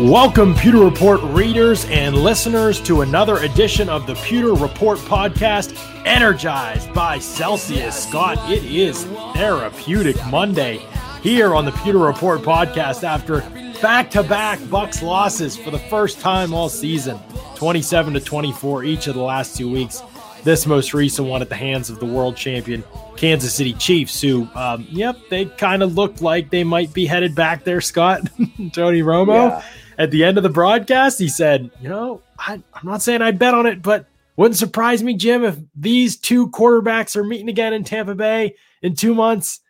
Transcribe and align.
Welcome, 0.00 0.56
Pewter 0.56 0.78
Report 0.78 1.20
readers 1.22 1.84
and 1.84 2.16
listeners, 2.16 2.80
to 2.80 3.02
another 3.02 3.36
edition 3.38 3.88
of 3.88 4.08
the 4.08 4.16
Pewter 4.16 4.54
Report 4.54 4.98
podcast, 4.98 5.78
energized 6.04 6.92
by 6.92 7.20
Celsius. 7.20 8.08
Scott, 8.08 8.50
it 8.50 8.64
is 8.64 9.04
Therapeutic 9.34 10.16
Monday 10.26 10.84
here 11.26 11.54
on 11.54 11.64
the 11.64 11.72
Pewter 11.72 11.98
Report 11.98 12.40
podcast 12.42 13.02
after 13.02 13.40
back 13.80 14.10
to 14.12 14.22
back 14.22 14.58
Bucks 14.70 15.02
losses 15.02 15.56
for 15.56 15.70
the 15.70 15.78
first 15.78 16.20
time 16.20 16.54
all 16.54 16.68
season 16.68 17.18
27 17.56 18.14
to 18.14 18.20
24 18.20 18.84
each 18.84 19.06
of 19.06 19.14
the 19.14 19.22
last 19.22 19.56
two 19.56 19.70
weeks. 19.70 20.02
This 20.44 20.66
most 20.66 20.94
recent 20.94 21.26
one 21.26 21.42
at 21.42 21.48
the 21.48 21.56
hands 21.56 21.90
of 21.90 21.98
the 21.98 22.06
world 22.06 22.36
champion 22.36 22.84
Kansas 23.16 23.54
City 23.54 23.72
Chiefs, 23.72 24.20
who, 24.20 24.48
um, 24.54 24.86
yep, 24.88 25.16
they 25.28 25.46
kind 25.46 25.82
of 25.82 25.94
looked 25.94 26.22
like 26.22 26.50
they 26.50 26.62
might 26.62 26.92
be 26.92 27.06
headed 27.06 27.34
back 27.34 27.64
there, 27.64 27.80
Scott. 27.80 28.20
Tony 28.72 29.02
Romo. 29.02 29.50
Yeah 29.50 29.64
at 29.98 30.10
the 30.10 30.24
end 30.24 30.36
of 30.36 30.42
the 30.42 30.50
broadcast, 30.50 31.18
he 31.18 31.28
said, 31.28 31.70
You 31.80 31.88
know, 31.88 32.22
I, 32.38 32.54
am 32.54 32.62
not 32.84 33.02
saying 33.02 33.22
I'd 33.22 33.38
bet 33.38 33.54
on 33.54 33.66
it, 33.66 33.82
but 33.82 34.06
wouldn't 34.36 34.56
surprise 34.56 35.02
me, 35.02 35.14
Jim, 35.14 35.44
if 35.44 35.56
these 35.74 36.16
two 36.16 36.48
quarterbacks 36.50 37.16
are 37.16 37.24
meeting 37.24 37.48
again 37.48 37.72
in 37.72 37.84
Tampa 37.84 38.14
Bay 38.14 38.56
in 38.82 38.94
two 38.94 39.14
months. 39.14 39.60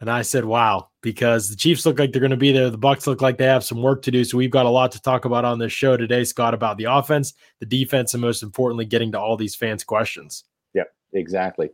And 0.00 0.10
I 0.10 0.22
said, 0.22 0.44
Wow, 0.44 0.88
because 1.06 1.48
the 1.48 1.54
Chiefs 1.54 1.86
look 1.86 2.00
like 2.00 2.10
they're 2.10 2.18
going 2.18 2.32
to 2.32 2.36
be 2.36 2.50
there. 2.50 2.68
The 2.68 2.76
Bucks 2.76 3.06
look 3.06 3.20
like 3.20 3.38
they 3.38 3.44
have 3.44 3.62
some 3.62 3.80
work 3.80 4.02
to 4.02 4.10
do. 4.10 4.24
So 4.24 4.36
we've 4.36 4.50
got 4.50 4.66
a 4.66 4.70
lot 4.70 4.90
to 4.90 5.00
talk 5.00 5.24
about 5.24 5.44
on 5.44 5.60
this 5.60 5.72
show 5.72 5.96
today, 5.96 6.24
Scott, 6.24 6.52
about 6.52 6.78
the 6.78 6.86
offense, 6.86 7.32
the 7.60 7.66
defense, 7.66 8.12
and 8.12 8.20
most 8.20 8.42
importantly, 8.42 8.86
getting 8.86 9.12
to 9.12 9.20
all 9.20 9.36
these 9.36 9.54
fans' 9.54 9.84
questions. 9.84 10.42
Yep, 10.74 10.92
exactly. 11.12 11.70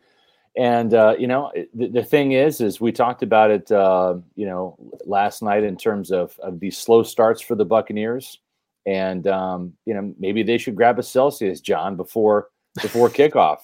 And 0.54 0.92
uh, 0.92 1.16
you 1.18 1.28
know, 1.28 1.50
the, 1.72 1.88
the, 1.88 2.04
thing 2.04 2.32
is, 2.32 2.60
is 2.60 2.78
we 2.78 2.92
talked 2.92 3.22
about 3.22 3.50
it, 3.50 3.72
uh, 3.72 4.16
you 4.34 4.44
know, 4.44 4.76
last 5.06 5.42
night 5.42 5.64
in 5.64 5.78
terms 5.78 6.12
of 6.12 6.38
of 6.40 6.60
these 6.60 6.76
slow 6.76 7.02
starts 7.02 7.40
for 7.40 7.54
the 7.54 7.64
Buccaneers, 7.64 8.38
and 8.84 9.26
um, 9.28 9.72
you 9.86 9.94
know, 9.94 10.14
maybe 10.18 10.42
they 10.42 10.58
should 10.58 10.76
grab 10.76 10.98
a 10.98 11.02
Celsius, 11.02 11.62
John, 11.62 11.96
before 11.96 12.48
before 12.82 13.08
kickoff. 13.08 13.60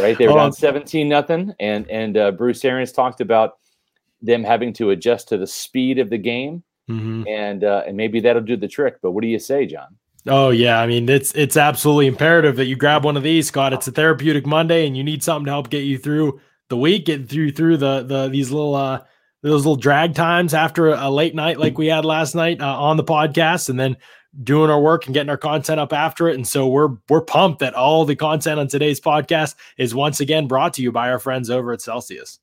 Right, 0.00 0.16
they 0.16 0.26
were 0.26 0.32
down 0.32 0.54
seventeen 0.54 1.06
nothing, 1.06 1.54
and 1.60 1.86
and 1.90 2.16
uh, 2.16 2.30
Bruce 2.30 2.64
Arians 2.64 2.92
talked 2.92 3.20
about 3.20 3.58
them 4.22 4.44
having 4.44 4.72
to 4.74 4.90
adjust 4.90 5.28
to 5.28 5.38
the 5.38 5.46
speed 5.46 5.98
of 5.98 6.10
the 6.10 6.18
game, 6.18 6.62
mm-hmm. 6.90 7.24
and 7.28 7.64
uh, 7.64 7.84
and 7.86 7.96
maybe 7.96 8.20
that'll 8.20 8.42
do 8.42 8.56
the 8.56 8.68
trick. 8.68 8.96
But 9.02 9.12
what 9.12 9.22
do 9.22 9.28
you 9.28 9.38
say, 9.38 9.66
John? 9.66 9.96
Oh 10.26 10.50
yeah, 10.50 10.80
I 10.80 10.86
mean 10.86 11.08
it's 11.08 11.34
it's 11.34 11.56
absolutely 11.56 12.06
imperative 12.06 12.56
that 12.56 12.66
you 12.66 12.76
grab 12.76 13.04
one 13.04 13.16
of 13.16 13.22
these, 13.22 13.48
Scott. 13.48 13.72
It's 13.72 13.86
a 13.88 13.92
therapeutic 13.92 14.46
Monday, 14.46 14.86
and 14.86 14.96
you 14.96 15.04
need 15.04 15.22
something 15.22 15.46
to 15.46 15.52
help 15.52 15.70
get 15.70 15.84
you 15.84 15.98
through 15.98 16.40
the 16.68 16.76
week, 16.76 17.06
get 17.06 17.28
through 17.28 17.52
through 17.52 17.76
the 17.76 18.02
the 18.02 18.28
these 18.28 18.50
little 18.50 18.74
uh 18.74 19.02
those 19.42 19.64
little 19.64 19.76
drag 19.76 20.14
times 20.14 20.54
after 20.54 20.88
a 20.88 21.08
late 21.10 21.34
night 21.34 21.58
like 21.58 21.78
we 21.78 21.86
had 21.86 22.04
last 22.04 22.34
night 22.34 22.60
uh, 22.60 22.80
on 22.80 22.96
the 22.96 23.04
podcast, 23.04 23.68
and 23.68 23.78
then 23.78 23.96
doing 24.42 24.70
our 24.70 24.80
work 24.80 25.06
and 25.06 25.14
getting 25.14 25.30
our 25.30 25.36
content 25.36 25.80
up 25.80 25.92
after 25.92 26.28
it. 26.28 26.34
And 26.34 26.46
so 26.46 26.66
we're 26.66 26.96
we're 27.08 27.22
pumped 27.22 27.60
that 27.60 27.74
all 27.74 28.04
the 28.04 28.16
content 28.16 28.58
on 28.58 28.68
today's 28.68 29.00
podcast 29.00 29.54
is 29.78 29.94
once 29.94 30.20
again 30.20 30.48
brought 30.48 30.74
to 30.74 30.82
you 30.82 30.90
by 30.90 31.10
our 31.10 31.18
friends 31.18 31.50
over 31.50 31.72
at 31.72 31.80
Celsius. 31.80 32.40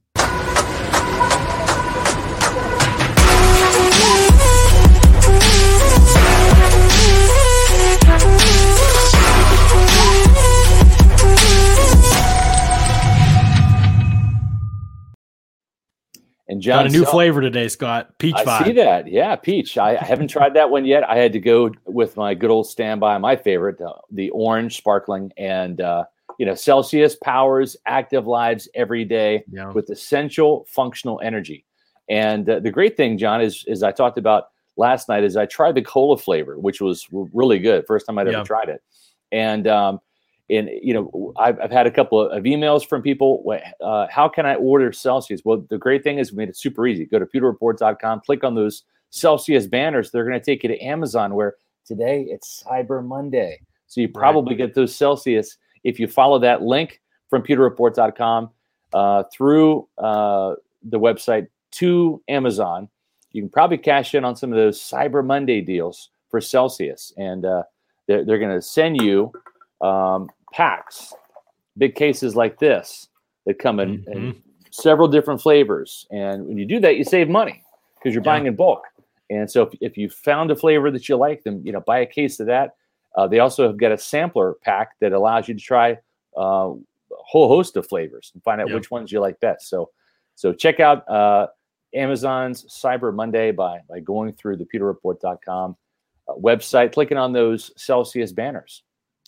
John 16.63 16.85
got 16.85 16.87
a 16.87 16.97
new 16.97 17.03
flavor 17.03 17.41
today, 17.41 17.67
Scott. 17.67 18.17
Peach 18.19 18.35
I 18.37 18.45
vibe. 18.45 18.65
see 18.65 18.71
that. 18.73 19.07
Yeah, 19.07 19.35
peach. 19.35 19.77
I 19.77 19.95
haven't 19.95 20.29
tried 20.29 20.53
that 20.53 20.69
one 20.69 20.85
yet. 20.85 21.03
I 21.03 21.17
had 21.17 21.33
to 21.33 21.39
go 21.39 21.71
with 21.85 22.15
my 22.15 22.33
good 22.33 22.49
old 22.49 22.67
standby, 22.67 23.17
my 23.17 23.35
favorite, 23.35 23.81
uh, 23.81 23.93
the 24.09 24.29
orange 24.29 24.77
sparkling, 24.77 25.33
and 25.35 25.81
uh, 25.81 26.05
you 26.39 26.45
know 26.45 26.55
Celsius 26.55 27.17
powers 27.17 27.75
active 27.85 28.27
lives 28.27 28.69
every 28.75 29.03
day 29.03 29.43
yeah. 29.51 29.71
with 29.71 29.89
essential 29.89 30.65
functional 30.69 31.19
energy. 31.21 31.65
And 32.09 32.49
uh, 32.49 32.59
the 32.61 32.71
great 32.71 32.95
thing, 32.95 33.17
John, 33.17 33.41
is 33.41 33.65
is 33.67 33.83
I 33.83 33.91
talked 33.91 34.17
about 34.17 34.45
last 34.77 35.09
night 35.09 35.25
is 35.25 35.35
I 35.35 35.45
tried 35.45 35.75
the 35.75 35.81
cola 35.81 36.17
flavor, 36.17 36.57
which 36.57 36.79
was 36.79 37.05
really 37.11 37.59
good. 37.59 37.85
First 37.87 38.05
time 38.05 38.17
I'd 38.17 38.27
yeah. 38.27 38.37
ever 38.37 38.45
tried 38.45 38.69
it, 38.69 38.81
and 39.33 39.67
um, 39.67 39.99
and 40.49 40.69
you 40.81 40.93
know 40.93 41.33
I've, 41.37 41.59
I've 41.59 41.71
had 41.71 41.87
a 41.87 41.91
couple 41.91 42.21
of 42.21 42.43
emails 42.43 42.85
from 42.87 43.01
people 43.01 43.43
uh, 43.81 44.07
how 44.09 44.27
can 44.27 44.45
i 44.45 44.55
order 44.55 44.91
celsius? 44.91 45.41
Well 45.43 45.65
the 45.69 45.77
great 45.77 46.03
thing 46.03 46.17
is 46.17 46.31
we 46.31 46.37
made 46.37 46.49
it 46.49 46.57
super 46.57 46.85
easy. 46.87 47.05
Go 47.05 47.19
to 47.19 47.25
pewterreport.com 47.25 48.21
click 48.25 48.43
on 48.43 48.55
those 48.55 48.83
celsius 49.09 49.67
banners. 49.67 50.11
They're 50.11 50.25
going 50.25 50.39
to 50.39 50.45
take 50.45 50.63
you 50.63 50.69
to 50.69 50.79
amazon 50.79 51.35
where 51.35 51.55
today 51.85 52.25
it's 52.29 52.63
cyber 52.63 53.05
monday. 53.05 53.61
So 53.87 54.01
you 54.01 54.09
probably 54.09 54.53
right. 54.53 54.67
get 54.67 54.75
those 54.75 54.95
celsius 54.95 55.57
if 55.83 55.99
you 55.99 56.07
follow 56.07 56.39
that 56.39 56.61
link 56.61 57.01
from 57.29 57.43
pewterreport.com 57.43 58.49
uh, 58.93 59.23
through 59.31 59.87
uh, 59.97 60.55
the 60.83 60.99
website 60.99 61.47
to 61.71 62.21
amazon. 62.27 62.89
You 63.31 63.41
can 63.41 63.49
probably 63.49 63.77
cash 63.77 64.13
in 64.13 64.23
on 64.25 64.35
some 64.35 64.51
of 64.51 64.57
those 64.57 64.79
cyber 64.79 65.25
monday 65.25 65.61
deals 65.61 66.09
for 66.29 66.41
celsius. 66.41 67.13
And 67.17 67.45
uh, 67.45 67.63
they're, 68.07 68.25
they're 68.25 68.39
going 68.39 68.55
to 68.55 68.61
send 68.61 69.01
you 69.01 69.31
um, 69.81 70.29
packs, 70.53 71.13
big 71.77 71.95
cases 71.95 72.35
like 72.35 72.59
this 72.59 73.07
that 73.45 73.59
come 73.59 73.79
in, 73.79 73.99
mm-hmm. 73.99 74.11
in, 74.11 74.43
several 74.71 75.07
different 75.07 75.39
flavors. 75.39 76.07
And 76.09 76.47
when 76.47 76.57
you 76.57 76.65
do 76.65 76.79
that, 76.79 76.97
you 76.97 77.03
save 77.03 77.29
money 77.29 77.63
because 77.95 78.15
you're 78.15 78.23
yeah. 78.23 78.31
buying 78.31 78.47
in 78.47 78.55
bulk. 78.55 78.83
And 79.29 79.49
so 79.49 79.63
if, 79.63 79.73
if 79.81 79.97
you 79.97 80.09
found 80.09 80.49
a 80.51 80.55
flavor 80.55 80.89
that 80.91 81.07
you 81.07 81.15
like, 81.15 81.43
then 81.43 81.61
you 81.63 81.71
know 81.71 81.81
buy 81.81 81.99
a 81.99 82.05
case 82.05 82.39
of 82.39 82.47
that. 82.47 82.75
Uh, 83.15 83.27
they 83.27 83.39
also 83.39 83.67
have 83.67 83.77
got 83.77 83.91
a 83.91 83.97
sampler 83.97 84.55
pack 84.63 84.97
that 84.99 85.13
allows 85.13 85.47
you 85.47 85.53
to 85.53 85.59
try 85.59 85.91
uh, 86.35 86.71
a 86.71 86.75
whole 87.11 87.47
host 87.47 87.77
of 87.77 87.87
flavors 87.87 88.31
and 88.33 88.43
find 88.43 88.59
out 88.59 88.71
which 88.71 88.89
ones 88.89 89.11
you 89.11 89.19
like 89.19 89.39
best. 89.39 89.69
So 89.69 89.91
so 90.35 90.53
check 90.53 90.79
out 90.79 91.07
uh, 91.09 91.47
Amazon's 91.93 92.65
Cyber 92.65 93.13
Monday 93.13 93.51
by 93.51 93.79
by 93.89 93.99
going 93.99 94.33
through 94.33 94.57
the 94.57 94.65
pewterreport.com 94.65 95.75
uh, 96.27 96.33
website, 96.33 96.93
clicking 96.93 97.17
on 97.17 97.31
those 97.31 97.71
Celsius 97.77 98.31
banners. 98.31 98.83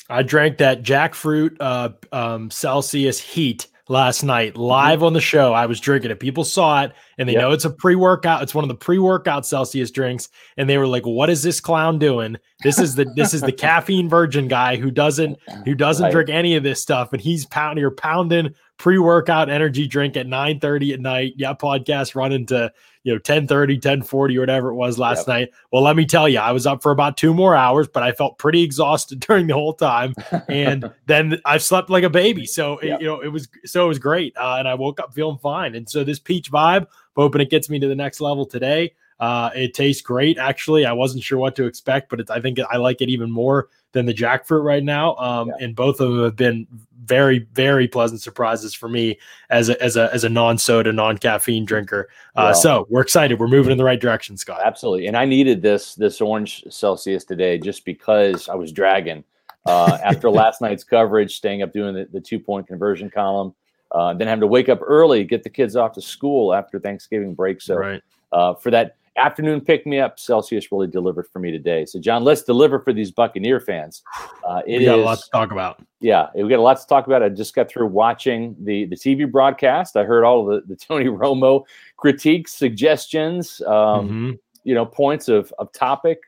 I 0.10 0.24
drank 0.24 0.60
that 0.60 0.84
jackfruit 0.84 1.58
uh, 1.60 1.90
um, 2.12 2.52
Celsius 2.52 3.20
Heat 3.20 3.68
last 3.88 4.24
night 4.24 4.54
mm-hmm. 4.54 4.62
live 4.62 5.04
on 5.04 5.14
the 5.14 5.22
show. 5.22 5.54
I 5.54 5.66
was 5.66 5.80
drinking 5.80 6.12
it. 6.12 6.20
People 6.20 6.44
saw 6.44 6.84
it 6.84 6.94
and 7.18 7.28
they 7.28 7.34
yep. 7.34 7.42
know 7.42 7.52
it's 7.52 7.66
a 7.66 7.70
pre-workout. 7.70 8.44
It's 8.44 8.54
one 8.54 8.64
of 8.64 8.68
the 8.68 8.76
pre-workout 8.76 9.46
Celsius 9.46 9.92
drinks, 9.92 10.30
and 10.58 10.70
they 10.70 10.78
were 10.78 10.88
like, 10.88 11.06
"What 11.06 11.30
is 11.30 11.44
this 11.44 11.60
clown 11.60 12.00
doing? 12.00 12.38
This 12.64 12.80
is 12.80 12.96
the 12.96 13.06
this 13.16 13.34
is 13.34 13.42
the 13.42 13.52
caffeine 13.66 14.10
virgin 14.10 14.48
guy 14.48 14.76
who 14.76 14.92
doesn't 14.92 15.38
who 15.66 15.76
doesn't 15.76 16.06
right. 16.06 16.12
drink 16.12 16.30
any 16.30 16.56
of 16.56 16.64
this 16.64 16.82
stuff, 16.82 17.14
and 17.14 17.22
he's 17.22 17.46
pounding 17.46 17.82
you're 17.82 17.92
pounding 17.92 18.54
pre-workout 18.78 19.50
energy 19.50 19.88
drink 19.88 20.18
at 20.18 20.28
9 20.28 20.60
30 20.60 20.94
at 20.94 21.00
night. 21.00 21.34
Yeah, 21.38 21.54
podcast 21.54 22.16
running 22.16 22.46
to 22.48 22.72
you 23.06 23.14
know 23.14 23.20
10 23.20 23.48
30 23.48 23.78
10 23.78 24.02
40 24.02 24.38
or 24.38 24.40
whatever 24.42 24.70
it 24.70 24.74
was 24.74 25.00
last 25.00 25.20
yep. 25.20 25.28
night 25.28 25.50
well 25.72 25.84
let 25.84 25.96
me 25.96 26.06
tell 26.06 26.28
you 26.28 26.40
i 26.40 26.52
was 26.52 26.66
up 26.66 26.82
for 26.82 26.92
about 26.92 27.16
two 27.16 27.34
more 27.34 27.56
hours 27.56 27.88
but 27.88 28.04
i 28.04 28.12
felt 28.12 28.38
pretty 28.38 28.64
exhausted 28.64 29.20
during 29.28 29.48
the 29.48 29.54
whole 29.54 29.74
time 29.74 30.14
and 30.50 30.92
then 31.06 31.40
i 31.46 31.58
slept 31.58 31.90
like 31.90 32.04
a 32.04 32.10
baby 32.10 32.46
so 32.46 32.82
yep. 32.82 33.00
it, 33.00 33.04
you 33.04 33.08
know 33.08 33.22
it 33.22 33.28
was 33.28 33.48
so 33.64 33.86
it 33.86 33.88
was 33.88 34.00
great 34.00 34.36
uh, 34.38 34.56
and 34.58 34.68
i 34.68 34.74
woke 34.74 35.00
up 35.00 35.14
feeling 35.14 35.38
fine 35.38 35.76
and 35.76 35.88
so 35.88 36.04
this 36.04 36.20
peach 36.20 36.52
vibe 36.52 36.88
hoping 37.16 37.40
it 37.40 37.50
gets 37.50 37.70
me 37.70 37.80
to 37.80 37.88
the 37.88 37.96
next 37.96 38.20
level 38.20 38.46
today 38.46 38.92
uh, 39.20 39.50
it 39.56 39.74
tastes 39.74 40.02
great 40.02 40.38
actually 40.38 40.86
i 40.86 40.92
wasn't 40.92 41.24
sure 41.24 41.38
what 41.38 41.56
to 41.56 41.66
expect 41.66 42.10
but 42.10 42.30
i 42.30 42.40
think 42.40 42.60
i 42.70 42.78
like 42.78 43.02
it 43.02 43.10
even 43.10 43.32
more 43.32 43.70
than 43.94 44.06
the 44.06 44.14
jackfruit 44.14 44.64
right 44.64 44.84
now 44.84 45.16
um, 45.16 45.50
yeah. 45.50 45.66
and 45.66 45.76
both 45.76 46.00
of 46.00 46.12
them 46.12 46.24
have 46.24 46.36
been 46.36 46.68
very 47.06 47.40
very 47.54 47.88
pleasant 47.88 48.22
surprises 48.22 48.74
for 48.74 48.90
me 48.90 49.18
as 49.50 49.70
a 49.70 49.82
as 49.82 49.96
a 49.96 50.14
as 50.14 50.24
a 50.24 50.30
non 50.30 50.58
soda 50.58 50.92
non 50.92 51.18
caffeine 51.18 51.66
drinker. 51.66 52.10
Uh, 52.36 52.54
So 52.54 52.88
we're 52.90 53.02
excited. 53.02 53.40
We're 53.40 53.48
moving 53.48 53.72
in 53.72 53.78
the 53.78 53.84
right 53.84 54.00
direction, 54.00 54.38
Scott. 54.38 54.62
Absolutely. 54.64 55.08
And 55.08 55.16
I 55.16 55.26
needed 55.26 55.62
this 55.62 55.96
this 55.96 56.22
orange 56.22 56.64
Celsius 56.70 57.24
today 57.24 57.58
just 57.58 57.86
because 57.86 58.50
I 58.50 58.56
was 58.56 58.72
dragging 58.72 59.24
uh, 59.66 59.98
after 60.04 60.30
last 60.30 60.62
night's 60.62 60.84
coverage, 60.84 61.36
staying 61.36 61.62
up 61.62 61.72
doing 61.72 61.94
the, 61.94 62.08
the 62.12 62.22
two 62.22 62.40
point 62.40 62.68
conversion 62.68 63.10
column. 63.10 63.54
Uh, 63.92 64.14
then 64.14 64.28
having 64.28 64.42
to 64.42 64.48
wake 64.48 64.68
up 64.68 64.80
early, 64.82 65.24
get 65.24 65.44
the 65.44 65.50
kids 65.50 65.76
off 65.76 65.94
to 65.94 66.02
school 66.02 66.54
after 66.54 66.80
Thanksgiving 66.80 67.34
break. 67.34 67.62
So 67.62 67.76
right. 67.76 68.02
uh, 68.34 68.56
for 68.56 68.70
that 68.72 68.98
afternoon 69.18 69.62
pick 69.62 69.86
me 69.86 70.00
up. 70.00 70.20
Celsius 70.20 70.72
really 70.72 70.88
delivered 70.88 71.28
for 71.28 71.40
me 71.40 71.52
today. 71.52 71.86
So, 71.86 72.00
John, 72.00 72.24
let's 72.24 72.44
deliver 72.44 72.80
for 72.80 72.94
these 72.94 73.12
Buccaneer 73.12 73.60
fans. 73.60 74.04
Uh, 74.44 74.62
it 74.68 74.80
we 74.80 74.86
got 74.86 75.00
is, 75.00 75.04
a 75.04 75.06
lot 75.06 75.20
to 75.20 75.30
talk 75.30 75.52
about. 75.52 75.82
Yeah, 76.00 76.28
we 76.36 76.50
got 76.50 76.60
a 76.60 76.62
lot 76.62 76.80
to 76.80 76.88
talk 76.88 77.08
about. 77.08 77.24
I 77.24 77.30
just 77.30 77.56
got 77.56 77.70
through 77.70 77.88
watching 77.88 78.56
the 78.60 78.86
the 78.86 78.96
TV 78.96 79.30
broadcast. 79.30 79.96
I 79.96 80.04
heard 80.04 80.24
all 80.24 80.46
the, 80.46 80.62
the 80.68 80.76
Tony 80.88 81.06
Romo 81.06 81.64
critiques, 81.98 82.54
suggestions, 82.54 83.62
um, 83.62 83.74
mm-hmm. 83.74 84.32
you 84.64 84.76
know, 84.76 84.86
points 84.86 85.28
of 85.28 85.54
of 85.58 85.72
topic 85.72 86.20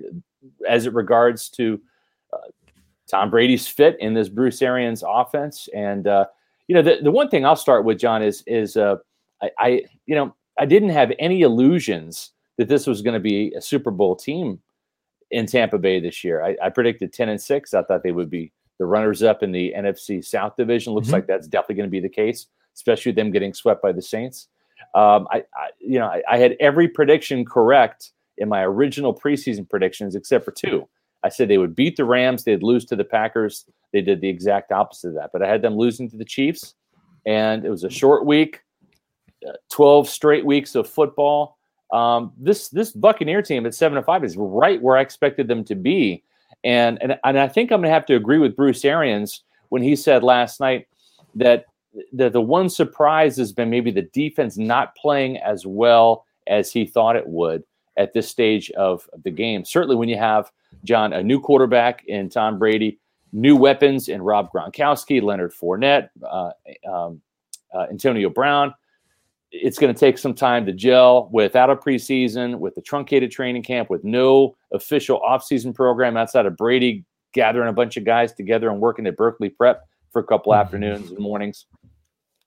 as 0.67 0.85
it 0.85 0.93
regards 0.93 1.49
to 1.49 1.79
uh, 2.33 2.47
Tom 3.07 3.29
Brady's 3.29 3.67
fit 3.67 3.97
in 3.99 4.13
this 4.13 4.29
Bruce 4.29 4.61
Arians 4.61 5.03
offense. 5.05 5.67
And 5.75 6.07
uh, 6.07 6.25
you 6.67 6.75
know, 6.75 6.81
the 6.81 6.99
the 7.01 7.11
one 7.11 7.29
thing 7.29 7.45
I'll 7.45 7.55
start 7.55 7.85
with, 7.85 7.99
John, 7.99 8.23
is 8.23 8.43
is 8.47 8.77
uh, 8.77 8.95
I, 9.41 9.51
I 9.59 9.67
you 10.05 10.15
know 10.15 10.33
I 10.57 10.65
didn't 10.65 10.89
have 10.89 11.11
any 11.19 11.41
illusions 11.41 12.31
that 12.57 12.67
this 12.67 12.87
was 12.87 13.01
going 13.01 13.13
to 13.13 13.19
be 13.19 13.53
a 13.55 13.61
Super 13.61 13.91
Bowl 13.91 14.15
team 14.15 14.59
in 15.31 15.45
Tampa 15.45 15.77
Bay 15.77 15.99
this 15.99 16.23
year. 16.23 16.43
I, 16.43 16.55
I, 16.63 16.69
predicted 16.69 17.13
10 17.13 17.29
and 17.29 17.41
6. 17.41 17.73
I 17.73 17.83
thought 17.83 18.03
they 18.03 18.11
would 18.11 18.29
be 18.29 18.51
the 18.79 18.85
runners 18.85 19.23
up 19.23 19.43
in 19.43 19.51
the 19.51 19.73
NFC 19.77 20.23
South 20.23 20.55
division. 20.55 20.93
Looks 20.93 21.07
mm-hmm. 21.07 21.15
like 21.15 21.27
that's 21.27 21.47
definitely 21.47 21.75
going 21.75 21.89
to 21.89 21.91
be 21.91 21.99
the 21.99 22.09
case, 22.09 22.47
especially 22.75 23.11
them 23.11 23.31
getting 23.31 23.53
swept 23.53 23.81
by 23.81 23.91
the 23.91 24.01
Saints. 24.01 24.47
Um, 24.95 25.27
I, 25.31 25.43
I, 25.55 25.69
you 25.79 25.99
know, 25.99 26.05
I, 26.05 26.21
I, 26.29 26.37
had 26.37 26.55
every 26.59 26.87
prediction 26.87 27.43
correct 27.45 28.11
in 28.37 28.47
my 28.47 28.63
original 28.63 29.13
preseason 29.13 29.67
predictions 29.67 30.15
except 30.15 30.45
for 30.45 30.51
two. 30.51 30.87
I 31.23 31.29
said 31.29 31.49
they 31.49 31.57
would 31.57 31.75
beat 31.75 31.97
the 31.97 32.05
Rams, 32.05 32.43
they'd 32.43 32.63
lose 32.63 32.85
to 32.85 32.95
the 32.95 33.03
Packers. 33.03 33.65
They 33.91 34.01
did 34.01 34.21
the 34.21 34.29
exact 34.29 34.71
opposite 34.71 35.09
of 35.09 35.13
that, 35.15 35.31
but 35.33 35.41
I 35.41 35.47
had 35.47 35.61
them 35.61 35.75
losing 35.75 36.09
to 36.11 36.17
the 36.17 36.23
Chiefs, 36.23 36.75
and 37.25 37.65
it 37.65 37.69
was 37.69 37.83
a 37.83 37.89
short 37.89 38.25
week, 38.25 38.61
uh, 39.47 39.53
12 39.71 40.07
straight 40.07 40.45
weeks 40.45 40.75
of 40.75 40.87
football 40.87 41.56
um, 41.91 42.33
this 42.37 42.69
this 42.69 42.91
Buccaneer 42.91 43.41
team 43.41 43.65
at 43.65 43.73
seven 43.73 43.95
to 43.95 44.03
five 44.03 44.23
is 44.23 44.35
right 44.37 44.81
where 44.81 44.97
I 44.97 45.01
expected 45.01 45.47
them 45.47 45.63
to 45.65 45.75
be, 45.75 46.23
and 46.63 47.01
and 47.01 47.17
and 47.23 47.39
I 47.39 47.47
think 47.47 47.71
I'm 47.71 47.81
going 47.81 47.89
to 47.89 47.93
have 47.93 48.05
to 48.07 48.15
agree 48.15 48.39
with 48.39 48.55
Bruce 48.55 48.83
Arians 48.83 49.43
when 49.69 49.81
he 49.81 49.95
said 49.95 50.23
last 50.23 50.59
night 50.59 50.87
that 51.35 51.65
the 52.11 52.29
the 52.29 52.41
one 52.41 52.69
surprise 52.69 53.37
has 53.37 53.53
been 53.53 53.69
maybe 53.69 53.91
the 53.91 54.09
defense 54.13 54.57
not 54.57 54.95
playing 54.95 55.37
as 55.37 55.65
well 55.65 56.25
as 56.47 56.71
he 56.71 56.85
thought 56.85 57.15
it 57.15 57.27
would 57.27 57.63
at 57.97 58.13
this 58.13 58.27
stage 58.27 58.69
of 58.71 59.09
the 59.23 59.31
game. 59.31 59.63
Certainly, 59.63 59.95
when 59.95 60.09
you 60.09 60.17
have 60.17 60.51
John 60.83 61.13
a 61.13 61.23
new 61.23 61.39
quarterback 61.39 62.03
in 62.05 62.29
Tom 62.29 62.59
Brady, 62.59 62.99
new 63.31 63.55
weapons 63.55 64.09
in 64.09 64.21
Rob 64.21 64.51
Gronkowski, 64.51 65.21
Leonard 65.21 65.53
Fournette, 65.53 66.09
uh, 66.23 66.51
um, 66.89 67.21
uh, 67.73 67.85
Antonio 67.89 68.29
Brown 68.29 68.73
it's 69.51 69.79
going 69.79 69.93
to 69.93 69.99
take 69.99 70.17
some 70.17 70.33
time 70.33 70.65
to 70.65 70.73
gel 70.73 71.29
without 71.31 71.69
a 71.69 71.75
preseason, 71.75 72.59
with 72.59 72.75
the 72.75 72.81
truncated 72.81 73.31
training 73.31 73.63
camp, 73.63 73.89
with 73.89 74.03
no 74.03 74.55
official 74.73 75.21
offseason 75.21 75.73
program 75.73 76.17
outside 76.17 76.45
of 76.45 76.57
Brady 76.57 77.05
gathering 77.33 77.69
a 77.69 77.73
bunch 77.73 77.97
of 77.97 78.03
guys 78.03 78.33
together 78.33 78.69
and 78.69 78.79
working 78.79 79.05
at 79.07 79.15
Berkeley 79.15 79.49
Prep 79.49 79.87
for 80.11 80.19
a 80.19 80.23
couple 80.23 80.51
mm-hmm. 80.51 80.61
afternoons 80.61 81.11
and 81.11 81.19
mornings. 81.19 81.65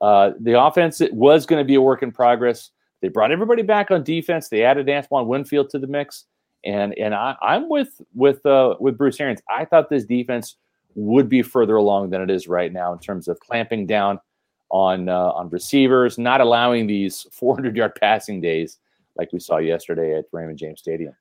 Uh, 0.00 0.32
the 0.41 0.61
offense 0.61 1.00
it 1.00 1.12
was 1.12 1.47
going 1.47 1.61
to 1.61 1.67
be 1.67 1.75
a 1.75 1.81
work 1.81 2.02
in 2.02 2.11
progress. 2.11 2.70
They 3.00 3.08
brought 3.08 3.32
everybody 3.32 3.62
back 3.62 3.91
on 3.91 4.02
defense. 4.02 4.49
They 4.49 4.62
added 4.62 4.88
Antoine 4.88 5.26
Winfield 5.26 5.70
to 5.70 5.79
the 5.79 5.87
mix, 5.87 6.25
and 6.64 6.97
and 6.99 7.14
I, 7.14 7.37
am 7.43 7.69
with 7.69 8.00
with 8.14 8.44
uh, 8.44 8.76
with 8.81 8.99
Bruce 8.99 9.20
Arians. 9.20 9.41
I 9.49 9.64
thought 9.64 9.91
this 9.91 10.05
defense 10.05 10.56
would 10.94 11.29
be 11.29 11.43
further 11.43 11.76
along 11.76 12.11
than 12.11 12.20
it 12.20 12.31
is 12.31 12.49
right 12.49 12.73
now 12.73 12.93
in 12.93 12.99
terms 12.99 13.29
of 13.29 13.38
clamping 13.41 13.87
down 13.87 14.19
on 14.70 15.08
uh, 15.08 15.32
on 15.32 15.49
receivers, 15.50 16.19
not 16.19 16.40
allowing 16.40 16.87
these 16.87 17.26
400 17.32 17.76
yard 17.76 17.93
passing 18.00 18.40
days 18.40 18.78
like 19.17 19.32
we 19.32 19.40
saw 19.40 19.58
yesterday 19.58 20.17
at 20.17 20.25
Raymond 20.32 20.58
James 20.58 20.81
Stadium. 20.81 21.14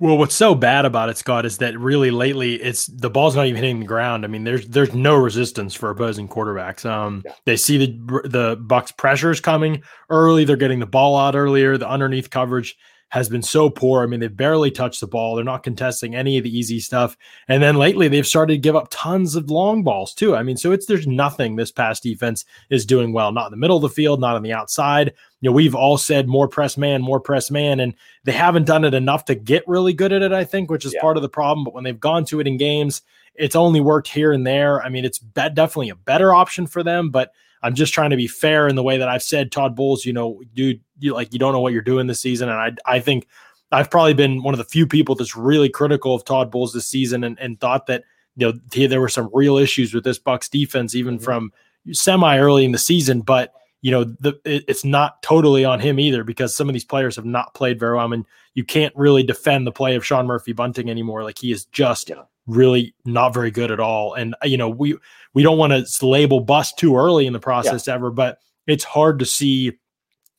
Well, 0.00 0.16
what's 0.18 0.34
so 0.34 0.54
bad 0.54 0.84
about 0.84 1.10
it, 1.10 1.18
Scott, 1.18 1.44
is 1.44 1.58
that 1.58 1.78
really 1.78 2.10
lately 2.10 2.54
it's 2.54 2.86
the 2.86 3.10
ball's 3.10 3.36
not 3.36 3.46
even 3.46 3.62
hitting 3.62 3.80
the 3.80 3.86
ground. 3.86 4.24
I 4.24 4.28
mean, 4.28 4.44
there's 4.44 4.66
there's 4.66 4.94
no 4.94 5.14
resistance 5.16 5.74
for 5.74 5.90
opposing 5.90 6.28
quarterbacks. 6.28 6.84
Um, 6.84 7.22
yeah. 7.24 7.34
they 7.44 7.56
see 7.56 7.78
the 7.78 8.28
the 8.28 8.56
Bucks 8.56 8.92
pressures 8.92 9.40
coming 9.40 9.82
early. 10.08 10.44
They're 10.44 10.56
getting 10.56 10.80
the 10.80 10.86
ball 10.86 11.16
out 11.18 11.36
earlier. 11.36 11.76
The 11.76 11.88
underneath 11.88 12.30
coverage 12.30 12.76
has 13.10 13.28
been 13.28 13.42
so 13.42 13.68
poor. 13.68 14.02
I 14.02 14.06
mean, 14.06 14.20
they've 14.20 14.36
barely 14.36 14.70
touched 14.70 15.00
the 15.00 15.06
ball. 15.06 15.34
They're 15.34 15.44
not 15.44 15.64
contesting 15.64 16.14
any 16.14 16.38
of 16.38 16.44
the 16.44 16.56
easy 16.56 16.80
stuff. 16.80 17.16
And 17.48 17.62
then 17.62 17.76
lately, 17.76 18.08
they've 18.08 18.26
started 18.26 18.54
to 18.54 18.58
give 18.58 18.76
up 18.76 18.88
tons 18.90 19.34
of 19.34 19.50
long 19.50 19.82
balls 19.82 20.14
too. 20.14 20.36
I 20.36 20.42
mean, 20.42 20.56
so 20.56 20.72
it's 20.72 20.86
there's 20.86 21.06
nothing 21.06 21.56
this 21.56 21.72
pass 21.72 22.00
defense 22.00 22.44
is 22.70 22.86
doing 22.86 23.12
well. 23.12 23.32
Not 23.32 23.46
in 23.46 23.50
the 23.50 23.56
middle 23.56 23.76
of 23.76 23.82
the 23.82 23.88
field, 23.88 24.20
not 24.20 24.36
on 24.36 24.42
the 24.42 24.52
outside. 24.52 25.12
You 25.40 25.50
know, 25.50 25.54
we've 25.54 25.74
all 25.74 25.98
said 25.98 26.28
more 26.28 26.48
press 26.48 26.76
man, 26.76 27.02
more 27.02 27.20
press 27.20 27.50
man, 27.50 27.80
and 27.80 27.94
they 28.24 28.32
haven't 28.32 28.66
done 28.66 28.84
it 28.84 28.94
enough 28.94 29.24
to 29.26 29.34
get 29.34 29.64
really 29.66 29.92
good 29.92 30.12
at 30.12 30.22
it. 30.22 30.32
I 30.32 30.44
think, 30.44 30.70
which 30.70 30.84
is 30.84 30.94
yeah. 30.94 31.00
part 31.00 31.16
of 31.16 31.22
the 31.22 31.28
problem. 31.28 31.64
But 31.64 31.74
when 31.74 31.84
they've 31.84 31.98
gone 31.98 32.24
to 32.26 32.40
it 32.40 32.46
in 32.46 32.58
games, 32.58 33.02
it's 33.34 33.56
only 33.56 33.80
worked 33.80 34.08
here 34.08 34.32
and 34.32 34.46
there. 34.46 34.82
I 34.82 34.88
mean, 34.88 35.04
it's 35.04 35.18
definitely 35.18 35.90
a 35.90 35.96
better 35.96 36.32
option 36.32 36.66
for 36.66 36.82
them, 36.82 37.10
but 37.10 37.32
I'm 37.62 37.74
just 37.74 37.92
trying 37.92 38.10
to 38.10 38.16
be 38.16 38.26
fair 38.26 38.68
in 38.68 38.74
the 38.74 38.82
way 38.82 38.98
that 38.98 39.08
I've 39.08 39.22
said 39.22 39.52
Todd 39.52 39.76
Bowles, 39.76 40.04
you 40.04 40.12
know, 40.12 40.42
dude, 40.54 40.80
you 40.98 41.14
like 41.14 41.32
you 41.32 41.38
don't 41.38 41.52
know 41.52 41.60
what 41.60 41.72
you're 41.72 41.82
doing 41.82 42.06
this 42.06 42.20
season. 42.20 42.48
And 42.48 42.58
I 42.58 42.96
I 42.96 43.00
think 43.00 43.26
I've 43.72 43.90
probably 43.90 44.14
been 44.14 44.42
one 44.42 44.54
of 44.54 44.58
the 44.58 44.64
few 44.64 44.86
people 44.86 45.14
that's 45.14 45.36
really 45.36 45.68
critical 45.68 46.14
of 46.14 46.24
Todd 46.24 46.50
Bowles 46.50 46.72
this 46.72 46.86
season 46.86 47.24
and, 47.24 47.38
and 47.38 47.60
thought 47.60 47.86
that 47.86 48.04
you 48.36 48.46
know 48.46 48.86
there 48.88 49.00
were 49.00 49.08
some 49.08 49.30
real 49.32 49.56
issues 49.56 49.94
with 49.94 50.04
this 50.04 50.18
Bucks 50.18 50.48
defense 50.48 50.94
even 50.94 51.16
mm-hmm. 51.16 51.24
from 51.24 51.52
semi 51.92 52.38
early 52.38 52.64
in 52.64 52.72
the 52.72 52.78
season, 52.78 53.20
but 53.20 53.52
you 53.82 53.90
know 53.90 54.04
the, 54.04 54.38
it, 54.44 54.64
it's 54.68 54.84
not 54.84 55.22
totally 55.22 55.64
on 55.64 55.80
him 55.80 55.98
either 56.00 56.24
because 56.24 56.56
some 56.56 56.68
of 56.68 56.72
these 56.72 56.84
players 56.84 57.16
have 57.16 57.24
not 57.24 57.54
played 57.54 57.78
very 57.78 57.96
well. 57.96 58.04
I 58.04 58.08
mean, 58.08 58.26
you 58.54 58.64
can't 58.64 58.94
really 58.96 59.22
defend 59.22 59.66
the 59.66 59.72
play 59.72 59.96
of 59.96 60.04
Sean 60.04 60.26
Murphy 60.26 60.52
Bunting 60.52 60.90
anymore. 60.90 61.24
Like 61.24 61.38
he 61.38 61.52
is 61.52 61.66
just 61.66 62.08
yeah. 62.08 62.22
Really 62.46 62.94
not 63.04 63.34
very 63.34 63.50
good 63.50 63.70
at 63.70 63.80
all. 63.80 64.14
And 64.14 64.34
uh, 64.42 64.46
you 64.46 64.56
know 64.56 64.68
we 64.68 64.96
we 65.34 65.42
don't 65.42 65.58
want 65.58 65.72
to 65.72 66.06
label 66.06 66.40
bust 66.40 66.78
too 66.78 66.96
early 66.96 67.26
in 67.26 67.32
the 67.32 67.40
process 67.40 67.86
yeah. 67.86 67.94
ever, 67.94 68.10
but 68.10 68.38
it's 68.66 68.84
hard 68.84 69.18
to 69.20 69.26
see 69.26 69.72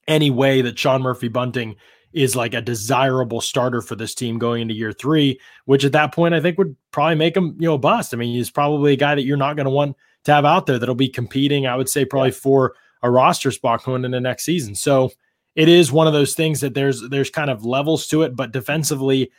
any 0.08 0.30
way 0.30 0.62
that 0.62 0.78
Sean 0.78 1.02
Murphy 1.02 1.28
Bunting 1.28 1.76
is 2.14 2.36
like 2.36 2.54
a 2.54 2.62
desirable 2.62 3.40
starter 3.40 3.82
for 3.82 3.96
this 3.96 4.14
team 4.14 4.38
going 4.38 4.62
into 4.62 4.74
year 4.74 4.92
three, 4.92 5.40
which 5.66 5.86
at 5.86 5.94
that 5.94 6.14
point 6.14 6.34
I 6.34 6.42
think 6.42 6.58
would 6.58 6.76
probably 6.92 7.16
make 7.16 7.38
him, 7.38 7.56
you 7.60 7.68
know, 7.68 7.78
bust. 7.78 8.14
I 8.14 8.18
mean, 8.18 8.36
he's 8.36 8.52
probably 8.52 8.94
a 8.94 8.98
guy 8.98 9.16
that 9.16 9.24
you're 9.24 9.38
not 9.38 9.56
going 9.56 9.66
to 9.66 9.72
want 9.72 9.96
to 10.26 10.34
have 10.34 10.46
out 10.46 10.66
there 10.66 10.78
that'll 10.78 10.96
be 10.96 11.10
competing, 11.10 11.68
I 11.68 11.76
would 11.76 11.90
say, 11.90 12.04
probably 12.04 12.30
yeah. 12.30 12.36
for 12.36 12.76
a 13.02 13.10
roster 13.10 13.52
spot 13.52 13.84
going 13.84 14.04
into 14.04 14.20
next 14.20 14.44
season. 14.44 14.76
So 14.76 15.12
it 15.56 15.68
is 15.68 15.92
one 15.92 16.08
of 16.08 16.14
those 16.14 16.34
things 16.34 16.62
that 16.62 16.74
there's 16.74 17.02
there's 17.10 17.30
kind 17.30 17.50
of 17.50 17.66
levels 17.66 18.08
to 18.08 18.24
it, 18.24 18.36
but 18.36 18.52
defensively, 18.52 19.32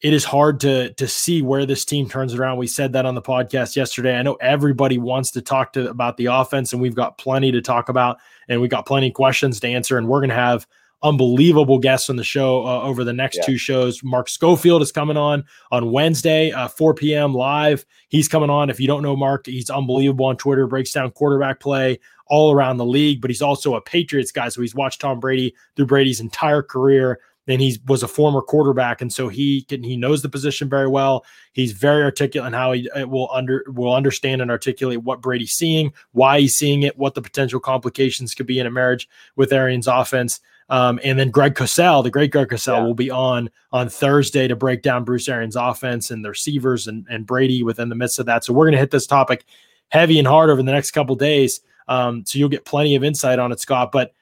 it 0.00 0.12
is 0.12 0.24
hard 0.24 0.60
to 0.60 0.92
to 0.94 1.08
see 1.08 1.42
where 1.42 1.66
this 1.66 1.84
team 1.84 2.08
turns 2.08 2.34
around. 2.34 2.58
We 2.58 2.66
said 2.66 2.92
that 2.92 3.06
on 3.06 3.14
the 3.14 3.22
podcast 3.22 3.76
yesterday. 3.76 4.18
I 4.18 4.22
know 4.22 4.34
everybody 4.34 4.98
wants 4.98 5.30
to 5.32 5.42
talk 5.42 5.72
to 5.74 5.88
about 5.88 6.16
the 6.16 6.26
offense, 6.26 6.72
and 6.72 6.82
we've 6.82 6.94
got 6.94 7.18
plenty 7.18 7.52
to 7.52 7.62
talk 7.62 7.88
about, 7.88 8.18
and 8.48 8.60
we've 8.60 8.70
got 8.70 8.86
plenty 8.86 9.08
of 9.08 9.14
questions 9.14 9.60
to 9.60 9.68
answer, 9.68 9.96
and 9.96 10.08
we're 10.08 10.20
going 10.20 10.30
to 10.30 10.36
have 10.36 10.66
unbelievable 11.02 11.78
guests 11.78 12.08
on 12.08 12.16
the 12.16 12.24
show 12.24 12.66
uh, 12.66 12.80
over 12.80 13.04
the 13.04 13.12
next 13.12 13.36
yeah. 13.36 13.44
two 13.44 13.58
shows. 13.58 14.02
Mark 14.02 14.28
Schofield 14.28 14.80
is 14.80 14.90
coming 14.90 15.18
on 15.18 15.44
on 15.70 15.92
Wednesday, 15.92 16.50
uh, 16.50 16.66
4 16.66 16.94
p.m. 16.94 17.34
live. 17.34 17.84
He's 18.08 18.26
coming 18.26 18.50
on. 18.50 18.70
If 18.70 18.80
you 18.80 18.86
don't 18.86 19.02
know 19.02 19.14
Mark, 19.14 19.46
he's 19.46 19.70
unbelievable 19.70 20.26
on 20.26 20.36
Twitter, 20.36 20.66
breaks 20.66 20.92
down 20.92 21.10
quarterback 21.12 21.60
play 21.60 22.00
all 22.26 22.52
around 22.52 22.78
the 22.78 22.86
league, 22.86 23.20
but 23.20 23.30
he's 23.30 23.42
also 23.42 23.74
a 23.74 23.82
Patriots 23.82 24.32
guy. 24.32 24.48
So 24.48 24.62
he's 24.62 24.74
watched 24.74 25.02
Tom 25.02 25.20
Brady 25.20 25.54
through 25.76 25.86
Brady's 25.86 26.20
entire 26.20 26.62
career 26.62 27.20
and 27.46 27.60
he 27.60 27.78
was 27.86 28.02
a 28.02 28.08
former 28.08 28.40
quarterback, 28.40 29.00
and 29.00 29.12
so 29.12 29.28
he 29.28 29.62
can 29.62 29.82
he 29.82 29.96
knows 29.96 30.22
the 30.22 30.28
position 30.28 30.68
very 30.68 30.88
well. 30.88 31.24
He's 31.52 31.72
very 31.72 32.02
articulate 32.02 32.48
in 32.48 32.52
how 32.52 32.72
he 32.72 32.88
uh, 32.90 33.06
will 33.06 33.28
under 33.32 33.64
will 33.68 33.94
understand 33.94 34.42
and 34.42 34.50
articulate 34.50 35.02
what 35.02 35.20
Brady's 35.20 35.52
seeing, 35.52 35.92
why 36.12 36.40
he's 36.40 36.56
seeing 36.56 36.82
it, 36.82 36.98
what 36.98 37.14
the 37.14 37.22
potential 37.22 37.60
complications 37.60 38.34
could 38.34 38.46
be 38.46 38.58
in 38.58 38.66
a 38.66 38.70
marriage 38.70 39.08
with 39.36 39.52
Arians' 39.52 39.86
offense. 39.86 40.40
Um, 40.70 40.98
and 41.04 41.18
then 41.18 41.30
Greg 41.30 41.54
Cosell, 41.54 42.02
the 42.02 42.10
great 42.10 42.30
Greg 42.30 42.48
Cosell, 42.48 42.78
yeah. 42.78 42.84
will 42.84 42.94
be 42.94 43.10
on 43.10 43.50
on 43.72 43.88
Thursday 43.88 44.48
to 44.48 44.56
break 44.56 44.82
down 44.82 45.04
Bruce 45.04 45.28
Arians' 45.28 45.56
offense 45.56 46.10
and 46.10 46.24
the 46.24 46.30
receivers 46.30 46.86
and, 46.86 47.06
and 47.10 47.26
Brady 47.26 47.62
within 47.62 47.90
the 47.90 47.94
midst 47.94 48.18
of 48.18 48.26
that. 48.26 48.44
So 48.44 48.54
we're 48.54 48.64
going 48.64 48.72
to 48.72 48.78
hit 48.78 48.90
this 48.90 49.06
topic 49.06 49.44
heavy 49.88 50.18
and 50.18 50.26
hard 50.26 50.48
over 50.48 50.62
the 50.62 50.72
next 50.72 50.92
couple 50.92 51.14
days. 51.16 51.60
Um, 51.86 52.24
so 52.24 52.38
you'll 52.38 52.48
get 52.48 52.64
plenty 52.64 52.96
of 52.96 53.04
insight 53.04 53.38
on 53.38 53.52
it, 53.52 53.60
Scott. 53.60 53.92
But 53.92 54.14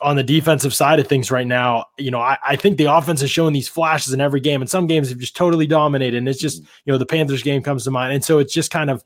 on 0.00 0.16
the 0.16 0.22
defensive 0.22 0.74
side 0.74 0.98
of 0.98 1.06
things 1.06 1.30
right 1.30 1.46
now, 1.46 1.84
you 1.98 2.10
know, 2.10 2.20
I, 2.20 2.38
I, 2.44 2.56
think 2.56 2.78
the 2.78 2.86
offense 2.86 3.22
is 3.22 3.30
showing 3.30 3.52
these 3.52 3.68
flashes 3.68 4.12
in 4.12 4.20
every 4.20 4.40
game, 4.40 4.60
and 4.60 4.70
some 4.70 4.86
games 4.86 5.10
have 5.10 5.18
just 5.18 5.36
totally 5.36 5.66
dominated. 5.66 6.16
And 6.16 6.28
it's 6.28 6.40
just, 6.40 6.62
mm-hmm. 6.62 6.70
you 6.86 6.92
know, 6.92 6.98
the 6.98 7.06
Panthers 7.06 7.42
game 7.42 7.62
comes 7.62 7.84
to 7.84 7.90
mind, 7.90 8.12
and 8.12 8.24
so 8.24 8.38
it's 8.38 8.54
just 8.54 8.70
kind 8.70 8.90
of. 8.90 9.04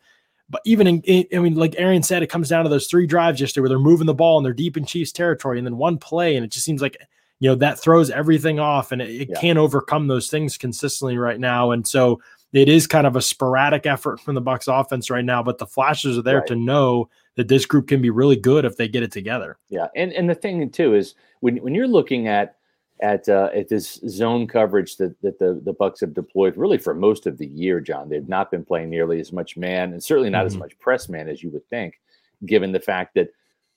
But 0.50 0.60
even 0.66 0.86
in, 0.86 1.24
I 1.34 1.38
mean, 1.38 1.54
like 1.54 1.74
Aaron 1.78 2.02
said, 2.02 2.22
it 2.22 2.28
comes 2.28 2.50
down 2.50 2.64
to 2.64 2.70
those 2.70 2.86
three 2.86 3.06
drives 3.06 3.40
yesterday 3.40 3.62
where 3.62 3.70
they're 3.70 3.78
moving 3.78 4.06
the 4.06 4.12
ball 4.12 4.36
and 4.36 4.44
they're 4.44 4.52
deep 4.52 4.76
in 4.76 4.84
Chiefs 4.84 5.10
territory, 5.10 5.58
and 5.58 5.66
then 5.66 5.78
one 5.78 5.98
play, 5.98 6.36
and 6.36 6.44
it 6.44 6.50
just 6.50 6.66
seems 6.66 6.82
like 6.82 6.98
you 7.40 7.48
know 7.48 7.56
that 7.56 7.80
throws 7.80 8.10
everything 8.10 8.60
off, 8.60 8.92
and 8.92 9.02
it, 9.02 9.08
it 9.08 9.28
yeah. 9.30 9.40
can't 9.40 9.58
overcome 9.58 10.06
those 10.06 10.28
things 10.28 10.56
consistently 10.56 11.18
right 11.18 11.40
now. 11.40 11.70
And 11.70 11.86
so 11.86 12.20
it 12.52 12.68
is 12.68 12.86
kind 12.86 13.06
of 13.06 13.16
a 13.16 13.22
sporadic 13.22 13.84
effort 13.84 14.20
from 14.20 14.36
the 14.36 14.40
Bucks 14.40 14.68
offense 14.68 15.10
right 15.10 15.24
now, 15.24 15.42
but 15.42 15.58
the 15.58 15.66
flashes 15.66 16.16
are 16.16 16.22
there 16.22 16.38
right. 16.38 16.46
to 16.46 16.56
know 16.56 17.08
that 17.36 17.48
this 17.48 17.66
group 17.66 17.88
can 17.88 18.00
be 18.00 18.10
really 18.10 18.36
good 18.36 18.64
if 18.64 18.76
they 18.76 18.88
get 18.88 19.02
it 19.02 19.12
together. 19.12 19.58
Yeah, 19.68 19.88
and 19.96 20.12
and 20.12 20.28
the 20.28 20.34
thing 20.34 20.70
too 20.70 20.94
is 20.94 21.14
when 21.40 21.56
when 21.58 21.74
you're 21.74 21.88
looking 21.88 22.28
at 22.28 22.56
at 23.00 23.28
uh, 23.28 23.50
at 23.54 23.68
this 23.68 24.00
zone 24.08 24.46
coverage 24.46 24.96
that 24.96 25.20
that 25.22 25.38
the 25.38 25.60
the 25.64 25.72
Bucks 25.72 26.00
have 26.00 26.14
deployed 26.14 26.56
really 26.56 26.78
for 26.78 26.94
most 26.94 27.26
of 27.26 27.38
the 27.38 27.46
year, 27.46 27.80
John. 27.80 28.08
They've 28.08 28.28
not 28.28 28.50
been 28.50 28.64
playing 28.64 28.90
nearly 28.90 29.20
as 29.20 29.32
much 29.32 29.56
man, 29.56 29.92
and 29.92 30.02
certainly 30.02 30.30
not 30.30 30.40
mm-hmm. 30.40 30.46
as 30.46 30.56
much 30.56 30.78
press 30.78 31.08
man 31.08 31.28
as 31.28 31.42
you 31.42 31.50
would 31.50 31.68
think, 31.68 32.00
given 32.46 32.72
the 32.72 32.80
fact 32.80 33.14
that 33.14 33.30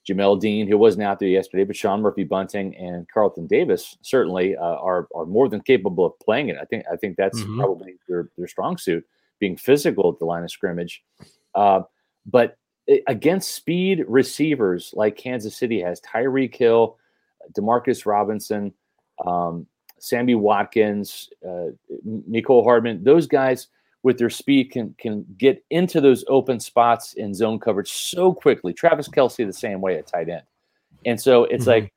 Jamel 0.08 0.40
Dean, 0.40 0.68
who 0.68 0.78
wasn't 0.78 1.04
out 1.04 1.20
there 1.20 1.28
yesterday, 1.28 1.64
but 1.64 1.76
Sean 1.76 2.02
Murphy 2.02 2.24
Bunting 2.24 2.76
and 2.78 3.08
Carlton 3.10 3.48
Davis 3.48 3.98
certainly 4.02 4.56
uh, 4.56 4.62
are 4.62 5.08
are 5.16 5.26
more 5.26 5.50
than 5.50 5.62
capable 5.62 6.06
of 6.06 6.18
playing 6.20 6.50
it. 6.50 6.58
I 6.62 6.66
think 6.66 6.86
I 6.92 6.96
think 6.96 7.18
that's 7.18 7.40
mm-hmm. 7.40 7.60
probably 7.60 7.96
their 8.08 8.30
their 8.38 8.48
strong 8.48 8.78
suit, 8.78 9.06
being 9.40 9.58
physical 9.58 10.12
at 10.14 10.20
the 10.20 10.26
line 10.26 10.44
of 10.44 10.52
scrimmage. 10.52 11.04
Uh, 11.56 11.82
but 12.26 12.58
against 13.08 13.52
speed 13.52 14.06
receivers 14.08 14.94
like 14.96 15.18
Kansas 15.18 15.56
City 15.56 15.82
has 15.82 16.02
Tyreek 16.02 16.56
Hill, 16.56 16.98
Demarcus 17.54 18.06
Robinson, 18.06 18.74
um, 19.26 19.68
Sammy 20.00 20.36
Watkins, 20.36 21.30
uh, 21.48 21.68
Mecole 22.30 22.64
Hardman, 22.64 23.04
those 23.04 23.28
guys 23.28 23.68
with 24.04 24.18
their 24.18 24.30
speed 24.30 24.72
can 24.72 24.96
can 24.98 25.26
get 25.38 25.64
into 25.70 26.00
those 26.00 26.24
open 26.28 26.60
spots 26.60 27.14
in 27.14 27.34
zone 27.34 27.60
coverage 27.60 27.92
so 27.92 28.34
quickly. 28.34 28.74
Travis 28.74 29.10
Kelce 29.10 29.46
the 29.46 29.52
same 29.52 29.82
way 29.82 29.98
at 29.98 30.08
tight 30.08 30.30
end, 30.30 30.44
and 31.06 31.20
so 31.20 31.46
it's 31.46 31.64
mm-hmm. 31.64 31.84
like 31.84 31.94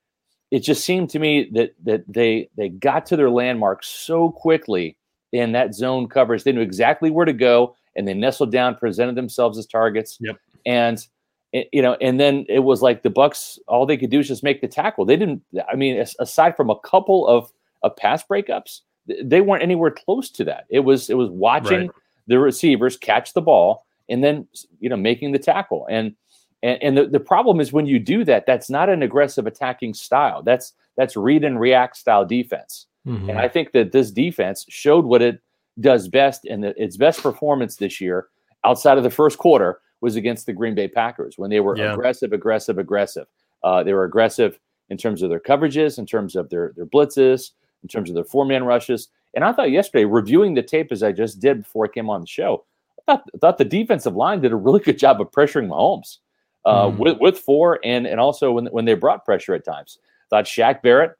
it 0.50 0.60
just 0.60 0.84
seemed 0.84 1.10
to 1.10 1.18
me 1.18 1.50
that 1.52 1.74
that 1.84 2.04
they 2.08 2.48
they 2.56 2.68
got 2.68 3.06
to 3.06 3.16
their 3.16 3.30
landmark 3.30 3.84
so 3.84 4.30
quickly 4.30 4.96
in 5.32 5.52
that 5.52 5.74
zone 5.74 6.08
coverage. 6.08 6.42
They 6.42 6.52
knew 6.52 6.62
exactly 6.62 7.10
where 7.10 7.26
to 7.26 7.32
go, 7.32 7.76
and 7.94 8.08
they 8.08 8.14
nestled 8.14 8.50
down, 8.50 8.74
presented 8.76 9.14
themselves 9.14 9.58
as 9.58 9.66
targets. 9.66 10.18
Yep. 10.20 10.36
And 10.66 11.06
you 11.52 11.82
know, 11.82 11.94
and 12.00 12.20
then 12.20 12.46
it 12.48 12.60
was 12.60 12.80
like 12.80 13.02
the 13.02 13.10
Bucks. 13.10 13.58
All 13.66 13.84
they 13.84 13.96
could 13.96 14.10
do 14.10 14.20
is 14.20 14.28
just 14.28 14.44
make 14.44 14.60
the 14.60 14.68
tackle. 14.68 15.04
They 15.04 15.16
didn't. 15.16 15.42
I 15.70 15.74
mean, 15.76 16.04
aside 16.20 16.56
from 16.56 16.70
a 16.70 16.78
couple 16.78 17.26
of 17.26 17.50
of 17.82 17.96
pass 17.96 18.22
breakups, 18.24 18.80
they 19.22 19.40
weren't 19.40 19.62
anywhere 19.62 19.90
close 19.90 20.30
to 20.30 20.44
that. 20.44 20.66
It 20.68 20.80
was 20.80 21.10
it 21.10 21.16
was 21.16 21.30
watching 21.30 21.80
right. 21.80 21.90
the 22.28 22.38
receivers 22.38 22.96
catch 22.96 23.32
the 23.32 23.40
ball 23.40 23.84
and 24.08 24.22
then 24.22 24.46
you 24.78 24.88
know 24.88 24.96
making 24.96 25.32
the 25.32 25.38
tackle. 25.38 25.86
And 25.90 26.14
and, 26.62 26.82
and 26.82 26.98
the, 26.98 27.06
the 27.06 27.20
problem 27.20 27.60
is 27.60 27.72
when 27.72 27.86
you 27.86 27.98
do 27.98 28.24
that, 28.24 28.46
that's 28.46 28.70
not 28.70 28.88
an 28.88 29.02
aggressive 29.02 29.46
attacking 29.46 29.94
style. 29.94 30.42
That's 30.42 30.72
that's 30.96 31.16
read 31.16 31.44
and 31.44 31.58
react 31.58 31.96
style 31.96 32.24
defense. 32.24 32.86
Mm-hmm. 33.06 33.30
And 33.30 33.38
I 33.38 33.48
think 33.48 33.72
that 33.72 33.92
this 33.92 34.10
defense 34.10 34.66
showed 34.68 35.04
what 35.04 35.22
it 35.22 35.40
does 35.80 36.08
best 36.08 36.44
and 36.44 36.64
its 36.64 36.96
best 36.96 37.22
performance 37.22 37.76
this 37.76 38.00
year 38.00 38.26
outside 38.64 38.98
of 38.98 39.04
the 39.04 39.10
first 39.10 39.38
quarter 39.38 39.80
was 40.00 40.16
against 40.16 40.46
the 40.46 40.52
Green 40.52 40.74
Bay 40.74 40.88
Packers 40.88 41.38
when 41.38 41.50
they 41.50 41.60
were 41.60 41.76
yeah. 41.76 41.92
aggressive, 41.92 42.32
aggressive, 42.32 42.78
aggressive. 42.78 43.26
Uh, 43.62 43.82
they 43.82 43.92
were 43.92 44.04
aggressive 44.04 44.58
in 44.88 44.96
terms 44.96 45.22
of 45.22 45.30
their 45.30 45.40
coverages, 45.40 45.98
in 45.98 46.06
terms 46.06 46.36
of 46.36 46.48
their 46.50 46.72
their 46.76 46.86
blitzes, 46.86 47.50
in 47.82 47.88
terms 47.88 48.10
of 48.10 48.14
their 48.14 48.24
four 48.24 48.44
man 48.44 48.64
rushes. 48.64 49.08
And 49.34 49.44
I 49.44 49.52
thought 49.52 49.70
yesterday, 49.70 50.04
reviewing 50.04 50.54
the 50.54 50.62
tape 50.62 50.90
as 50.90 51.02
I 51.02 51.12
just 51.12 51.40
did 51.40 51.62
before 51.62 51.84
I 51.84 51.88
came 51.88 52.10
on 52.10 52.20
the 52.20 52.26
show, 52.26 52.64
I 52.98 53.12
thought, 53.12 53.24
I 53.34 53.38
thought 53.38 53.58
the 53.58 53.64
defensive 53.64 54.16
line 54.16 54.40
did 54.40 54.52
a 54.52 54.56
really 54.56 54.80
good 54.80 54.98
job 54.98 55.20
of 55.20 55.30
pressuring 55.30 55.68
Mahomes 55.68 56.18
uh, 56.64 56.86
mm. 56.86 56.98
with, 56.98 57.18
with 57.20 57.38
four 57.38 57.78
and 57.84 58.06
and 58.06 58.20
also 58.20 58.52
when 58.52 58.66
when 58.66 58.84
they 58.84 58.94
brought 58.94 59.24
pressure 59.24 59.54
at 59.54 59.64
times. 59.64 59.98
I 60.02 60.36
thought 60.36 60.44
Shaq 60.44 60.82
Barrett, 60.82 61.12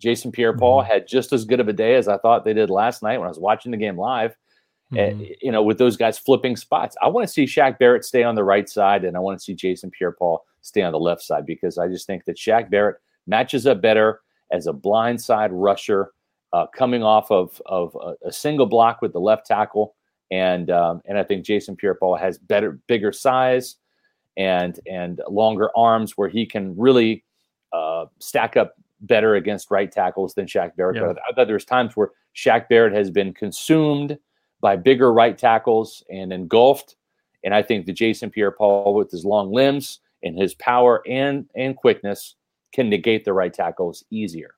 Jason 0.00 0.32
Pierre-Paul 0.32 0.82
mm. 0.82 0.86
had 0.86 1.06
just 1.06 1.32
as 1.32 1.44
good 1.44 1.60
of 1.60 1.68
a 1.68 1.72
day 1.72 1.94
as 1.94 2.08
I 2.08 2.18
thought 2.18 2.44
they 2.44 2.54
did 2.54 2.70
last 2.70 3.02
night 3.02 3.18
when 3.18 3.26
I 3.26 3.30
was 3.30 3.38
watching 3.38 3.72
the 3.72 3.78
game 3.78 3.96
live. 3.96 4.36
Mm-hmm. 4.92 5.22
Uh, 5.22 5.24
you 5.40 5.50
know, 5.50 5.62
with 5.62 5.78
those 5.78 5.96
guys 5.96 6.18
flipping 6.18 6.54
spots. 6.54 6.96
I 7.00 7.08
want 7.08 7.26
to 7.26 7.32
see 7.32 7.44
Shaq 7.44 7.78
Barrett 7.78 8.04
stay 8.04 8.22
on 8.24 8.34
the 8.34 8.44
right 8.44 8.68
side, 8.68 9.04
and 9.04 9.16
I 9.16 9.20
want 9.20 9.38
to 9.38 9.42
see 9.42 9.54
Jason 9.54 9.90
Pierre-Paul 9.90 10.44
stay 10.60 10.82
on 10.82 10.92
the 10.92 10.98
left 10.98 11.22
side 11.22 11.46
because 11.46 11.78
I 11.78 11.88
just 11.88 12.06
think 12.06 12.24
that 12.26 12.36
Shaq 12.36 12.70
Barrett 12.70 12.96
matches 13.26 13.66
up 13.66 13.80
better 13.80 14.20
as 14.50 14.66
a 14.66 14.72
blindside 14.72 15.48
rusher, 15.50 16.10
uh, 16.52 16.66
coming 16.66 17.02
off 17.02 17.30
of 17.30 17.60
of 17.64 17.96
a, 18.02 18.28
a, 18.28 18.32
single 18.32 18.66
block 18.66 19.00
with 19.00 19.14
the 19.14 19.20
left 19.20 19.46
tackle, 19.46 19.94
and 20.30 20.70
um, 20.70 21.00
and 21.06 21.16
I 21.16 21.22
think 21.22 21.46
Jason 21.46 21.74
Pierre-Paul 21.74 22.16
has 22.16 22.36
better, 22.36 22.78
bigger 22.86 23.12
size, 23.12 23.76
and 24.36 24.78
and 24.86 25.22
longer 25.28 25.70
arms 25.74 26.18
where 26.18 26.28
he 26.28 26.44
can 26.44 26.76
really 26.76 27.24
uh, 27.72 28.06
stack 28.18 28.58
up 28.58 28.74
better 29.00 29.36
against 29.36 29.70
right 29.70 29.90
tackles 29.90 30.34
than 30.34 30.46
Shaq 30.46 30.76
Barrett. 30.76 30.96
Yeah. 30.96 31.14
I 31.28 31.32
thought 31.32 31.46
there's 31.46 31.64
times 31.64 31.96
where 31.96 32.10
Shaq 32.36 32.68
Barrett 32.68 32.92
has 32.92 33.10
been 33.10 33.32
consumed 33.32 34.18
by 34.62 34.76
bigger 34.76 35.12
right 35.12 35.36
tackles 35.36 36.02
and 36.08 36.32
engulfed. 36.32 36.96
And 37.44 37.54
I 37.54 37.60
think 37.60 37.84
the 37.84 37.92
Jason 37.92 38.30
Pierre-Paul 38.30 38.94
with 38.94 39.10
his 39.10 39.26
long 39.26 39.52
limbs 39.52 39.98
and 40.22 40.38
his 40.38 40.54
power 40.54 41.02
and 41.06 41.46
and 41.54 41.76
quickness 41.76 42.36
can 42.72 42.88
negate 42.88 43.26
the 43.26 43.34
right 43.34 43.52
tackles 43.52 44.04
easier. 44.10 44.54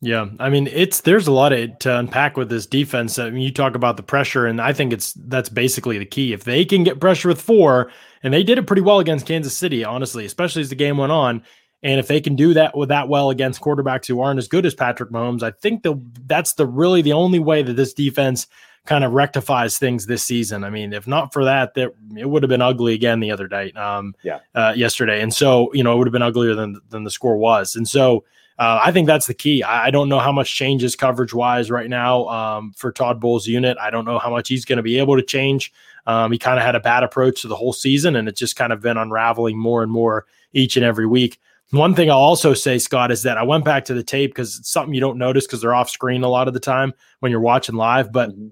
Yeah, 0.00 0.26
I 0.38 0.48
mean 0.48 0.68
it's 0.68 1.00
there's 1.00 1.26
a 1.26 1.32
lot 1.32 1.52
of, 1.52 1.76
to 1.80 1.98
unpack 1.98 2.36
with 2.36 2.50
this 2.50 2.66
defense. 2.66 3.18
I 3.18 3.30
mean, 3.30 3.42
you 3.42 3.52
talk 3.52 3.74
about 3.74 3.96
the 3.96 4.04
pressure, 4.04 4.46
and 4.46 4.60
I 4.60 4.72
think 4.72 4.92
it's 4.92 5.12
that's 5.14 5.48
basically 5.48 5.98
the 5.98 6.06
key. 6.06 6.32
If 6.32 6.44
they 6.44 6.64
can 6.64 6.84
get 6.84 7.00
pressure 7.00 7.26
with 7.26 7.40
four, 7.40 7.90
and 8.22 8.32
they 8.32 8.44
did 8.44 8.58
it 8.58 8.66
pretty 8.66 8.82
well 8.82 9.00
against 9.00 9.26
Kansas 9.26 9.56
City, 9.56 9.84
honestly, 9.84 10.24
especially 10.24 10.62
as 10.62 10.68
the 10.68 10.76
game 10.76 10.98
went 10.98 11.10
on. 11.10 11.42
And 11.82 12.00
if 12.00 12.08
they 12.08 12.20
can 12.20 12.34
do 12.34 12.54
that 12.54 12.76
with 12.76 12.88
that 12.88 13.08
well 13.08 13.30
against 13.30 13.60
quarterbacks 13.60 14.06
who 14.06 14.20
aren't 14.20 14.38
as 14.38 14.48
good 14.48 14.66
as 14.66 14.74
Patrick 14.74 15.10
Mahomes, 15.10 15.44
I 15.44 15.52
think 15.52 15.84
that's 16.26 16.54
the 16.54 16.66
really 16.66 17.02
the 17.02 17.12
only 17.12 17.38
way 17.38 17.62
that 17.62 17.74
this 17.74 17.94
defense 17.94 18.48
kind 18.86 19.04
of 19.04 19.12
rectifies 19.12 19.78
things 19.78 20.06
this 20.06 20.24
season. 20.24 20.64
I 20.64 20.70
mean, 20.70 20.92
if 20.92 21.06
not 21.06 21.32
for 21.32 21.44
that, 21.44 21.74
that 21.74 21.92
it 22.16 22.28
would 22.28 22.42
have 22.42 22.48
been 22.48 22.62
ugly 22.62 22.94
again 22.94 23.20
the 23.20 23.30
other 23.30 23.46
day. 23.46 23.70
Um, 23.72 24.14
yeah, 24.22 24.40
uh, 24.54 24.72
yesterday, 24.74 25.20
and 25.20 25.32
so 25.32 25.72
you 25.74 25.84
know 25.84 25.94
it 25.94 25.98
would 25.98 26.06
have 26.06 26.12
been 26.12 26.22
uglier 26.22 26.54
than 26.54 26.80
than 26.88 27.04
the 27.04 27.10
score 27.10 27.36
was, 27.36 27.76
and 27.76 27.86
so. 27.88 28.24
Uh, 28.60 28.80
I 28.82 28.90
think 28.90 29.06
that's 29.06 29.28
the 29.28 29.34
key. 29.34 29.62
I, 29.62 29.86
I, 29.86 29.90
don't 29.92 30.08
know 30.08 30.18
how 30.18 30.32
much 30.32 30.52
changes 30.52 30.96
coverage 30.96 31.32
wise 31.32 31.70
right 31.70 31.88
now 31.88 32.26
um, 32.26 32.72
for 32.76 32.90
Todd 32.90 33.20
Bowles' 33.20 33.46
unit. 33.46 33.78
I 33.80 33.88
don't 33.88 34.04
know 34.04 34.18
how 34.18 34.30
much 34.30 34.48
he's 34.48 34.64
going 34.64 34.78
to 34.78 34.82
be 34.82 34.98
able 34.98 35.14
to 35.14 35.22
change. 35.22 35.72
Um, 36.08 36.32
he 36.32 36.38
kind 36.38 36.58
of 36.58 36.64
had 36.64 36.74
a 36.74 36.80
bad 36.80 37.04
approach 37.04 37.42
to 37.42 37.46
the 37.46 37.54
whole 37.54 37.72
season, 37.72 38.16
and 38.16 38.26
it's 38.26 38.40
just 38.40 38.56
kind 38.56 38.72
of 38.72 38.80
been 38.80 38.96
unraveling 38.96 39.56
more 39.56 39.84
and 39.84 39.92
more 39.92 40.26
each 40.54 40.76
and 40.76 40.84
every 40.84 41.06
week. 41.06 41.38
One 41.70 41.94
thing 41.94 42.10
I'll 42.10 42.18
also 42.18 42.52
say, 42.52 42.78
Scott, 42.78 43.12
is 43.12 43.22
that 43.22 43.38
I 43.38 43.44
went 43.44 43.64
back 43.64 43.84
to 43.84 43.94
the 43.94 44.02
tape 44.02 44.32
because 44.32 44.58
it's 44.58 44.72
something 44.72 44.92
you 44.92 45.00
don't 45.00 45.18
notice 45.18 45.46
because 45.46 45.60
they're 45.60 45.72
off 45.72 45.88
screen 45.88 46.24
a 46.24 46.28
lot 46.28 46.48
of 46.48 46.54
the 46.54 46.58
time 46.58 46.94
when 47.20 47.30
you're 47.30 47.40
watching 47.40 47.76
live. 47.76 48.10
But 48.10 48.30
mm-hmm 48.30 48.48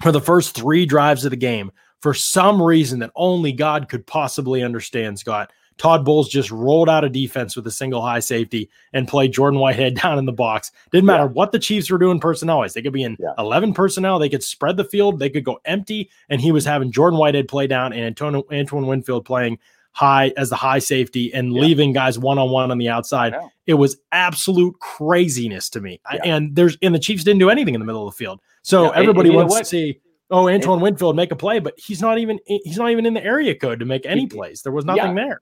for 0.00 0.12
the 0.12 0.20
first 0.20 0.54
three 0.54 0.86
drives 0.86 1.24
of 1.24 1.30
the 1.30 1.36
game, 1.36 1.70
for 2.00 2.14
some 2.14 2.62
reason 2.62 3.00
that 3.00 3.10
only 3.16 3.52
God 3.52 3.88
could 3.88 4.06
possibly 4.06 4.62
understand, 4.62 5.18
Scott, 5.18 5.50
Todd 5.78 6.04
Bowles 6.04 6.28
just 6.28 6.50
rolled 6.50 6.88
out 6.88 7.04
a 7.04 7.08
defense 7.08 7.56
with 7.56 7.66
a 7.66 7.70
single 7.70 8.02
high 8.02 8.18
safety 8.18 8.68
and 8.92 9.08
played 9.08 9.32
Jordan 9.32 9.60
Whitehead 9.60 9.94
down 10.02 10.18
in 10.18 10.26
the 10.26 10.32
box. 10.32 10.70
Didn't 10.90 11.06
matter 11.06 11.24
yeah. 11.24 11.30
what 11.30 11.52
the 11.52 11.58
Chiefs 11.58 11.90
were 11.90 11.98
doing 11.98 12.20
personnel 12.20 12.58
wise. 12.58 12.74
They 12.74 12.82
could 12.82 12.92
be 12.92 13.04
in 13.04 13.16
yeah. 13.18 13.32
11 13.38 13.74
personnel. 13.74 14.18
They 14.18 14.28
could 14.28 14.42
spread 14.42 14.76
the 14.76 14.84
field. 14.84 15.18
They 15.18 15.30
could 15.30 15.44
go 15.44 15.60
empty. 15.64 16.10
And 16.28 16.40
he 16.40 16.52
was 16.52 16.64
having 16.64 16.92
Jordan 16.92 17.18
Whitehead 17.18 17.48
play 17.48 17.66
down 17.66 17.92
and 17.92 18.04
Antonio, 18.04 18.44
Antoine 18.52 18.86
Winfield 18.86 19.24
playing 19.24 19.58
high 19.92 20.32
as 20.36 20.50
the 20.50 20.56
high 20.56 20.78
safety 20.78 21.32
and 21.32 21.52
yeah. 21.52 21.62
leaving 21.62 21.92
guys 21.92 22.18
one 22.18 22.38
on 22.38 22.50
one 22.50 22.70
on 22.70 22.78
the 22.78 22.88
outside. 22.88 23.34
It 23.66 23.74
was 23.74 23.96
absolute 24.12 24.78
craziness 24.80 25.70
to 25.70 25.80
me. 25.80 26.00
And 26.24 26.54
there's, 26.54 26.76
and 26.82 26.94
the 26.94 26.98
Chiefs 26.98 27.24
didn't 27.24 27.40
do 27.40 27.50
anything 27.50 27.74
in 27.74 27.80
the 27.80 27.86
middle 27.86 28.06
of 28.06 28.14
the 28.14 28.16
field. 28.16 28.40
So 28.68 28.84
yeah, 28.84 29.00
everybody 29.00 29.30
and, 29.30 29.38
and 29.38 29.48
wants 29.48 29.58
to 29.60 29.64
see, 29.64 30.00
oh, 30.30 30.46
Antoine 30.46 30.80
Winfield 30.80 31.16
make 31.16 31.32
a 31.32 31.36
play, 31.36 31.58
but 31.58 31.72
he's 31.78 32.02
not 32.02 32.18
even 32.18 32.38
he's 32.44 32.76
not 32.76 32.90
even 32.90 33.06
in 33.06 33.14
the 33.14 33.24
area 33.24 33.54
code 33.54 33.80
to 33.80 33.86
make 33.86 34.04
any 34.04 34.26
plays. 34.26 34.60
There 34.60 34.72
was 34.72 34.84
nothing 34.84 35.16
yeah. 35.16 35.24
there. 35.24 35.40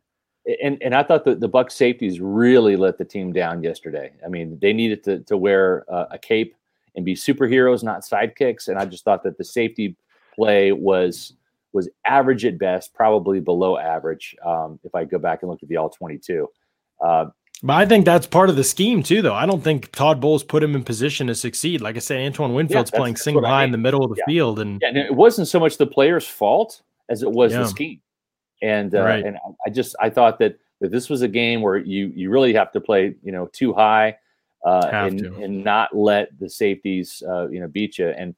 And 0.62 0.80
and 0.80 0.94
I 0.94 1.02
thought 1.02 1.24
that 1.24 1.40
the 1.40 1.48
Buck 1.48 1.72
safeties 1.72 2.20
really 2.20 2.76
let 2.76 2.98
the 2.98 3.04
team 3.04 3.32
down 3.32 3.64
yesterday. 3.64 4.12
I 4.24 4.28
mean, 4.28 4.60
they 4.62 4.72
needed 4.72 5.02
to 5.04 5.24
to 5.24 5.36
wear 5.36 5.84
uh, 5.92 6.04
a 6.12 6.18
cape 6.18 6.54
and 6.94 7.04
be 7.04 7.16
superheroes, 7.16 7.82
not 7.82 8.02
sidekicks. 8.02 8.68
And 8.68 8.78
I 8.78 8.84
just 8.84 9.02
thought 9.02 9.24
that 9.24 9.38
the 9.38 9.44
safety 9.44 9.96
play 10.32 10.70
was 10.70 11.32
was 11.72 11.88
average 12.04 12.44
at 12.44 12.60
best, 12.60 12.94
probably 12.94 13.40
below 13.40 13.76
average. 13.76 14.36
Um, 14.44 14.78
if 14.84 14.94
I 14.94 15.04
go 15.04 15.18
back 15.18 15.42
and 15.42 15.50
look 15.50 15.64
at 15.64 15.68
the 15.68 15.78
all 15.78 15.90
twenty 15.90 16.18
two. 16.18 16.48
Uh, 17.04 17.26
but 17.62 17.74
I 17.74 17.86
think 17.86 18.04
that's 18.04 18.26
part 18.26 18.50
of 18.50 18.56
the 18.56 18.64
scheme 18.64 19.02
too, 19.02 19.22
though. 19.22 19.34
I 19.34 19.46
don't 19.46 19.62
think 19.62 19.90
Todd 19.92 20.20
Bowles 20.20 20.44
put 20.44 20.62
him 20.62 20.74
in 20.74 20.84
position 20.84 21.26
to 21.28 21.34
succeed. 21.34 21.80
Like 21.80 21.96
I 21.96 22.00
said, 22.00 22.18
Antoine 22.20 22.54
Winfield's 22.54 22.90
yeah, 22.92 22.98
playing 22.98 23.16
single 23.16 23.44
high 23.44 23.58
I 23.58 23.60
mean. 23.60 23.66
in 23.66 23.72
the 23.72 23.78
middle 23.78 24.04
of 24.04 24.10
the 24.10 24.16
yeah. 24.18 24.24
field, 24.26 24.60
and, 24.60 24.80
yeah, 24.82 24.88
and 24.88 24.98
it 24.98 25.14
wasn't 25.14 25.48
so 25.48 25.58
much 25.58 25.78
the 25.78 25.86
player's 25.86 26.26
fault 26.26 26.82
as 27.08 27.22
it 27.22 27.30
was 27.30 27.52
the 27.52 27.66
scheme. 27.66 28.00
And 28.62 28.94
uh, 28.94 29.02
right. 29.02 29.24
and 29.24 29.36
I 29.66 29.70
just 29.70 29.96
I 30.00 30.10
thought 30.10 30.38
that 30.38 30.58
that 30.80 30.90
this 30.90 31.08
was 31.08 31.22
a 31.22 31.28
game 31.28 31.62
where 31.62 31.76
you 31.76 32.12
you 32.14 32.30
really 32.30 32.54
have 32.54 32.72
to 32.72 32.80
play 32.80 33.14
you 33.22 33.32
know 33.32 33.48
too 33.52 33.72
high 33.72 34.16
uh, 34.64 34.88
and 34.92 35.18
to. 35.18 35.34
and 35.36 35.62
not 35.64 35.96
let 35.96 36.28
the 36.38 36.48
safeties 36.48 37.22
uh, 37.28 37.48
you 37.48 37.60
know 37.60 37.68
beat 37.68 37.98
you. 37.98 38.08
And 38.08 38.34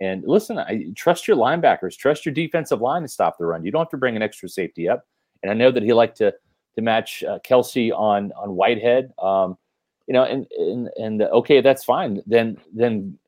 and 0.00 0.22
listen, 0.26 0.58
I 0.58 0.86
trust 0.94 1.26
your 1.26 1.36
linebackers, 1.36 1.96
trust 1.96 2.24
your 2.24 2.34
defensive 2.34 2.80
line 2.80 3.02
to 3.02 3.08
stop 3.08 3.36
the 3.38 3.46
run. 3.46 3.64
You 3.64 3.70
don't 3.70 3.80
have 3.80 3.90
to 3.90 3.96
bring 3.96 4.16
an 4.16 4.22
extra 4.22 4.48
safety 4.48 4.88
up. 4.88 5.06
And 5.42 5.50
I 5.50 5.54
know 5.54 5.70
that 5.70 5.82
he 5.82 5.92
liked 5.92 6.16
to 6.18 6.34
to 6.78 6.82
match 6.82 7.24
uh, 7.24 7.40
Kelce 7.40 7.92
on 7.92 8.32
on 8.32 8.54
Whitehead. 8.54 9.12
Um, 9.18 9.58
you 10.06 10.14
know, 10.14 10.22
and 10.22 10.46
and 10.56 10.88
and 10.96 11.22
okay, 11.22 11.60
that's 11.60 11.84
fine. 11.84 12.22
Then 12.24 12.56
then 12.72 13.18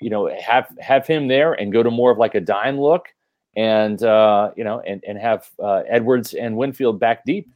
you 0.00 0.08
know 0.08 0.34
have 0.40 0.74
have 0.80 1.06
him 1.06 1.28
there 1.28 1.52
and 1.52 1.70
go 1.70 1.82
to 1.82 1.90
more 1.90 2.10
of 2.10 2.16
like 2.16 2.34
a 2.34 2.40
dime 2.40 2.80
look, 2.80 3.08
and 3.56 4.02
uh, 4.02 4.52
you 4.56 4.64
know, 4.64 4.80
and 4.80 5.04
and 5.06 5.18
have 5.18 5.50
uh, 5.62 5.82
Edwards 5.86 6.32
and 6.32 6.56
Winfield 6.56 6.98
back 6.98 7.26
deep 7.26 7.46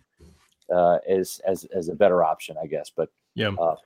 uh, 0.71 0.99
as 1.09 1.41
as 1.47 1.65
as 1.75 1.89
a 1.89 1.95
better 1.95 2.23
option, 2.23 2.57
I 2.63 2.67
guess. 2.67 2.93
But 2.95 3.11
yeah. 3.35 3.53
Uh, 3.59 3.77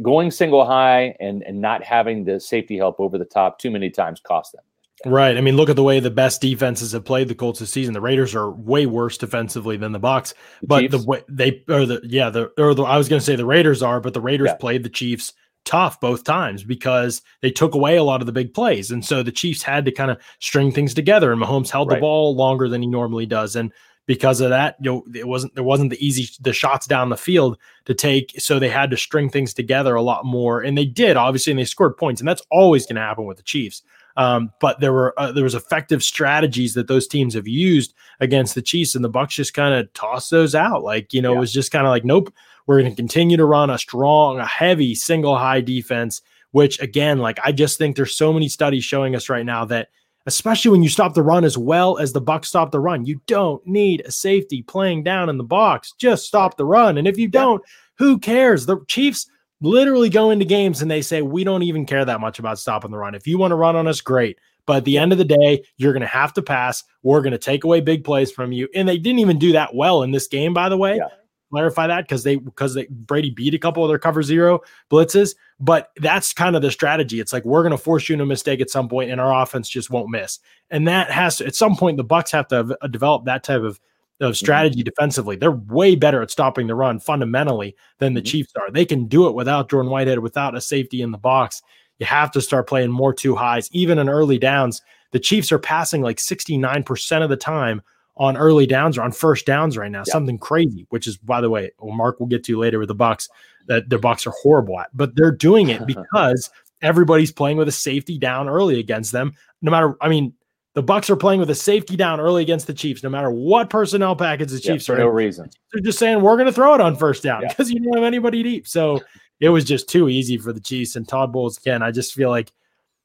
going 0.00 0.30
single 0.30 0.64
high 0.64 1.14
and 1.20 1.42
and 1.42 1.60
not 1.60 1.84
having 1.84 2.24
the 2.24 2.40
safety 2.40 2.78
help 2.78 2.98
over 2.98 3.18
the 3.18 3.24
top 3.24 3.58
too 3.58 3.70
many 3.70 3.90
times 3.90 4.18
cost 4.18 4.52
them. 4.52 4.62
Right. 5.06 5.36
I 5.36 5.40
mean, 5.40 5.56
look 5.56 5.68
at 5.68 5.76
the 5.76 5.82
way 5.82 6.00
the 6.00 6.10
best 6.10 6.40
defenses 6.40 6.92
have 6.92 7.04
played 7.04 7.28
the 7.28 7.34
Colts 7.34 7.60
this 7.60 7.70
season. 7.70 7.94
The 7.94 8.00
Raiders 8.00 8.34
are 8.34 8.50
way 8.50 8.86
worse 8.86 9.16
defensively 9.16 9.76
than 9.76 9.92
the 9.92 10.00
Bucs, 10.00 10.34
the 10.60 10.66
but 10.66 10.80
Chiefs? 10.80 10.92
the 10.92 11.06
way 11.06 11.22
they 11.28 11.64
or 11.68 11.86
the 11.86 12.00
yeah 12.04 12.30
the 12.30 12.50
or 12.58 12.74
the, 12.74 12.82
I 12.82 12.98
was 12.98 13.08
going 13.08 13.20
to 13.20 13.24
say 13.24 13.36
the 13.36 13.46
Raiders 13.46 13.82
are, 13.82 14.00
but 14.00 14.14
the 14.14 14.20
Raiders 14.20 14.48
yeah. 14.48 14.56
played 14.56 14.82
the 14.82 14.88
Chiefs 14.88 15.32
tough 15.64 16.00
both 16.00 16.24
times 16.24 16.64
because 16.64 17.22
they 17.42 17.50
took 17.50 17.74
away 17.74 17.96
a 17.96 18.02
lot 18.02 18.20
of 18.20 18.26
the 18.26 18.32
big 18.32 18.54
plays, 18.54 18.90
and 18.90 19.04
so 19.04 19.22
the 19.22 19.32
Chiefs 19.32 19.62
had 19.62 19.84
to 19.84 19.92
kind 19.92 20.10
of 20.10 20.18
string 20.40 20.72
things 20.72 20.94
together. 20.94 21.30
And 21.32 21.40
Mahomes 21.40 21.70
held 21.70 21.88
right. 21.88 21.96
the 21.96 22.00
ball 22.00 22.34
longer 22.34 22.68
than 22.68 22.82
he 22.82 22.88
normally 22.88 23.26
does, 23.26 23.54
and 23.54 23.72
because 24.06 24.40
of 24.40 24.48
that, 24.48 24.76
you 24.80 24.90
know, 24.90 25.04
it 25.14 25.28
wasn't 25.28 25.54
there 25.54 25.62
wasn't 25.62 25.90
the 25.90 26.04
easy 26.04 26.28
the 26.40 26.52
shots 26.52 26.88
down 26.88 27.10
the 27.10 27.16
field 27.16 27.56
to 27.84 27.94
take, 27.94 28.34
so 28.40 28.58
they 28.58 28.70
had 28.70 28.90
to 28.90 28.96
string 28.96 29.30
things 29.30 29.54
together 29.54 29.94
a 29.94 30.02
lot 30.02 30.24
more, 30.24 30.60
and 30.60 30.76
they 30.76 30.86
did 30.86 31.16
obviously, 31.16 31.52
and 31.52 31.60
they 31.60 31.64
scored 31.64 31.96
points, 31.96 32.20
and 32.20 32.26
that's 32.26 32.42
always 32.50 32.84
going 32.84 32.96
to 32.96 33.02
happen 33.02 33.26
with 33.26 33.36
the 33.36 33.42
Chiefs. 33.44 33.82
Um, 34.18 34.52
but 34.60 34.80
there 34.80 34.92
were 34.92 35.14
uh, 35.18 35.30
there 35.30 35.44
was 35.44 35.54
effective 35.54 36.02
strategies 36.02 36.74
that 36.74 36.88
those 36.88 37.06
teams 37.06 37.34
have 37.34 37.46
used 37.46 37.94
against 38.18 38.56
the 38.56 38.62
Chiefs, 38.62 38.96
and 38.96 39.04
the 39.04 39.08
Bucks 39.08 39.36
just 39.36 39.54
kind 39.54 39.72
of 39.72 39.90
tossed 39.94 40.32
those 40.32 40.56
out. 40.56 40.82
Like 40.82 41.14
you 41.14 41.22
know, 41.22 41.30
yeah. 41.30 41.36
it 41.36 41.40
was 41.40 41.52
just 41.52 41.70
kind 41.70 41.86
of 41.86 41.90
like, 41.90 42.04
nope, 42.04 42.34
we're 42.66 42.80
going 42.80 42.90
to 42.90 42.96
continue 42.96 43.36
to 43.36 43.44
run 43.44 43.70
a 43.70 43.78
strong, 43.78 44.40
a 44.40 44.44
heavy 44.44 44.96
single 44.96 45.38
high 45.38 45.60
defense. 45.60 46.20
Which 46.50 46.80
again, 46.80 47.18
like 47.18 47.38
I 47.44 47.52
just 47.52 47.78
think 47.78 47.94
there's 47.94 48.16
so 48.16 48.32
many 48.32 48.48
studies 48.48 48.82
showing 48.82 49.14
us 49.14 49.28
right 49.28 49.46
now 49.46 49.64
that 49.66 49.88
especially 50.26 50.72
when 50.72 50.82
you 50.82 50.88
stop 50.88 51.14
the 51.14 51.22
run 51.22 51.44
as 51.44 51.56
well 51.56 51.96
as 51.98 52.12
the 52.12 52.20
Bucs 52.20 52.46
stop 52.46 52.72
the 52.72 52.80
run. 52.80 53.06
You 53.06 53.20
don't 53.26 53.64
need 53.66 54.02
a 54.04 54.10
safety 54.10 54.62
playing 54.62 55.04
down 55.04 55.28
in 55.28 55.38
the 55.38 55.44
box. 55.44 55.94
Just 55.96 56.26
stop 56.26 56.56
the 56.56 56.66
run. 56.66 56.98
And 56.98 57.06
if 57.06 57.16
you 57.16 57.28
don't, 57.28 57.62
who 57.96 58.18
cares? 58.18 58.66
The 58.66 58.78
Chiefs 58.88 59.26
literally 59.60 60.08
go 60.08 60.30
into 60.30 60.44
games 60.44 60.82
and 60.82 60.90
they 60.90 61.02
say, 61.02 61.22
we 61.22 61.44
don't 61.44 61.62
even 61.62 61.86
care 61.86 62.04
that 62.04 62.20
much 62.20 62.38
about 62.38 62.58
stopping 62.58 62.90
the 62.90 62.98
run. 62.98 63.14
If 63.14 63.26
you 63.26 63.38
want 63.38 63.52
to 63.52 63.56
run 63.56 63.76
on 63.76 63.86
us, 63.86 64.00
great. 64.00 64.38
But 64.66 64.78
at 64.78 64.84
the 64.84 64.98
end 64.98 65.12
of 65.12 65.18
the 65.18 65.24
day, 65.24 65.64
you're 65.78 65.92
going 65.92 66.02
to 66.02 66.06
have 66.06 66.34
to 66.34 66.42
pass. 66.42 66.84
We're 67.02 67.22
going 67.22 67.32
to 67.32 67.38
take 67.38 67.64
away 67.64 67.80
big 67.80 68.04
plays 68.04 68.30
from 68.30 68.52
you. 68.52 68.68
And 68.74 68.88
they 68.88 68.98
didn't 68.98 69.20
even 69.20 69.38
do 69.38 69.52
that 69.52 69.74
well 69.74 70.02
in 70.02 70.10
this 70.10 70.26
game, 70.26 70.52
by 70.52 70.68
the 70.68 70.76
way. 70.76 70.96
Yeah. 70.96 71.08
Clarify 71.50 71.86
that 71.86 72.02
because 72.02 72.24
they 72.24 72.36
because 72.36 72.74
they 72.74 72.86
Brady 72.90 73.30
beat 73.30 73.54
a 73.54 73.58
couple 73.58 73.82
of 73.82 73.88
their 73.88 73.98
cover 73.98 74.22
zero 74.22 74.60
blitzes, 74.90 75.34
but 75.58 75.90
that's 75.96 76.34
kind 76.34 76.54
of 76.54 76.60
the 76.60 76.70
strategy. 76.70 77.20
It's 77.20 77.32
like 77.32 77.46
we're 77.46 77.62
going 77.62 77.70
to 77.70 77.78
force 77.78 78.06
you 78.06 78.12
into 78.12 78.24
a 78.24 78.26
mistake 78.26 78.60
at 78.60 78.68
some 78.68 78.86
point, 78.86 79.10
and 79.10 79.18
our 79.18 79.42
offense 79.42 79.66
just 79.66 79.88
won't 79.88 80.10
miss. 80.10 80.40
And 80.70 80.86
that 80.88 81.10
has 81.10 81.38
to 81.38 81.46
at 81.46 81.54
some 81.54 81.74
point 81.74 81.96
the 81.96 82.04
Bucks 82.04 82.32
have 82.32 82.48
to 82.48 82.56
have, 82.56 82.72
uh, 82.82 82.86
develop 82.88 83.24
that 83.24 83.44
type 83.44 83.62
of 83.62 83.80
of 84.20 84.36
strategy 84.36 84.80
mm-hmm. 84.80 84.84
defensively. 84.84 85.36
They're 85.36 85.52
way 85.52 85.94
better 85.94 86.22
at 86.22 86.30
stopping 86.30 86.66
the 86.66 86.74
run 86.74 86.98
fundamentally 86.98 87.76
than 87.98 88.14
the 88.14 88.20
mm-hmm. 88.20 88.26
Chiefs 88.26 88.52
are. 88.56 88.70
They 88.70 88.84
can 88.84 89.06
do 89.06 89.28
it 89.28 89.34
without 89.34 89.70
Jordan 89.70 89.90
Whitehead, 89.90 90.18
without 90.18 90.56
a 90.56 90.60
safety 90.60 91.02
in 91.02 91.12
the 91.12 91.18
box. 91.18 91.62
You 91.98 92.06
have 92.06 92.30
to 92.32 92.40
start 92.40 92.68
playing 92.68 92.90
more 92.90 93.12
two 93.12 93.34
highs, 93.34 93.68
even 93.72 93.98
in 93.98 94.08
early 94.08 94.38
downs. 94.38 94.82
The 95.12 95.20
Chiefs 95.20 95.52
are 95.52 95.58
passing 95.58 96.02
like 96.02 96.18
69% 96.18 97.22
of 97.22 97.30
the 97.30 97.36
time 97.36 97.82
on 98.16 98.36
early 98.36 98.66
downs 98.66 98.98
or 98.98 99.02
on 99.02 99.12
first 99.12 99.46
downs 99.46 99.76
right 99.78 99.90
now, 99.90 100.02
something 100.04 100.38
crazy, 100.38 100.86
which 100.90 101.06
is, 101.06 101.16
by 101.16 101.40
the 101.40 101.50
way, 101.50 101.70
well, 101.78 101.94
Mark 101.94 102.18
will 102.18 102.26
get 102.26 102.44
to 102.44 102.58
later 102.58 102.78
with 102.78 102.88
the 102.88 102.94
Bucs 102.94 103.28
that 103.68 103.88
their 103.88 103.98
Bucs 103.98 104.26
are 104.26 104.34
horrible 104.42 104.78
at, 104.80 104.88
but 104.92 105.14
they're 105.14 105.30
doing 105.30 105.68
it 105.68 105.86
because 105.86 106.50
everybody's 106.82 107.32
playing 107.32 107.56
with 107.56 107.68
a 107.68 107.72
safety 107.72 108.18
down 108.18 108.48
early 108.48 108.80
against 108.80 109.12
them. 109.12 109.32
No 109.62 109.70
matter, 109.70 109.96
I 110.00 110.08
mean, 110.08 110.34
the 110.78 110.82
Bucks 110.82 111.10
are 111.10 111.16
playing 111.16 111.40
with 111.40 111.50
a 111.50 111.56
safety 111.56 111.96
down 111.96 112.20
early 112.20 112.40
against 112.40 112.68
the 112.68 112.72
Chiefs, 112.72 113.02
no 113.02 113.08
matter 113.08 113.32
what 113.32 113.68
personnel 113.68 114.14
package 114.14 114.52
the 114.52 114.60
Chiefs 114.60 114.86
yeah, 114.86 114.94
for 114.94 115.00
are. 115.00 115.06
No 115.06 115.08
reason. 115.08 115.50
They're 115.72 115.82
just 115.82 115.98
saying 115.98 116.22
we're 116.22 116.36
going 116.36 116.46
to 116.46 116.52
throw 116.52 116.72
it 116.72 116.80
on 116.80 116.94
first 116.94 117.24
down 117.24 117.42
because 117.48 117.68
yeah. 117.68 117.80
you 117.80 117.84
don't 117.84 117.96
have 117.96 118.04
anybody 118.04 118.44
deep. 118.44 118.68
So 118.68 119.00
it 119.40 119.48
was 119.48 119.64
just 119.64 119.88
too 119.88 120.08
easy 120.08 120.38
for 120.38 120.52
the 120.52 120.60
Chiefs 120.60 120.94
and 120.94 121.08
Todd 121.08 121.32
Bowles. 121.32 121.58
Again, 121.58 121.82
I 121.82 121.90
just 121.90 122.14
feel 122.14 122.30
like 122.30 122.52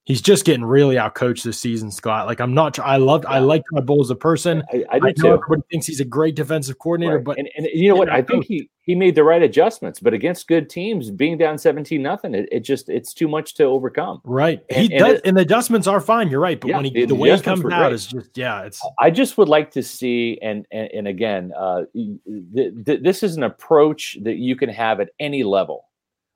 he's 0.06 0.22
just 0.22 0.46
getting 0.46 0.66
really 0.66 0.96
outcoached 0.96 1.44
this 1.44 1.60
season, 1.60 1.92
Scott. 1.92 2.28
Like 2.28 2.40
I'm 2.40 2.54
not. 2.54 2.78
I 2.80 2.98
loved. 2.98 3.26
I 3.26 3.40
like 3.40 3.64
Todd 3.74 3.86
Bowles 3.86 4.08
as 4.08 4.12
a 4.12 4.16
person. 4.16 4.64
I, 4.72 4.84
I 4.92 5.00
do 5.00 5.08
I 5.08 5.12
too. 5.14 5.28
Everybody 5.28 5.62
thinks 5.72 5.88
he's 5.88 6.00
a 6.00 6.06
great 6.06 6.36
defensive 6.36 6.78
coordinator, 6.80 7.18
right. 7.18 7.24
but 7.24 7.40
and, 7.40 7.50
and, 7.56 7.68
you 7.74 7.90
know 7.90 7.96
what? 7.96 8.10
I 8.10 8.22
think 8.22 8.46
he 8.46 8.70
he 8.82 8.96
made 8.96 9.16
the 9.16 9.24
right 9.24 9.42
adjustments, 9.42 10.00
but 10.00 10.14
against 10.14 10.48
good 10.48 10.70
teams, 10.70 11.10
being 11.10 11.38
down 11.38 11.58
seventeen 11.58 12.02
nothing, 12.02 12.36
it, 12.36 12.50
it 12.52 12.60
just 12.62 12.90
it's 12.90 13.14
too 13.14 13.28
much 13.28 13.56
to 13.56 13.64
overcome. 13.64 14.22
Right. 14.24 14.62
And, 14.70 14.82
he 14.92 14.98
does, 14.98 15.16
it, 15.16 15.22
and 15.26 15.38
the 15.38 15.42
adjustments 15.42 15.88
are 15.88 16.02
fine. 16.02 16.30
You're 16.30 16.42
right, 16.42 16.60
but 16.60 16.70
yeah, 16.70 16.76
when 16.78 16.86
he 16.86 16.92
the, 16.92 17.06
the 17.06 17.16
way 17.16 17.36
he 17.36 17.42
comes 17.42 17.64
out 17.66 17.80
great. 17.80 17.94
is 17.94 18.08
just 18.08 18.38
yeah. 18.38 18.64
It's. 18.64 18.82
I 19.00 19.10
just 19.10 19.38
would 19.38 19.50
like 19.50 19.72
to 19.72 19.84
see, 19.84 20.38
and 20.42 20.66
and, 20.72 20.90
and 20.94 21.08
again, 21.08 21.54
uh, 21.58 21.84
th- 21.94 22.74
th- 22.86 23.02
this 23.02 23.24
is 23.24 23.38
an 23.38 23.44
approach 23.44 24.18
that 24.24 24.36
you 24.36 24.56
can 24.56 24.70
have 24.70 25.00
at 25.00 25.10
any 25.20 25.44
level, 25.44 25.86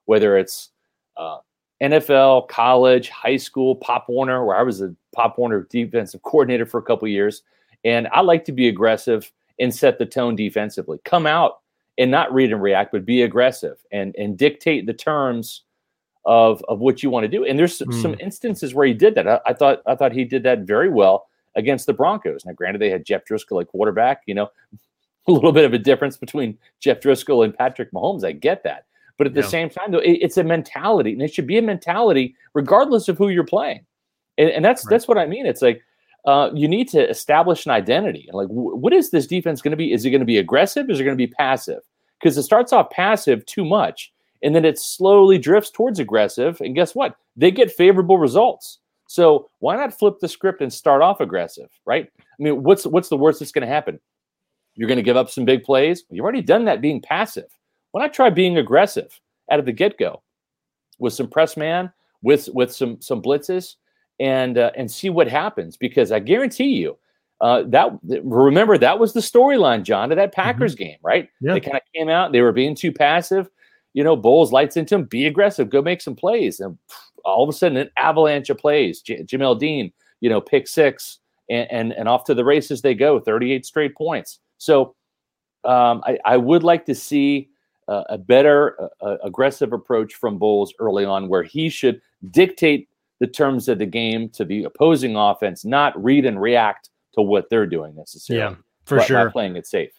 whether 0.06 0.38
it's. 0.38 0.70
Uh, 1.16 1.38
NFL, 1.82 2.48
college, 2.48 3.10
high 3.10 3.38
school, 3.38 3.76
Pop 3.76 4.10
Warner, 4.10 4.46
where 4.46 4.56
I 4.56 4.64
was 4.64 4.82
a 4.82 4.96
Pop 5.14 5.38
Warner 5.38 5.68
defensive 5.70 6.22
coordinator 6.24 6.66
for 6.66 6.80
a 6.80 6.84
couple 6.84 7.08
years. 7.08 7.44
And 7.84 8.08
I 8.12 8.22
like 8.22 8.46
to 8.46 8.52
be 8.52 8.68
aggressive 8.68 9.32
and 9.60 9.74
set 9.74 10.00
the 10.00 10.06
tone 10.06 10.36
defensively. 10.36 11.00
Come 11.06 11.26
out 11.26 11.60
and 11.98 12.12
not 12.12 12.34
read 12.34 12.52
and 12.52 12.62
react, 12.62 12.92
but 12.92 13.06
be 13.06 13.22
aggressive 13.24 13.78
and 13.92 14.16
and 14.18 14.38
dictate 14.38 14.86
the 14.86 14.94
terms 14.94 15.64
of 16.26 16.64
of 16.68 16.80
what 16.80 17.02
you 17.02 17.10
want 17.10 17.24
to 17.24 17.28
do. 17.28 17.46
And 17.46 17.58
there's 17.58 17.80
mm. 17.80 18.02
some 18.02 18.16
instances 18.20 18.74
where 18.74 18.86
he 18.86 18.94
did 18.94 19.16
that. 19.16 19.28
I, 19.28 19.40
I, 19.46 19.54
thought 19.54 19.82
I 19.86 19.96
thought 19.96 20.12
he 20.12 20.26
did 20.26 20.44
that 20.44 20.60
very 20.60 20.90
well 20.90 21.28
against 21.56 21.86
the 21.86 21.94
Broncos. 21.94 22.46
Now, 22.46 22.54
granted, 22.54 22.80
they 22.80 22.90
had 22.90 23.06
Jeff 23.06 23.26
Driskel 23.26 23.62
at 23.62 23.68
quarterback. 23.68 24.24
You 24.26 24.36
know, 24.36 24.50
a 25.28 25.32
little 25.32 25.52
bit 25.52 25.66
of 25.66 25.74
a 25.74 25.80
difference 25.80 26.18
between 26.18 26.58
Jeff 26.80 27.00
Driskel 27.00 27.44
and 27.44 27.56
Patrick 27.56 27.92
Mahomes. 27.92 28.24
I 28.24 28.32
get 28.32 28.64
that. 28.64 28.86
But 29.18 29.28
at 29.28 29.34
the 29.34 29.44
same 29.44 29.70
time, 29.70 29.92
though, 29.92 30.00
it, 30.00 30.20
it's 30.22 30.38
a 30.38 30.44
mentality, 30.44 31.14
and 31.14 31.22
it 31.22 31.34
should 31.34 31.48
be 31.48 31.58
a 31.58 31.62
mentality 31.62 32.36
regardless 32.54 33.08
of 33.08 33.18
who 33.18 33.30
you're 33.30 33.44
playing. 33.44 33.86
And, 34.38 34.50
and 34.50 34.64
that's 34.64 34.86
right. 34.86 34.92
that's 34.92 35.08
what 35.08 35.18
I 35.18 35.26
mean. 35.26 35.46
It's 35.46 35.62
like 35.62 35.82
uh, 36.26 36.52
you 36.54 36.68
need 36.68 36.88
to 36.90 37.10
establish 37.10 37.66
an 37.66 37.72
identity. 37.72 38.30
Like, 38.32 38.48
w- 38.48 38.76
what 38.76 38.94
is 38.94 39.10
this 39.10 39.26
defense 39.26 39.62
going 39.62 39.72
to 39.72 39.78
be? 39.78 39.92
Is 39.92 40.06
it 40.06 40.12
going 40.12 40.22
to 40.22 40.26
be 40.26 40.38
aggressive? 40.38 40.90
Is 40.90 41.00
it 41.00 41.04
going 41.04 41.18
to 41.18 41.28
be 41.28 41.32
passive? 41.32 41.82
Because 42.20 42.38
it 42.38 42.44
starts 42.44 42.74
off 42.74 42.90
passive 42.92 43.46
too 43.46 43.66
much, 43.66 44.14
and 44.44 44.54
then 44.54 44.66
it 44.66 44.78
slowly 44.78 45.40
drifts 45.40 45.72
towards 45.72 46.00
aggressive. 46.00 46.62
And 46.62 46.76
guess 46.76 46.94
what? 46.94 47.16
They 47.36 47.50
get 47.50 47.72
favorable 47.72 48.20
results. 48.20 48.80
So 49.08 49.50
why 49.60 49.78
not 49.78 49.98
flip 49.98 50.20
the 50.20 50.28
script 50.28 50.62
and 50.62 50.72
start 50.72 51.02
off 51.02 51.22
aggressive, 51.22 51.70
right? 51.86 52.08
I 52.20 52.44
mean, 52.44 52.62
what's 52.62 52.86
what's 52.86 53.10
the 53.10 53.18
worst 53.18 53.40
that's 53.40 53.52
going 53.52 53.66
to 53.68 53.74
happen? 53.74 54.00
You're 54.76 54.88
going 54.88 54.98
to 54.98 55.04
give 55.04 55.18
up 55.18 55.30
some 55.30 55.46
big 55.46 55.64
plays. 55.64 56.04
You've 56.12 56.24
already 56.24 56.42
done 56.42 56.66
that 56.66 56.82
being 56.82 57.02
passive. 57.02 57.50
Why 57.92 58.02
not 58.02 58.14
try 58.14 58.30
being 58.30 58.58
aggressive 58.58 59.20
out 59.52 59.60
of 59.60 59.66
the 59.66 59.72
get 59.72 59.98
go 59.98 60.22
with 61.00 61.14
some 61.14 61.28
press 61.28 61.58
man, 61.58 61.92
with 62.22 62.50
with 62.54 62.74
some 62.74 63.00
some 63.02 63.22
blitzes, 63.22 63.76
and 64.20 64.58
uh, 64.58 64.72
and 64.76 64.90
see 64.90 65.10
what 65.10 65.28
happens? 65.28 65.78
Because 65.78 66.12
I 66.12 66.20
guarantee 66.20 66.76
you, 66.76 66.98
uh, 67.42 67.64
that 67.68 67.92
remember 68.04 68.78
that 68.78 69.00
was 69.00 69.14
the 69.14 69.20
storyline, 69.20 69.84
John, 69.84 70.10
to 70.10 70.16
that 70.16 70.32
mm-hmm. 70.32 70.42
Packers 70.42 70.76
mm-hmm. 70.76 70.84
game, 70.84 70.98
right? 71.04 71.30
Yeah. 71.42 71.54
They 71.54 71.60
kind 71.60 71.78
of 71.78 71.84
came 71.96 72.10
out, 72.10 72.32
they 72.32 72.42
were 72.42 72.52
being 72.52 72.76
too 72.76 72.92
passive. 72.92 73.50
You 73.94 74.04
know, 74.04 74.16
Bowles 74.16 74.52
lights 74.52 74.78
into 74.78 74.96
him, 74.96 75.06
be 75.06 75.26
aggressive, 75.26 75.70
go 75.70 75.82
make 75.82 76.02
some 76.02 76.16
plays, 76.16 76.60
and 76.60 76.78
all 77.26 77.44
of 77.44 77.50
a 77.50 77.54
sudden, 77.54 77.78
an 77.78 77.90
avalanche 77.98 78.50
of 78.50 78.58
plays. 78.58 79.02
J- 79.02 79.24
Jamel 79.24 79.58
Dean, 79.58 79.92
you 80.22 80.30
know, 80.30 80.40
pick 80.40 80.68
six, 80.68 81.20
and, 81.50 81.72
and 81.72 81.94
and 81.94 82.10
off 82.10 82.24
to 82.26 82.34
the 82.34 82.46
races 82.46 82.82
they 82.82 82.94
go, 82.94 83.20
38 83.20 83.66
straight 83.66 83.96
points. 83.96 84.40
So 84.58 84.96
um, 85.64 86.02
I, 86.06 86.18
I 86.26 86.38
would 86.38 86.64
like 86.64 86.86
to 86.86 86.96
see 86.96 87.50
uh, 87.88 88.04
a 88.10 88.18
better 88.18 88.78
uh, 89.02 89.18
aggressive 89.24 89.74
approach 89.74 90.16
from 90.16 90.38
Bowles 90.38 90.74
early 90.80 91.06
on, 91.06 91.30
where 91.30 91.44
he 91.44 91.70
should 91.70 92.02
dictate 92.32 92.90
the 93.20 93.28
terms 93.28 93.68
of 93.68 93.80
the 93.80 93.86
game 93.86 94.30
to 94.30 94.46
the 94.46 94.64
opposing 94.64 95.16
offense, 95.16 95.66
not 95.66 96.02
read 96.02 96.26
and 96.26 96.42
react 96.42 96.90
to 97.14 97.22
what 97.22 97.50
they're 97.50 97.66
doing 97.66 97.96
necessarily. 97.96 98.56
Yeah, 98.56 98.62
for 98.86 99.00
sure. 99.02 99.32
playing 99.32 99.56
it 99.56 99.66
safe. 99.66 99.92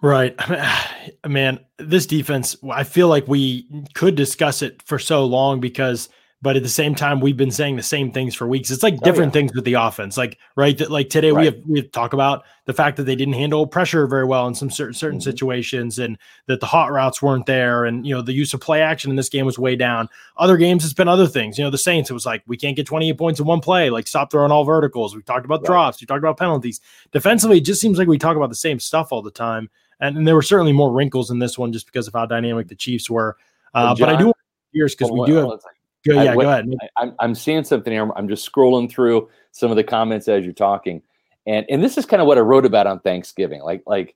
Right. 0.00 0.36
Man, 1.26 1.60
this 1.78 2.06
defense, 2.06 2.56
I 2.70 2.84
feel 2.84 3.08
like 3.08 3.26
we 3.26 3.68
could 3.94 4.14
discuss 4.14 4.62
it 4.62 4.82
for 4.82 4.98
so 4.98 5.24
long 5.24 5.60
because 5.60 6.08
but 6.40 6.56
at 6.56 6.62
the 6.62 6.68
same 6.68 6.94
time 6.94 7.20
we've 7.20 7.36
been 7.36 7.50
saying 7.50 7.76
the 7.76 7.82
same 7.82 8.12
things 8.12 8.34
for 8.34 8.46
weeks 8.46 8.70
it's 8.70 8.82
like 8.82 8.94
oh, 8.94 9.04
different 9.04 9.34
oh, 9.34 9.38
yeah. 9.38 9.42
things 9.42 9.54
with 9.54 9.64
the 9.64 9.74
offense 9.74 10.16
like 10.16 10.38
right 10.56 10.78
that 10.78 10.90
like 10.90 11.08
today 11.08 11.30
right. 11.30 11.40
we 11.40 11.46
have 11.46 11.56
we 11.66 11.80
have 11.80 11.90
talk 11.92 12.12
about 12.12 12.44
the 12.66 12.72
fact 12.72 12.96
that 12.96 13.04
they 13.04 13.16
didn't 13.16 13.34
handle 13.34 13.66
pressure 13.66 14.06
very 14.06 14.24
well 14.24 14.46
in 14.46 14.54
some 14.54 14.70
certain 14.70 14.94
certain 14.94 15.18
mm-hmm. 15.18 15.24
situations 15.24 15.98
and 15.98 16.18
that 16.46 16.60
the 16.60 16.66
hot 16.66 16.92
routes 16.92 17.20
weren't 17.22 17.46
there 17.46 17.84
and 17.84 18.06
you 18.06 18.14
know 18.14 18.22
the 18.22 18.32
use 18.32 18.54
of 18.54 18.60
play 18.60 18.80
action 18.80 19.10
in 19.10 19.16
this 19.16 19.28
game 19.28 19.46
was 19.46 19.58
way 19.58 19.74
down 19.74 20.08
other 20.36 20.56
games 20.56 20.84
it's 20.84 20.94
been 20.94 21.08
other 21.08 21.26
things 21.26 21.58
you 21.58 21.64
know 21.64 21.70
the 21.70 21.78
saints 21.78 22.10
it 22.10 22.14
was 22.14 22.26
like 22.26 22.42
we 22.46 22.56
can't 22.56 22.76
get 22.76 22.86
28 22.86 23.18
points 23.18 23.40
in 23.40 23.46
one 23.46 23.60
play 23.60 23.90
like 23.90 24.06
stop 24.06 24.30
throwing 24.30 24.52
all 24.52 24.64
verticals 24.64 25.16
we 25.16 25.22
talked 25.22 25.44
about 25.44 25.60
right. 25.60 25.66
drops 25.66 26.00
we 26.00 26.06
talked 26.06 26.18
about 26.18 26.36
penalties 26.36 26.80
defensively 27.12 27.58
it 27.58 27.64
just 27.64 27.80
seems 27.80 27.98
like 27.98 28.08
we 28.08 28.18
talk 28.18 28.36
about 28.36 28.48
the 28.48 28.54
same 28.54 28.78
stuff 28.78 29.12
all 29.12 29.22
the 29.22 29.30
time 29.30 29.68
and, 30.00 30.16
and 30.16 30.28
there 30.28 30.34
were 30.36 30.42
certainly 30.42 30.72
more 30.72 30.92
wrinkles 30.92 31.30
in 31.30 31.40
this 31.40 31.58
one 31.58 31.72
just 31.72 31.86
because 31.86 32.06
of 32.06 32.14
how 32.14 32.24
dynamic 32.24 32.68
the 32.68 32.74
chiefs 32.76 33.10
were 33.10 33.36
uh, 33.74 33.94
John, 33.94 34.08
but 34.08 34.14
i 34.14 34.18
do 34.18 34.32
years 34.72 34.94
because 34.94 35.10
we 35.10 35.24
do 35.26 35.34
have 35.34 35.60
Go, 36.08 36.22
yeah, 36.22 36.32
I, 36.32 36.36
what, 36.36 36.42
go 36.44 36.50
ahead. 36.50 36.66
I, 36.96 37.02
am 37.02 37.14
I'm 37.20 37.34
seeing 37.34 37.64
something 37.64 37.92
here. 37.92 38.10
I'm 38.16 38.28
just 38.28 38.50
scrolling 38.50 38.90
through 38.90 39.28
some 39.52 39.70
of 39.70 39.76
the 39.76 39.84
comments 39.84 40.28
as 40.28 40.44
you're 40.44 40.52
talking, 40.52 41.02
and 41.46 41.66
and 41.68 41.82
this 41.82 41.98
is 41.98 42.06
kind 42.06 42.20
of 42.20 42.28
what 42.28 42.38
I 42.38 42.42
wrote 42.42 42.64
about 42.64 42.86
on 42.86 43.00
Thanksgiving. 43.00 43.62
Like 43.62 43.82
like, 43.86 44.14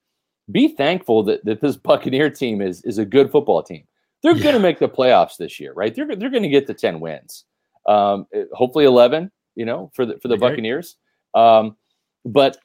be 0.50 0.68
thankful 0.68 1.22
that 1.24 1.44
that 1.44 1.60
this 1.60 1.76
Buccaneer 1.88 2.30
team 2.30 2.60
is 2.60 2.82
is 2.84 2.98
a 2.98 3.04
good 3.04 3.30
football 3.30 3.62
team. 3.62 3.84
they're 4.22 4.36
yeah. 4.36 4.42
going 4.42 4.54
to 4.54 4.60
make 4.60 4.78
the 4.78 4.88
playoffs 4.88 5.36
this 5.36 5.58
year, 5.60 5.72
right? 5.74 5.94
They're 5.94 6.16
they're 6.16 6.30
going 6.30 6.42
to 6.42 6.48
get 6.48 6.66
the 6.66 6.74
ten 6.74 7.00
wins, 7.00 7.44
um, 7.86 8.26
eh, 8.34 8.44
hopefully 8.52 8.84
eleven. 8.84 9.30
You 9.54 9.66
know, 9.66 9.90
for 9.94 10.06
the 10.06 10.18
for 10.20 10.28
the 10.28 10.36
Buccaneers. 10.38 10.96
Um, 11.34 11.76
but 12.24 12.58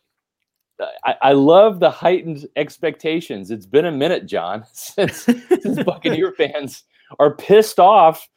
I, 1.04 1.16
I, 1.22 1.32
love 1.34 1.80
the 1.80 1.90
heightened 1.90 2.48
expectations. 2.56 3.52
It's 3.52 3.66
been 3.66 3.86
a 3.86 3.92
minute, 3.92 4.26
John, 4.26 4.64
since, 4.74 5.24
since 5.24 5.84
Buccaneer 5.86 6.34
fans 6.34 6.84
are 7.20 7.36
pissed 7.36 7.80
off. 7.80 8.28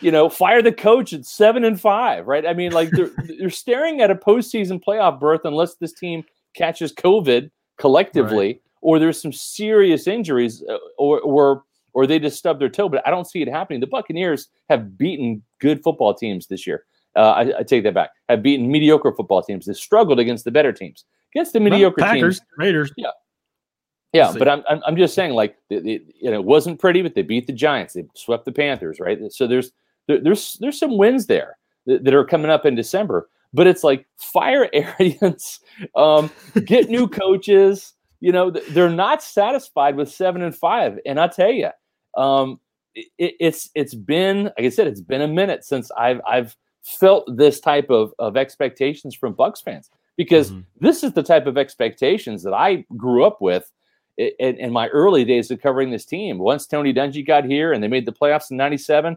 You 0.00 0.10
know, 0.10 0.28
fire 0.28 0.60
the 0.60 0.72
coach 0.72 1.12
at 1.12 1.24
seven 1.24 1.64
and 1.64 1.80
five, 1.80 2.26
right? 2.26 2.46
I 2.46 2.52
mean, 2.52 2.72
like 2.72 2.90
they're 2.90 3.10
they're 3.38 3.50
staring 3.50 4.00
at 4.00 4.10
a 4.10 4.14
postseason 4.14 4.82
playoff 4.82 5.18
berth 5.18 5.42
unless 5.44 5.76
this 5.76 5.92
team 5.92 6.24
catches 6.54 6.92
COVID 6.92 7.50
collectively, 7.78 8.46
right. 8.46 8.62
or 8.82 8.98
there's 8.98 9.20
some 9.20 9.32
serious 9.32 10.06
injuries, 10.06 10.62
uh, 10.68 10.76
or 10.98 11.20
or 11.20 11.64
or 11.92 12.06
they 12.06 12.18
just 12.18 12.38
stub 12.38 12.58
their 12.58 12.68
toe. 12.68 12.88
But 12.88 13.06
I 13.06 13.10
don't 13.10 13.26
see 13.26 13.40
it 13.40 13.48
happening. 13.48 13.80
The 13.80 13.86
Buccaneers 13.86 14.48
have 14.68 14.98
beaten 14.98 15.42
good 15.60 15.82
football 15.82 16.14
teams 16.14 16.46
this 16.46 16.66
year. 16.66 16.84
Uh, 17.16 17.30
I, 17.30 17.58
I, 17.58 17.62
take 17.64 17.82
that 17.82 17.94
back. 17.94 18.10
Have 18.28 18.40
beaten 18.40 18.70
mediocre 18.70 19.12
football 19.12 19.42
teams. 19.42 19.66
They 19.66 19.72
struggled 19.72 20.20
against 20.20 20.44
the 20.44 20.52
better 20.52 20.72
teams. 20.72 21.04
Against 21.34 21.52
the 21.52 21.58
mediocre 21.58 21.96
well, 21.98 22.12
Packers, 22.12 22.38
teams, 22.38 22.48
Raiders. 22.56 22.92
Yeah, 22.96 23.10
yeah. 24.12 24.32
But 24.36 24.48
I'm, 24.48 24.62
I'm, 24.68 24.80
I'm 24.86 24.96
just 24.96 25.14
saying, 25.14 25.32
like, 25.32 25.56
it, 25.68 25.86
it, 25.86 26.02
you 26.20 26.30
know, 26.30 26.40
it 26.40 26.44
wasn't 26.44 26.80
pretty, 26.80 27.02
but 27.02 27.14
they 27.14 27.22
beat 27.22 27.46
the 27.46 27.52
Giants. 27.52 27.94
They 27.94 28.04
swept 28.14 28.44
the 28.44 28.52
Panthers, 28.52 29.00
right? 29.00 29.18
So 29.32 29.46
there's 29.46 29.72
there, 30.06 30.20
there's 30.20 30.54
there's 30.60 30.78
some 30.78 30.98
wins 30.98 31.26
there 31.26 31.58
that, 31.86 32.04
that, 32.04 32.14
are 32.14 32.24
coming 32.24 32.50
up 32.50 32.66
in 32.66 32.74
December. 32.74 33.28
But 33.52 33.66
it's 33.66 33.82
like 33.82 34.06
fire 34.16 34.68
Arians, 34.72 35.60
um, 35.96 36.30
get 36.64 36.88
new 36.88 37.08
coaches. 37.22 37.94
You 38.20 38.32
know, 38.32 38.50
they're 38.50 38.90
not 38.90 39.22
satisfied 39.22 39.96
with 39.96 40.10
seven 40.10 40.42
and 40.42 40.54
five. 40.54 40.98
And 41.06 41.18
I 41.18 41.28
tell 41.28 41.50
you, 41.50 41.70
um, 42.16 42.60
it, 42.94 43.34
it's 43.38 43.70
it's 43.74 43.94
been 43.94 44.44
like 44.44 44.66
I 44.66 44.68
said, 44.68 44.86
it's 44.86 45.00
been 45.00 45.22
a 45.22 45.28
minute 45.28 45.64
since 45.64 45.90
I've 45.92 46.20
I've 46.26 46.56
felt 46.82 47.24
this 47.36 47.60
type 47.60 47.90
of, 47.90 48.12
of 48.18 48.36
expectations 48.36 49.14
from 49.14 49.34
Bucks 49.34 49.60
fans 49.60 49.90
because 50.16 50.50
mm-hmm. 50.50 50.60
this 50.80 51.04
is 51.04 51.12
the 51.12 51.22
type 51.22 51.46
of 51.46 51.58
expectations 51.58 52.42
that 52.42 52.54
I 52.54 52.84
grew 52.96 53.24
up 53.24 53.40
with 53.40 53.70
in, 54.38 54.56
in, 54.58 54.72
my 54.72 54.88
early 54.88 55.24
days 55.24 55.50
of 55.50 55.60
covering 55.60 55.90
this 55.90 56.04
team. 56.04 56.38
Once 56.38 56.66
Tony 56.66 56.92
Dungy 56.92 57.26
got 57.26 57.44
here 57.44 57.72
and 57.72 57.82
they 57.82 57.88
made 57.88 58.06
the 58.06 58.12
playoffs 58.12 58.50
in 58.50 58.56
'97, 58.56 59.16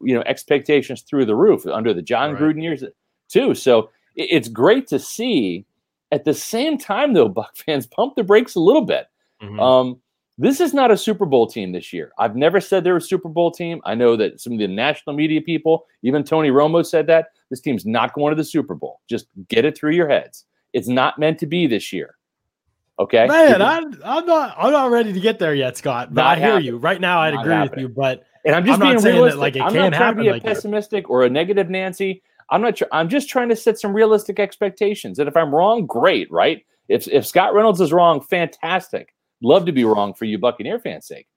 you 0.00 0.14
know, 0.14 0.22
expectations 0.26 1.02
through 1.02 1.24
the 1.24 1.36
roof 1.36 1.66
under 1.66 1.94
the 1.94 2.02
John 2.02 2.32
right. 2.32 2.42
Gruden 2.42 2.62
years 2.62 2.84
too. 3.28 3.54
So 3.54 3.90
it, 4.14 4.28
it's 4.30 4.48
great 4.48 4.86
to 4.88 4.98
see. 4.98 5.64
At 6.10 6.24
the 6.24 6.34
same 6.34 6.78
time, 6.78 7.12
though, 7.12 7.28
Buck 7.28 7.56
fans 7.56 7.86
pump 7.86 8.16
the 8.16 8.24
brakes 8.24 8.54
a 8.54 8.60
little 8.60 8.84
bit. 8.84 9.06
Mm-hmm. 9.42 9.60
Um, 9.60 10.00
this 10.40 10.60
is 10.60 10.72
not 10.72 10.92
a 10.92 10.96
Super 10.96 11.26
Bowl 11.26 11.48
team 11.48 11.72
this 11.72 11.92
year. 11.92 12.12
I've 12.18 12.36
never 12.36 12.60
said 12.60 12.84
they're 12.84 12.96
a 12.96 13.00
Super 13.00 13.28
Bowl 13.28 13.50
team. 13.50 13.80
I 13.84 13.96
know 13.96 14.14
that 14.16 14.40
some 14.40 14.52
of 14.52 14.60
the 14.60 14.68
national 14.68 15.16
media 15.16 15.40
people, 15.40 15.86
even 16.02 16.22
Tony 16.22 16.50
Romo 16.50 16.86
said 16.86 17.08
that. 17.08 17.30
This 17.50 17.60
team's 17.60 17.84
not 17.84 18.12
going 18.12 18.30
to 18.30 18.36
the 18.36 18.44
Super 18.44 18.74
Bowl. 18.74 19.00
Just 19.08 19.26
get 19.48 19.64
it 19.64 19.76
through 19.76 19.92
your 19.92 20.08
heads. 20.08 20.44
It's 20.74 20.86
not 20.86 21.18
meant 21.18 21.38
to 21.40 21.46
be 21.46 21.66
this 21.66 21.92
year. 21.92 22.17
Okay. 22.98 23.26
Man, 23.26 23.62
I'm, 23.62 23.96
I'm 24.04 24.26
not 24.26 24.54
I'm 24.58 24.72
not 24.72 24.90
ready 24.90 25.12
to 25.12 25.20
get 25.20 25.38
there 25.38 25.54
yet, 25.54 25.76
Scott. 25.76 26.12
But 26.12 26.24
I 26.26 26.36
hear 26.36 26.58
you. 26.58 26.78
Right 26.78 27.00
now 27.00 27.20
I'd 27.20 27.34
not 27.34 27.42
agree 27.42 27.54
happening. 27.54 27.84
with 27.84 27.90
you, 27.90 27.94
but 27.96 28.24
and 28.44 28.56
I'm 28.56 28.66
just 28.66 28.80
I'm 28.80 28.88
being 28.88 29.14
realistic. 29.14 29.34
That, 29.34 29.40
like 29.40 29.56
it 29.56 29.62
I'm 29.62 29.74
not 29.74 29.92
trying 29.92 30.16
to 30.16 30.22
be 30.22 30.28
a 30.28 30.32
like 30.32 30.42
pessimistic 30.42 31.04
that. 31.04 31.08
or 31.08 31.24
a 31.24 31.30
negative 31.30 31.70
Nancy. 31.70 32.22
I'm 32.50 32.60
not 32.60 32.78
sure. 32.78 32.88
I'm 32.92 33.08
just 33.08 33.28
trying 33.28 33.50
to 33.50 33.56
set 33.56 33.78
some 33.78 33.94
realistic 33.94 34.40
expectations. 34.40 35.18
And 35.18 35.28
if 35.28 35.36
I'm 35.36 35.54
wrong, 35.54 35.86
great, 35.86 36.30
right? 36.32 36.64
If 36.88 37.06
if 37.08 37.26
Scott 37.26 37.54
Reynolds 37.54 37.80
is 37.80 37.92
wrong, 37.92 38.20
fantastic. 38.20 39.14
Love 39.42 39.66
to 39.66 39.72
be 39.72 39.84
wrong 39.84 40.14
for 40.14 40.24
you 40.24 40.38
Buccaneer 40.38 40.80
fans' 40.80 41.06
sake. 41.06 41.28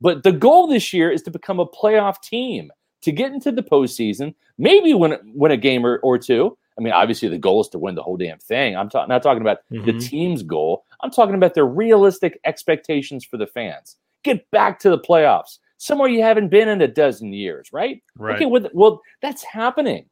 But 0.00 0.22
the 0.22 0.32
goal 0.32 0.66
this 0.66 0.92
year 0.92 1.10
is 1.10 1.22
to 1.22 1.30
become 1.30 1.60
a 1.60 1.66
playoff 1.66 2.22
team, 2.22 2.70
to 3.02 3.12
get 3.12 3.32
into 3.32 3.52
the 3.52 3.62
postseason, 3.62 4.34
maybe 4.56 4.94
win, 4.94 5.18
win 5.34 5.52
a 5.52 5.56
game 5.58 5.84
or, 5.84 5.98
or 5.98 6.16
two. 6.16 6.56
I 6.78 6.82
mean, 6.82 6.94
obviously 6.94 7.28
the 7.28 7.36
goal 7.36 7.60
is 7.60 7.68
to 7.70 7.78
win 7.78 7.94
the 7.94 8.02
whole 8.02 8.16
damn 8.16 8.38
thing. 8.38 8.76
I'm 8.76 8.88
ta- 8.88 9.04
not 9.04 9.22
talking 9.22 9.42
about 9.42 9.58
mm-hmm. 9.70 9.84
the 9.84 9.98
team's 9.98 10.42
goal. 10.42 10.84
I'm 11.02 11.10
talking 11.10 11.34
about 11.34 11.54
their 11.54 11.66
realistic 11.66 12.40
expectations 12.44 13.24
for 13.24 13.36
the 13.36 13.46
fans. 13.46 13.96
Get 14.22 14.50
back 14.50 14.78
to 14.80 14.90
the 14.90 14.98
playoffs, 14.98 15.58
somewhere 15.78 16.08
you 16.08 16.22
haven't 16.22 16.48
been 16.48 16.68
in 16.68 16.82
a 16.82 16.88
dozen 16.88 17.32
years, 17.32 17.72
right? 17.72 18.02
Right. 18.16 18.36
Okay, 18.36 18.46
well, 18.46 18.68
well 18.74 19.02
that's 19.22 19.42
happening. 19.42 20.06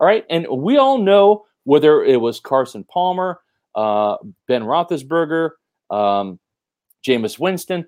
All 0.00 0.06
right. 0.06 0.24
And 0.30 0.46
we 0.48 0.76
all 0.76 0.98
know 0.98 1.44
whether 1.64 2.04
it 2.04 2.20
was 2.20 2.40
Carson 2.40 2.84
Palmer, 2.84 3.40
uh, 3.74 4.16
Ben 4.46 4.62
Roethlisberger, 4.62 5.50
um, 5.90 6.38
Jameis 7.06 7.38
Winston. 7.38 7.86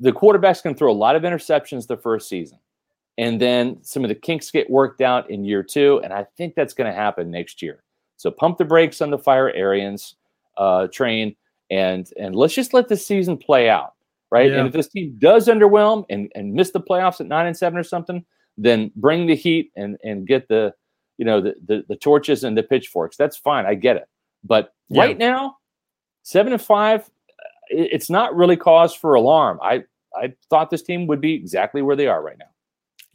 The 0.00 0.12
quarterback's 0.12 0.60
can 0.60 0.74
throw 0.74 0.90
a 0.90 0.94
lot 0.94 1.14
of 1.14 1.22
interceptions 1.22 1.86
the 1.86 1.96
first 1.96 2.28
season. 2.28 2.58
And 3.16 3.40
then 3.40 3.78
some 3.82 4.02
of 4.02 4.08
the 4.08 4.14
kinks 4.14 4.50
get 4.50 4.68
worked 4.68 5.00
out 5.00 5.30
in 5.30 5.44
year 5.44 5.62
two. 5.62 6.00
And 6.02 6.12
I 6.12 6.26
think 6.36 6.54
that's 6.54 6.74
going 6.74 6.90
to 6.90 6.98
happen 6.98 7.30
next 7.30 7.62
year. 7.62 7.84
So 8.16 8.30
pump 8.30 8.58
the 8.58 8.64
brakes 8.64 9.00
on 9.00 9.10
the 9.10 9.18
fire 9.18 9.52
Arians 9.52 10.16
uh, 10.56 10.86
train 10.88 11.36
and 11.70 12.10
and 12.18 12.36
let's 12.36 12.54
just 12.54 12.74
let 12.74 12.88
the 12.88 12.96
season 12.96 13.36
play 13.36 13.68
out. 13.68 13.94
Right. 14.30 14.50
Yeah. 14.50 14.58
And 14.58 14.66
if 14.66 14.72
this 14.72 14.88
team 14.88 15.14
does 15.18 15.46
underwhelm 15.46 16.04
and, 16.10 16.30
and 16.34 16.52
miss 16.52 16.72
the 16.72 16.80
playoffs 16.80 17.20
at 17.20 17.26
nine 17.26 17.46
and 17.46 17.56
seven 17.56 17.78
or 17.78 17.84
something, 17.84 18.24
then 18.58 18.90
bring 18.96 19.26
the 19.26 19.36
heat 19.36 19.70
and 19.76 19.96
and 20.02 20.26
get 20.26 20.48
the 20.48 20.74
you 21.18 21.24
know 21.24 21.40
the 21.40 21.54
the, 21.66 21.84
the 21.88 21.96
torches 21.96 22.44
and 22.44 22.56
the 22.56 22.62
pitchforks. 22.62 23.16
That's 23.16 23.36
fine. 23.36 23.66
I 23.66 23.74
get 23.74 23.96
it. 23.96 24.08
But 24.42 24.74
yeah. 24.88 25.02
right 25.02 25.18
now, 25.18 25.56
seven 26.22 26.52
and 26.52 26.60
five, 26.60 27.08
it's 27.68 28.10
not 28.10 28.34
really 28.34 28.56
cause 28.56 28.94
for 28.94 29.14
alarm. 29.14 29.58
I 29.62 29.84
I 30.16 30.34
thought 30.50 30.70
this 30.70 30.82
team 30.82 31.06
would 31.06 31.20
be 31.20 31.34
exactly 31.34 31.82
where 31.82 31.96
they 31.96 32.06
are 32.06 32.22
right 32.22 32.38
now. 32.38 32.46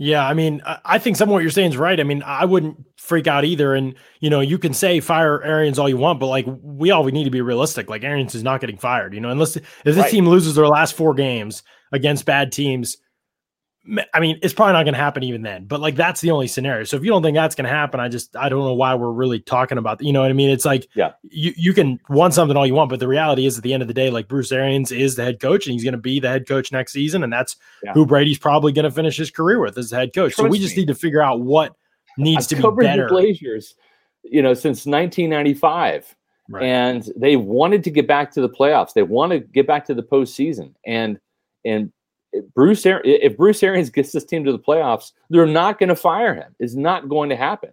Yeah, 0.02 0.26
I 0.26 0.34
mean, 0.34 0.62
I 0.86 0.98
think 0.98 1.18
some 1.18 1.28
of 1.28 1.34
what 1.34 1.42
you're 1.42 1.52
saying 1.52 1.72
is 1.72 1.78
right. 1.78 2.00
I 2.00 2.04
mean, 2.04 2.24
I 2.24 2.46
wouldn't 2.46 2.86
freak 2.96 3.28
out 3.28 3.44
either. 3.44 3.76
And 3.76 3.96
you 4.22 4.30
know, 4.30 4.40
you 4.40 4.58
can 4.58 4.74
say 4.74 5.02
fire 5.02 5.44
Arians 5.44 5.78
all 5.78 5.90
you 5.90 5.98
want, 5.98 6.22
but 6.22 6.28
like 6.28 6.46
we 6.62 6.90
all 6.90 7.04
we 7.04 7.12
need 7.12 7.26
to 7.26 7.30
be 7.30 7.42
realistic. 7.42 7.90
Like 7.90 8.06
Arians 8.06 8.34
is 8.34 8.42
not 8.42 8.62
getting 8.62 8.78
fired. 8.78 9.14
You 9.14 9.20
know, 9.20 9.30
unless 9.30 9.58
if 9.58 9.84
this 9.84 9.98
right. 9.98 10.10
team 10.10 10.26
loses 10.26 10.56
their 10.56 10.68
last 10.68 10.96
four 10.96 11.14
games 11.14 11.64
against 11.92 12.26
bad 12.26 12.54
teams, 12.54 12.96
I 14.14 14.20
mean, 14.20 14.38
it's 14.44 14.54
probably 14.54 14.74
not 14.74 14.84
going 14.84 14.94
to 14.94 15.00
happen 15.00 15.24
even 15.24 15.42
then, 15.42 15.66
but 15.66 15.80
like 15.80 15.96
that's 15.96 16.22
the 16.22 16.32
only 16.32 16.48
scenario. 16.48 16.84
So 16.84 16.98
if 16.98 17.04
you 17.04 17.10
don't 17.10 17.24
think 17.24 17.36
that's 17.36 17.56
going 17.56 17.66
to 17.66 17.72
happen, 17.72 18.00
I 18.00 18.10
just 18.10 18.36
I 18.36 18.50
don't 18.50 18.64
know 18.64 18.74
why 18.74 18.94
we're 18.94 19.12
really 19.12 19.40
talking 19.40 19.78
about. 19.78 20.02
You 20.02 20.12
know 20.12 20.22
what 20.22 20.30
I 20.30 20.34
mean? 20.34 20.50
It's 20.50 20.66
like 20.66 20.88
yeah, 20.96 21.14
you 21.24 21.54
you 21.56 21.74
can 21.74 22.00
want 22.10 22.34
something 22.34 22.58
all 22.58 22.68
you 22.68 22.76
want, 22.76 22.90
but 22.90 23.00
the 23.00 23.08
reality 23.08 23.46
is 23.46 23.58
at 23.58 23.64
the 23.64 23.74
end 23.74 23.82
of 23.82 23.88
the 23.88 23.94
day, 23.94 24.10
like 24.10 24.28
Bruce 24.28 24.52
Arians 24.52 24.92
is 24.92 25.16
the 25.16 25.24
head 25.24 25.40
coach, 25.40 25.66
and 25.66 25.74
he's 25.74 25.84
going 25.84 25.94
to 25.94 25.98
be 25.98 26.20
the 26.20 26.28
head 26.28 26.48
coach 26.48 26.72
next 26.72 26.92
season, 26.92 27.24
and 27.24 27.32
that's 27.32 27.56
yeah. 27.84 27.94
who 27.94 28.06
Brady's 28.06 28.38
probably 28.38 28.74
going 28.74 28.84
to 28.84 28.92
finish 28.92 29.18
his 29.18 29.32
career 29.32 29.60
with 29.60 29.78
as 29.78 29.90
the 29.90 29.96
head 29.96 30.14
coach. 30.14 30.36
Trust 30.36 30.48
so 30.48 30.52
we 30.52 30.60
just 30.60 30.76
me. 30.76 30.82
need 30.82 30.88
to 30.88 30.96
figure 30.96 31.22
out 31.22 31.40
what 31.40 31.74
needs 32.18 32.52
I've 32.52 32.60
to 32.60 32.72
be 32.72 32.86
better. 32.86 33.04
The 33.04 33.14
Blazers, 33.14 33.76
you 34.24 34.42
know, 34.42 34.54
since 34.54 34.86
1995. 34.86 36.16
Right. 36.52 36.64
And 36.64 37.08
they 37.16 37.36
wanted 37.36 37.84
to 37.84 37.92
get 37.92 38.08
back 38.08 38.32
to 38.32 38.42
the 38.42 38.50
playoffs. 38.50 38.94
They 38.94 39.04
want 39.04 39.32
to 39.32 39.40
get 39.40 39.68
back 39.68 39.86
to 39.86 39.94
the 39.94 40.02
postseason. 40.02 40.74
And 40.84 41.20
and 41.64 41.92
Bruce 42.54 42.84
if 42.86 43.38
Bruce 43.38 43.64
Arians 43.64 43.90
gets 43.92 44.12
this 44.12 44.26
team 44.26 44.44
to 44.46 44.52
the 44.52 44.60
playoffs, 44.60 45.12
they're 45.30 45.46
not 45.46 45.80
going 45.80 45.90
to 45.90 45.96
fire 45.96 46.34
him. 46.34 46.56
It's 46.60 46.76
not 46.76 47.10
going 47.10 47.30
to 47.30 47.36
happen. 47.36 47.72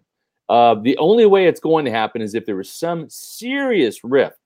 Uh, 0.49 0.75
the 0.75 0.97
only 0.99 1.27
way 1.27 1.47
it's 1.47 1.61
going 1.61 1.85
to 1.85 1.91
happen 1.91 2.23
is 2.23 2.35
if 2.35 2.47
there 2.47 2.57
was 2.57 2.71
some 2.71 3.09
serious 3.09 4.05
rift 4.05 4.39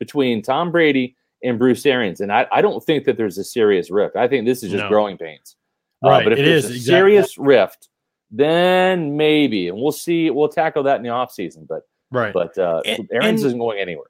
between 0.00 0.42
Tom 0.42 0.72
Brady 0.72 1.16
and 1.42 1.58
Bruce 1.58 1.86
Arians, 1.86 2.20
and 2.20 2.32
I, 2.32 2.46
I 2.50 2.60
don't 2.60 2.82
think 2.84 3.04
that 3.04 3.16
there's 3.16 3.38
a 3.38 3.44
serious 3.44 3.90
rift. 3.90 4.16
I 4.16 4.26
think 4.26 4.46
this 4.46 4.62
is 4.62 4.70
just 4.70 4.84
no. 4.84 4.88
growing 4.88 5.16
pains. 5.16 5.56
Uh, 6.04 6.10
right, 6.10 6.24
but 6.24 6.32
if 6.32 6.40
it 6.40 6.44
there's 6.44 6.64
is 6.64 6.70
a 6.70 6.74
exactly. 6.74 6.92
serious 6.92 7.38
rift, 7.38 7.88
then 8.30 9.16
maybe, 9.16 9.68
and 9.68 9.78
we'll 9.78 9.92
see. 9.92 10.28
We'll 10.30 10.48
tackle 10.48 10.82
that 10.82 10.96
in 10.96 11.02
the 11.02 11.10
offseason. 11.10 11.68
But 11.68 11.82
right, 12.10 12.32
but 12.34 12.58
uh, 12.58 12.82
and, 12.84 13.08
Arians 13.12 13.42
and, 13.42 13.46
isn't 13.46 13.58
going 13.58 13.78
anywhere 13.78 14.06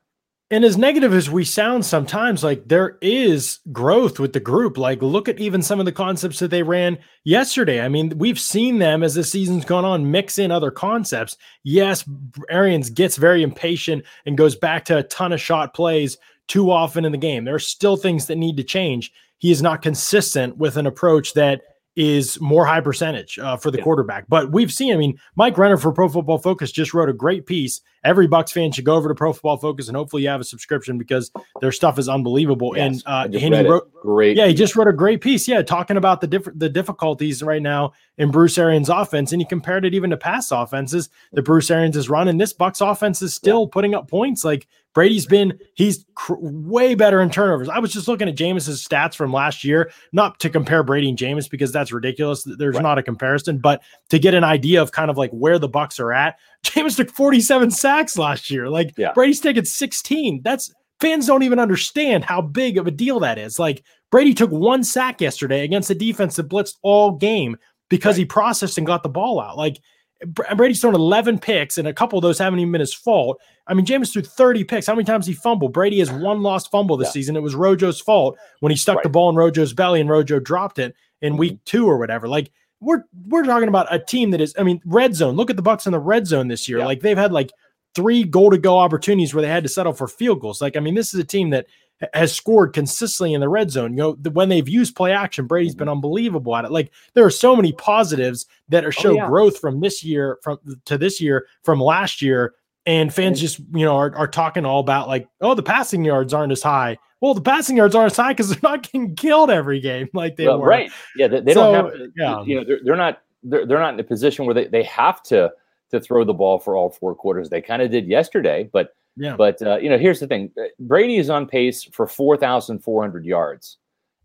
and 0.50 0.64
as 0.64 0.76
negative 0.76 1.14
as 1.14 1.30
we 1.30 1.44
sound 1.44 1.86
sometimes 1.86 2.44
like 2.44 2.68
there 2.68 2.98
is 3.00 3.60
growth 3.72 4.20
with 4.20 4.34
the 4.34 4.40
group. 4.40 4.76
Like 4.76 5.02
look 5.02 5.28
at 5.28 5.40
even 5.40 5.62
some 5.62 5.80
of 5.80 5.86
the 5.86 5.92
concepts 5.92 6.38
that 6.38 6.50
they 6.50 6.62
ran 6.62 6.98
yesterday. 7.24 7.80
I 7.80 7.88
mean 7.88 8.12
we've 8.18 8.38
seen 8.38 8.78
them 8.78 9.02
as 9.02 9.14
the 9.14 9.24
season's 9.24 9.64
gone 9.64 9.84
on 9.84 10.10
mix 10.10 10.38
in 10.38 10.50
other 10.50 10.70
concepts. 10.70 11.36
Yes 11.62 12.04
arians 12.50 12.90
gets 12.90 13.16
very 13.16 13.42
impatient 13.42 14.04
and 14.26 14.38
goes 14.38 14.54
back 14.54 14.84
to 14.86 14.98
a 14.98 15.02
ton 15.04 15.32
of 15.32 15.40
shot 15.40 15.74
plays 15.74 16.18
too 16.46 16.70
often 16.70 17.04
in 17.04 17.12
the 17.12 17.18
game. 17.18 17.44
There 17.44 17.54
are 17.54 17.58
still 17.58 17.96
things 17.96 18.26
that 18.26 18.36
need 18.36 18.56
to 18.58 18.64
change. 18.64 19.12
He 19.38 19.50
is 19.50 19.62
not 19.62 19.82
consistent 19.82 20.58
with 20.58 20.76
an 20.76 20.86
approach 20.86 21.34
that 21.34 21.62
is 21.96 22.40
more 22.40 22.66
high 22.66 22.80
percentage 22.80 23.38
uh, 23.38 23.56
for 23.56 23.70
the 23.70 23.78
yeah. 23.78 23.84
quarterback. 23.84 24.26
But 24.28 24.50
we've 24.50 24.72
seen, 24.72 24.92
I 24.92 24.96
mean, 24.96 25.18
Mike 25.36 25.56
Renner 25.56 25.76
for 25.76 25.92
Pro 25.92 26.08
Football 26.08 26.38
Focus 26.38 26.72
just 26.72 26.92
wrote 26.92 27.08
a 27.08 27.12
great 27.12 27.46
piece. 27.46 27.80
Every 28.02 28.26
Bucks 28.26 28.52
fan 28.52 28.72
should 28.72 28.84
go 28.84 28.96
over 28.96 29.08
to 29.08 29.14
Pro 29.14 29.32
Football 29.32 29.56
Focus 29.56 29.88
and 29.88 29.96
hopefully 29.96 30.24
you 30.24 30.28
have 30.28 30.40
a 30.40 30.44
subscription 30.44 30.98
because 30.98 31.30
their 31.60 31.72
stuff 31.72 31.98
is 31.98 32.08
unbelievable. 32.08 32.76
Yes, 32.76 32.86
and 32.86 33.02
uh, 33.06 33.24
and 33.24 33.54
he 33.54 33.62
wrote 33.62 33.90
great. 33.94 34.36
Yeah, 34.36 34.46
he 34.46 34.54
just 34.54 34.76
wrote 34.76 34.88
a 34.88 34.92
great 34.92 35.20
piece. 35.20 35.48
Yeah, 35.48 35.62
talking 35.62 35.96
about 35.96 36.20
the 36.20 36.26
different 36.26 36.58
the 36.58 36.68
difficulties 36.68 37.42
right 37.42 37.62
now 37.62 37.92
in 38.18 38.30
Bruce 38.30 38.58
Arians' 38.58 38.88
offense, 38.88 39.32
and 39.32 39.40
he 39.40 39.46
compared 39.46 39.84
it 39.84 39.94
even 39.94 40.10
to 40.10 40.16
past 40.16 40.52
offenses 40.52 41.08
that 41.32 41.42
Bruce 41.42 41.70
Arians 41.70 41.96
has 41.96 42.10
run. 42.10 42.28
And 42.28 42.40
this 42.40 42.52
Bucks 42.52 42.80
offense 42.80 43.22
is 43.22 43.34
still 43.34 43.62
yeah. 43.62 43.72
putting 43.72 43.94
up 43.94 44.10
points. 44.10 44.44
Like 44.44 44.66
Brady's 44.94 45.26
been 45.26 45.58
he's 45.74 46.06
cr- 46.14 46.34
way 46.38 46.94
better 46.94 47.20
in 47.20 47.28
turnovers. 47.28 47.68
I 47.68 47.80
was 47.80 47.92
just 47.92 48.06
looking 48.06 48.28
at 48.28 48.36
Jameis's 48.36 48.86
stats 48.86 49.14
from 49.16 49.32
last 49.32 49.64
year, 49.64 49.90
not 50.12 50.38
to 50.40 50.48
compare 50.48 50.82
Brady 50.84 51.08
and 51.08 51.18
Jameis 51.18 51.50
because 51.50 51.72
that's 51.72 51.92
ridiculous. 51.92 52.44
There's 52.44 52.76
right. 52.76 52.82
not 52.82 52.98
a 52.98 53.02
comparison, 53.02 53.58
but 53.58 53.82
to 54.10 54.18
get 54.18 54.34
an 54.34 54.44
idea 54.44 54.80
of 54.80 54.92
kind 54.92 55.10
of 55.10 55.18
like 55.18 55.30
where 55.32 55.58
the 55.58 55.68
Bucks 55.68 55.98
are 55.98 56.12
at. 56.12 56.38
Jameis 56.64 56.96
took 56.96 57.10
47 57.10 57.72
sacks 57.72 58.16
last 58.16 58.50
year. 58.50 58.70
Like 58.70 58.94
yeah. 58.96 59.12
Brady's 59.12 59.40
taking 59.40 59.64
16. 59.64 60.42
That's 60.42 60.72
fans 61.00 61.26
don't 61.26 61.42
even 61.42 61.58
understand 61.58 62.24
how 62.24 62.40
big 62.40 62.78
of 62.78 62.86
a 62.86 62.92
deal 62.92 63.20
that 63.20 63.36
is. 63.36 63.58
Like 63.58 63.82
Brady 64.10 64.32
took 64.32 64.50
one 64.50 64.84
sack 64.84 65.20
yesterday 65.20 65.64
against 65.64 65.90
a 65.90 65.94
defense 65.94 66.36
that 66.36 66.48
blitzed 66.48 66.76
all 66.82 67.12
game 67.12 67.56
because 67.88 68.14
right. 68.14 68.20
he 68.20 68.24
processed 68.26 68.78
and 68.78 68.86
got 68.86 69.02
the 69.02 69.08
ball 69.08 69.40
out. 69.40 69.56
Like 69.56 69.80
Brady's 70.26 70.80
thrown 70.80 70.94
11 70.94 71.38
picks, 71.38 71.76
and 71.76 71.88
a 71.88 71.92
couple 71.92 72.18
of 72.18 72.22
those 72.22 72.38
haven't 72.38 72.60
even 72.60 72.72
been 72.72 72.80
his 72.80 72.94
fault. 72.94 73.40
I 73.66 73.74
mean, 73.74 73.84
Jameis 73.84 74.12
threw 74.12 74.22
30 74.22 74.64
picks. 74.64 74.86
How 74.86 74.94
many 74.94 75.04
times 75.04 75.26
he 75.26 75.32
fumbled? 75.32 75.72
Brady 75.72 75.98
has 75.98 76.10
one 76.10 76.42
lost 76.42 76.70
fumble 76.70 76.96
this 76.96 77.08
yeah. 77.08 77.12
season. 77.12 77.36
It 77.36 77.42
was 77.42 77.54
Rojo's 77.54 78.00
fault 78.00 78.38
when 78.60 78.70
he 78.70 78.76
stuck 78.76 78.96
right. 78.96 79.02
the 79.02 79.08
ball 79.08 79.28
in 79.30 79.36
Rojo's 79.36 79.72
belly 79.72 80.00
and 80.00 80.08
Rojo 80.08 80.38
dropped 80.38 80.78
it 80.78 80.94
in 81.20 81.32
mm-hmm. 81.32 81.40
week 81.40 81.64
two 81.64 81.86
or 81.86 81.98
whatever. 81.98 82.28
Like 82.28 82.50
we're 82.80 83.04
we're 83.26 83.44
talking 83.44 83.68
about 83.68 83.92
a 83.92 83.98
team 83.98 84.30
that 84.30 84.40
is. 84.40 84.54
I 84.58 84.62
mean, 84.62 84.80
red 84.84 85.14
zone. 85.14 85.34
Look 85.34 85.50
at 85.50 85.56
the 85.56 85.62
Bucks 85.62 85.86
in 85.86 85.92
the 85.92 85.98
red 85.98 86.26
zone 86.26 86.48
this 86.48 86.68
year. 86.68 86.78
Yeah. 86.78 86.86
Like 86.86 87.00
they've 87.00 87.18
had 87.18 87.32
like 87.32 87.50
three 87.94 88.24
goal 88.24 88.50
to 88.50 88.58
go 88.58 88.78
opportunities 88.78 89.34
where 89.34 89.42
they 89.42 89.48
had 89.48 89.62
to 89.62 89.68
settle 89.68 89.92
for 89.92 90.08
field 90.08 90.40
goals. 90.40 90.60
Like 90.60 90.76
I 90.76 90.80
mean, 90.80 90.94
this 90.94 91.14
is 91.14 91.20
a 91.20 91.24
team 91.24 91.50
that 91.50 91.66
has 92.12 92.34
scored 92.34 92.72
consistently 92.72 93.34
in 93.34 93.40
the 93.40 93.48
red 93.48 93.70
zone. 93.70 93.92
You 93.92 93.98
know, 93.98 94.16
the, 94.20 94.30
when 94.30 94.48
they've 94.48 94.68
used 94.68 94.96
play 94.96 95.12
action, 95.12 95.46
Brady's 95.46 95.74
been 95.74 95.86
mm-hmm. 95.86 95.96
unbelievable 95.96 96.54
at 96.56 96.64
it. 96.64 96.70
Like 96.70 96.92
there 97.14 97.24
are 97.24 97.30
so 97.30 97.54
many 97.54 97.72
positives 97.72 98.46
that 98.68 98.84
are 98.84 98.92
show 98.92 99.10
oh, 99.10 99.14
yeah. 99.14 99.26
growth 99.28 99.58
from 99.58 99.80
this 99.80 100.02
year 100.02 100.38
from 100.42 100.58
to 100.86 100.98
this 100.98 101.20
year 101.20 101.46
from 101.62 101.80
last 101.80 102.22
year. 102.22 102.54
And 102.86 103.14
fans 103.14 103.40
just, 103.40 103.60
you 103.72 103.84
know, 103.84 103.96
are, 103.96 104.14
are 104.14 104.28
talking 104.28 104.66
all 104.66 104.80
about 104.80 105.08
like, 105.08 105.26
oh, 105.40 105.54
the 105.54 105.62
passing 105.62 106.04
yards 106.04 106.34
aren't 106.34 106.52
as 106.52 106.62
high. 106.62 106.98
Well, 107.22 107.32
the 107.32 107.40
passing 107.40 107.78
yards 107.78 107.94
aren't 107.94 108.12
as 108.12 108.16
high 108.16 108.32
because 108.32 108.50
they're 108.50 108.58
not 108.62 108.82
getting 108.82 109.16
killed 109.16 109.50
every 109.50 109.80
game 109.80 110.08
like 110.14 110.36
they 110.36 110.46
well, 110.46 110.60
were. 110.60 110.68
Right. 110.68 110.90
Yeah. 111.16 111.28
They, 111.28 111.40
they 111.40 111.54
so, 111.54 111.72
don't 111.72 111.84
have 111.84 111.94
to, 111.94 112.12
yeah. 112.14 112.42
you 112.42 112.56
know, 112.56 112.64
they're, 112.64 112.80
they're 112.84 112.96
not, 112.96 113.22
they're, 113.42 113.66
they're 113.66 113.78
not 113.78 113.94
in 113.94 114.00
a 114.00 114.04
position 114.04 114.44
where 114.44 114.54
they, 114.54 114.66
they 114.66 114.82
have 114.82 115.22
to, 115.24 115.50
to 115.92 116.00
throw 116.00 116.24
the 116.24 116.34
ball 116.34 116.58
for 116.58 116.76
all 116.76 116.90
four 116.90 117.14
quarters. 117.14 117.48
They 117.48 117.62
kind 117.62 117.80
of 117.80 117.90
did 117.90 118.06
yesterday, 118.06 118.68
but 118.70 118.94
yeah. 119.16 119.36
But 119.36 119.62
uh, 119.62 119.78
you 119.78 119.88
know, 119.88 119.98
here's 119.98 120.20
the 120.20 120.26
thing: 120.26 120.50
Brady 120.80 121.16
is 121.16 121.30
on 121.30 121.46
pace 121.46 121.84
for 121.84 122.06
four 122.06 122.36
thousand 122.36 122.80
four 122.80 123.02
hundred 123.02 123.24
yards, 123.24 123.78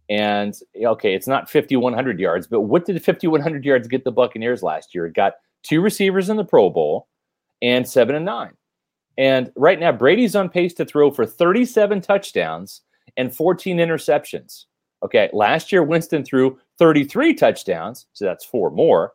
and 0.09 0.53
okay, 0.83 1.13
it's 1.13 1.27
not 1.27 1.49
fifty 1.49 1.75
one 1.75 1.93
hundred 1.93 2.19
yards, 2.19 2.47
but 2.47 2.61
what 2.61 2.85
did 2.85 3.03
fifty 3.03 3.27
one 3.27 3.41
hundred 3.41 3.65
yards 3.65 3.87
get 3.87 4.03
the 4.03 4.11
Buccaneers 4.11 4.63
last 4.63 4.95
year? 4.95 5.05
It 5.05 5.13
got 5.13 5.33
two 5.63 5.81
receivers 5.81 6.29
in 6.29 6.37
the 6.37 6.45
Pro 6.45 6.69
Bowl 6.69 7.07
and 7.61 7.87
seven 7.87 8.15
and 8.15 8.25
nine. 8.25 8.53
And 9.17 9.51
right 9.55 9.79
now, 9.79 9.91
Brady's 9.91 10.35
on 10.35 10.49
pace 10.49 10.73
to 10.75 10.85
throw 10.85 11.11
for 11.11 11.25
thirty 11.25 11.65
seven 11.65 12.01
touchdowns 12.01 12.81
and 13.15 13.35
fourteen 13.35 13.77
interceptions. 13.77 14.65
Okay, 15.03 15.29
last 15.31 15.71
year 15.71 15.81
Winston 15.81 16.25
threw 16.25 16.59
33 16.77 17.33
touchdowns, 17.33 18.07
so 18.11 18.25
that's 18.25 18.43
four 18.43 18.69
more, 18.69 19.13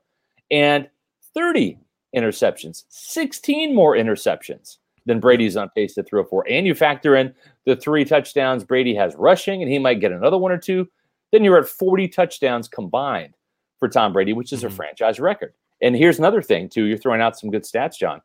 and 0.50 0.88
30 1.34 1.78
interceptions, 2.16 2.84
16 2.88 3.74
more 3.74 3.94
interceptions 3.94 4.78
than 5.06 5.20
Brady's 5.20 5.56
on 5.56 5.68
pace 5.70 5.94
to 5.94 6.02
throw 6.02 6.24
for. 6.24 6.46
And 6.48 6.66
you 6.66 6.74
factor 6.74 7.16
in 7.16 7.34
the 7.66 7.76
three 7.76 8.04
touchdowns 8.04 8.64
Brady 8.64 8.94
has 8.94 9.14
rushing, 9.16 9.62
and 9.62 9.70
he 9.70 9.78
might 9.78 10.00
get 10.00 10.12
another 10.12 10.38
one 10.38 10.52
or 10.52 10.58
two. 10.58 10.88
Then 11.32 11.44
you're 11.44 11.58
at 11.58 11.68
40 11.68 12.08
touchdowns 12.08 12.68
combined 12.68 13.34
for 13.78 13.88
Tom 13.88 14.12
Brady, 14.12 14.32
which 14.32 14.52
is 14.52 14.64
a 14.64 14.68
mm-hmm. 14.68 14.76
franchise 14.76 15.20
record. 15.20 15.52
And 15.82 15.96
here's 15.96 16.18
another 16.18 16.40
thing, 16.40 16.68
too. 16.68 16.84
You're 16.84 16.98
throwing 16.98 17.20
out 17.20 17.38
some 17.38 17.50
good 17.50 17.64
stats, 17.64 17.98
John. 17.98 18.22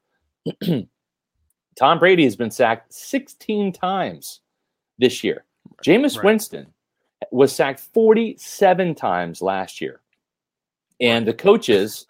Tom 1.75 1.99
Brady 1.99 2.23
has 2.23 2.35
been 2.35 2.51
sacked 2.51 2.93
16 2.93 3.73
times 3.73 4.41
this 4.97 5.23
year. 5.23 5.45
Jameis 5.83 6.17
right. 6.17 6.25
Winston 6.25 6.67
was 7.31 7.53
sacked 7.53 7.79
47 7.79 8.95
times 8.95 9.41
last 9.41 9.81
year. 9.81 10.01
And 11.01 11.27
the 11.27 11.33
coaches, 11.33 12.05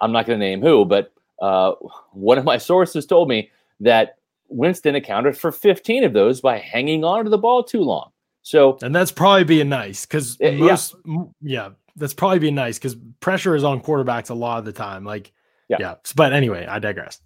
I'm 0.00 0.12
not 0.12 0.26
going 0.26 0.38
to 0.38 0.46
name 0.46 0.60
who, 0.62 0.84
but 0.84 1.12
uh, 1.40 1.72
one 2.12 2.38
of 2.38 2.44
my 2.44 2.58
sources 2.58 3.06
told 3.06 3.28
me 3.28 3.50
that 3.80 4.16
Winston 4.48 4.94
accounted 4.94 5.36
for 5.36 5.52
15 5.52 6.04
of 6.04 6.12
those 6.12 6.40
by 6.40 6.58
hanging 6.58 7.04
on 7.04 7.24
to 7.24 7.30
the 7.30 7.38
ball 7.38 7.62
too 7.62 7.82
long. 7.82 8.10
So, 8.42 8.78
and 8.82 8.94
that's 8.94 9.12
probably 9.12 9.44
being 9.44 9.68
nice 9.68 10.06
because 10.06 10.40
uh, 10.40 10.52
most, 10.52 10.94
yeah. 11.04 11.24
yeah, 11.42 11.68
that's 11.96 12.14
probably 12.14 12.38
being 12.38 12.54
nice 12.54 12.78
because 12.78 12.96
pressure 13.20 13.54
is 13.54 13.64
on 13.64 13.82
quarterbacks 13.82 14.30
a 14.30 14.34
lot 14.34 14.58
of 14.58 14.64
the 14.64 14.72
time. 14.72 15.04
Like, 15.04 15.32
yeah. 15.68 15.76
yeah. 15.80 15.94
But 16.16 16.32
anyway, 16.32 16.66
I 16.66 16.78
digress. 16.78 17.20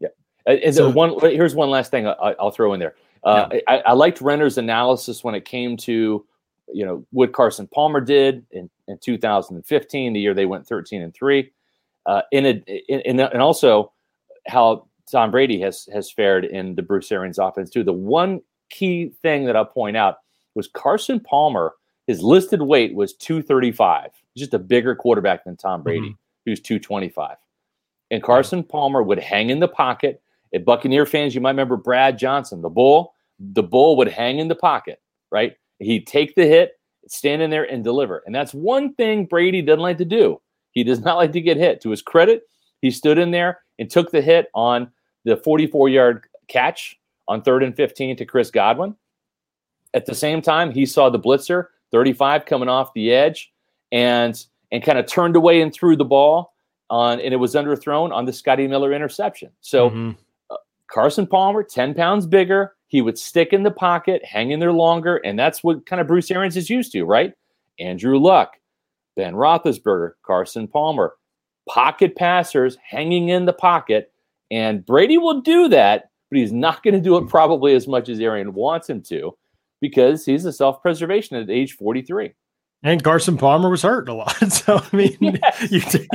Yeah. 0.00 0.08
And 0.46 0.74
so, 0.74 0.90
one 0.90 1.14
here's 1.20 1.54
one 1.54 1.70
last 1.70 1.90
thing 1.90 2.08
I, 2.08 2.34
will 2.40 2.50
throw 2.50 2.72
in 2.72 2.80
there. 2.80 2.96
Uh, 3.22 3.48
yeah. 3.52 3.60
I, 3.68 3.78
I, 3.78 3.92
liked 3.92 4.20
Renner's 4.20 4.58
analysis 4.58 5.22
when 5.22 5.34
it 5.34 5.44
came 5.44 5.76
to, 5.78 6.26
you 6.72 6.86
know, 6.86 7.06
what 7.10 7.32
Carson 7.32 7.68
Palmer 7.68 8.00
did 8.00 8.46
in, 8.50 8.70
in 8.86 8.98
2015, 8.98 10.12
the 10.12 10.20
year 10.20 10.34
they 10.34 10.46
went 10.46 10.66
13 10.66 11.02
and 11.02 11.14
three. 11.14 11.52
Uh, 12.06 12.22
in, 12.32 12.46
a, 12.46 12.50
in, 12.88 13.00
in, 13.00 13.20
and 13.20 13.42
also 13.42 13.92
how 14.46 14.87
Tom 15.10 15.30
Brady 15.30 15.60
has 15.60 15.88
has 15.92 16.10
fared 16.10 16.44
in 16.44 16.74
the 16.74 16.82
Bruce 16.82 17.10
Arians 17.10 17.38
offense 17.38 17.70
too. 17.70 17.84
The 17.84 17.92
one 17.92 18.40
key 18.70 19.12
thing 19.22 19.44
that 19.46 19.56
I'll 19.56 19.64
point 19.64 19.96
out 19.96 20.16
was 20.54 20.68
Carson 20.68 21.20
Palmer. 21.20 21.74
His 22.06 22.22
listed 22.22 22.62
weight 22.62 22.94
was 22.94 23.14
235. 23.14 24.10
He's 24.34 24.42
just 24.42 24.54
a 24.54 24.58
bigger 24.58 24.94
quarterback 24.94 25.44
than 25.44 25.56
Tom 25.56 25.82
Brady, 25.82 26.08
mm-hmm. 26.08 26.12
who's 26.46 26.60
225. 26.60 27.36
And 28.10 28.22
Carson 28.22 28.64
Palmer 28.64 29.02
would 29.02 29.18
hang 29.18 29.50
in 29.50 29.60
the 29.60 29.68
pocket. 29.68 30.22
At 30.54 30.64
Buccaneer 30.64 31.04
fans, 31.04 31.34
you 31.34 31.42
might 31.42 31.50
remember 31.50 31.76
Brad 31.76 32.18
Johnson, 32.18 32.62
the 32.62 32.70
bull. 32.70 33.14
The 33.38 33.62
bull 33.62 33.96
would 33.98 34.08
hang 34.08 34.38
in 34.38 34.48
the 34.48 34.54
pocket, 34.54 35.02
right? 35.30 35.54
He'd 35.78 36.06
take 36.06 36.34
the 36.34 36.46
hit, 36.46 36.72
stand 37.06 37.42
in 37.42 37.50
there 37.50 37.70
and 37.70 37.84
deliver. 37.84 38.22
And 38.24 38.34
that's 38.34 38.54
one 38.54 38.94
thing 38.94 39.26
Brady 39.26 39.60
doesn't 39.60 39.80
like 39.80 39.98
to 39.98 40.04
do. 40.04 40.40
He 40.72 40.84
does 40.84 41.00
not 41.04 41.16
like 41.16 41.32
to 41.32 41.40
get 41.40 41.56
hit. 41.56 41.80
To 41.82 41.90
his 41.90 42.02
credit, 42.02 42.42
he 42.80 42.90
stood 42.90 43.18
in 43.18 43.30
there 43.30 43.60
and 43.78 43.90
took 43.90 44.10
the 44.10 44.22
hit 44.22 44.46
on 44.54 44.90
the 45.28 45.36
44 45.36 45.88
yard 45.88 46.26
catch 46.48 46.98
on 47.28 47.42
third 47.42 47.62
and 47.62 47.76
15 47.76 48.16
to 48.16 48.24
Chris 48.24 48.50
Godwin. 48.50 48.96
At 49.94 50.06
the 50.06 50.14
same 50.14 50.42
time, 50.42 50.70
he 50.70 50.86
saw 50.86 51.10
the 51.10 51.18
blitzer 51.18 51.66
35 51.92 52.46
coming 52.46 52.68
off 52.68 52.92
the 52.94 53.12
edge 53.12 53.52
and 53.92 54.44
and 54.70 54.82
kind 54.82 54.98
of 54.98 55.06
turned 55.06 55.36
away 55.36 55.62
and 55.62 55.72
threw 55.72 55.96
the 55.96 56.04
ball 56.04 56.54
on 56.90 57.20
and 57.20 57.32
it 57.32 57.38
was 57.38 57.54
underthrown 57.54 58.12
on 58.12 58.24
the 58.24 58.32
Scotty 58.32 58.66
Miller 58.66 58.92
interception. 58.92 59.50
So 59.60 59.90
mm-hmm. 59.90 60.10
uh, 60.50 60.56
Carson 60.90 61.26
Palmer, 61.26 61.62
10 61.62 61.94
pounds 61.94 62.26
bigger, 62.26 62.74
he 62.88 63.02
would 63.02 63.18
stick 63.18 63.52
in 63.52 63.62
the 63.62 63.70
pocket, 63.70 64.24
hang 64.24 64.50
in 64.50 64.60
there 64.60 64.72
longer, 64.72 65.16
and 65.18 65.38
that's 65.38 65.62
what 65.62 65.84
kind 65.86 66.00
of 66.00 66.06
Bruce 66.06 66.30
Arians 66.30 66.56
is 66.56 66.70
used 66.70 66.92
to, 66.92 67.04
right? 67.04 67.34
Andrew 67.78 68.18
Luck, 68.18 68.56
Ben 69.16 69.34
Roethlisberger, 69.34 70.12
Carson 70.22 70.66
Palmer, 70.66 71.14
pocket 71.68 72.16
passers 72.16 72.78
hanging 72.82 73.28
in 73.28 73.44
the 73.44 73.52
pocket 73.52 74.10
and 74.50 74.84
Brady 74.84 75.18
will 75.18 75.40
do 75.40 75.68
that, 75.68 76.10
but 76.30 76.38
he's 76.38 76.52
not 76.52 76.82
going 76.82 76.94
to 76.94 77.00
do 77.00 77.16
it 77.16 77.22
hmm. 77.22 77.28
probably 77.28 77.74
as 77.74 77.86
much 77.86 78.08
as 78.08 78.20
Arian 78.20 78.54
wants 78.54 78.88
him 78.88 79.02
to 79.04 79.36
because 79.80 80.24
he's 80.24 80.44
a 80.44 80.52
self 80.52 80.82
preservation 80.82 81.36
at 81.36 81.50
age 81.50 81.74
43. 81.74 82.32
And 82.84 83.02
Carson 83.02 83.36
Palmer 83.36 83.70
was 83.70 83.82
hurt 83.82 84.08
a 84.08 84.14
lot. 84.14 84.36
So, 84.50 84.80
I 84.80 84.96
mean, 84.96 85.16
yes. 85.20 85.70
you 85.70 85.80
take, 85.80 86.08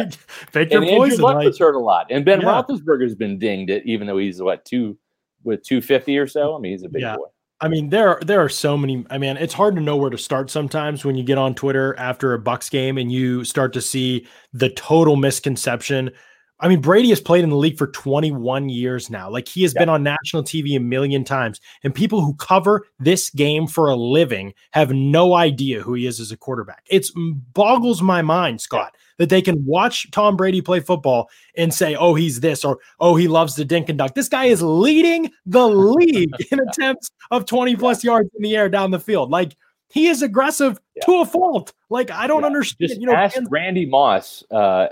take 0.53 0.71
your 0.71 0.81
and 0.81 0.89
poison. 0.89 1.11
Andrew 1.11 1.17
Luck 1.17 1.35
like, 1.35 1.47
was 1.47 1.59
hurt 1.59 1.75
a 1.75 1.79
lot. 1.79 2.07
And 2.09 2.23
Ben 2.23 2.41
yeah. 2.41 2.47
Roethlisberger's 2.47 3.15
been 3.15 3.37
dinged, 3.37 3.69
it, 3.69 3.83
even 3.85 4.07
though 4.07 4.17
he's, 4.17 4.41
what, 4.41 4.63
two 4.63 4.97
with 5.43 5.63
250 5.63 6.17
or 6.17 6.27
so? 6.27 6.51
Mm, 6.51 6.57
I 6.57 6.59
mean, 6.61 6.71
he's 6.71 6.83
a 6.83 6.89
big 6.89 7.01
yeah. 7.01 7.17
boy. 7.17 7.25
I 7.61 7.69
mean, 7.69 7.89
there 7.89 8.09
are 8.09 8.19
there 8.25 8.43
are 8.43 8.49
so 8.49 8.77
many. 8.77 9.05
I 9.09 9.17
mean, 9.17 9.37
it's 9.37 9.53
hard 9.53 9.75
to 9.75 9.81
know 9.81 9.95
where 9.95 10.09
to 10.09 10.17
start 10.17 10.49
sometimes 10.49 11.05
when 11.05 11.15
you 11.15 11.23
get 11.23 11.37
on 11.37 11.55
Twitter 11.55 11.95
after 11.97 12.33
a 12.33 12.39
Bucks 12.39 12.69
game 12.69 12.97
and 12.97 13.09
you 13.09 13.45
start 13.45 13.71
to 13.73 13.81
see 13.81 14.27
the 14.51 14.69
total 14.69 15.15
misconception 15.15 16.11
I 16.59 16.67
mean, 16.67 16.81
Brady 16.81 17.09
has 17.09 17.19
played 17.19 17.43
in 17.43 17.49
the 17.49 17.57
league 17.57 17.77
for 17.77 17.87
21 17.87 18.69
years 18.69 19.09
now. 19.09 19.29
Like 19.29 19.47
he 19.47 19.63
has 19.63 19.73
yeah. 19.73 19.81
been 19.81 19.89
on 19.89 20.03
national 20.03 20.43
TV 20.43 20.77
a 20.77 20.79
million 20.79 21.23
times. 21.23 21.59
And 21.83 21.93
people 21.93 22.21
who 22.21 22.35
cover 22.35 22.85
this 22.99 23.29
game 23.31 23.67
for 23.67 23.89
a 23.89 23.95
living 23.95 24.53
have 24.71 24.91
no 24.91 25.33
idea 25.33 25.81
who 25.81 25.93
he 25.93 26.05
is 26.05 26.19
as 26.19 26.31
a 26.31 26.37
quarterback. 26.37 26.83
It 26.89 27.07
mm, 27.17 27.39
boggles 27.53 28.01
my 28.01 28.21
mind, 28.21 28.61
Scott, 28.61 28.91
yeah. 28.93 28.99
that 29.17 29.29
they 29.29 29.41
can 29.41 29.65
watch 29.65 30.09
Tom 30.11 30.37
Brady 30.37 30.61
play 30.61 30.79
football 30.79 31.29
and 31.57 31.73
say, 31.73 31.95
oh, 31.95 32.13
he's 32.13 32.39
this, 32.39 32.63
or 32.63 32.79
oh, 32.99 33.15
he 33.15 33.27
loves 33.27 33.55
to 33.55 33.65
dink 33.65 33.89
and 33.89 33.97
dunk. 33.97 34.13
This 34.13 34.29
guy 34.29 34.45
is 34.45 34.61
leading 34.61 35.31
the 35.45 35.67
league 35.67 36.31
in 36.51 36.59
attempts 36.59 37.11
of 37.31 37.45
20 37.45 37.75
plus 37.75 38.03
yards 38.03 38.29
in 38.35 38.43
the 38.43 38.55
air 38.55 38.69
down 38.69 38.91
the 38.91 38.99
field. 38.99 39.31
Like 39.31 39.55
he 39.93 40.07
is 40.07 40.23
aggressive 40.23 40.79
yeah. 40.95 41.05
to 41.05 41.21
a 41.21 41.25
fault. 41.25 41.71
Like 41.91 42.09
I 42.09 42.25
don't 42.25 42.41
yeah. 42.41 42.47
understand. 42.47 42.89
Just 42.89 42.99
you 42.99 43.05
know, 43.05 43.13
ask 43.13 43.37
Randy 43.51 43.85
Moss 43.85 44.43
uh, 44.49 44.87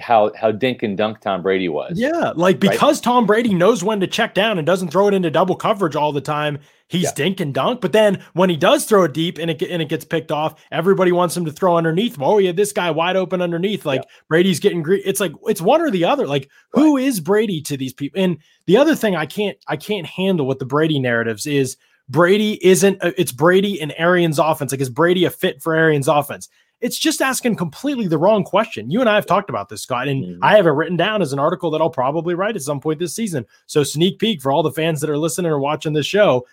how 0.00 0.30
how 0.36 0.52
dink 0.52 0.84
and 0.84 0.96
dunk 0.96 1.20
Tom 1.20 1.42
Brady 1.42 1.68
was. 1.68 1.94
Yeah, 1.98 2.32
like 2.36 2.60
because 2.60 2.98
right? 2.98 3.04
Tom 3.04 3.26
Brady 3.26 3.52
knows 3.52 3.82
when 3.82 3.98
to 3.98 4.06
check 4.06 4.32
down 4.32 4.56
and 4.56 4.64
doesn't 4.64 4.92
throw 4.92 5.08
it 5.08 5.14
into 5.14 5.28
double 5.28 5.56
coverage 5.56 5.96
all 5.96 6.12
the 6.12 6.20
time. 6.20 6.60
He's 6.86 7.02
yeah. 7.02 7.14
dink 7.16 7.40
and 7.40 7.52
dunk, 7.52 7.80
but 7.80 7.90
then 7.90 8.22
when 8.34 8.48
he 8.48 8.56
does 8.56 8.84
throw 8.84 9.02
it 9.02 9.12
deep 9.12 9.38
and 9.38 9.50
it 9.50 9.60
and 9.60 9.82
it 9.82 9.88
gets 9.88 10.04
picked 10.04 10.30
off, 10.30 10.54
everybody 10.70 11.10
wants 11.10 11.36
him 11.36 11.44
to 11.46 11.52
throw 11.52 11.76
underneath. 11.76 12.16
Oh 12.20 12.38
yeah, 12.38 12.52
this 12.52 12.70
guy 12.70 12.92
wide 12.92 13.16
open 13.16 13.42
underneath. 13.42 13.84
Like 13.84 14.02
Brady's 14.28 14.60
getting 14.60 14.84
great. 14.84 15.02
It's 15.04 15.18
like 15.18 15.32
it's 15.48 15.60
one 15.60 15.80
or 15.80 15.90
the 15.90 16.04
other. 16.04 16.28
Like 16.28 16.48
right. 16.76 16.80
who 16.80 16.96
is 16.96 17.18
Brady 17.18 17.60
to 17.62 17.76
these 17.76 17.92
people? 17.92 18.22
And 18.22 18.38
the 18.66 18.76
other 18.76 18.94
thing 18.94 19.16
I 19.16 19.26
can't 19.26 19.58
I 19.66 19.76
can't 19.76 20.06
handle 20.06 20.46
with 20.46 20.60
the 20.60 20.64
Brady 20.64 21.00
narratives 21.00 21.44
is 21.44 21.76
Brady 22.08 22.64
isn't, 22.64 23.02
uh, 23.02 23.12
it's 23.16 23.32
Brady 23.32 23.80
and 23.80 23.94
Arians' 23.96 24.38
offense. 24.38 24.72
Like, 24.72 24.80
is 24.80 24.90
Brady 24.90 25.24
a 25.24 25.30
fit 25.30 25.62
for 25.62 25.74
Arians' 25.74 26.08
offense? 26.08 26.48
It's 26.80 26.98
just 26.98 27.22
asking 27.22 27.56
completely 27.56 28.08
the 28.08 28.18
wrong 28.18 28.44
question. 28.44 28.90
You 28.90 29.00
and 29.00 29.08
I 29.08 29.14
have 29.14 29.26
talked 29.26 29.48
about 29.48 29.70
this, 29.70 29.82
Scott, 29.82 30.06
and 30.06 30.22
mm-hmm. 30.22 30.44
I 30.44 30.56
have 30.56 30.66
it 30.66 30.70
written 30.70 30.96
down 30.96 31.22
as 31.22 31.32
an 31.32 31.38
article 31.38 31.70
that 31.70 31.80
I'll 31.80 31.88
probably 31.88 32.34
write 32.34 32.56
at 32.56 32.62
some 32.62 32.80
point 32.80 32.98
this 32.98 33.14
season. 33.14 33.46
So, 33.66 33.82
sneak 33.82 34.18
peek 34.18 34.42
for 34.42 34.52
all 34.52 34.62
the 34.62 34.72
fans 34.72 35.00
that 35.00 35.08
are 35.08 35.16
listening 35.16 35.50
or 35.50 35.58
watching 35.58 35.94
this 35.94 36.06
show. 36.06 36.44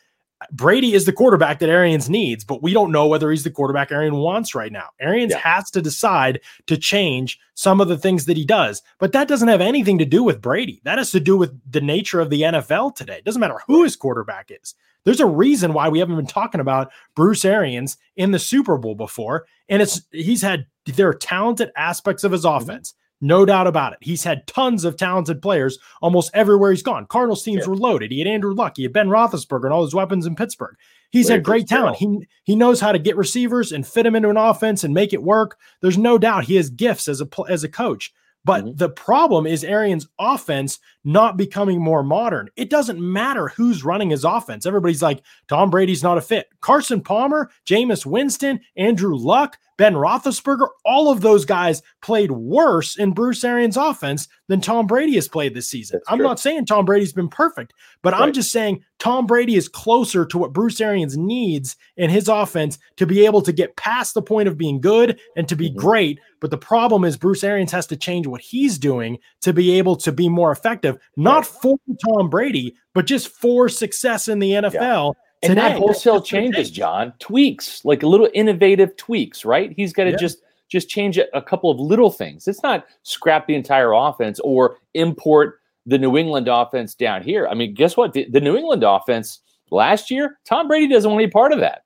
Brady 0.52 0.94
is 0.94 1.06
the 1.06 1.14
quarterback 1.14 1.60
that 1.60 1.70
Arians 1.70 2.10
needs, 2.10 2.44
but 2.44 2.64
we 2.64 2.74
don't 2.74 2.92
know 2.92 3.08
whether 3.08 3.30
he's 3.30 3.44
the 3.44 3.52
quarterback 3.52 3.92
Arians 3.92 4.16
wants 4.16 4.56
right 4.56 4.72
now. 4.72 4.90
Arians 5.00 5.34
yeah. 5.34 5.40
has 5.40 5.70
to 5.72 5.82
decide 5.82 6.40
to 6.66 6.78
change 6.78 7.40
some 7.54 7.80
of 7.80 7.88
the 7.88 7.98
things 7.98 8.26
that 8.26 8.38
he 8.38 8.46
does, 8.46 8.82
but 8.98 9.12
that 9.12 9.28
doesn't 9.28 9.50
have 9.50 9.62
anything 9.62 9.98
to 10.00 10.06
do 10.06 10.24
with 10.24 10.42
Brady. 10.42 10.82
That 10.84 10.98
has 10.98 11.12
to 11.12 11.20
do 11.20 11.38
with 11.38 11.60
the 11.70 11.82
nature 11.82 12.20
of 12.20 12.30
the 12.30 12.42
NFL 12.42 12.96
today. 12.96 13.18
It 13.18 13.26
doesn't 13.26 13.40
matter 13.40 13.60
who 13.68 13.84
his 13.84 13.96
quarterback 13.96 14.50
is. 14.50 14.74
There's 15.04 15.20
a 15.20 15.26
reason 15.26 15.74
why 15.74 15.90
we 15.90 16.00
haven't 16.00 16.16
been 16.16 16.28
talking 16.28 16.62
about 16.62 16.92
Bruce 17.16 17.46
Arians 17.46 17.98
in 18.16 18.32
the 18.32 18.40
Super 18.40 18.78
Bowl 18.78 18.96
before. 18.96 19.46
And 19.70 19.82
it's 19.82 20.02
he's 20.12 20.42
had 20.42 20.66
there 20.86 21.10
are 21.10 21.14
talented 21.14 21.72
aspects 21.76 22.24
of 22.24 22.32
his 22.32 22.46
mm-hmm. 22.46 22.64
offense. 22.64 22.94
No 23.24 23.46
doubt 23.46 23.68
about 23.68 23.94
it. 23.94 24.00
He's 24.02 24.24
had 24.24 24.48
tons 24.48 24.84
of 24.84 24.98
talented 24.98 25.44
players 25.44 25.78
almost 26.02 26.32
everywhere 26.34 26.72
he's 26.72 26.82
gone. 26.82 27.06
Cardinals 27.06 27.44
teams 27.44 27.62
yeah. 27.64 27.70
were 27.70 27.78
loaded. 27.78 28.12
He 28.12 28.18
had 28.18 28.28
Andrew 28.28 28.54
Luck, 28.54 28.74
he 28.78 28.84
had 28.84 28.94
Ben 28.94 29.10
Roethlisberger, 29.10 29.66
and 29.66 29.74
all 29.74 29.84
his 29.84 29.94
weapons 29.94 30.26
in 30.26 30.36
Pittsburgh. 30.36 30.76
He's 31.12 31.30
had 31.30 31.44
great 31.44 31.68
talent. 31.68 31.98
He 31.98 32.28
he 32.46 32.56
knows 32.56 32.80
how 32.80 32.92
to 32.92 33.00
get 33.00 33.18
receivers 33.18 33.72
and 33.72 33.86
fit 33.86 34.04
them 34.04 34.16
into 34.16 34.30
an 34.30 34.38
offense 34.38 34.84
and 34.84 34.94
make 34.94 35.14
it 35.14 35.22
work. 35.22 35.58
There's 35.82 35.98
no 35.98 36.18
doubt 36.18 36.46
he 36.46 36.56
has 36.56 36.70
gifts 36.70 37.08
as 37.08 37.22
a 37.22 37.28
as 37.50 37.64
a 37.64 37.70
coach. 37.70 38.14
But 38.44 38.66
mm-hmm. 38.66 38.76
the 38.76 38.90
problem 38.90 39.46
is 39.46 39.64
Arians' 39.64 40.08
offense 40.20 40.80
not 41.04 41.38
becoming 41.38 41.82
more 41.82 42.04
modern. 42.04 42.50
It 42.56 42.70
doesn't 42.70 43.00
matter 43.00 43.50
who's 43.50 43.84
running 43.84 44.10
his 44.10 44.24
offense. 44.24 44.66
Everybody's 44.66 45.02
like, 45.02 45.24
Tom 45.48 45.70
Brady's 45.70 46.04
not 46.04 46.18
a 46.18 46.22
fit. 46.22 46.48
Carson 46.62 47.02
Palmer, 47.02 47.52
Jameis 47.66 48.06
Winston, 48.06 48.60
Andrew 48.76 49.16
Luck, 49.16 49.58
Ben 49.78 49.94
Roethlisberger, 49.94 50.68
all 50.86 51.12
of 51.12 51.22
those 51.22 51.44
guys 51.46 51.82
played 52.02 52.32
worse 52.32 52.98
in 52.98 53.14
Bruce 53.14 53.44
Arians' 53.44 53.78
offense 53.78 54.28
than 54.48 54.62
Tom 54.62 54.86
Brady 54.86 55.16
has 55.16 55.28
played 55.28 55.56
this 55.56 55.70
season. 55.70 55.98
That's 55.98 56.12
I'm 56.12 56.20
true. 56.20 56.28
not 56.28 56.40
saying 56.40 56.66
Tom 56.66 56.86
Brady's 56.86 57.14
been 57.14 57.30
perfect, 57.30 57.74
but 58.04 58.14
right. 58.14 58.22
I'm 58.22 58.34
just 58.34 58.52
saying 58.52 58.84
Tom 59.02 59.26
Brady 59.26 59.56
is 59.56 59.68
closer 59.68 60.28
to 60.28 60.38
what 60.38 60.54
Bruce 60.54 60.80
Arians 60.80 61.18
needs 61.18 61.76
in 61.98 62.12
his 62.12 62.28
offense 62.28 62.78
to 62.98 63.08
be 63.08 63.26
able 63.26 63.42
to 63.42 63.52
get 63.52 63.76
past 63.76 64.14
the 64.14 64.22
point 64.22 64.48
of 64.48 64.60
being 64.60 64.80
good 64.80 65.20
and 65.36 65.50
to 65.50 65.56
be 65.56 65.70
mm-hmm. 65.70 65.80
great. 65.80 66.20
But 66.40 66.52
the 66.52 66.60
problem 66.60 67.04
is 67.04 67.18
Bruce 67.18 67.44
Arians 67.44 67.72
has 67.72 67.88
to 67.88 67.98
change 67.98 68.28
what 68.28 68.42
he's 68.42 68.78
doing 68.78 69.18
to 69.42 69.54
be 69.54 69.78
able 69.80 69.96
to 69.96 70.12
be 70.12 70.30
more 70.30 70.52
effective, 70.52 71.00
not 71.18 71.48
for 71.48 71.78
Tom 72.06 72.30
Brady, 72.30 72.76
but 72.94 73.08
just 73.08 73.30
for 73.30 73.68
success 73.68 74.28
in 74.28 74.38
the 74.38 74.52
NFL. 74.52 74.74
Yeah 75.16 75.22
and 75.44 75.58
that 75.58 75.78
wholesale 75.78 76.22
changes, 76.22 76.70
John. 76.70 77.14
Tweaks, 77.18 77.84
like 77.84 78.04
a 78.04 78.08
little 78.08 78.30
innovative 78.36 78.96
tweaks, 78.96 79.44
right? 79.44 79.74
He's 79.76 79.92
got 79.92 80.04
to 80.04 80.12
yeah. 80.12 80.18
just 80.18 80.44
just 80.70 80.88
change 80.88 81.18
a, 81.18 81.36
a 81.36 81.42
couple 81.42 81.72
of 81.72 81.80
little 81.80 82.12
things. 82.12 82.48
It's 82.48 82.62
not 82.62 82.86
scrap 83.02 83.48
the 83.48 83.56
entire 83.56 83.92
offense 83.92 84.40
or 84.42 84.78
import 84.94 85.61
the 85.86 85.98
New 85.98 86.18
England 86.18 86.48
offense 86.48 86.96
down 86.96 87.24
here. 87.24 87.48
I 87.48 87.54
mean, 87.54 87.74
guess 87.74 87.98
what? 87.98 88.14
The, 88.14 88.28
the 88.30 88.42
New 88.42 88.56
England 88.56 88.84
offense 88.84 89.40
last 89.72 90.12
year, 90.12 90.40
Tom 90.46 90.68
Brady 90.68 90.88
doesn't 90.88 91.10
want 91.10 91.22
any 91.22 91.32
part 91.32 91.54
of 91.54 91.60
that. 91.60 91.84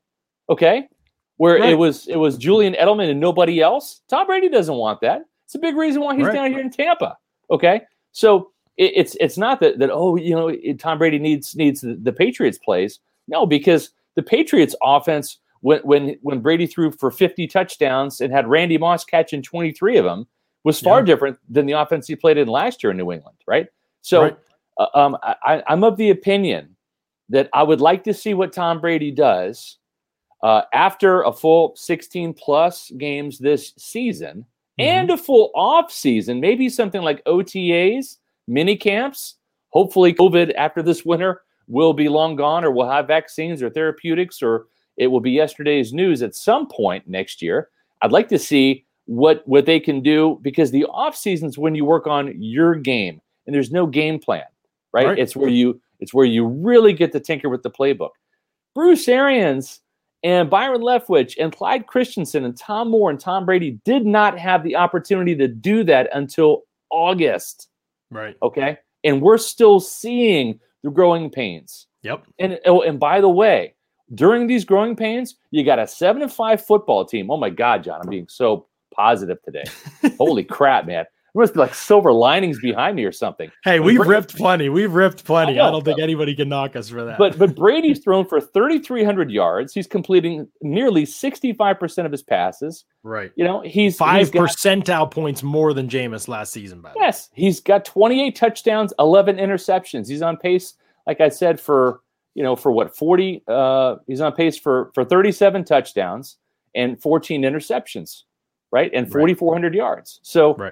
Okay, 0.49 0.87
where 1.37 1.59
right. 1.59 1.71
it 1.71 1.75
was 1.75 2.07
it 2.07 2.17
was 2.17 2.37
Julian 2.37 2.73
Edelman 2.73 3.09
and 3.09 3.19
nobody 3.19 3.61
else. 3.61 4.01
Tom 4.09 4.27
Brady 4.27 4.49
doesn't 4.49 4.75
want 4.75 5.01
that. 5.01 5.23
It's 5.45 5.55
a 5.55 5.59
big 5.59 5.75
reason 5.75 6.01
why 6.01 6.15
he's 6.15 6.25
right. 6.25 6.33
down 6.33 6.51
here 6.51 6.59
in 6.59 6.69
Tampa. 6.69 7.17
Okay, 7.49 7.81
so 8.11 8.51
it, 8.77 8.91
it's 8.95 9.17
it's 9.19 9.37
not 9.37 9.59
that 9.59 9.79
that 9.79 9.89
oh 9.91 10.15
you 10.15 10.35
know 10.35 10.55
Tom 10.77 10.97
Brady 10.97 11.19
needs 11.19 11.55
needs 11.55 11.81
the, 11.81 11.95
the 12.01 12.13
Patriots 12.13 12.57
plays. 12.57 12.99
No, 13.27 13.45
because 13.45 13.91
the 14.15 14.23
Patriots 14.23 14.75
offense, 14.81 15.39
when 15.61 15.79
when 15.79 16.17
when 16.21 16.41
Brady 16.41 16.67
threw 16.67 16.91
for 16.91 17.11
50 17.11 17.47
touchdowns 17.47 18.21
and 18.21 18.31
had 18.31 18.47
Randy 18.47 18.77
Moss 18.77 19.03
catching 19.03 19.41
23 19.41 19.97
of 19.97 20.05
them, 20.05 20.27
was 20.63 20.79
far 20.79 20.99
yeah. 20.99 21.05
different 21.05 21.37
than 21.49 21.65
the 21.65 21.73
offense 21.73 22.07
he 22.07 22.15
played 22.15 22.37
in 22.37 22.47
last 22.47 22.83
year 22.83 22.91
in 22.91 22.97
New 22.97 23.11
England, 23.11 23.37
right? 23.47 23.67
So 24.05 24.21
right. 24.21 24.37
Uh, 24.77 24.87
um, 24.93 25.17
I, 25.23 25.63
I'm 25.67 25.83
of 25.83 25.97
the 25.97 26.11
opinion 26.11 26.75
that 27.29 27.49
I 27.53 27.63
would 27.63 27.81
like 27.81 28.03
to 28.03 28.13
see 28.13 28.35
what 28.35 28.53
Tom 28.53 28.79
Brady 28.79 29.09
does 29.09 29.79
uh, 30.43 30.61
after 30.73 31.23
a 31.23 31.33
full 31.33 31.75
16 31.75 32.35
plus 32.35 32.91
games 32.99 33.39
this 33.39 33.73
season 33.77 34.45
mm-hmm. 34.79 34.81
and 34.81 35.09
a 35.09 35.17
full 35.17 35.49
off 35.55 35.91
season, 35.91 36.39
maybe 36.39 36.69
something 36.69 37.01
like 37.01 37.23
OTAs, 37.25 38.17
mini 38.47 38.75
camps. 38.75 39.37
Hopefully, 39.69 40.13
COVID 40.13 40.53
after 40.55 40.83
this 40.83 41.03
winter 41.03 41.41
will 41.67 41.93
be 41.93 42.07
long 42.07 42.35
gone 42.35 42.63
or 42.63 42.69
we'll 42.69 42.87
have 42.87 43.07
vaccines 43.07 43.63
or 43.63 43.71
therapeutics 43.71 44.43
or 44.43 44.67
it 44.97 45.07
will 45.07 45.19
be 45.19 45.31
yesterday's 45.31 45.93
news 45.93 46.21
at 46.21 46.35
some 46.35 46.67
point 46.67 47.07
next 47.07 47.41
year. 47.41 47.69
I'd 48.03 48.11
like 48.11 48.27
to 48.27 48.37
see 48.37 48.85
what 49.05 49.41
what 49.47 49.65
they 49.65 49.79
can 49.79 50.01
do 50.01 50.39
because 50.43 50.69
the 50.69 50.85
off 50.85 51.15
seasons 51.15 51.57
when 51.57 51.73
you 51.73 51.85
work 51.85 52.05
on 52.05 52.39
your 52.39 52.75
game 52.75 53.19
and 53.45 53.55
there's 53.55 53.71
no 53.71 53.85
game 53.85 54.19
plan, 54.19 54.43
right? 54.93 55.07
right? 55.07 55.19
It's 55.19 55.35
where 55.35 55.49
you 55.49 55.81
it's 55.99 56.13
where 56.13 56.25
you 56.25 56.45
really 56.45 56.93
get 56.93 57.11
to 57.13 57.19
tinker 57.19 57.49
with 57.49 57.63
the 57.63 57.71
playbook. 57.71 58.11
Bruce 58.73 59.07
Arians 59.07 59.79
and 60.23 60.49
Byron 60.49 60.81
Leftwich 60.81 61.35
and 61.39 61.55
Clyde 61.55 61.87
Christensen 61.87 62.43
and 62.45 62.57
Tom 62.57 62.89
Moore 62.89 63.09
and 63.09 63.19
Tom 63.19 63.45
Brady 63.45 63.79
did 63.85 64.05
not 64.05 64.37
have 64.37 64.63
the 64.63 64.75
opportunity 64.75 65.35
to 65.35 65.47
do 65.47 65.83
that 65.83 66.09
until 66.13 66.63
August. 66.89 67.69
Right. 68.11 68.35
Okay. 68.41 68.77
And 69.03 69.21
we're 69.21 69.37
still 69.37 69.79
seeing 69.79 70.59
the 70.83 70.89
growing 70.89 71.29
pains. 71.29 71.87
Yep. 72.03 72.25
And 72.39 72.59
oh, 72.65 72.81
and 72.81 72.99
by 72.99 73.21
the 73.21 73.29
way, 73.29 73.75
during 74.13 74.47
these 74.47 74.65
growing 74.65 74.95
pains, 74.95 75.35
you 75.51 75.63
got 75.63 75.79
a 75.79 75.87
seven 75.87 76.21
and 76.21 76.31
five 76.31 76.63
football 76.63 77.05
team. 77.05 77.31
Oh 77.31 77.37
my 77.37 77.49
God, 77.49 77.83
John, 77.83 78.01
I'm 78.01 78.09
being 78.09 78.27
so 78.29 78.67
positive 78.93 79.41
today. 79.43 79.63
Holy 80.17 80.43
crap, 80.43 80.85
man. 80.85 81.05
There 81.35 81.41
must 81.41 81.53
be 81.53 81.59
like 81.59 81.75
silver 81.75 82.13
linings 82.13 82.61
behind 82.61 82.95
me 82.95 83.03
or 83.03 83.11
something. 83.11 83.51
Hey, 83.65 83.81
we've 83.81 83.97
Brady, 83.97 84.09
ripped 84.09 84.37
plenty. 84.37 84.69
We've 84.69 84.93
ripped 84.93 85.25
plenty. 85.25 85.51
I, 85.51 85.55
know, 85.55 85.67
I 85.67 85.71
don't 85.71 85.83
think 85.83 85.99
anybody 85.99 86.33
can 86.33 86.47
knock 86.47 86.77
us 86.77 86.87
for 86.87 87.03
that. 87.03 87.17
But 87.17 87.37
but 87.37 87.57
Brady's 87.57 87.99
thrown 87.99 88.25
for 88.25 88.39
3,300 88.39 89.29
yards. 89.29 89.73
He's 89.73 89.85
completing 89.85 90.47
nearly 90.61 91.05
65% 91.05 92.05
of 92.05 92.11
his 92.13 92.23
passes. 92.23 92.85
Right. 93.03 93.33
You 93.35 93.43
know, 93.43 93.59
he's 93.59 93.97
five 93.97 94.19
he's 94.19 94.29
got, 94.29 94.47
percentile 94.47 95.11
points 95.11 95.43
more 95.43 95.73
than 95.73 95.89
Jameis 95.89 96.29
last 96.29 96.53
season. 96.53 96.79
By 96.79 96.93
yes, 96.95 97.29
he's 97.33 97.59
got 97.59 97.83
28 97.83 98.33
touchdowns, 98.33 98.93
11 98.97 99.35
interceptions. 99.35 100.07
He's 100.07 100.21
on 100.21 100.37
pace, 100.37 100.75
like 101.05 101.19
I 101.19 101.27
said, 101.27 101.59
for 101.59 101.99
you 102.35 102.43
know 102.43 102.55
for 102.55 102.71
what 102.71 102.95
40. 102.95 103.43
Uh, 103.45 103.97
he's 104.07 104.21
on 104.21 104.31
pace 104.31 104.57
for 104.57 104.89
for 104.95 105.03
37 105.03 105.65
touchdowns 105.65 106.37
and 106.75 107.01
14 107.01 107.41
interceptions, 107.41 108.23
right, 108.71 108.89
and 108.93 109.11
4,400 109.11 109.67
right. 109.67 109.75
yards. 109.75 110.21
So. 110.23 110.55
Right 110.55 110.71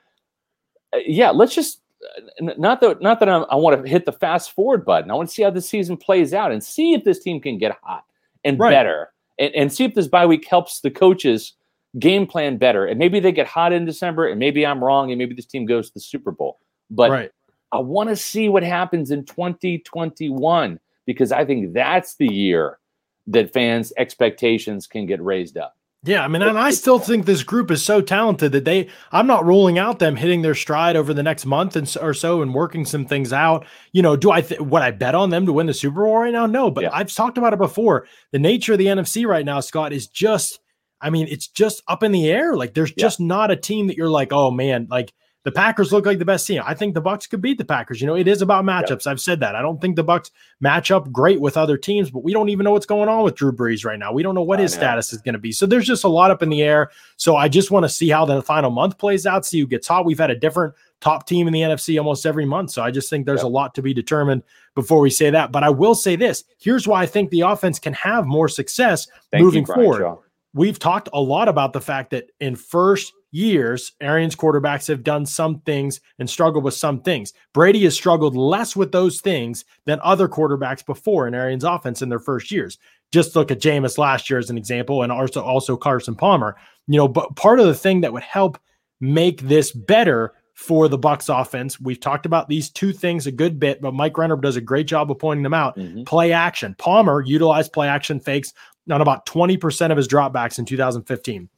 yeah, 1.06 1.30
let's 1.30 1.56
just 1.56 1.82
uh, 2.04 2.52
not 2.58 2.82
that 2.82 3.02
not 3.02 3.20
that 3.20 3.30
I'm, 3.30 3.46
i 3.50 3.56
want 3.56 3.82
to 3.82 3.90
hit 3.90 4.06
the 4.06 4.12
fast 4.12 4.52
forward 4.52 4.86
button. 4.86 5.12
I 5.12 5.14
want 5.14 5.30
to 5.30 5.36
see 5.36 5.44
how 5.44 5.50
the 5.50 5.62
season 5.62 5.98
plays 5.98 6.34
out 6.34 6.52
and 6.52 6.64
see 6.64 6.94
if 6.94 7.04
this 7.04 7.20
team 7.20 7.40
can 7.40 7.58
get 7.58 7.78
hot 7.82 8.04
and 8.44 8.60
right. 8.60 8.72
better, 8.72 9.14
and, 9.40 9.54
and 9.56 9.74
see 9.74 9.86
if 9.86 9.94
this 9.94 10.08
bye 10.08 10.26
week 10.26 10.48
helps 10.48 10.82
the 10.82 10.92
coaches 10.92 11.54
game 12.00 12.26
plan 12.26 12.58
better. 12.58 12.86
And 12.86 12.98
maybe 13.00 13.20
they 13.20 13.32
get 13.32 13.48
hot 13.48 13.74
in 13.74 13.86
December, 13.86 14.28
and 14.28 14.40
maybe 14.40 14.66
I'm 14.66 14.84
wrong, 14.84 15.12
and 15.12 15.18
maybe 15.18 15.36
this 15.36 15.46
team 15.46 15.66
goes 15.66 15.88
to 15.90 15.94
the 15.96 16.00
Super 16.00 16.32
Bowl. 16.32 16.60
But 16.90 17.12
right. 17.12 17.32
I 17.72 17.80
want 17.80 18.10
to 18.10 18.16
see 18.16 18.50
what 18.50 18.64
happens 18.64 19.12
in 19.12 19.26
2021 19.26 20.80
because 21.06 21.32
I 21.32 21.44
think 21.46 21.74
that's 21.74 22.16
the 22.16 22.28
year 22.28 22.80
that 23.28 23.54
fans' 23.54 23.94
expectations 23.98 24.88
can 24.88 25.06
get 25.06 25.22
raised 25.22 25.58
up. 25.58 25.76
Yeah, 26.06 26.26
I 26.26 26.28
mean, 26.28 26.42
and 26.42 26.60
I 26.60 26.72
still 26.72 27.00
think 27.00 27.26
this 27.26 27.44
group 27.44 27.72
is 27.72 27.84
so 27.84 28.02
talented 28.02 28.52
that 28.52 28.66
they. 28.66 28.90
I'm 29.14 29.26
not 29.26 29.46
ruling 29.46 29.80
out 29.80 30.00
them 30.00 30.18
hitting 30.18 30.42
their 30.42 30.54
stride 30.54 30.98
over 30.98 31.14
the 31.14 31.24
next 31.24 31.46
month 31.46 31.78
and 31.78 31.96
or 32.02 32.14
so 32.14 32.42
and 32.42 32.54
working 32.54 32.84
some 32.84 33.06
things 33.06 33.32
out. 33.32 33.66
You 33.94 34.02
know, 34.02 34.18
do 34.18 34.30
I 34.30 34.42
th- 34.42 34.60
what 34.60 34.82
I 34.82 34.92
bet 34.92 35.16
on 35.16 35.30
them 35.30 35.46
to 35.46 35.54
win 35.54 35.68
the 35.68 35.74
Super 35.74 36.04
Bowl 36.04 36.18
right 36.18 36.34
now? 36.34 36.46
No, 36.46 36.70
but 36.70 36.84
yeah. 36.84 36.90
I've 36.92 37.14
talked 37.14 37.38
about 37.38 37.54
it 37.54 37.60
before. 37.60 38.06
The 38.32 38.40
nature 38.40 38.74
of 38.74 38.80
the 38.80 38.88
NFC 38.88 39.26
right 39.26 39.46
now, 39.46 39.62
Scott, 39.62 39.94
is 39.94 40.08
just. 40.08 40.60
I 41.00 41.10
mean, 41.10 41.28
it's 41.30 41.48
just 41.48 41.84
up 41.90 42.02
in 42.02 42.14
the 42.14 42.30
air. 42.30 42.56
Like, 42.56 42.74
there's 42.74 42.92
yeah. 42.92 43.02
just 43.02 43.20
not 43.20 43.52
a 43.52 43.58
team 43.58 43.88
that 43.88 43.98
you're 43.98 44.10
like, 44.10 44.32
oh 44.32 44.52
man, 44.52 44.88
like 44.90 45.14
The 45.44 45.52
Packers 45.52 45.92
look 45.92 46.06
like 46.06 46.20
the 46.20 46.26
best 46.26 46.48
team. 46.48 46.62
I 46.66 46.74
think 46.74 46.94
the 46.94 47.02
Bucks 47.02 47.28
could 47.28 47.42
beat 47.42 47.58
the 47.58 47.66
Packers. 47.66 48.00
You 48.00 48.08
know, 48.08 48.16
it 48.16 48.30
is 48.30 48.42
about 48.42 48.64
matchups. 48.64 49.06
Yep. 49.06 49.08
I've 49.08 49.20
said 49.20 49.42
that. 49.42 49.56
I 49.56 49.62
don't 49.62 49.82
think 49.82 49.98
the 49.98 50.04
Bucks 50.04 50.32
match 50.62 50.90
up 50.90 51.12
great 51.12 51.42
with 51.42 51.58
other 51.58 51.78
teams, 51.78 52.10
but 52.10 52.24
we 52.24 52.32
don't 52.32 52.48
even 52.48 52.64
know 52.64 52.72
what's 52.72 52.86
going 52.86 53.10
on 53.10 53.24
with 53.24 53.36
Drew 53.36 53.52
Brees 53.52 53.84
right 53.84 54.00
now. 54.00 54.14
We 54.14 54.24
don't 54.24 54.36
know 54.36 54.44
what 54.44 54.60
I 54.60 54.64
his 54.64 54.74
know. 54.74 54.80
status 54.80 55.12
is 55.12 55.22
going 55.22 55.34
to 55.34 55.40
be. 55.40 55.52
So 55.52 55.66
there's 55.66 55.86
just 55.86 56.06
a 56.06 56.08
lot 56.08 56.32
up 56.32 56.42
in 56.42 56.50
the 56.50 56.62
air. 56.62 56.92
So 57.18 57.36
I 57.36 57.50
just 57.50 57.72
want 57.72 57.84
to 57.84 57.90
see 57.90 58.10
how 58.10 58.24
the 58.24 58.42
final 58.42 58.72
month 58.72 58.98
plays 58.98 59.26
out, 59.26 59.46
see 59.46 59.60
who 59.60 59.68
gets 59.68 59.88
hot. 59.88 60.06
We've 60.06 60.18
had 60.18 60.32
a 60.32 60.36
different 60.36 60.76
top 61.02 61.28
team 61.28 61.48
in 61.48 61.54
the 61.54 61.62
NFC 61.62 61.98
almost 61.98 62.26
every 62.26 62.46
month. 62.46 62.72
So 62.72 62.82
I 62.82 62.90
just 62.90 63.10
think 63.10 63.26
there's 63.26 63.40
yep. 63.40 63.46
a 63.46 63.50
lot 63.50 63.76
to 63.76 63.82
be 63.82 63.94
determined 63.94 64.44
before 64.76 65.02
we 65.02 65.10
say 65.10 65.30
that. 65.30 65.52
But 65.52 65.64
I 65.64 65.70
will 65.70 65.96
say 65.96 66.16
this 66.16 66.46
here's 66.60 66.88
why 66.88 67.02
I 67.02 67.06
think 67.06 67.30
the 67.30 67.42
offense 67.42 67.80
can 67.80 67.94
have 67.94 68.26
more 68.26 68.48
success 68.48 69.08
Thank 69.30 69.44
moving 69.44 69.66
you, 69.68 69.74
forward. 69.74 70.00
Shaw. 70.00 70.18
We've 70.54 70.80
talked 70.80 71.10
a 71.12 71.20
lot 71.20 71.50
about 71.50 71.74
the 71.74 71.82
fact 71.82 72.12
that 72.12 72.28
in 72.40 72.56
first 72.56 73.12
years, 73.34 73.94
Arians 74.00 74.36
quarterbacks 74.36 74.88
have 74.88 75.04
done 75.04 75.26
some 75.26 75.60
things 75.62 76.00
and 76.20 76.30
struggled 76.30 76.64
with 76.64 76.76
some 76.76 77.02
things. 77.02 77.34
Brady 77.54 77.84
has 77.84 77.96
struggled 77.96 78.36
less 78.36 78.76
with 78.76 78.92
those 78.92 79.20
things 79.20 79.66
than 79.86 80.00
other 80.04 80.28
quarterbacks 80.28 80.86
before 80.86 81.28
in 81.28 81.34
Arians 81.34 81.64
offense 81.64 82.02
in 82.02 82.10
their 82.10 82.20
first 82.20 82.52
years. 82.52 82.78
Just 83.12 83.36
look 83.36 83.52
at 83.52 83.60
Jameis 83.60 83.98
last 83.98 84.30
year 84.30 84.40
as 84.40 84.50
an 84.50 84.58
example, 84.58 85.04
and 85.04 85.12
also 85.12 85.42
also 85.42 85.76
Carson 85.76 86.16
Palmer. 86.16 86.56
You 86.88 86.98
know, 86.98 87.08
but 87.08 87.36
part 87.36 87.60
of 87.60 87.66
the 87.66 87.76
thing 87.76 88.02
that 88.02 88.14
would 88.14 88.24
help 88.24 88.58
make 89.00 89.42
this 89.42 89.72
better 89.72 90.34
for 90.54 90.88
the 90.88 90.98
Bucks 90.98 91.30
offense. 91.30 91.80
We've 91.80 92.00
talked 92.00 92.26
about 92.26 92.48
these 92.48 92.70
two 92.70 92.94
things 92.94 93.28
a 93.28 93.32
good 93.32 93.60
bit, 93.60 93.82
but 93.82 93.94
Mike 93.94 94.18
Renner 94.18 94.38
does 94.38 94.56
a 94.56 94.62
great 94.62 94.88
job 94.88 95.10
of 95.12 95.20
pointing 95.20 95.44
them 95.44 95.54
out. 95.54 95.76
Mm-hmm. 95.78 96.04
Play 96.04 96.32
action. 96.32 96.76
Palmer 96.78 97.22
utilized 97.22 97.74
play 97.74 97.88
action 97.88 98.20
fakes 98.20 98.54
on 98.92 99.02
about 99.02 99.26
20% 99.26 99.92
of 99.92 99.98
his 99.98 100.08
dropbacks 100.08 100.60
in 100.60 100.66
2015. 100.66 101.50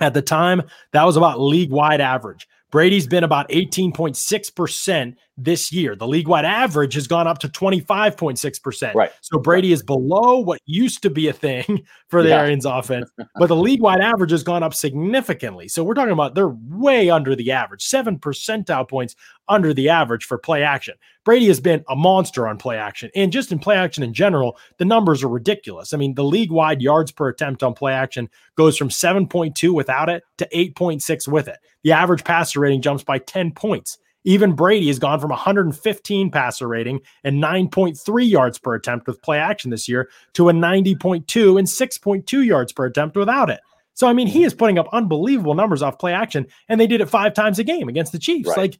At 0.00 0.14
the 0.14 0.22
time, 0.22 0.62
that 0.92 1.04
was 1.04 1.16
about 1.16 1.40
league 1.40 1.70
wide 1.70 2.00
average. 2.00 2.48
Brady's 2.70 3.06
been 3.06 3.24
about 3.24 3.50
18.6% 3.50 5.14
this 5.36 5.72
year. 5.72 5.96
The 5.96 6.06
league 6.06 6.28
wide 6.28 6.44
average 6.44 6.94
has 6.94 7.06
gone 7.06 7.26
up 7.26 7.38
to 7.38 7.48
25.6%. 7.48 8.94
Right. 8.94 9.10
So 9.20 9.38
Brady 9.38 9.68
right. 9.68 9.72
is 9.72 9.82
below 9.82 10.38
what 10.38 10.60
used 10.66 11.02
to 11.02 11.10
be 11.10 11.28
a 11.28 11.32
thing 11.32 11.84
for 12.08 12.22
the 12.22 12.30
yeah. 12.30 12.40
Arians 12.40 12.66
offense, 12.66 13.10
but 13.36 13.46
the 13.46 13.56
league 13.56 13.80
wide 13.80 14.00
average 14.00 14.30
has 14.30 14.42
gone 14.42 14.62
up 14.62 14.74
significantly. 14.74 15.68
So 15.68 15.84
we're 15.84 15.94
talking 15.94 16.12
about 16.12 16.34
they're 16.34 16.54
way 16.68 17.10
under 17.10 17.34
the 17.34 17.52
average, 17.52 17.82
seven 17.82 18.18
percentile 18.18 18.88
points 18.88 19.16
under 19.48 19.74
the 19.74 19.88
average 19.88 20.24
for 20.24 20.38
play 20.38 20.62
action. 20.62 20.94
Brady 21.24 21.46
has 21.46 21.60
been 21.60 21.84
a 21.88 21.96
monster 21.96 22.48
on 22.48 22.58
play 22.58 22.76
action. 22.76 23.10
And 23.14 23.32
just 23.32 23.52
in 23.52 23.58
play 23.58 23.76
action 23.76 24.02
in 24.02 24.12
general, 24.12 24.58
the 24.78 24.84
numbers 24.84 25.22
are 25.22 25.28
ridiculous. 25.28 25.92
I 25.92 25.96
mean, 25.96 26.14
the 26.14 26.24
league 26.24 26.50
wide 26.50 26.82
yards 26.82 27.12
per 27.12 27.28
attempt 27.28 27.62
on 27.62 27.74
play 27.74 27.92
action 27.92 28.28
goes 28.56 28.76
from 28.76 28.88
7.2 28.88 29.72
without 29.72 30.08
it 30.08 30.24
to 30.38 30.48
8.6 30.54 31.28
with 31.28 31.48
it. 31.48 31.58
The 31.84 31.92
average 31.92 32.24
passer 32.24 32.60
rating 32.60 32.82
jumps 32.82 33.04
by 33.04 33.18
10 33.18 33.52
points. 33.52 33.98
Even 34.24 34.52
Brady 34.52 34.86
has 34.88 34.98
gone 34.98 35.20
from 35.20 35.30
115 35.30 36.30
passer 36.30 36.68
rating 36.68 37.00
and 37.24 37.42
9.3 37.42 38.28
yards 38.28 38.58
per 38.58 38.74
attempt 38.74 39.06
with 39.06 39.22
play 39.22 39.38
action 39.38 39.70
this 39.70 39.88
year 39.88 40.08
to 40.34 40.48
a 40.48 40.52
90.2 40.52 41.58
and 41.58 41.66
6.2 41.66 42.46
yards 42.46 42.72
per 42.72 42.86
attempt 42.86 43.16
without 43.16 43.50
it. 43.50 43.60
So, 43.94 44.06
I 44.06 44.12
mean, 44.12 44.26
he 44.26 44.44
is 44.44 44.54
putting 44.54 44.78
up 44.78 44.88
unbelievable 44.92 45.54
numbers 45.54 45.82
off 45.82 45.98
play 45.98 46.14
action, 46.14 46.46
and 46.68 46.80
they 46.80 46.86
did 46.86 47.00
it 47.00 47.10
five 47.10 47.34
times 47.34 47.58
a 47.58 47.64
game 47.64 47.88
against 47.88 48.12
the 48.12 48.18
Chiefs. 48.18 48.48
Right. 48.48 48.56
Like, 48.56 48.78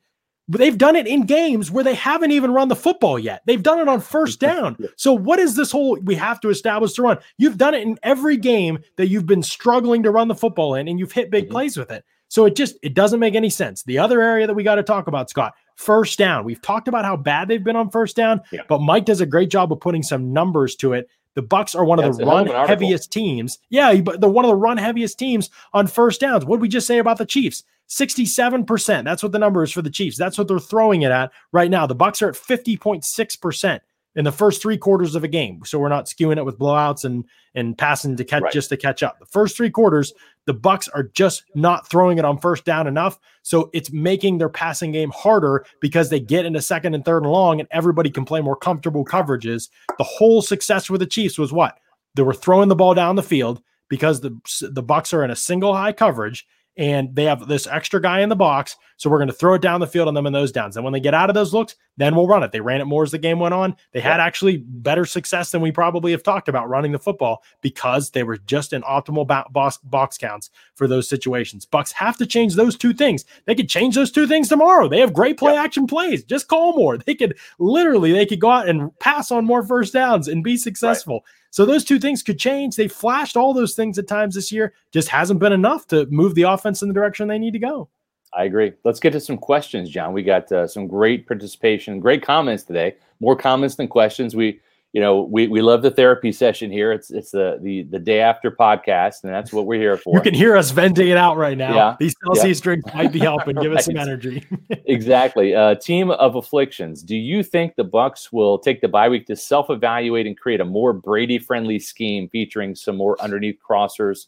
they've 0.49 0.78
done 0.78 0.97
it 0.97 1.07
in 1.07 1.26
games 1.26 1.70
where 1.70 1.84
they 1.84 1.95
haven't 1.95 2.32
even 2.32 2.53
run 2.53 2.68
the 2.68 2.76
football 2.76 3.18
yet. 3.18 3.43
They've 3.47 3.62
done 3.62 3.78
it 3.78 3.88
on 3.88 4.01
first 4.01 4.40
down. 4.40 4.76
So 4.97 5.12
what 5.12 5.38
is 5.38 5.57
this 5.57 5.70
whole 5.70 5.99
we 6.01 6.14
have 6.16 6.40
to 6.40 6.49
establish 6.49 6.95
the 6.95 7.03
run? 7.03 7.18
You've 7.38 7.59
done 7.59 7.74
it 7.74 7.82
in 7.82 7.99
every 8.03 8.36
game 8.36 8.78
that 8.97 9.09
you've 9.09 9.26
been 9.26 9.43
struggling 9.43 10.03
to 10.03 10.11
run 10.11 10.28
the 10.28 10.34
football 10.34 10.74
in 10.74 10.88
and 10.88 10.99
you've 10.99 11.12
hit 11.12 11.30
big 11.30 11.45
mm-hmm. 11.45 11.53
plays 11.53 11.76
with 11.76 11.90
it. 11.90 12.05
So 12.33 12.47
it 12.47 12.57
just 12.57 12.78
it 12.80 12.95
doesn't 12.95 13.20
make 13.20 13.35
any 13.35 13.51
sense. 13.51 13.83
The 13.83 13.99
other 13.99 14.22
area 14.22 14.47
that 14.47 14.55
we 14.55 14.62
got 14.62 14.76
to 14.76 14.83
talk 14.83 15.07
about, 15.07 15.28
Scott, 15.28 15.53
first 15.74 16.18
down. 16.18 16.45
We've 16.45 16.62
talked 16.62 16.89
about 16.89 17.05
how 17.05 17.14
bad 17.14 17.47
they've 17.47 17.62
been 17.62 17.76
on 17.76 17.91
first 17.91 18.16
down, 18.16 18.41
yeah. 18.51 18.62
but 18.70 18.80
Mike 18.80 19.05
does 19.05 19.20
a 19.20 19.26
great 19.26 19.51
job 19.51 19.70
of 19.70 19.80
putting 19.80 20.03
some 20.03 20.33
numbers 20.33 20.74
to 20.76 20.95
it. 20.95 21.11
The 21.35 21.43
Bucks 21.43 21.74
are 21.74 21.85
one 21.85 22.03
of 22.03 22.16
the 22.16 22.24
run 22.24 22.47
heaviest 22.47 23.12
teams. 23.12 23.59
Yeah, 23.68 24.01
but 24.01 24.22
they're 24.22 24.30
one 24.30 24.47
of 24.47 24.49
the 24.49 24.57
run 24.57 24.78
heaviest 24.78 25.18
teams 25.18 25.51
on 25.74 25.87
first 25.87 26.22
downs. 26.22 26.47
What 26.47 26.57
did 26.57 26.62
we 26.62 26.68
just 26.68 26.87
say 26.87 26.97
about 26.97 27.18
the 27.18 27.26
Chiefs? 27.26 27.64
67%. 27.91 29.05
That's 29.05 29.22
what 29.22 29.33
the 29.33 29.39
number 29.39 29.62
is 29.62 29.70
for 29.70 29.83
the 29.83 29.91
Chiefs. 29.91 30.16
That's 30.16 30.39
what 30.39 30.49
they're 30.49 30.59
throwing 30.59 31.03
it 31.03 31.11
at 31.11 31.33
right 31.53 31.70
now. 31.70 31.87
The 31.87 31.95
Bucks 31.95 32.22
are 32.22 32.30
at 32.30 32.35
50.6% 32.35 33.80
in 34.15 34.25
the 34.25 34.33
first 34.33 34.61
three 34.61 34.77
quarters 34.77 35.15
of 35.15 35.25
a 35.25 35.29
game. 35.29 35.63
So 35.65 35.79
we're 35.79 35.89
not 35.89 36.07
skewing 36.07 36.37
it 36.37 36.45
with 36.45 36.59
blowouts 36.59 37.05
and 37.05 37.25
and 37.55 37.77
passing 37.77 38.17
to 38.17 38.25
catch 38.25 38.43
right. 38.43 38.53
just 38.53 38.71
to 38.71 38.77
catch 38.77 39.03
up. 39.03 39.19
The 39.19 39.27
first 39.27 39.57
three 39.57 39.71
quarters, 39.71 40.13
the 40.47 40.55
Bucks 40.55 40.89
are 40.89 41.03
just 41.03 41.45
not 41.55 41.89
throwing 41.89 42.19
it 42.19 42.25
on 42.25 42.39
first 42.39 42.65
down 42.65 42.87
enough. 42.87 43.19
So 43.43 43.71
it's 43.73 43.93
making 43.93 44.39
their 44.39 44.49
passing 44.49 44.93
game 44.93 45.11
harder 45.15 45.65
because 45.81 46.09
they 46.09 46.21
get 46.21 46.47
into 46.47 46.63
second 46.63 46.95
and 46.95 47.05
third 47.05 47.25
and 47.25 47.33
long, 47.33 47.61
and 47.61 47.69
everybody 47.71 48.11
can 48.11 48.25
play 48.25 48.41
more 48.41 48.57
comfortable 48.57 49.05
coverages. 49.05 49.69
The 49.99 50.05
whole 50.05 50.43
success 50.43 50.89
with 50.89 51.01
the 51.01 51.07
Chiefs 51.07 51.39
was 51.39 51.53
what? 51.53 51.79
They 52.15 52.23
were 52.23 52.35
throwing 52.35 52.69
the 52.69 52.77
ball 52.77 52.95
down 52.95 53.17
the 53.17 53.23
field 53.23 53.63
because 53.89 54.21
the 54.21 54.39
the 54.71 54.83
Bucks 54.83 55.13
are 55.13 55.25
in 55.25 55.31
a 55.31 55.37
single 55.37 55.75
high 55.75 55.93
coverage 55.93 56.47
and 56.77 57.15
they 57.15 57.25
have 57.25 57.47
this 57.49 57.67
extra 57.67 58.01
guy 58.01 58.21
in 58.21 58.29
the 58.29 58.37
box. 58.37 58.77
So 59.03 59.11
we're 59.11 59.19
going 59.19 59.27
to 59.27 59.35
throw 59.35 59.55
it 59.55 59.63
down 59.63 59.81
the 59.81 59.89
field 59.89 60.07
on 60.07 60.15
them 60.15 60.29
in 60.29 60.33
those 60.33 60.53
downs. 60.53 60.77
And 60.77 60.85
when 60.85 60.93
they 60.93 61.01
get 61.01 61.13
out 61.13 61.29
of 61.29 61.35
those 61.35 61.53
looks, 61.53 61.75
then 61.97 62.15
we'll 62.15 62.29
run 62.29 62.45
it. 62.45 62.53
They 62.53 62.61
ran 62.61 62.81
it 62.81 62.85
more 62.85 63.03
as 63.03 63.11
the 63.11 63.19
game 63.19 63.41
went 63.41 63.53
on. 63.53 63.75
They 63.91 63.99
had 63.99 64.21
actually 64.21 64.59
better 64.59 65.05
success 65.05 65.51
than 65.51 65.61
we 65.61 65.73
probably 65.73 66.13
have 66.13 66.23
talked 66.23 66.49
about 66.49 66.69
running 66.69 66.93
the 66.93 67.01
football 67.01 67.43
because 67.63 68.13
they 68.13 68.23
were 68.23 68.37
just 68.37 68.73
in 68.73 68.83
optimal 68.83 69.27
box, 69.27 69.79
box 69.79 70.17
counts 70.17 70.51
for 70.77 70.87
those 70.87 71.09
situations. 71.09 71.65
Bucks 71.65 71.91
have 71.91 72.17
to 72.19 72.27
change 72.27 72.55
those 72.55 72.77
two 72.77 72.95
things. 72.95 73.25
They 73.47 73.57
could 73.57 73.69
change 73.69 73.97
those 73.97 74.13
two 74.13 74.29
things 74.29 74.49
tomorrow. 74.49 74.87
They 74.87 75.01
have 75.01 75.13
great 75.13 75.37
play 75.37 75.57
action 75.57 75.89
plays. 75.89 76.23
Just 76.23 76.47
call 76.47 76.77
more. 76.77 76.97
They 76.97 77.17
could 77.17 77.37
literally 77.59 78.13
they 78.13 78.25
could 78.25 78.41
go 78.41 78.51
out 78.51 78.69
and 78.69 78.97
pass 79.01 79.33
on 79.33 79.45
more 79.45 79.65
first 79.65 79.93
downs 79.93 80.29
and 80.29 80.45
be 80.45 80.57
successful. 80.57 81.15
Right. 81.15 81.35
So 81.51 81.67
those 81.67 81.83
two 81.83 81.99
things 81.99 82.23
could 82.23 82.39
change. 82.39 82.77
They 82.77 82.87
flashed 82.87 83.37
all 83.37 83.53
those 83.53 83.75
things 83.75 83.99
at 83.99 84.07
times 84.07 84.37
this 84.37 84.53
year. 84.53 84.75
Just 84.93 85.09
hasn't 85.09 85.41
been 85.41 85.53
enough 85.53 85.89
to 85.89 86.07
move 86.07 86.37
the 86.37 86.43
offense 86.43 86.83
in 86.83 86.89
the 86.89 86.95
direction 86.95 87.27
they 87.27 87.41
need 87.41 87.55
to 87.55 87.59
go. 87.59 87.89
I 88.35 88.45
agree. 88.45 88.72
Let's 88.85 89.01
get 89.01 89.12
to 89.12 89.20
some 89.20 89.37
questions, 89.37 89.91
John. 89.91 90.12
We 90.12 90.22
got 90.22 90.51
uh, 90.51 90.66
some 90.66 90.87
great 90.87 91.26
participation, 91.26 92.01
great 92.01 92.22
comments 92.22 92.64
today. 92.64 92.97
More 93.20 93.37
comments 93.37 93.76
than 93.76 93.89
questions. 93.89 94.35
We 94.35 94.61
you 94.93 95.01
know, 95.01 95.22
we, 95.22 95.49
we 95.49 95.62
love 95.62 95.80
the 95.80 95.91
therapy 95.91 96.33
session 96.33 96.70
here. 96.70 96.93
It's 96.93 97.11
it's 97.11 97.30
the 97.30 97.59
the 97.62 97.83
the 97.85 97.99
day 97.99 98.20
after 98.20 98.51
podcast, 98.51 99.24
and 99.24 99.33
that's 99.33 99.51
what 99.51 99.64
we're 99.64 99.80
here 99.80 99.97
for. 99.97 100.14
You 100.16 100.20
can 100.20 100.35
hear 100.35 100.55
us 100.55 100.70
venting 100.70 101.09
it 101.09 101.16
out 101.16 101.39
right 101.39 101.57
now. 101.57 101.74
Yeah. 101.74 101.97
These 101.99 102.14
Celsius 102.22 102.59
yeah. 102.59 102.62
drinks 102.62 102.95
might 102.95 103.11
be 103.11 103.18
helping. 103.18 103.57
Give 103.57 103.70
right. 103.70 103.78
us 103.78 103.87
some 103.87 103.97
energy. 103.99 104.45
exactly. 104.85 105.55
Uh, 105.55 105.76
team 105.76 106.11
of 106.11 106.35
afflictions. 106.35 107.03
Do 107.03 107.16
you 107.16 107.43
think 107.43 107.74
the 107.76 107.85
Bucks 107.85 108.33
will 108.33 108.59
take 108.59 108.83
the 108.83 108.89
bye 108.89 109.09
week 109.09 109.26
to 109.28 109.37
self-evaluate 109.37 110.26
and 110.26 110.39
create 110.39 110.61
a 110.61 110.64
more 110.64 110.93
Brady-friendly 110.93 111.78
scheme 111.78 112.28
featuring 112.28 112.74
some 112.74 112.97
more 112.97 113.20
underneath 113.22 113.59
crossers, 113.66 114.26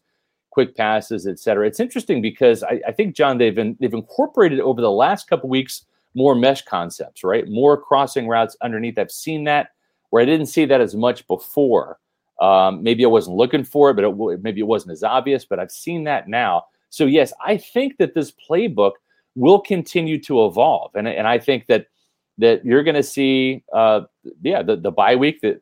quick 0.54 0.76
passes, 0.76 1.26
et 1.26 1.38
cetera. 1.38 1.66
It's 1.66 1.80
interesting 1.80 2.22
because 2.22 2.62
I, 2.62 2.80
I 2.88 2.92
think 2.92 3.16
John 3.16 3.38
they've 3.38 3.54
been, 3.54 3.76
they've 3.80 3.92
incorporated 3.92 4.60
over 4.60 4.80
the 4.80 4.90
last 4.90 5.28
couple 5.28 5.50
weeks 5.50 5.84
more 6.14 6.36
mesh 6.36 6.62
concepts, 6.62 7.24
right? 7.24 7.48
More 7.48 7.76
crossing 7.76 8.28
routes 8.28 8.56
underneath. 8.62 8.98
I've 8.98 9.10
seen 9.10 9.44
that 9.44 9.70
where 10.10 10.22
I 10.22 10.26
didn't 10.26 10.46
see 10.46 10.64
that 10.64 10.80
as 10.80 10.94
much 10.94 11.26
before. 11.26 11.98
Um, 12.40 12.82
maybe 12.82 13.04
I 13.04 13.08
wasn't 13.08 13.36
looking 13.36 13.64
for 13.64 13.90
it, 13.90 13.94
but 13.94 14.04
it, 14.04 14.42
maybe 14.42 14.60
it 14.60 14.66
wasn't 14.66 14.92
as 14.92 15.02
obvious. 15.02 15.44
But 15.44 15.58
I've 15.58 15.72
seen 15.72 16.04
that 16.04 16.28
now. 16.28 16.64
So 16.90 17.06
yes, 17.06 17.32
I 17.44 17.56
think 17.56 17.96
that 17.98 18.14
this 18.14 18.32
playbook 18.48 18.92
will 19.34 19.60
continue 19.60 20.20
to 20.22 20.46
evolve, 20.46 20.94
and 20.94 21.08
and 21.08 21.26
I 21.26 21.38
think 21.40 21.66
that 21.66 21.86
that 22.38 22.64
you're 22.64 22.84
going 22.84 22.94
to 22.94 23.02
see, 23.02 23.64
uh, 23.72 24.02
yeah, 24.42 24.62
the 24.62 24.76
the 24.76 24.92
bye 24.92 25.16
week. 25.16 25.40
That 25.40 25.60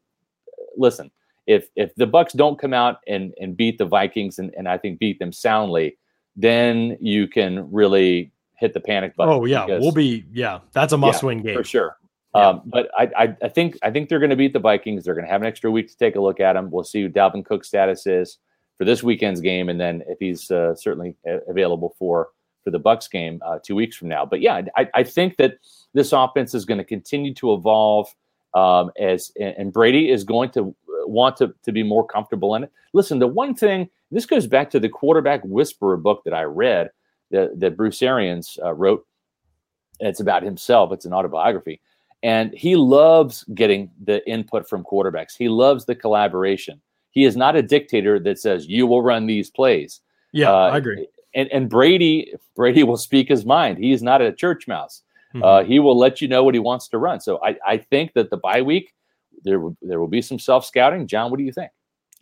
listen, 0.76 1.10
if 1.46 1.68
if 1.76 1.94
the 1.96 2.06
Bucks 2.06 2.32
don't 2.32 2.58
come 2.58 2.74
out 2.74 2.98
and 3.06 3.32
and 3.40 3.56
beat 3.56 3.78
the 3.78 3.84
Vikings, 3.84 4.38
and, 4.38 4.52
and 4.56 4.68
I 4.68 4.78
think 4.78 4.98
beat 4.98 5.18
them 5.18 5.32
soundly, 5.32 5.98
then 6.36 6.96
you 7.00 7.28
can 7.28 7.70
really 7.70 8.32
hit 8.58 8.74
the 8.74 8.80
panic 8.80 9.16
button. 9.16 9.34
Oh 9.34 9.44
yeah, 9.44 9.66
we'll 9.66 9.92
be 9.92 10.24
yeah, 10.32 10.60
that's 10.72 10.92
a 10.92 10.98
must-win 10.98 11.38
yeah, 11.38 11.44
game 11.44 11.56
for 11.56 11.64
sure. 11.64 11.96
Yeah. 12.34 12.48
Um, 12.48 12.62
but 12.64 12.88
I, 12.96 13.10
I, 13.14 13.36
I, 13.42 13.48
think 13.48 13.76
I 13.82 13.90
think 13.90 14.08
they're 14.08 14.18
going 14.18 14.30
to 14.30 14.36
beat 14.36 14.54
the 14.54 14.58
Vikings. 14.58 15.04
They're 15.04 15.14
going 15.14 15.26
to 15.26 15.30
have 15.30 15.42
an 15.42 15.46
extra 15.46 15.70
week 15.70 15.88
to 15.88 15.96
take 15.98 16.16
a 16.16 16.20
look 16.20 16.40
at 16.40 16.54
them. 16.54 16.70
We'll 16.70 16.82
see 16.82 17.02
who 17.02 17.10
Dalvin 17.10 17.44
Cook's 17.44 17.68
status 17.68 18.06
is 18.06 18.38
for 18.78 18.86
this 18.86 19.02
weekend's 19.02 19.40
game, 19.40 19.68
and 19.68 19.78
then 19.78 20.02
if 20.06 20.18
he's 20.18 20.50
uh, 20.50 20.74
certainly 20.74 21.14
available 21.48 21.94
for 21.98 22.28
for 22.64 22.70
the 22.70 22.78
Bucks 22.78 23.08
game 23.08 23.40
uh, 23.44 23.58
two 23.62 23.74
weeks 23.74 23.96
from 23.96 24.08
now. 24.08 24.24
But 24.24 24.40
yeah, 24.40 24.62
I, 24.76 24.88
I 24.94 25.02
think 25.02 25.36
that 25.36 25.58
this 25.94 26.12
offense 26.12 26.54
is 26.54 26.64
going 26.64 26.78
to 26.78 26.84
continue 26.84 27.34
to 27.34 27.52
evolve 27.52 28.08
um, 28.54 28.90
as 28.98 29.32
and 29.40 29.72
Brady 29.72 30.10
is 30.10 30.24
going 30.24 30.50
to 30.50 30.74
want 31.08 31.36
to 31.38 31.54
to 31.64 31.72
be 31.72 31.82
more 31.82 32.06
comfortable 32.06 32.54
in 32.54 32.64
it. 32.64 32.72
Listen, 32.92 33.18
the 33.18 33.26
one 33.26 33.54
thing 33.54 33.88
this 34.10 34.26
goes 34.26 34.46
back 34.46 34.70
to 34.70 34.80
the 34.80 34.88
quarterback 34.88 35.42
whisperer 35.44 35.96
book 35.96 36.22
that 36.24 36.34
I 36.34 36.42
read 36.42 36.90
that, 37.30 37.58
that 37.60 37.76
Bruce 37.76 38.02
Arians 38.02 38.58
uh, 38.62 38.74
wrote. 38.74 39.06
It's 40.00 40.20
about 40.20 40.42
himself. 40.42 40.92
It's 40.92 41.04
an 41.04 41.12
autobiography 41.12 41.80
and 42.22 42.52
he 42.54 42.76
loves 42.76 43.44
getting 43.54 43.90
the 44.04 44.26
input 44.28 44.68
from 44.68 44.84
quarterbacks. 44.84 45.36
He 45.36 45.48
loves 45.48 45.84
the 45.84 45.94
collaboration. 45.94 46.80
He 47.10 47.24
is 47.24 47.36
not 47.36 47.56
a 47.56 47.62
dictator 47.62 48.18
that 48.20 48.38
says, 48.38 48.66
you 48.66 48.86
will 48.86 49.02
run 49.02 49.26
these 49.26 49.50
plays. 49.50 50.00
Yeah, 50.32 50.50
uh, 50.50 50.70
I 50.70 50.78
agree. 50.78 51.06
and 51.34 51.48
and 51.52 51.68
Brady 51.68 52.32
Brady 52.56 52.84
will 52.84 52.96
speak 52.96 53.28
his 53.28 53.44
mind. 53.44 53.76
He 53.76 53.92
is 53.92 54.02
not 54.02 54.22
a 54.22 54.32
church 54.32 54.66
mouse. 54.66 55.02
Mm-hmm. 55.34 55.42
Uh, 55.42 55.64
he 55.64 55.78
will 55.78 55.98
let 55.98 56.22
you 56.22 56.28
know 56.28 56.42
what 56.42 56.54
he 56.54 56.60
wants 56.60 56.88
to 56.88 56.98
run. 56.98 57.20
So 57.20 57.38
I, 57.42 57.56
I 57.66 57.76
think 57.76 58.14
that 58.14 58.30
the 58.30 58.38
bye 58.38 58.62
week 58.62 58.94
there 59.44 59.60
will 59.60 59.76
there 59.82 60.00
will 60.00 60.08
be 60.08 60.22
some 60.22 60.38
self 60.38 60.64
scouting. 60.64 61.06
John, 61.06 61.30
what 61.30 61.38
do 61.38 61.44
you 61.44 61.52
think? 61.52 61.70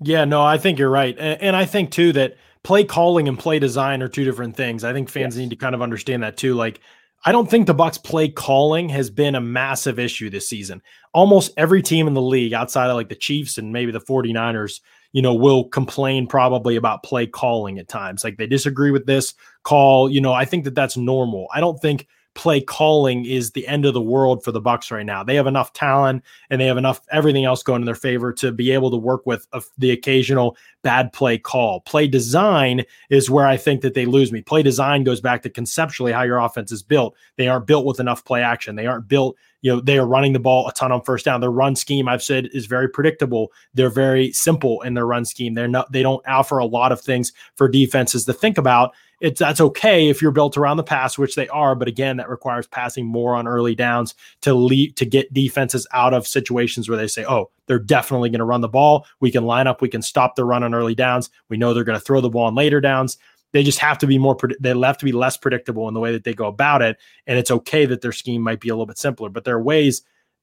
Yeah, 0.02 0.24
no, 0.24 0.42
I 0.42 0.56
think 0.56 0.78
you're 0.78 0.90
right, 0.90 1.16
and, 1.18 1.40
and, 1.42 1.56
I 1.56 1.66
think 1.66 1.90
too 1.90 2.12
that 2.14 2.36
play 2.62 2.84
calling 2.84 3.28
and 3.28 3.38
play 3.38 3.58
design 3.58 4.02
are 4.02 4.08
two 4.08 4.24
different 4.24 4.56
things. 4.56 4.82
I 4.82 4.94
think 4.94 5.10
fans 5.10 5.36
yes. 5.36 5.42
need 5.42 5.50
to 5.50 5.56
kind 5.56 5.74
of 5.74 5.82
understand 5.82 6.22
that 6.22 6.36
too. 6.38 6.54
Like 6.54 6.80
I 7.24 7.32
don't 7.32 7.50
think 7.50 7.66
the 7.66 7.74
Bucks 7.74 7.98
play 7.98 8.28
calling 8.28 8.88
has 8.88 9.10
been 9.10 9.34
a 9.34 9.40
massive 9.40 9.98
issue 9.98 10.30
this 10.30 10.48
season. 10.48 10.82
Almost 11.12 11.52
every 11.56 11.82
team 11.82 12.06
in 12.06 12.14
the 12.14 12.22
league 12.22 12.54
outside 12.54 12.88
of 12.88 12.96
like 12.96 13.10
the 13.10 13.14
Chiefs 13.14 13.58
and 13.58 13.72
maybe 13.72 13.92
the 13.92 14.00
49ers, 14.00 14.80
you 15.12 15.20
know, 15.20 15.34
will 15.34 15.68
complain 15.68 16.26
probably 16.26 16.76
about 16.76 17.02
play 17.02 17.26
calling 17.26 17.78
at 17.78 17.88
times. 17.88 18.24
Like 18.24 18.38
they 18.38 18.46
disagree 18.46 18.90
with 18.90 19.04
this 19.04 19.34
call, 19.64 20.08
you 20.08 20.20
know, 20.20 20.32
I 20.32 20.46
think 20.46 20.64
that 20.64 20.74
that's 20.74 20.96
normal. 20.96 21.46
I 21.52 21.60
don't 21.60 21.78
think 21.78 22.06
play 22.34 22.60
calling 22.60 23.24
is 23.24 23.50
the 23.50 23.66
end 23.66 23.84
of 23.84 23.94
the 23.94 24.00
world 24.00 24.44
for 24.44 24.52
the 24.52 24.60
Bucks 24.60 24.90
right 24.90 25.04
now. 25.04 25.22
They 25.24 25.34
have 25.34 25.46
enough 25.46 25.72
talent 25.72 26.24
and 26.48 26.60
they 26.60 26.66
have 26.66 26.76
enough 26.76 27.00
everything 27.10 27.44
else 27.44 27.62
going 27.62 27.82
in 27.82 27.86
their 27.86 27.94
favor 27.94 28.32
to 28.34 28.52
be 28.52 28.70
able 28.70 28.90
to 28.90 28.96
work 28.96 29.26
with 29.26 29.46
a, 29.52 29.62
the 29.78 29.90
occasional 29.90 30.56
bad 30.82 31.12
play 31.12 31.38
call. 31.38 31.80
Play 31.80 32.06
design 32.06 32.84
is 33.10 33.30
where 33.30 33.46
I 33.46 33.56
think 33.56 33.80
that 33.82 33.94
they 33.94 34.06
lose 34.06 34.32
me. 34.32 34.42
Play 34.42 34.62
design 34.62 35.04
goes 35.04 35.20
back 35.20 35.42
to 35.42 35.50
conceptually 35.50 36.12
how 36.12 36.22
your 36.22 36.38
offense 36.38 36.70
is 36.72 36.82
built. 36.82 37.16
They 37.36 37.48
aren't 37.48 37.66
built 37.66 37.84
with 37.84 38.00
enough 38.00 38.24
play 38.24 38.42
action. 38.42 38.76
They 38.76 38.86
aren't 38.86 39.08
built 39.08 39.36
you 39.62 39.70
know 39.70 39.80
they 39.80 39.98
are 39.98 40.06
running 40.06 40.32
the 40.32 40.38
ball 40.38 40.66
a 40.68 40.72
ton 40.72 40.92
on 40.92 41.02
first 41.02 41.24
down 41.24 41.40
their 41.40 41.50
run 41.50 41.76
scheme 41.76 42.08
i've 42.08 42.22
said 42.22 42.48
is 42.52 42.66
very 42.66 42.88
predictable 42.88 43.52
they're 43.74 43.90
very 43.90 44.32
simple 44.32 44.80
in 44.82 44.94
their 44.94 45.06
run 45.06 45.24
scheme 45.24 45.54
they're 45.54 45.68
not 45.68 45.90
they 45.92 46.02
don't 46.02 46.26
offer 46.26 46.58
a 46.58 46.64
lot 46.64 46.92
of 46.92 47.00
things 47.00 47.32
for 47.56 47.68
defenses 47.68 48.24
to 48.24 48.32
think 48.32 48.58
about 48.58 48.92
it's 49.20 49.38
that's 49.38 49.60
okay 49.60 50.08
if 50.08 50.22
you're 50.22 50.30
built 50.30 50.56
around 50.56 50.78
the 50.78 50.82
pass, 50.82 51.18
which 51.18 51.34
they 51.34 51.48
are, 51.48 51.74
but 51.74 51.88
again, 51.88 52.16
that 52.16 52.28
requires 52.28 52.66
passing 52.66 53.06
more 53.06 53.34
on 53.34 53.46
early 53.46 53.74
downs 53.74 54.14
to 54.42 54.54
lead 54.54 54.96
to 54.96 55.04
get 55.04 55.32
defenses 55.32 55.86
out 55.92 56.14
of 56.14 56.26
situations 56.26 56.88
where 56.88 56.98
they 56.98 57.06
say, 57.06 57.24
"Oh, 57.26 57.50
they're 57.66 57.78
definitely 57.78 58.30
going 58.30 58.40
to 58.40 58.44
run 58.44 58.62
the 58.62 58.68
ball. 58.68 59.06
We 59.20 59.30
can 59.30 59.44
line 59.44 59.66
up, 59.66 59.82
we 59.82 59.88
can 59.88 60.02
stop 60.02 60.36
the 60.36 60.44
run 60.44 60.64
on 60.64 60.74
early 60.74 60.94
downs. 60.94 61.30
We 61.48 61.56
know 61.56 61.74
they're 61.74 61.84
going 61.84 61.98
to 61.98 62.04
throw 62.04 62.20
the 62.20 62.30
ball 62.30 62.46
on 62.46 62.54
later 62.54 62.80
downs." 62.80 63.18
They 63.52 63.64
just 63.64 63.80
have 63.80 63.98
to 63.98 64.06
be 64.06 64.16
more. 64.16 64.36
They 64.60 64.70
have 64.78 64.98
to 64.98 65.04
be 65.04 65.12
less 65.12 65.36
predictable 65.36 65.88
in 65.88 65.94
the 65.94 66.00
way 66.00 66.12
that 66.12 66.24
they 66.24 66.34
go 66.34 66.46
about 66.46 66.82
it, 66.82 66.96
and 67.26 67.38
it's 67.38 67.50
okay 67.50 67.84
that 67.86 68.00
their 68.00 68.12
scheme 68.12 68.42
might 68.42 68.60
be 68.60 68.68
a 68.68 68.74
little 68.74 68.86
bit 68.86 68.98
simpler. 68.98 69.28
But 69.28 69.44
there 69.44 69.56
are 69.56 69.62
ways 69.62 70.02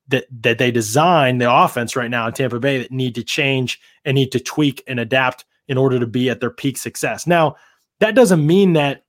that 0.10 0.26
that 0.42 0.58
they 0.58 0.72
design 0.72 1.38
the 1.38 1.52
offense 1.52 1.96
right 1.96 2.12
now 2.12 2.28
in 2.28 2.34
Tampa 2.34 2.60
Bay 2.60 2.80
that 2.80 2.92
need 2.92 3.16
to 3.16 3.24
change 3.24 3.80
and 4.06 4.16
need 4.16 4.32
to 4.34 4.40
tweak 4.40 4.84
and 4.88 5.00
adapt 5.00 5.46
in 5.68 5.78
order 5.78 6.00
to 6.00 6.08
be 6.08 6.30
at 6.30 6.40
their 6.40 6.50
peak 6.50 6.78
success. 6.78 7.28
Now, 7.28 7.56
that 8.00 8.16
doesn't 8.16 8.46
mean 8.46 8.74
that 8.74 9.04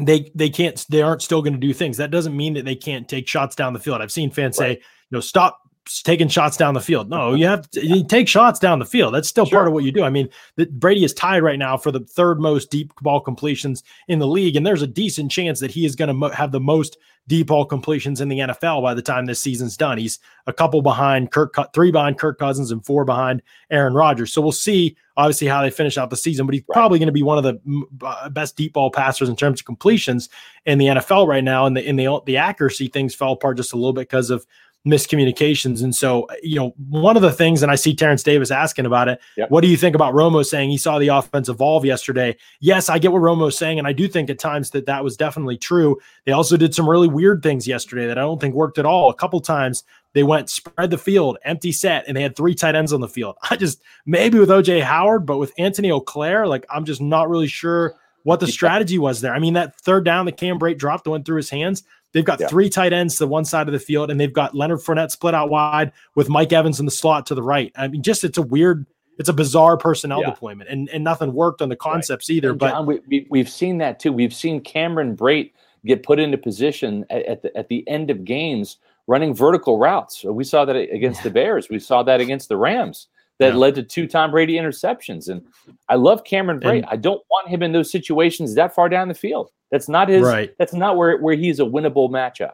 they 0.00 0.30
they 0.34 0.50
can't 0.50 0.84
they 0.90 1.02
aren't 1.02 1.22
still 1.22 1.42
going 1.42 1.54
to 1.54 1.58
do 1.58 1.72
things. 1.72 1.96
That 1.96 2.10
doesn't 2.10 2.36
mean 2.36 2.54
that 2.54 2.64
they 2.64 2.76
can't 2.76 3.08
take 3.08 3.28
shots 3.28 3.56
down 3.56 3.72
the 3.72 3.80
field. 3.80 4.00
I've 4.00 4.12
seen 4.12 4.30
fans 4.30 4.58
right. 4.58 4.78
say, 4.78 4.82
you 5.10 5.16
know, 5.16 5.20
stop 5.20 5.60
taking 6.04 6.28
shots 6.28 6.56
down 6.56 6.74
the 6.74 6.80
field. 6.80 7.08
No, 7.08 7.34
you 7.34 7.46
have 7.46 7.70
to 7.70 7.84
you 7.84 8.04
take 8.04 8.28
shots 8.28 8.58
down 8.58 8.78
the 8.78 8.84
field. 8.84 9.14
That's 9.14 9.28
still 9.28 9.46
sure. 9.46 9.58
part 9.58 9.68
of 9.68 9.74
what 9.74 9.84
you 9.84 9.92
do. 9.92 10.02
I 10.02 10.10
mean, 10.10 10.28
the, 10.56 10.66
Brady 10.66 11.04
is 11.04 11.14
tied 11.14 11.42
right 11.42 11.58
now 11.58 11.76
for 11.76 11.90
the 11.90 12.00
third 12.00 12.40
most 12.40 12.70
deep 12.70 12.92
ball 13.02 13.20
completions 13.20 13.82
in 14.08 14.18
the 14.18 14.26
league, 14.26 14.56
and 14.56 14.66
there's 14.66 14.82
a 14.82 14.86
decent 14.86 15.30
chance 15.30 15.60
that 15.60 15.70
he 15.70 15.84
is 15.84 15.96
going 15.96 16.08
to 16.08 16.14
mo- 16.14 16.30
have 16.30 16.52
the 16.52 16.60
most 16.60 16.98
deep 17.28 17.48
ball 17.48 17.64
completions 17.64 18.20
in 18.20 18.28
the 18.28 18.38
NFL 18.38 18.82
by 18.82 18.94
the 18.94 19.02
time 19.02 19.26
this 19.26 19.40
season's 19.40 19.76
done. 19.76 19.98
He's 19.98 20.18
a 20.46 20.52
couple 20.52 20.80
behind 20.80 21.32
Kirk, 21.32 21.56
three 21.72 21.90
behind 21.90 22.18
Kirk 22.18 22.38
Cousins, 22.38 22.70
and 22.70 22.84
four 22.84 23.04
behind 23.04 23.42
Aaron 23.70 23.94
Rodgers. 23.94 24.32
So 24.32 24.40
we'll 24.40 24.52
see, 24.52 24.96
obviously, 25.16 25.48
how 25.48 25.62
they 25.62 25.70
finish 25.70 25.98
out 25.98 26.10
the 26.10 26.16
season. 26.16 26.46
But 26.46 26.54
he's 26.54 26.64
right. 26.68 26.74
probably 26.74 26.98
going 26.98 27.08
to 27.08 27.12
be 27.12 27.22
one 27.22 27.38
of 27.38 27.44
the 27.44 28.30
best 28.30 28.56
deep 28.56 28.74
ball 28.74 28.90
passers 28.90 29.28
in 29.28 29.36
terms 29.36 29.60
of 29.60 29.66
completions 29.66 30.28
in 30.66 30.78
the 30.78 30.86
NFL 30.86 31.26
right 31.26 31.44
now. 31.44 31.66
And 31.66 31.76
the 31.76 31.86
in 31.86 31.96
the 31.96 32.20
the 32.26 32.36
accuracy 32.36 32.88
things 32.88 33.14
fell 33.14 33.32
apart 33.32 33.56
just 33.56 33.72
a 33.72 33.76
little 33.76 33.92
bit 33.92 34.08
because 34.08 34.30
of 34.30 34.46
miscommunications. 34.86 35.82
And 35.82 35.94
so, 35.94 36.28
you 36.42 36.56
know, 36.56 36.74
one 36.88 37.16
of 37.16 37.22
the 37.22 37.32
things, 37.32 37.62
and 37.62 37.72
I 37.72 37.74
see 37.74 37.94
Terrence 37.94 38.22
Davis 38.22 38.50
asking 38.50 38.86
about 38.86 39.08
it. 39.08 39.20
Yep. 39.36 39.50
What 39.50 39.62
do 39.62 39.68
you 39.68 39.76
think 39.76 39.96
about 39.96 40.14
Romo 40.14 40.46
saying 40.46 40.70
he 40.70 40.78
saw 40.78 40.98
the 40.98 41.08
offense 41.08 41.48
evolve 41.48 41.84
yesterday? 41.84 42.36
Yes, 42.60 42.88
I 42.88 42.98
get 42.98 43.12
what 43.12 43.20
Romo's 43.20 43.58
saying, 43.58 43.78
and 43.78 43.88
I 43.88 43.92
do 43.92 44.06
think 44.06 44.30
at 44.30 44.38
times 44.38 44.70
that 44.70 44.86
that 44.86 45.02
was 45.02 45.16
definitely 45.16 45.58
true. 45.58 45.98
They 46.24 46.32
also 46.32 46.56
did 46.56 46.74
some 46.74 46.88
really 46.88 47.08
weird 47.08 47.42
things 47.42 47.66
yesterday 47.66 48.06
that 48.06 48.16
I 48.16 48.22
don't 48.22 48.40
think 48.40 48.54
worked 48.54 48.78
at 48.78 48.86
all. 48.86 49.10
A 49.10 49.14
couple 49.14 49.40
times 49.40 49.82
they 50.12 50.22
went 50.22 50.48
spread 50.48 50.90
the 50.90 50.98
field, 50.98 51.36
empty 51.44 51.72
set, 51.72 52.04
and 52.06 52.16
they 52.16 52.22
had 52.22 52.36
three 52.36 52.54
tight 52.54 52.76
ends 52.76 52.92
on 52.92 53.00
the 53.00 53.08
field. 53.08 53.36
I 53.50 53.56
just 53.56 53.82
maybe 54.06 54.38
with 54.38 54.48
OJ 54.48 54.82
Howard, 54.82 55.26
but 55.26 55.38
with 55.38 55.52
Anthony 55.58 55.90
Auclair, 55.90 56.46
like 56.46 56.64
I'm 56.70 56.84
just 56.84 57.00
not 57.00 57.28
really 57.28 57.48
sure 57.48 57.96
what 58.22 58.40
the 58.40 58.46
strategy 58.48 58.98
was 58.98 59.20
there. 59.20 59.32
I 59.32 59.38
mean, 59.38 59.54
that 59.54 59.78
third 59.80 60.04
down 60.04 60.26
the 60.26 60.32
Cam 60.32 60.58
Brate 60.58 60.78
dropped 60.78 61.06
went 61.06 61.24
through 61.24 61.36
his 61.36 61.50
hands. 61.50 61.84
They've 62.16 62.24
got 62.24 62.40
yeah. 62.40 62.48
three 62.48 62.70
tight 62.70 62.94
ends 62.94 63.16
to 63.16 63.26
one 63.26 63.44
side 63.44 63.68
of 63.68 63.74
the 63.74 63.78
field, 63.78 64.10
and 64.10 64.18
they've 64.18 64.32
got 64.32 64.54
Leonard 64.54 64.78
Fournette 64.78 65.10
split 65.10 65.34
out 65.34 65.50
wide 65.50 65.92
with 66.14 66.30
Mike 66.30 66.50
Evans 66.50 66.80
in 66.80 66.86
the 66.86 66.90
slot 66.90 67.26
to 67.26 67.34
the 67.34 67.42
right. 67.42 67.70
I 67.76 67.88
mean, 67.88 68.02
just 68.02 68.24
it's 68.24 68.38
a 68.38 68.42
weird, 68.42 68.86
it's 69.18 69.28
a 69.28 69.34
bizarre 69.34 69.76
personnel 69.76 70.22
yeah. 70.22 70.30
deployment, 70.30 70.70
and 70.70 70.88
and 70.88 71.04
nothing 71.04 71.34
worked 71.34 71.60
on 71.60 71.68
the 71.68 71.76
concepts 71.76 72.30
right. 72.30 72.36
either. 72.36 72.50
And 72.52 72.58
but 72.58 72.70
John, 72.70 72.86
we, 72.86 73.26
we, 73.28 73.38
have 73.38 73.50
seen 73.50 73.76
that 73.78 74.00
too. 74.00 74.14
We've 74.14 74.32
seen 74.32 74.62
Cameron 74.62 75.14
Brate 75.14 75.52
get 75.84 76.02
put 76.02 76.18
into 76.18 76.38
position 76.38 77.04
at, 77.10 77.26
at, 77.26 77.42
the 77.42 77.54
at 77.54 77.68
the 77.68 77.86
end 77.86 78.10
of 78.10 78.24
games 78.24 78.78
running 79.06 79.34
vertical 79.34 79.78
routes. 79.78 80.24
We 80.24 80.42
saw 80.42 80.64
that 80.64 80.74
against 80.74 81.22
the 81.22 81.28
Bears. 81.30 81.68
We 81.68 81.80
saw 81.80 82.02
that 82.04 82.22
against 82.22 82.48
the 82.48 82.56
Rams. 82.56 83.08
That 83.38 83.56
led 83.56 83.74
to 83.74 83.82
two 83.82 84.06
Tom 84.06 84.30
Brady 84.30 84.54
interceptions. 84.54 85.28
And 85.28 85.46
I 85.90 85.96
love 85.96 86.24
Cameron 86.24 86.58
Brate. 86.58 86.78
And, 86.78 86.86
I 86.86 86.96
don't 86.96 87.22
want 87.30 87.48
him 87.48 87.62
in 87.62 87.72
those 87.72 87.90
situations 87.90 88.54
that 88.54 88.74
far 88.74 88.88
down 88.88 89.08
the 89.08 89.14
field. 89.14 89.50
That's 89.70 89.88
not 89.88 90.08
his. 90.08 90.22
Right. 90.22 90.54
That's 90.58 90.72
not 90.72 90.96
where 90.96 91.18
where 91.18 91.34
he's 91.34 91.60
a 91.60 91.64
winnable 91.64 92.08
matchup. 92.08 92.52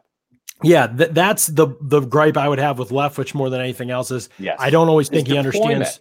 Yeah, 0.62 0.86
th- 0.86 1.10
that's 1.10 1.46
the 1.48 1.68
the 1.80 2.00
gripe 2.00 2.36
I 2.36 2.48
would 2.48 2.58
have 2.58 2.78
with 2.78 2.90
Leftwich 2.90 3.34
more 3.34 3.50
than 3.50 3.60
anything 3.60 3.90
else 3.90 4.10
is 4.10 4.28
yes. 4.38 4.56
I 4.58 4.70
don't 4.70 4.88
always 4.88 5.08
think 5.08 5.28
he 5.28 5.36
understands. 5.36 6.00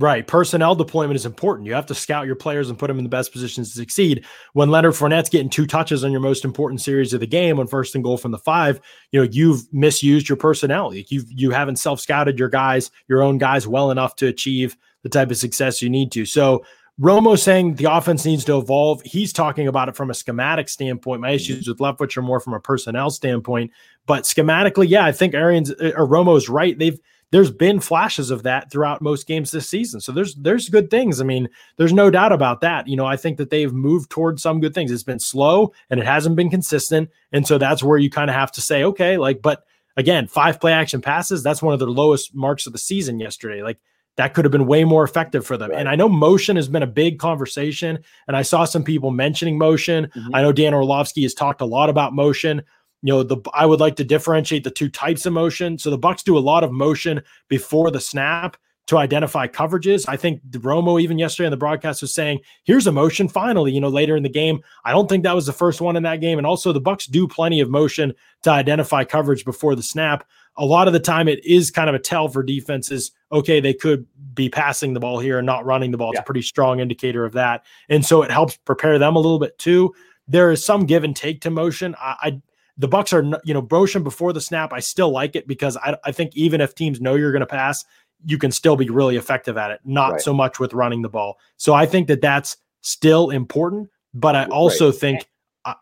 Right, 0.00 0.24
personnel 0.24 0.76
deployment 0.76 1.16
is 1.16 1.26
important. 1.26 1.66
You 1.66 1.74
have 1.74 1.86
to 1.86 1.94
scout 1.94 2.26
your 2.26 2.36
players 2.36 2.70
and 2.70 2.78
put 2.78 2.86
them 2.86 2.98
in 2.98 3.04
the 3.04 3.10
best 3.10 3.32
positions 3.32 3.72
to 3.72 3.78
succeed. 3.80 4.24
When 4.52 4.70
Leonard 4.70 4.94
Fournette's 4.94 5.28
getting 5.28 5.50
two 5.50 5.66
touches 5.66 6.04
on 6.04 6.12
your 6.12 6.20
most 6.20 6.44
important 6.44 6.80
series 6.80 7.12
of 7.12 7.18
the 7.18 7.26
game 7.26 7.58
on 7.58 7.66
first 7.66 7.96
and 7.96 8.04
goal 8.04 8.16
from 8.16 8.30
the 8.30 8.38
five, 8.38 8.80
you 9.10 9.18
know 9.18 9.28
you've 9.28 9.62
misused 9.72 10.28
your 10.28 10.36
personnel. 10.36 10.94
You 10.94 11.24
you 11.26 11.50
haven't 11.50 11.80
self 11.80 11.98
scouted 11.98 12.38
your 12.38 12.48
guys, 12.48 12.92
your 13.08 13.24
own 13.24 13.38
guys, 13.38 13.66
well 13.66 13.90
enough 13.90 14.14
to 14.16 14.28
achieve 14.28 14.76
the 15.02 15.08
type 15.08 15.32
of 15.32 15.36
success 15.36 15.82
you 15.82 15.90
need 15.90 16.12
to. 16.12 16.24
So 16.24 16.64
Romo 17.00 17.36
saying 17.36 17.74
the 17.74 17.92
offense 17.92 18.24
needs 18.24 18.44
to 18.44 18.56
evolve. 18.56 19.02
He's 19.02 19.32
talking 19.32 19.66
about 19.66 19.88
it 19.88 19.96
from 19.96 20.10
a 20.10 20.14
schematic 20.14 20.68
standpoint. 20.68 21.22
My 21.22 21.30
issues 21.30 21.66
with 21.66 21.78
Leftwich 21.78 22.16
are 22.16 22.22
more 22.22 22.38
from 22.38 22.54
a 22.54 22.60
personnel 22.60 23.10
standpoint, 23.10 23.72
but 24.06 24.22
schematically, 24.22 24.88
yeah, 24.88 25.04
I 25.04 25.10
think 25.10 25.34
Arians 25.34 25.72
uh, 25.72 25.90
or 25.96 26.06
Romo's 26.06 26.48
right. 26.48 26.78
They've 26.78 27.00
there's 27.30 27.50
been 27.50 27.80
flashes 27.80 28.30
of 28.30 28.42
that 28.44 28.70
throughout 28.70 29.02
most 29.02 29.26
games 29.26 29.50
this 29.50 29.68
season. 29.68 30.00
So 30.00 30.12
there's 30.12 30.34
there's 30.36 30.68
good 30.68 30.90
things. 30.90 31.20
I 31.20 31.24
mean, 31.24 31.48
there's 31.76 31.92
no 31.92 32.10
doubt 32.10 32.32
about 32.32 32.60
that. 32.62 32.88
You 32.88 32.96
know, 32.96 33.06
I 33.06 33.16
think 33.16 33.36
that 33.38 33.50
they've 33.50 33.72
moved 33.72 34.10
towards 34.10 34.42
some 34.42 34.60
good 34.60 34.74
things. 34.74 34.90
It's 34.90 35.02
been 35.02 35.18
slow 35.18 35.72
and 35.90 36.00
it 36.00 36.06
hasn't 36.06 36.36
been 36.36 36.50
consistent, 36.50 37.10
and 37.32 37.46
so 37.46 37.58
that's 37.58 37.82
where 37.82 37.98
you 37.98 38.10
kind 38.10 38.30
of 38.30 38.36
have 38.36 38.52
to 38.52 38.60
say, 38.60 38.84
okay, 38.84 39.18
like, 39.18 39.42
but 39.42 39.64
again, 39.96 40.26
five 40.26 40.60
play 40.60 40.72
action 40.72 41.02
passes. 41.02 41.42
That's 41.42 41.62
one 41.62 41.74
of 41.74 41.80
their 41.80 41.88
lowest 41.88 42.34
marks 42.34 42.66
of 42.66 42.72
the 42.72 42.78
season 42.78 43.20
yesterday. 43.20 43.62
Like 43.62 43.78
that 44.18 44.34
could 44.34 44.44
have 44.44 44.52
been 44.52 44.66
way 44.66 44.82
more 44.84 45.04
effective 45.04 45.46
for 45.46 45.56
them. 45.56 45.70
Right. 45.70 45.78
And 45.78 45.88
I 45.88 45.94
know 45.94 46.08
motion 46.08 46.56
has 46.56 46.68
been 46.68 46.82
a 46.82 46.88
big 46.88 47.18
conversation, 47.18 47.98
and 48.26 48.36
I 48.36 48.42
saw 48.42 48.64
some 48.64 48.82
people 48.82 49.10
mentioning 49.12 49.56
motion. 49.56 50.06
Mm-hmm. 50.06 50.34
I 50.34 50.42
know 50.42 50.52
Dan 50.52 50.74
Orlovsky 50.74 51.22
has 51.22 51.34
talked 51.34 51.60
a 51.60 51.66
lot 51.66 51.88
about 51.88 52.12
motion. 52.12 52.62
You 53.02 53.12
know, 53.12 53.22
the 53.22 53.38
I 53.54 53.66
would 53.66 53.80
like 53.80 53.96
to 53.96 54.04
differentiate 54.04 54.64
the 54.64 54.70
two 54.70 54.88
types 54.88 55.26
of 55.26 55.32
motion. 55.32 55.78
So 55.78 55.90
the 55.90 55.98
Bucks 55.98 56.22
do 56.22 56.36
a 56.36 56.40
lot 56.40 56.64
of 56.64 56.72
motion 56.72 57.22
before 57.48 57.90
the 57.90 58.00
snap 58.00 58.56
to 58.88 58.96
identify 58.96 59.46
coverages. 59.46 60.06
I 60.08 60.16
think 60.16 60.40
Romo 60.50 61.00
even 61.00 61.18
yesterday 61.18 61.46
on 61.46 61.50
the 61.50 61.58
broadcast 61.58 62.00
was 62.00 62.12
saying, 62.12 62.40
"Here's 62.64 62.86
a 62.86 62.92
motion." 62.92 63.28
Finally, 63.28 63.72
you 63.72 63.80
know, 63.80 63.88
later 63.88 64.16
in 64.16 64.22
the 64.22 64.28
game, 64.28 64.60
I 64.84 64.92
don't 64.92 65.08
think 65.08 65.22
that 65.24 65.34
was 65.34 65.46
the 65.46 65.52
first 65.52 65.80
one 65.80 65.96
in 65.96 66.02
that 66.04 66.20
game. 66.20 66.38
And 66.38 66.46
also, 66.46 66.72
the 66.72 66.80
Bucks 66.80 67.06
do 67.06 67.28
plenty 67.28 67.60
of 67.60 67.70
motion 67.70 68.14
to 68.42 68.50
identify 68.50 69.04
coverage 69.04 69.44
before 69.44 69.76
the 69.76 69.82
snap 69.82 70.24
a 70.58 70.66
lot 70.66 70.88
of 70.88 70.92
the 70.92 71.00
time 71.00 71.28
it 71.28 71.42
is 71.44 71.70
kind 71.70 71.88
of 71.88 71.94
a 71.94 72.00
tell 72.00 72.28
for 72.28 72.42
defenses. 72.42 73.12
Okay, 73.32 73.60
they 73.60 73.72
could 73.72 74.04
be 74.34 74.48
passing 74.48 74.92
the 74.92 75.00
ball 75.00 75.20
here 75.20 75.38
and 75.38 75.46
not 75.46 75.64
running 75.64 75.92
the 75.92 75.96
ball. 75.96 76.10
It's 76.10 76.20
a 76.20 76.24
pretty 76.24 76.42
strong 76.42 76.80
indicator 76.80 77.24
of 77.24 77.32
that. 77.32 77.64
And 77.88 78.04
so 78.04 78.22
it 78.22 78.30
helps 78.30 78.56
prepare 78.56 78.98
them 78.98 79.16
a 79.16 79.20
little 79.20 79.38
bit 79.38 79.56
too. 79.58 79.94
There 80.26 80.50
is 80.50 80.62
some 80.62 80.84
give 80.84 81.04
and 81.04 81.16
take 81.16 81.40
to 81.42 81.50
motion. 81.50 81.94
I, 81.98 82.16
I 82.20 82.42
the 82.78 82.88
Bucks 82.88 83.12
are, 83.12 83.24
you 83.44 83.52
know, 83.52 83.66
motion 83.70 84.02
before 84.02 84.32
the 84.32 84.40
snap. 84.40 84.72
I 84.72 84.80
still 84.80 85.10
like 85.10 85.36
it 85.36 85.46
because 85.46 85.76
I, 85.76 85.96
I 86.04 86.12
think 86.12 86.36
even 86.36 86.60
if 86.60 86.74
teams 86.74 87.00
know 87.00 87.16
you're 87.16 87.32
going 87.32 87.40
to 87.40 87.46
pass, 87.46 87.84
you 88.24 88.38
can 88.38 88.50
still 88.50 88.76
be 88.76 88.88
really 88.88 89.16
effective 89.16 89.58
at 89.58 89.70
it. 89.70 89.80
Not 89.84 90.12
right. 90.12 90.20
so 90.20 90.32
much 90.32 90.58
with 90.58 90.72
running 90.72 91.02
the 91.02 91.08
ball. 91.08 91.38
So 91.56 91.74
I 91.74 91.86
think 91.86 92.08
that 92.08 92.20
that's 92.20 92.56
still 92.80 93.30
important. 93.30 93.90
But 94.14 94.36
I 94.36 94.44
also 94.46 94.86
right. 94.90 94.98
think 94.98 95.28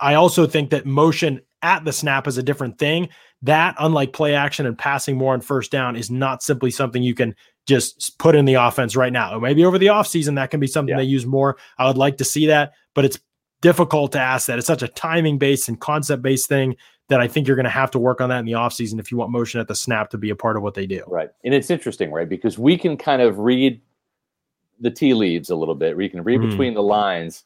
I 0.01 0.15
also 0.15 0.47
think 0.47 0.71
that 0.71 0.85
motion 0.85 1.41
at 1.63 1.85
the 1.85 1.93
snap 1.93 2.27
is 2.27 2.39
a 2.39 2.43
different 2.43 2.79
thing 2.79 3.09
that, 3.43 3.77
unlike 3.79 4.13
play 4.13 4.35
action 4.35 4.67
and 4.67 4.77
passing 4.77 5.17
more 5.17 5.33
on 5.33 5.41
first 5.41 5.71
down, 5.71 5.97
is 5.97 6.11
not 6.11 6.43
simply 6.43 6.71
something 6.71 7.03
you 7.03 7.15
can 7.15 7.35
just 7.67 8.19
put 8.19 8.35
in 8.35 8.45
the 8.45 8.55
offense 8.55 8.97
right 8.97 9.13
now. 9.13 9.39
Maybe 9.39 9.65
over 9.65 9.79
the 9.79 9.87
offseason, 9.87 10.35
that 10.37 10.51
can 10.51 10.61
be 10.61 10.67
something 10.67 10.91
yeah. 10.91 10.99
they 10.99 11.05
use 11.05 11.27
more. 11.27 11.57
I 11.79 11.87
would 11.87 11.99
like 11.99 12.17
to 12.19 12.25
see 12.25 12.47
that, 12.47 12.73
but 12.95 13.05
it's 13.05 13.19
difficult 13.61 14.13
to 14.13 14.21
ask 14.21 14.47
that. 14.47 14.59
It's 14.59 14.67
such 14.67 14.83
a 14.83 14.89
timing 14.89 15.39
based 15.39 15.69
and 15.69 15.81
concept 15.81 16.23
based 16.23 16.49
thing 16.49 16.77
that 17.09 17.21
I 17.21 17.29
think 17.29 17.47
you're 17.47 17.57
going 17.57 17.65
to 17.65 17.71
have 17.71 17.91
to 17.93 17.99
work 17.99 18.21
on 18.21 18.29
that 18.31 18.41
in 18.41 18.47
the 18.47 18.53
offseason 18.53 18.99
if 18.99 19.13
you 19.13 19.17
want 19.17 19.31
motion 19.31 19.61
at 19.61 19.69
the 19.69 19.75
snap 19.75 20.11
to 20.11 20.19
be 20.19 20.31
a 20.31 20.37
part 20.37 20.57
of 20.57 20.63
what 20.63 20.75
they 20.75 20.87
do. 20.87 21.05
Right. 21.07 21.31
And 21.45 21.55
it's 21.55 21.71
interesting, 21.71 22.11
right? 22.11 22.29
Because 22.29 22.59
we 22.59 22.77
can 22.77 22.97
kind 22.97 23.23
of 23.23 23.39
read 23.39 23.81
the 24.81 24.91
tea 24.91 25.15
leaves 25.15 25.51
a 25.51 25.57
little 25.57 25.75
bit. 25.75 25.97
We 25.97 26.09
can 26.09 26.23
read 26.23 26.41
mm. 26.41 26.51
between 26.51 26.75
the 26.75 26.83
lines. 26.83 27.45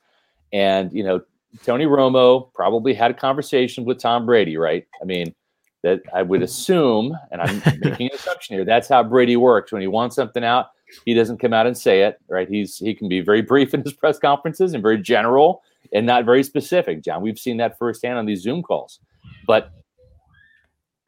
And, 0.52 0.92
you 0.92 1.04
know, 1.04 1.20
Tony 1.64 1.84
Romo 1.84 2.52
probably 2.54 2.94
had 2.94 3.11
a 3.11 3.14
conversation 3.14 3.84
with 3.84 3.98
Tom 3.98 4.24
Brady, 4.24 4.56
right? 4.56 4.86
I 5.00 5.04
mean, 5.04 5.34
that 5.82 6.02
I 6.12 6.22
would 6.22 6.42
assume, 6.42 7.16
and 7.30 7.40
I'm 7.40 7.62
making 7.80 8.08
an 8.08 8.14
assumption 8.14 8.56
here, 8.56 8.64
that's 8.64 8.88
how 8.88 9.02
Brady 9.02 9.36
works. 9.36 9.72
When 9.72 9.80
he 9.80 9.88
wants 9.88 10.16
something 10.16 10.44
out, 10.44 10.68
he 11.04 11.14
doesn't 11.14 11.38
come 11.38 11.52
out 11.52 11.66
and 11.66 11.76
say 11.76 12.02
it, 12.02 12.18
right? 12.28 12.48
He's 12.48 12.78
he 12.78 12.94
can 12.94 13.08
be 13.08 13.20
very 13.20 13.42
brief 13.42 13.74
in 13.74 13.82
his 13.82 13.92
press 13.92 14.18
conferences 14.18 14.74
and 14.74 14.82
very 14.82 14.98
general 14.98 15.62
and 15.93 16.07
not 16.07 16.24
very 16.24 16.43
specific. 16.43 17.03
John, 17.03 17.22
we've 17.22 17.39
seen 17.39 17.57
that 17.59 17.78
firsthand 17.78 18.18
on 18.18 18.26
these 18.26 18.43
Zoom 18.43 18.62
calls. 18.62 19.01
But 19.47 19.70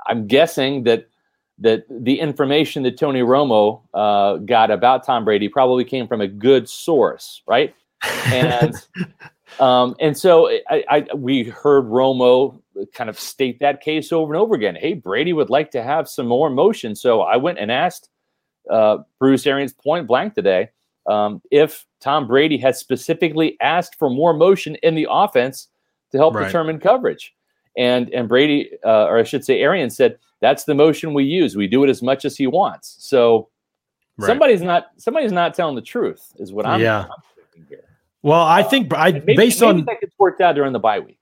I'm 0.07 0.27
guessing 0.27 0.85
that 0.85 1.07
that 1.59 1.85
the 1.89 2.19
information 2.19 2.83
that 2.83 2.99
Tony 2.99 3.21
Romo 3.21 3.83
uh, 3.95 4.37
got 4.39 4.71
about 4.71 5.05
Tom 5.05 5.25
Brady 5.25 5.49
probably 5.49 5.85
came 5.85 6.09
from 6.09 6.21
a 6.21 6.27
good 6.27 6.69
source, 6.69 7.43
right? 7.47 7.75
And 8.27 8.75
um, 9.61 9.95
and 10.01 10.17
so 10.17 10.49
I, 10.69 10.85
I, 10.89 11.07
we 11.15 11.45
heard 11.45 11.85
Romo 11.85 12.61
kind 12.95 13.09
of 13.09 13.19
state 13.19 13.61
that 13.61 13.81
case 13.81 14.13
over 14.13 14.33
and 14.33 14.41
over 14.41 14.55
again. 14.55 14.75
Hey, 14.75 14.95
Brady 14.95 15.33
would 15.33 15.51
like 15.51 15.71
to 15.73 15.83
have 15.83 16.09
some 16.09 16.27
more 16.27 16.51
motion, 16.51 16.97
so 16.97 17.21
I 17.21 17.37
went 17.37 17.59
and 17.59 17.71
asked 17.71 18.09
uh, 18.71 18.99
Bruce 19.19 19.47
Arians 19.47 19.73
point 19.73 20.07
blank 20.07 20.35
today 20.35 20.71
um, 21.07 21.43
if 21.51 21.87
Tom 22.01 22.27
Brady 22.27 22.59
has 22.59 22.79
specifically 22.79 23.57
asked 23.61 23.97
for 23.99 24.11
more 24.11 24.33
motion 24.33 24.77
in 24.83 24.95
the 24.95 25.07
offense 25.11 25.69
to 26.13 26.19
help 26.19 26.35
right. 26.35 26.47
determine 26.47 26.79
coverage. 26.79 27.35
And 27.77 28.11
and 28.11 28.29
Brady, 28.29 28.71
uh, 28.85 29.07
or 29.07 29.19
I 29.19 29.23
should 29.23 29.45
say, 29.45 29.61
Arian 29.61 29.91
said 29.91 30.19
that's 30.41 30.65
the 30.65 30.75
motion 30.75 31.15
we 31.15 31.25
use. 31.25 31.57
We 31.57 31.67
do 31.67 31.85
it 31.85 31.91
as 31.91 32.03
much 32.03 32.25
as 32.25 32.37
he 32.37 32.47
wants. 32.47 32.97
So 33.01 33.49
right. 34.19 34.27
somebody's 34.27 34.61
not 34.61 34.89
somebody's 34.99 35.33
not 35.33 35.55
telling 35.55 35.75
the 35.75 35.83
truth, 35.83 36.35
is 36.37 36.53
what 36.53 36.67
I'm. 36.67 36.81
Yeah. 36.81 37.07
I'm 37.57 37.67
here. 37.69 37.85
Well, 38.23 38.43
I 38.43 38.63
think 38.63 38.93
I 38.95 39.13
maybe, 39.13 39.37
based 39.37 39.61
maybe 39.63 39.81
on 39.81 39.85
that 39.87 40.01
gets 40.01 40.15
worked 40.19 40.41
out 40.43 40.55
during 40.55 40.73
the 40.73 40.79
bye 40.79 41.01
week. 41.01 41.19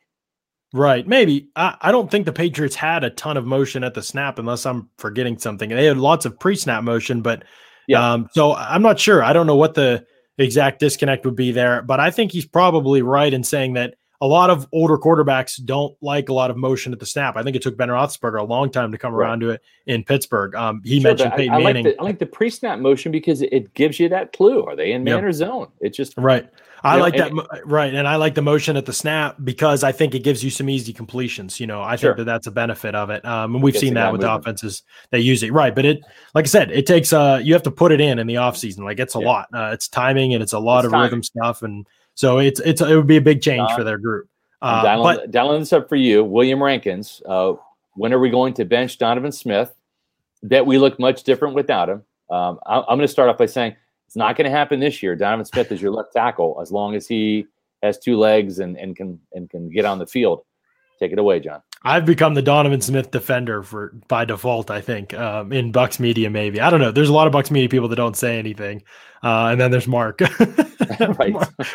Right. 0.73 1.07
Maybe. 1.07 1.49
I, 1.57 1.77
I 1.81 1.93
don't 1.93 2.11
think 2.11 2.27
the 2.27 2.33
Patriots 2.33 2.77
had 2.77 3.03
a 3.03 3.11
ton 3.11 3.37
of 3.37 3.45
motion 3.45 3.83
at 3.83 3.95
the 3.95 4.03
snap, 4.03 4.39
unless 4.39 4.67
I'm 4.67 4.89
forgetting 4.99 5.39
something. 5.39 5.71
They 5.71 5.87
had 5.87 5.99
lots 5.99 6.27
of 6.27 6.39
pre 6.39 6.57
snap 6.57 6.83
motion, 6.85 7.23
but 7.23 7.45
yeah. 7.91 8.13
Um, 8.13 8.29
so 8.33 8.55
I'm 8.55 8.83
not 8.83 8.99
sure. 8.99 9.23
I 9.23 9.33
don't 9.33 9.47
know 9.47 9.57
what 9.57 9.75
the 9.75 10.07
exact 10.39 10.81
disconnect 10.81 11.25
would 11.25 11.37
be 11.37 11.53
there, 11.53 11.83
but 11.83 12.01
I 12.01 12.11
think 12.11 12.33
he's 12.33 12.47
probably 12.47 13.03
right 13.03 13.33
in 13.33 13.45
saying 13.45 13.75
that 13.75 13.95
a 14.23 14.27
lot 14.27 14.51
of 14.51 14.69
older 14.73 14.99
quarterbacks 14.99 15.63
don't 15.65 15.97
like 16.03 16.29
a 16.29 16.33
lot 16.33 16.51
of 16.51 16.57
motion 16.57 16.93
at 16.93 17.01
the 17.01 17.07
snap. 17.07 17.37
I 17.37 17.43
think 17.43 17.57
it 17.57 17.63
took 17.63 17.77
Ben 17.77 17.89
Roethlisberger 17.89 18.39
a 18.39 18.45
long 18.45 18.71
time 18.71 18.93
to 18.93 18.99
come 18.99 19.15
right. 19.15 19.27
around 19.27 19.41
to 19.41 19.51
it 19.51 19.63
in 19.87 20.05
Pittsburgh. 20.05 20.55
Um, 20.55 20.83
he 20.85 21.01
sure, 21.01 21.11
mentioned 21.11 21.33
Peyton 21.33 21.55
I, 21.55 21.57
I 21.57 21.63
Manning. 21.63 21.85
Like 21.85 21.97
the, 21.97 22.01
I 22.01 22.05
like 22.05 22.19
the 22.19 22.27
pre-snap 22.27 22.79
motion 22.79 23.13
because 23.13 23.41
it 23.41 23.73
gives 23.75 23.99
you 23.99 24.09
that 24.11 24.33
clue. 24.33 24.65
Are 24.65 24.77
they 24.77 24.93
in 24.93 25.05
man 25.05 25.17
yep. 25.17 25.25
or 25.25 25.33
zone? 25.33 25.69
It's 25.81 25.97
just 25.97 26.15
right. 26.19 26.49
I 26.83 26.97
like 26.97 27.15
know, 27.15 27.29
that 27.29 27.67
right, 27.67 27.93
and 27.93 28.09
I 28.09 28.17
like 28.17 28.35
the 28.35 28.43
motion 28.43 28.77
at 28.77 28.87
the 28.87 28.93
snap 28.93 29.37
because 29.43 29.85
I 29.85 29.93
think 29.93 30.15
it 30.15 30.21
gives 30.21 30.43
you 30.43 30.51
some 30.51 30.69
easy 30.69 30.93
completions. 30.93 31.61
You 31.61 31.67
know, 31.67 31.83
I 31.83 31.97
sure. 31.97 32.11
think 32.11 32.19
that 32.19 32.25
that's 32.25 32.47
a 32.47 32.51
benefit 32.51 32.95
of 32.95 33.11
it. 33.11 33.25
Um, 33.25 33.55
and 33.55 33.63
we've 33.63 33.77
seen 33.77 33.95
that 33.95 34.13
with 34.13 34.23
movement. 34.23 34.41
offenses 34.41 34.83
they 35.11 35.21
use 35.21 35.43
it 35.43 35.53
right, 35.53 35.75
but 35.75 35.85
it, 35.85 36.01
like 36.35 36.45
I 36.45 36.49
said, 36.49 36.71
it 36.71 36.87
takes 36.87 37.13
uh, 37.13 37.41
you 37.43 37.53
have 37.53 37.63
to 37.65 37.71
put 37.71 37.93
it 37.93 38.01
in 38.01 38.19
in 38.19 38.27
the 38.27 38.39
off 38.39 38.57
season. 38.57 38.85
Like 38.85 38.99
it's 38.99 39.15
a 39.15 39.21
yeah. 39.21 39.27
lot. 39.27 39.49
Uh, 39.53 39.71
it's 39.73 39.89
timing 39.89 40.35
and 40.35 40.43
it's 40.43 40.53
a 40.53 40.59
lot 40.59 40.81
it's 40.81 40.87
of 40.87 40.93
timing. 40.93 41.05
rhythm 41.05 41.23
stuff, 41.23 41.63
and 41.63 41.87
so 42.15 42.39
it's 42.39 42.61
it's 42.61 42.81
it 42.81 42.97
would 42.97 43.07
be 43.07 43.17
a 43.17 43.23
big 43.23 43.43
change 43.43 43.71
for 43.73 43.85
their 43.85 43.99
group. 43.99 44.29
Uh, 44.63 44.83
dialing, 44.83 45.17
but, 45.17 45.31
dialing 45.31 45.61
this 45.61 45.73
up 45.73 45.89
for 45.89 45.97
you, 45.97 46.23
William 46.23 46.63
Rankins. 46.63 47.23
Uh, 47.27 47.55
when 47.95 48.13
are 48.13 48.19
we 48.19 48.31
going 48.31 48.55
to 48.55 48.65
bench 48.65 48.99
Donovan 48.99 49.33
Smith? 49.33 49.75
That 50.43 50.65
we 50.65 50.79
look 50.79 50.99
much 50.99 51.23
different 51.25 51.55
without 51.55 51.89
him. 51.89 52.03
Um, 52.31 52.59
I, 52.65 52.79
I'm 52.79 52.97
going 52.97 53.01
to 53.01 53.09
start 53.09 53.29
off 53.29 53.37
by 53.37 53.47
saying 53.47 53.77
it's 54.11 54.17
not 54.17 54.35
going 54.35 54.45
to 54.45 54.51
happen 54.51 54.81
this 54.81 55.05
year. 55.05 55.15
Donovan 55.15 55.47
Smith 55.47 55.71
is 55.71 55.81
your 55.81 55.93
left 55.93 56.13
tackle 56.13 56.59
as 56.61 56.73
long 56.73 56.97
as 56.97 57.07
he 57.07 57.47
has 57.81 57.97
two 57.97 58.19
legs 58.19 58.59
and, 58.59 58.77
and 58.77 58.97
can 58.97 59.21
and 59.35 59.49
can 59.49 59.71
get 59.71 59.85
on 59.85 60.01
the 60.01 60.07
field. 60.07 60.43
Take 60.99 61.13
it 61.13 61.21
away, 61.21 61.39
John. 61.39 61.63
I've 61.85 62.07
become 62.07 62.35
the 62.35 62.43
Donovan 62.43 62.81
Smith 62.81 63.13
defender 63.13 63.63
for 63.63 63.95
by 64.09 64.25
default. 64.25 64.69
I 64.69 64.81
think 64.81 65.15
um, 65.15 65.53
in 65.53 65.71
Bucks 65.71 66.01
media, 66.01 66.29
maybe 66.29 66.61
I 66.61 66.71
don't 66.71 66.81
know. 66.81 66.91
There's 66.91 67.09
a 67.09 67.13
lot 67.13 67.29
of 67.29 67.33
Bucks 67.33 67.53
media 67.53 67.69
people 67.69 67.87
that 67.87 67.95
don't 67.95 68.17
say 68.17 68.37
anything, 68.37 68.83
uh, 69.23 69.51
and 69.53 69.61
then 69.61 69.71
there's 69.71 69.87
Mark. 69.87 70.21
right, 71.01 71.33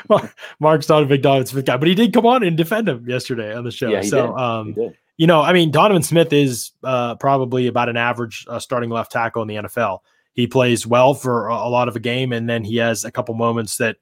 Mark, 0.09 0.35
Mark's 0.59 0.89
not 0.89 1.03
a 1.03 1.05
big 1.05 1.21
Donovan 1.21 1.47
Smith 1.47 1.63
guy, 1.63 1.77
but 1.77 1.87
he 1.87 1.95
did 1.95 2.11
come 2.11 2.25
on 2.25 2.43
and 2.43 2.57
defend 2.57 2.89
him 2.89 3.07
yesterday 3.07 3.55
on 3.55 3.63
the 3.63 3.71
show. 3.71 3.87
Yeah, 3.87 4.01
so. 4.01 4.37
Um, 4.37 4.75
you 5.15 5.27
know, 5.27 5.41
I 5.41 5.53
mean, 5.53 5.71
Donovan 5.71 6.03
Smith 6.03 6.33
is 6.33 6.73
uh, 6.83 7.15
probably 7.15 7.67
about 7.67 7.87
an 7.87 7.95
average 7.95 8.45
uh, 8.49 8.59
starting 8.59 8.89
left 8.89 9.13
tackle 9.13 9.41
in 9.41 9.47
the 9.47 9.55
NFL 9.55 9.99
he 10.35 10.45
plays 10.45 10.85
well 10.85 11.13
for 11.13 11.47
a 11.47 11.67
lot 11.67 11.87
of 11.87 11.95
a 11.95 11.99
game, 11.99 12.31
and 12.31 12.47
then 12.47 12.63
he 12.63 12.77
has 12.77 13.03
a 13.03 13.11
couple 13.11 13.33
moments 13.33 13.77
that 13.77 13.97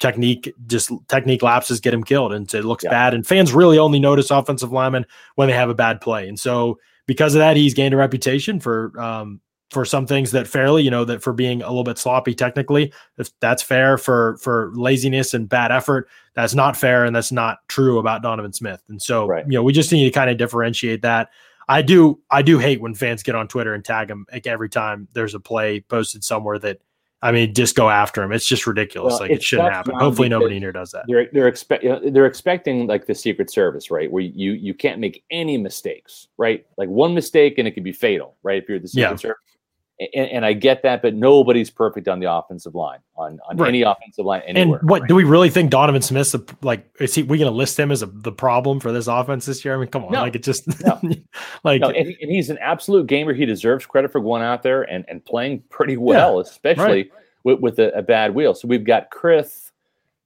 technique 0.00 0.52
just 0.66 0.90
technique 1.08 1.42
lapses 1.42 1.78
get 1.78 1.94
him 1.94 2.02
killed, 2.02 2.32
and 2.32 2.52
it 2.52 2.64
looks 2.64 2.82
yeah. 2.82 2.90
bad. 2.90 3.14
And 3.14 3.26
fans 3.26 3.52
really 3.52 3.78
only 3.78 4.00
notice 4.00 4.30
offensive 4.30 4.72
linemen 4.72 5.06
when 5.36 5.48
they 5.48 5.54
have 5.54 5.70
a 5.70 5.74
bad 5.74 6.00
play, 6.00 6.28
and 6.28 6.40
so 6.40 6.78
because 7.06 7.34
of 7.34 7.38
that, 7.40 7.56
he's 7.56 7.74
gained 7.74 7.94
a 7.94 7.98
reputation 7.98 8.58
for 8.58 8.98
um, 9.00 9.40
for 9.70 9.84
some 9.84 10.06
things 10.06 10.30
that 10.30 10.46
fairly, 10.46 10.82
you 10.82 10.90
know, 10.90 11.04
that 11.04 11.22
for 11.22 11.32
being 11.32 11.60
a 11.62 11.68
little 11.68 11.84
bit 11.84 11.98
sloppy 11.98 12.34
technically, 12.34 12.92
if 13.18 13.30
that's 13.40 13.62
fair 13.62 13.98
for 13.98 14.36
for 14.38 14.72
laziness 14.74 15.34
and 15.34 15.48
bad 15.48 15.70
effort, 15.70 16.08
that's 16.34 16.54
not 16.54 16.76
fair, 16.76 17.04
and 17.04 17.14
that's 17.14 17.32
not 17.32 17.58
true 17.68 17.98
about 17.98 18.22
Donovan 18.22 18.52
Smith. 18.52 18.82
And 18.88 19.00
so, 19.00 19.26
right. 19.26 19.44
you 19.46 19.52
know, 19.52 19.62
we 19.62 19.72
just 19.72 19.92
need 19.92 20.04
to 20.04 20.10
kind 20.10 20.30
of 20.30 20.38
differentiate 20.38 21.02
that. 21.02 21.30
I 21.68 21.82
do 21.82 22.20
I 22.30 22.42
do 22.42 22.58
hate 22.58 22.80
when 22.80 22.94
fans 22.94 23.22
get 23.22 23.34
on 23.34 23.48
Twitter 23.48 23.74
and 23.74 23.84
tag 23.84 24.10
him 24.10 24.26
like 24.32 24.46
every 24.46 24.68
time 24.68 25.08
there's 25.12 25.34
a 25.34 25.40
play 25.40 25.80
posted 25.80 26.24
somewhere 26.24 26.58
that 26.60 26.80
I 27.22 27.32
mean 27.32 27.54
just 27.54 27.74
go 27.74 27.88
after 27.88 28.22
him. 28.22 28.32
It's 28.32 28.46
just 28.46 28.66
ridiculous. 28.66 29.12
Well, 29.12 29.20
like 29.20 29.30
it 29.30 29.42
shouldn't 29.42 29.72
happen. 29.72 29.94
Hopefully 29.96 30.28
nobody 30.28 30.58
here 30.58 30.72
does 30.72 30.90
that. 30.92 31.04
They're 31.08 31.28
they're 31.32 31.48
expect 31.48 31.84
they're 31.84 32.26
expecting 32.26 32.86
like 32.86 33.06
the 33.06 33.14
Secret 33.14 33.50
Service, 33.50 33.90
right? 33.90 34.10
Where 34.10 34.22
you 34.22 34.52
you 34.52 34.74
can't 34.74 35.00
make 35.00 35.24
any 35.30 35.56
mistakes, 35.56 36.28
right? 36.36 36.66
Like 36.76 36.88
one 36.88 37.14
mistake 37.14 37.58
and 37.58 37.66
it 37.66 37.72
could 37.72 37.84
be 37.84 37.92
fatal, 37.92 38.36
right? 38.42 38.62
If 38.62 38.68
you're 38.68 38.78
the 38.78 38.88
Secret 38.88 39.10
yeah. 39.10 39.16
Service 39.16 39.53
and, 40.00 40.28
and, 40.28 40.44
I 40.44 40.54
get 40.54 40.82
that, 40.82 41.02
but 41.02 41.14
nobody's 41.14 41.70
perfect 41.70 42.08
on 42.08 42.18
the 42.18 42.30
offensive 42.30 42.74
line, 42.74 42.98
on, 43.16 43.38
on 43.48 43.56
right. 43.56 43.68
any 43.68 43.82
offensive 43.82 44.24
line 44.24 44.42
anywhere. 44.44 44.78
And 44.80 44.88
what 44.88 45.02
right? 45.02 45.08
do 45.08 45.14
we 45.14 45.22
really 45.22 45.50
think 45.50 45.70
Donovan 45.70 46.02
Smith's 46.02 46.34
a, 46.34 46.42
like? 46.62 46.84
Is 46.98 47.14
he 47.14 47.22
we 47.22 47.38
going 47.38 47.50
to 47.50 47.56
list 47.56 47.78
him 47.78 47.92
as 47.92 48.02
a, 48.02 48.06
the 48.06 48.32
problem 48.32 48.80
for 48.80 48.90
this 48.90 49.06
offense 49.06 49.46
this 49.46 49.64
year? 49.64 49.76
I 49.76 49.78
mean, 49.78 49.88
come 49.88 50.04
on, 50.04 50.12
no. 50.12 50.22
like 50.22 50.34
it 50.34 50.42
just 50.42 50.66
no. 50.84 51.00
like 51.64 51.80
no, 51.80 51.90
and, 51.90 52.08
and, 52.08 52.30
he's 52.30 52.50
an 52.50 52.58
absolute 52.58 53.06
gamer. 53.06 53.32
He 53.32 53.46
deserves 53.46 53.86
credit 53.86 54.10
for 54.10 54.20
going 54.20 54.42
out 54.42 54.64
there 54.64 54.82
and, 54.82 55.04
and 55.06 55.24
playing 55.24 55.62
pretty 55.70 55.96
well, 55.96 56.36
yeah, 56.36 56.42
especially 56.42 56.84
right. 56.84 57.12
with, 57.44 57.60
with 57.60 57.78
a, 57.78 57.96
a, 57.96 58.02
bad 58.02 58.34
wheel. 58.34 58.52
So 58.54 58.66
we've 58.66 58.84
got 58.84 59.10
Chris, 59.10 59.70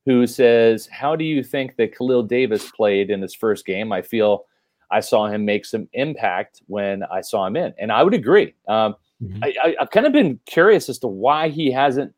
who 0.07 0.27
says, 0.27 0.87
"How 0.87 1.15
do 1.15 1.25
you 1.25 1.43
think 1.43 1.77
that 1.77 1.95
Khalil 1.95 2.23
Davis 2.23 2.71
played 2.71 3.11
in 3.11 3.21
his 3.21 3.35
first 3.35 3.67
game? 3.67 3.93
I 3.93 4.01
feel 4.01 4.47
I 4.91 5.01
saw 5.01 5.27
him 5.27 5.45
make 5.45 5.67
some 5.67 5.91
impact 5.93 6.63
when 6.69 7.03
I 7.03 7.21
saw 7.21 7.47
him 7.47 7.57
in, 7.57 7.75
and 7.79 7.93
I 7.93 8.03
would 8.03 8.15
agree." 8.15 8.55
Um, 8.67 8.95
Mm-hmm. 9.23 9.43
I, 9.43 9.75
have 9.81 9.91
kind 9.91 10.07
of 10.07 10.13
been 10.13 10.39
curious 10.47 10.89
as 10.89 10.99
to 11.01 11.09
why 11.09 11.49
he 11.49 11.73
hasn't 11.73 12.15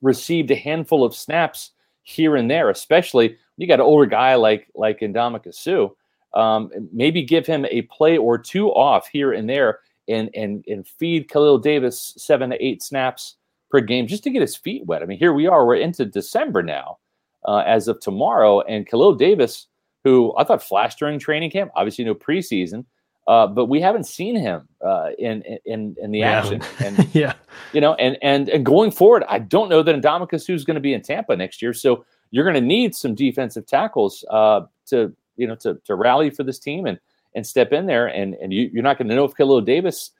received 0.00 0.50
a 0.50 0.56
handful 0.56 1.04
of 1.04 1.14
snaps 1.14 1.72
here 2.02 2.36
and 2.36 2.50
there, 2.50 2.70
especially 2.70 3.36
you 3.56 3.66
got 3.66 3.80
an 3.80 3.86
older 3.86 4.06
guy 4.06 4.34
like 4.34 4.68
like 4.74 5.02
Suh. 5.50 5.88
Um, 6.34 6.70
maybe 6.92 7.22
give 7.22 7.46
him 7.46 7.64
a 7.70 7.82
play 7.82 8.16
or 8.16 8.38
two 8.38 8.68
off 8.68 9.06
here 9.08 9.32
and 9.32 9.48
there, 9.48 9.80
and 10.08 10.30
and 10.34 10.64
and 10.66 10.86
feed 10.86 11.28
Khalil 11.28 11.58
Davis 11.58 12.14
seven 12.16 12.50
to 12.50 12.64
eight 12.64 12.82
snaps 12.82 13.36
per 13.70 13.80
game 13.80 14.06
just 14.06 14.24
to 14.24 14.30
get 14.30 14.40
his 14.40 14.56
feet 14.56 14.84
wet. 14.86 15.02
I 15.02 15.06
mean, 15.06 15.18
here 15.18 15.32
we 15.32 15.46
are, 15.46 15.66
we're 15.66 15.76
into 15.76 16.04
December 16.04 16.62
now, 16.62 16.98
uh, 17.44 17.62
as 17.66 17.88
of 17.88 18.00
tomorrow, 18.00 18.60
and 18.62 18.86
Khalil 18.86 19.14
Davis, 19.14 19.66
who 20.04 20.34
I 20.36 20.44
thought 20.44 20.62
flashed 20.62 20.98
during 20.98 21.18
training 21.18 21.50
camp, 21.50 21.70
obviously 21.76 22.04
no 22.04 22.14
preseason, 22.14 22.84
uh, 23.26 23.46
but 23.46 23.66
we 23.66 23.80
haven't 23.80 24.04
seen 24.04 24.36
him 24.36 24.68
uh, 24.84 25.10
in 25.18 25.42
in 25.64 25.96
in 26.00 26.10
the 26.10 26.20
yeah. 26.20 26.38
action. 26.38 26.62
And 26.84 27.14
yeah, 27.14 27.34
you 27.72 27.80
know, 27.80 27.94
and 27.94 28.18
and 28.22 28.48
and 28.48 28.64
going 28.64 28.90
forward, 28.90 29.24
I 29.28 29.38
don't 29.38 29.68
know 29.68 29.82
that 29.82 29.94
Suh 30.02 30.52
is 30.52 30.64
going 30.64 30.74
to 30.74 30.80
be 30.80 30.92
in 30.92 31.02
Tampa 31.02 31.36
next 31.36 31.62
year. 31.62 31.72
So 31.72 32.04
you're 32.30 32.44
going 32.44 32.54
to 32.54 32.60
need 32.60 32.94
some 32.94 33.14
defensive 33.14 33.66
tackles 33.66 34.24
uh, 34.30 34.62
to 34.86 35.14
you 35.36 35.46
know 35.46 35.54
to 35.56 35.80
to 35.84 35.94
rally 35.94 36.30
for 36.30 36.42
this 36.42 36.58
team 36.58 36.86
and 36.86 36.98
and 37.34 37.46
step 37.46 37.72
in 37.72 37.86
there. 37.86 38.06
And 38.06 38.34
and 38.34 38.52
you, 38.52 38.70
you're 38.72 38.82
not 38.82 38.98
going 38.98 39.08
to 39.08 39.14
know 39.14 39.24
if 39.24 39.34
Khalil 39.34 39.62
Davis 39.62 40.10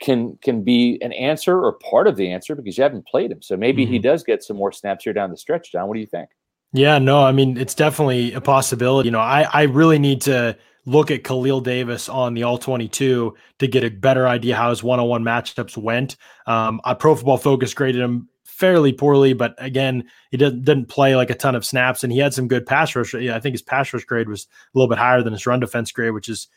can 0.00 0.38
can 0.42 0.62
be 0.62 0.98
an 1.02 1.12
answer 1.12 1.60
or 1.60 1.72
part 1.72 2.06
of 2.06 2.16
the 2.16 2.30
answer 2.30 2.54
because 2.54 2.78
you 2.78 2.82
haven't 2.82 3.06
played 3.06 3.32
him. 3.32 3.42
So 3.42 3.56
maybe 3.56 3.84
mm-hmm. 3.84 3.92
he 3.92 3.98
does 3.98 4.22
get 4.22 4.44
some 4.44 4.56
more 4.56 4.72
snaps 4.72 5.04
here 5.04 5.12
down 5.12 5.30
the 5.30 5.36
stretch. 5.36 5.72
John, 5.72 5.88
what 5.88 5.94
do 5.94 6.00
you 6.00 6.06
think? 6.06 6.30
Yeah, 6.72 6.98
no, 6.98 7.24
I 7.24 7.32
mean 7.32 7.56
it's 7.56 7.74
definitely 7.74 8.32
a 8.34 8.40
possibility. 8.40 9.08
You 9.08 9.12
know, 9.12 9.20
I 9.20 9.48
I 9.52 9.62
really 9.62 9.98
need 9.98 10.20
to 10.22 10.56
look 10.84 11.10
at 11.10 11.24
Khalil 11.24 11.60
Davis 11.60 12.08
on 12.08 12.34
the 12.34 12.42
All 12.44 12.58
22 12.58 13.34
to 13.58 13.66
get 13.66 13.84
a 13.84 13.90
better 13.90 14.26
idea 14.26 14.56
how 14.56 14.70
his 14.70 14.82
one 14.82 15.00
on 15.00 15.08
one 15.08 15.24
matchups 15.24 15.76
went. 15.76 16.16
Um, 16.46 16.80
Pro 16.98 17.14
Football 17.14 17.38
Focus 17.38 17.74
graded 17.74 18.00
him 18.00 18.28
fairly 18.44 18.92
poorly, 18.92 19.34
but 19.34 19.54
again, 19.58 20.04
he 20.30 20.36
didn't 20.36 20.64
didn't 20.64 20.88
play 20.88 21.14
like 21.14 21.30
a 21.30 21.34
ton 21.34 21.54
of 21.54 21.64
snaps, 21.64 22.02
and 22.02 22.12
he 22.12 22.18
had 22.18 22.34
some 22.34 22.48
good 22.48 22.66
pass 22.66 22.94
rush. 22.96 23.14
Yeah, 23.14 23.36
I 23.36 23.40
think 23.40 23.54
his 23.54 23.62
pass 23.62 23.92
rush 23.92 24.04
grade 24.04 24.28
was 24.28 24.44
a 24.44 24.78
little 24.78 24.88
bit 24.88 24.98
higher 24.98 25.22
than 25.22 25.32
his 25.32 25.46
run 25.46 25.60
defense 25.60 25.92
grade, 25.92 26.12
which 26.12 26.28
is 26.28 26.48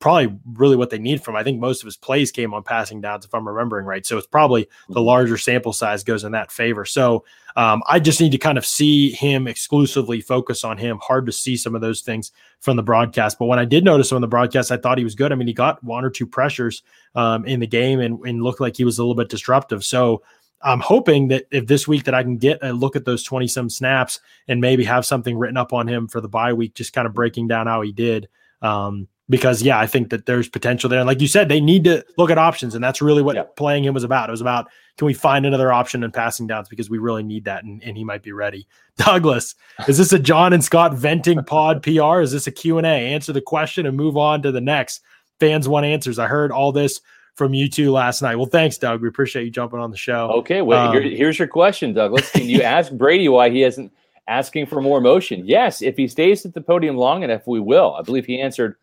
probably 0.00 0.38
really 0.54 0.76
what 0.76 0.90
they 0.90 0.98
need 0.98 1.22
from. 1.22 1.34
I 1.34 1.42
think 1.42 1.58
most 1.58 1.82
of 1.82 1.86
his 1.86 1.96
plays 1.96 2.30
came 2.30 2.54
on 2.54 2.62
passing 2.62 3.00
downs, 3.00 3.24
if 3.24 3.34
I'm 3.34 3.46
remembering 3.46 3.84
right. 3.84 4.06
So 4.06 4.16
it's 4.16 4.26
probably 4.26 4.68
the 4.88 5.00
larger 5.00 5.36
sample 5.36 5.72
size 5.72 6.04
goes 6.04 6.24
in 6.24 6.32
that 6.32 6.52
favor. 6.52 6.84
So 6.84 7.24
um, 7.56 7.82
I 7.86 7.98
just 7.98 8.20
need 8.20 8.30
to 8.32 8.38
kind 8.38 8.58
of 8.58 8.64
see 8.64 9.10
him 9.10 9.48
exclusively 9.48 10.20
focus 10.20 10.62
on 10.62 10.78
him. 10.78 10.98
Hard 11.02 11.26
to 11.26 11.32
see 11.32 11.56
some 11.56 11.74
of 11.74 11.80
those 11.80 12.02
things 12.02 12.30
from 12.60 12.76
the 12.76 12.82
broadcast, 12.82 13.38
but 13.38 13.46
when 13.46 13.58
I 13.58 13.64
did 13.64 13.84
notice 13.84 14.12
him 14.12 14.16
on 14.16 14.22
the 14.22 14.28
broadcast, 14.28 14.70
I 14.70 14.76
thought 14.76 14.98
he 14.98 15.04
was 15.04 15.16
good. 15.16 15.32
I 15.32 15.34
mean, 15.34 15.48
he 15.48 15.54
got 15.54 15.82
one 15.82 16.04
or 16.04 16.10
two 16.10 16.26
pressures 16.26 16.82
um, 17.16 17.44
in 17.44 17.58
the 17.58 17.66
game 17.66 17.98
and, 17.98 18.20
and 18.24 18.42
looked 18.42 18.60
like 18.60 18.76
he 18.76 18.84
was 18.84 18.98
a 18.98 19.02
little 19.02 19.16
bit 19.16 19.28
disruptive. 19.28 19.84
So 19.84 20.22
I'm 20.62 20.80
hoping 20.80 21.28
that 21.28 21.46
if 21.50 21.66
this 21.66 21.88
week 21.88 22.04
that 22.04 22.14
I 22.14 22.22
can 22.22 22.36
get 22.36 22.58
a 22.62 22.72
look 22.72 22.94
at 22.94 23.04
those 23.04 23.24
20 23.24 23.48
some 23.48 23.70
snaps 23.70 24.20
and 24.46 24.60
maybe 24.60 24.84
have 24.84 25.06
something 25.06 25.36
written 25.36 25.56
up 25.56 25.72
on 25.72 25.88
him 25.88 26.06
for 26.06 26.20
the 26.20 26.28
bye 26.28 26.52
week, 26.52 26.74
just 26.74 26.92
kind 26.92 27.06
of 27.06 27.14
breaking 27.14 27.48
down 27.48 27.66
how 27.66 27.80
he 27.82 27.92
did. 27.92 28.28
Um, 28.62 29.08
because 29.30 29.62
yeah, 29.62 29.78
I 29.78 29.86
think 29.86 30.10
that 30.10 30.26
there's 30.26 30.48
potential 30.48 30.88
there. 30.88 31.00
And 31.00 31.06
like 31.06 31.20
you 31.20 31.28
said, 31.28 31.48
they 31.48 31.60
need 31.60 31.84
to 31.84 32.04
look 32.16 32.30
at 32.30 32.38
options, 32.38 32.74
and 32.74 32.82
that's 32.82 33.02
really 33.02 33.22
what 33.22 33.36
yeah. 33.36 33.44
playing 33.56 33.84
him 33.84 33.94
was 33.94 34.04
about. 34.04 34.28
It 34.28 34.32
was 34.32 34.40
about 34.40 34.68
can 34.96 35.06
we 35.06 35.14
find 35.14 35.46
another 35.46 35.72
option 35.72 36.02
in 36.02 36.10
passing 36.10 36.46
downs 36.46 36.68
because 36.68 36.90
we 36.90 36.98
really 36.98 37.22
need 37.22 37.44
that, 37.44 37.64
and, 37.64 37.82
and 37.82 37.96
he 37.96 38.04
might 38.04 38.22
be 38.22 38.32
ready. 38.32 38.66
Douglas, 38.96 39.54
is 39.86 39.98
this 39.98 40.12
a 40.12 40.18
John 40.18 40.52
and 40.52 40.64
Scott 40.64 40.94
venting 40.94 41.42
pod 41.44 41.82
PR? 41.84 42.20
Is 42.20 42.32
this 42.32 42.46
a 42.46 42.52
Q 42.52 42.78
and 42.78 42.86
A? 42.86 42.90
Answer 42.90 43.32
the 43.32 43.40
question 43.40 43.86
and 43.86 43.96
move 43.96 44.16
on 44.16 44.42
to 44.42 44.52
the 44.52 44.60
next. 44.60 45.02
Fans 45.40 45.68
want 45.68 45.86
answers. 45.86 46.18
I 46.18 46.26
heard 46.26 46.50
all 46.50 46.72
this 46.72 47.00
from 47.36 47.54
you 47.54 47.70
two 47.70 47.92
last 47.92 48.20
night. 48.20 48.34
Well, 48.34 48.46
thanks, 48.46 48.76
Doug. 48.76 49.00
We 49.00 49.06
appreciate 49.06 49.44
you 49.44 49.50
jumping 49.50 49.78
on 49.78 49.92
the 49.92 49.96
show. 49.96 50.28
Okay, 50.38 50.60
well, 50.60 50.88
um, 50.88 51.02
here's 51.02 51.38
your 51.38 51.46
question, 51.46 51.94
Douglas. 51.94 52.32
Can 52.32 52.48
you 52.48 52.62
ask 52.62 52.90
Brady 52.90 53.28
why 53.28 53.50
he 53.50 53.62
isn't 53.62 53.92
asking 54.26 54.66
for 54.66 54.82
more 54.82 55.00
motion? 55.00 55.46
Yes, 55.46 55.80
if 55.80 55.96
he 55.96 56.08
stays 56.08 56.44
at 56.44 56.54
the 56.54 56.60
podium 56.60 56.96
long 56.96 57.22
enough, 57.22 57.46
we 57.46 57.60
will. 57.60 57.94
I 57.94 58.02
believe 58.02 58.26
he 58.26 58.40
answered 58.40 58.74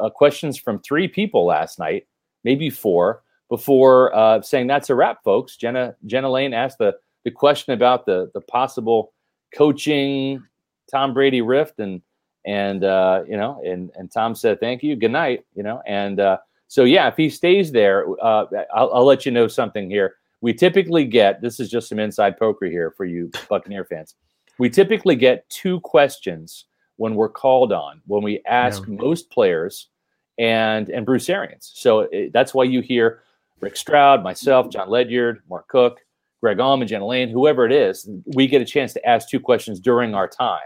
uh, 0.00 0.10
questions 0.10 0.58
from 0.58 0.80
three 0.80 1.08
people 1.08 1.44
last 1.46 1.78
night, 1.78 2.06
maybe 2.44 2.70
four, 2.70 3.22
before 3.48 4.14
uh, 4.14 4.42
saying 4.42 4.66
that's 4.66 4.90
a 4.90 4.94
wrap, 4.94 5.22
folks. 5.22 5.56
Jenna 5.56 5.94
Jenna 6.06 6.30
Laine 6.30 6.54
asked 6.54 6.78
the 6.78 6.96
the 7.24 7.30
question 7.30 7.72
about 7.72 8.06
the 8.06 8.30
the 8.34 8.40
possible 8.40 9.12
coaching 9.54 10.42
Tom 10.90 11.14
Brady 11.14 11.42
rift, 11.42 11.78
and 11.78 12.02
and 12.44 12.84
uh, 12.84 13.22
you 13.28 13.36
know, 13.36 13.60
and 13.64 13.90
and 13.96 14.10
Tom 14.10 14.34
said 14.34 14.60
thank 14.60 14.82
you, 14.82 14.96
good 14.96 15.12
night, 15.12 15.44
you 15.54 15.62
know, 15.62 15.82
and 15.86 16.20
uh, 16.20 16.38
so 16.68 16.84
yeah, 16.84 17.08
if 17.08 17.16
he 17.16 17.30
stays 17.30 17.72
there, 17.72 18.06
uh, 18.22 18.46
I'll, 18.74 18.90
I'll 18.92 19.04
let 19.04 19.24
you 19.24 19.32
know 19.32 19.48
something 19.48 19.88
here. 19.88 20.16
We 20.40 20.52
typically 20.52 21.04
get 21.04 21.40
this 21.40 21.60
is 21.60 21.70
just 21.70 21.88
some 21.88 21.98
inside 21.98 22.38
poker 22.38 22.66
here 22.66 22.92
for 22.96 23.04
you 23.04 23.30
Buccaneer 23.48 23.84
fans. 23.84 24.14
We 24.58 24.70
typically 24.70 25.16
get 25.16 25.48
two 25.48 25.80
questions 25.80 26.64
when 26.96 27.14
we're 27.14 27.28
called 27.28 27.72
on 27.72 28.00
when 28.06 28.22
we 28.22 28.42
ask 28.46 28.82
yeah. 28.86 28.94
most 28.94 29.30
players 29.30 29.88
and 30.38 30.88
and 30.88 31.06
Bruce 31.06 31.28
Arians. 31.28 31.72
So 31.74 32.00
it, 32.12 32.32
that's 32.32 32.54
why 32.54 32.64
you 32.64 32.80
hear 32.80 33.22
Rick 33.60 33.76
Stroud, 33.76 34.22
myself, 34.22 34.70
John 34.70 34.88
Ledyard, 34.88 35.42
Mark 35.48 35.68
Cook, 35.68 36.00
Greg 36.42 36.58
Auman, 36.58 36.86
Jenna 36.86 37.06
Laine, 37.06 37.28
whoever 37.28 37.64
it 37.64 37.72
is. 37.72 38.08
We 38.34 38.46
get 38.46 38.62
a 38.62 38.66
chance 38.66 38.92
to 38.94 39.06
ask 39.06 39.28
two 39.28 39.40
questions 39.40 39.80
during 39.80 40.14
our 40.14 40.28
time 40.28 40.60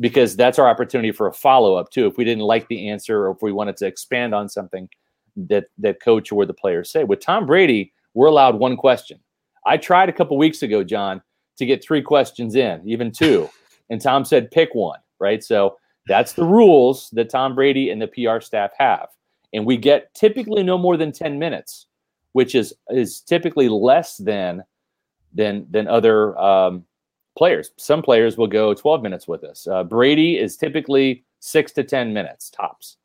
because 0.00 0.36
that's 0.36 0.58
our 0.58 0.68
opportunity 0.68 1.12
for 1.12 1.26
a 1.26 1.32
follow 1.32 1.76
up 1.76 1.90
too. 1.90 2.06
If 2.06 2.16
we 2.16 2.24
didn't 2.24 2.44
like 2.44 2.68
the 2.68 2.88
answer 2.88 3.26
or 3.26 3.30
if 3.32 3.38
we 3.42 3.52
wanted 3.52 3.76
to 3.78 3.86
expand 3.86 4.34
on 4.34 4.48
something 4.48 4.88
that 5.36 5.66
that 5.78 6.00
coach 6.00 6.30
or 6.30 6.46
the 6.46 6.54
players 6.54 6.90
say. 6.90 7.04
With 7.04 7.20
Tom 7.20 7.46
Brady, 7.46 7.92
we're 8.14 8.28
allowed 8.28 8.54
one 8.56 8.76
question. 8.76 9.18
I 9.66 9.76
tried 9.76 10.08
a 10.08 10.12
couple 10.12 10.36
weeks 10.36 10.62
ago, 10.62 10.84
John, 10.84 11.22
to 11.56 11.66
get 11.66 11.82
three 11.82 12.02
questions 12.02 12.54
in, 12.54 12.82
even 12.88 13.10
two, 13.10 13.48
and 13.90 14.00
Tom 14.00 14.24
said 14.24 14.50
pick 14.50 14.74
one 14.74 14.98
right? 15.20 15.42
So 15.42 15.76
that's 16.06 16.34
the 16.34 16.44
rules 16.44 17.10
that 17.12 17.30
Tom 17.30 17.54
Brady 17.54 17.90
and 17.90 18.00
the 18.00 18.08
PR 18.08 18.40
staff 18.40 18.70
have. 18.78 19.08
And 19.52 19.64
we 19.64 19.76
get 19.76 20.14
typically 20.14 20.62
no 20.62 20.76
more 20.76 20.96
than 20.96 21.12
10 21.12 21.38
minutes, 21.38 21.86
which 22.32 22.54
is 22.54 22.74
is 22.90 23.20
typically 23.20 23.68
less 23.68 24.16
than 24.16 24.64
than 25.32 25.66
than 25.70 25.88
other 25.88 26.36
um, 26.38 26.84
players. 27.36 27.70
Some 27.76 28.02
players 28.02 28.36
will 28.36 28.46
go 28.46 28.74
12 28.74 29.02
minutes 29.02 29.28
with 29.28 29.44
us. 29.44 29.66
Uh, 29.66 29.84
Brady 29.84 30.38
is 30.38 30.56
typically 30.56 31.24
six 31.40 31.72
to 31.72 31.84
10 31.84 32.12
minutes 32.12 32.50
tops. 32.50 32.96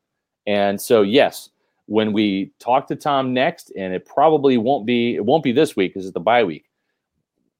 And 0.46 0.80
so, 0.80 1.02
yes, 1.02 1.50
when 1.86 2.12
we 2.12 2.52
talk 2.58 2.86
to 2.88 2.96
Tom 2.96 3.32
next, 3.32 3.72
and 3.76 3.92
it 3.92 4.06
probably 4.06 4.56
won't 4.58 4.86
be 4.86 5.14
it 5.14 5.24
won't 5.24 5.44
be 5.44 5.52
this 5.52 5.76
week 5.76 5.92
because 5.92 6.06
it's 6.06 6.14
the 6.14 6.20
bye 6.20 6.44
week. 6.44 6.66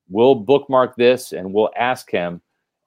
We'll 0.09 0.35
bookmark 0.35 0.97
this 0.97 1.33
and 1.33 1.53
we'll 1.53 1.71
ask 1.77 2.11
him 2.11 2.41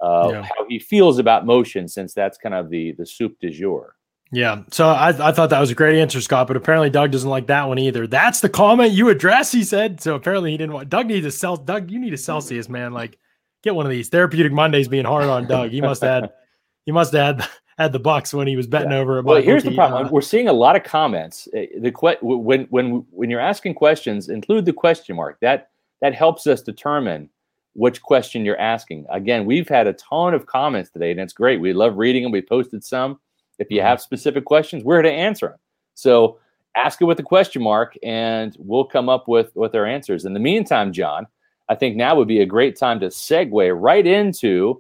uh, 0.04 0.30
yeah. 0.32 0.41
how 0.43 0.66
he 0.68 0.80
feels 0.80 1.18
about 1.18 1.45
motion, 1.45 1.88
since 1.88 2.14
that's 2.14 2.38
kind 2.38 2.54
of 2.54 2.70
the 2.70 2.91
the 2.93 3.06
soup 3.06 3.38
du 3.39 3.49
jour. 3.49 3.95
Yeah, 4.34 4.64
so 4.72 4.88
I, 4.89 5.10
I 5.30 5.32
thought 5.32 5.51
that 5.51 5.60
was 5.60 5.70
a 5.70 5.76
great 5.76 5.99
answer, 5.99 6.20
Scott. 6.20 6.47
But 6.47 6.58
apparently, 6.58 6.89
Doug 6.89 7.12
doesn't 7.12 7.30
like 7.30 7.47
that 7.47 7.68
one 7.68 7.78
either. 7.78 8.08
That's 8.08 8.41
the 8.41 8.49
comment 8.49 8.91
you 8.91 9.10
address, 9.10 9.51
he 9.51 9.64
said. 9.64 10.01
So 10.01 10.16
apparently, 10.16 10.51
he 10.51 10.58
didn't 10.58 10.74
want. 10.74 10.89
Doug 10.89 11.06
needs 11.06 11.26
a 11.26 11.32
cell. 11.32 11.56
Doug, 11.56 11.91
you 11.91 11.99
need 11.99 12.14
a 12.14 12.18
Celsius, 12.18 12.68
man. 12.68 12.93
Like, 12.93 13.20
get 13.62 13.76
one 13.76 13.86
of 13.86 13.91
these. 13.91 14.10
Therapeutic 14.10 14.51
Mondays 14.51 14.88
being 14.88 15.06
hard 15.06 15.26
on 15.26 15.47
Doug. 15.47 15.70
He 15.70 15.82
must 15.82 16.01
have 16.01 16.24
had. 16.24 16.32
he 16.86 16.91
must 16.91 17.14
have 17.14 17.38
had, 17.38 17.49
had 17.78 17.91
the 17.93 17.99
Bucks 17.99 18.34
when 18.34 18.47
he 18.47 18.56
was 18.56 18.68
betting 18.68 18.91
yeah. 18.91 18.97
over. 18.97 19.22
Well, 19.22 19.41
here's 19.41 19.64
the 19.64 19.76
problem. 19.76 20.08
Uh, 20.08 20.10
We're 20.10 20.22
seeing 20.22 20.47
a 20.47 20.54
lot 20.54 20.76
of 20.76 20.84
comments. 20.84 21.47
Eh, 21.54 21.68
the 21.80 21.91
que- 21.91 22.18
when 22.22 22.66
when 22.72 23.06
when 23.12 23.30
you're 23.30 23.39
asking 23.39 23.76
questions, 23.76 24.30
include 24.30 24.66
the 24.66 24.74
question 24.74 25.16
mark. 25.16 25.38
That 25.41 25.70
that 26.01 26.16
helps 26.16 26.47
us 26.47 26.62
determine 26.62 27.30
which 27.74 28.01
question 28.01 28.45
you're 28.45 28.59
asking. 28.59 29.05
Again, 29.09 29.45
we've 29.45 29.67
had 29.67 29.88
a 29.88 29.93
ton 29.93 30.34
of 30.34 30.45
comments 30.45 30.89
today, 30.89 31.11
and 31.11 31.19
it's 31.19 31.34
great. 31.34 31.59
We 31.59 31.74
love 31.74 31.97
reading 31.97 32.24
them. 32.24 32.32
We 32.32 32.41
posted 32.41 32.84
some. 32.84 33.19
If 33.59 33.69
you 33.69 33.80
mm-hmm. 33.80 33.88
have 33.88 34.01
specific 34.01 34.45
questions, 34.45 34.84
we're 34.84 34.95
here 34.97 35.03
to 35.03 35.11
answer 35.11 35.49
them. 35.49 35.59
So 35.95 36.39
ask 36.76 37.01
it 37.01 37.05
with 37.05 37.19
a 37.19 37.24
question 37.24 37.61
mark, 37.61 37.97
and 38.03 38.55
we'll 38.59 38.86
come 38.86 39.09
up 39.09 39.28
with 39.28 39.55
with 39.55 39.76
our 39.76 39.86
answers. 39.86 40.26
In 40.26 40.34
the 40.34 40.39
meantime, 40.39 40.93
John, 40.93 41.28
I 41.69 41.76
think 41.76 41.95
now 41.95 42.15
would 42.15 42.28
be 42.28 42.41
a 42.41 42.45
great 42.45 42.78
time 42.78 42.99
to 42.99 43.07
segue 43.07 43.82
right 43.82 44.05
into 44.05 44.80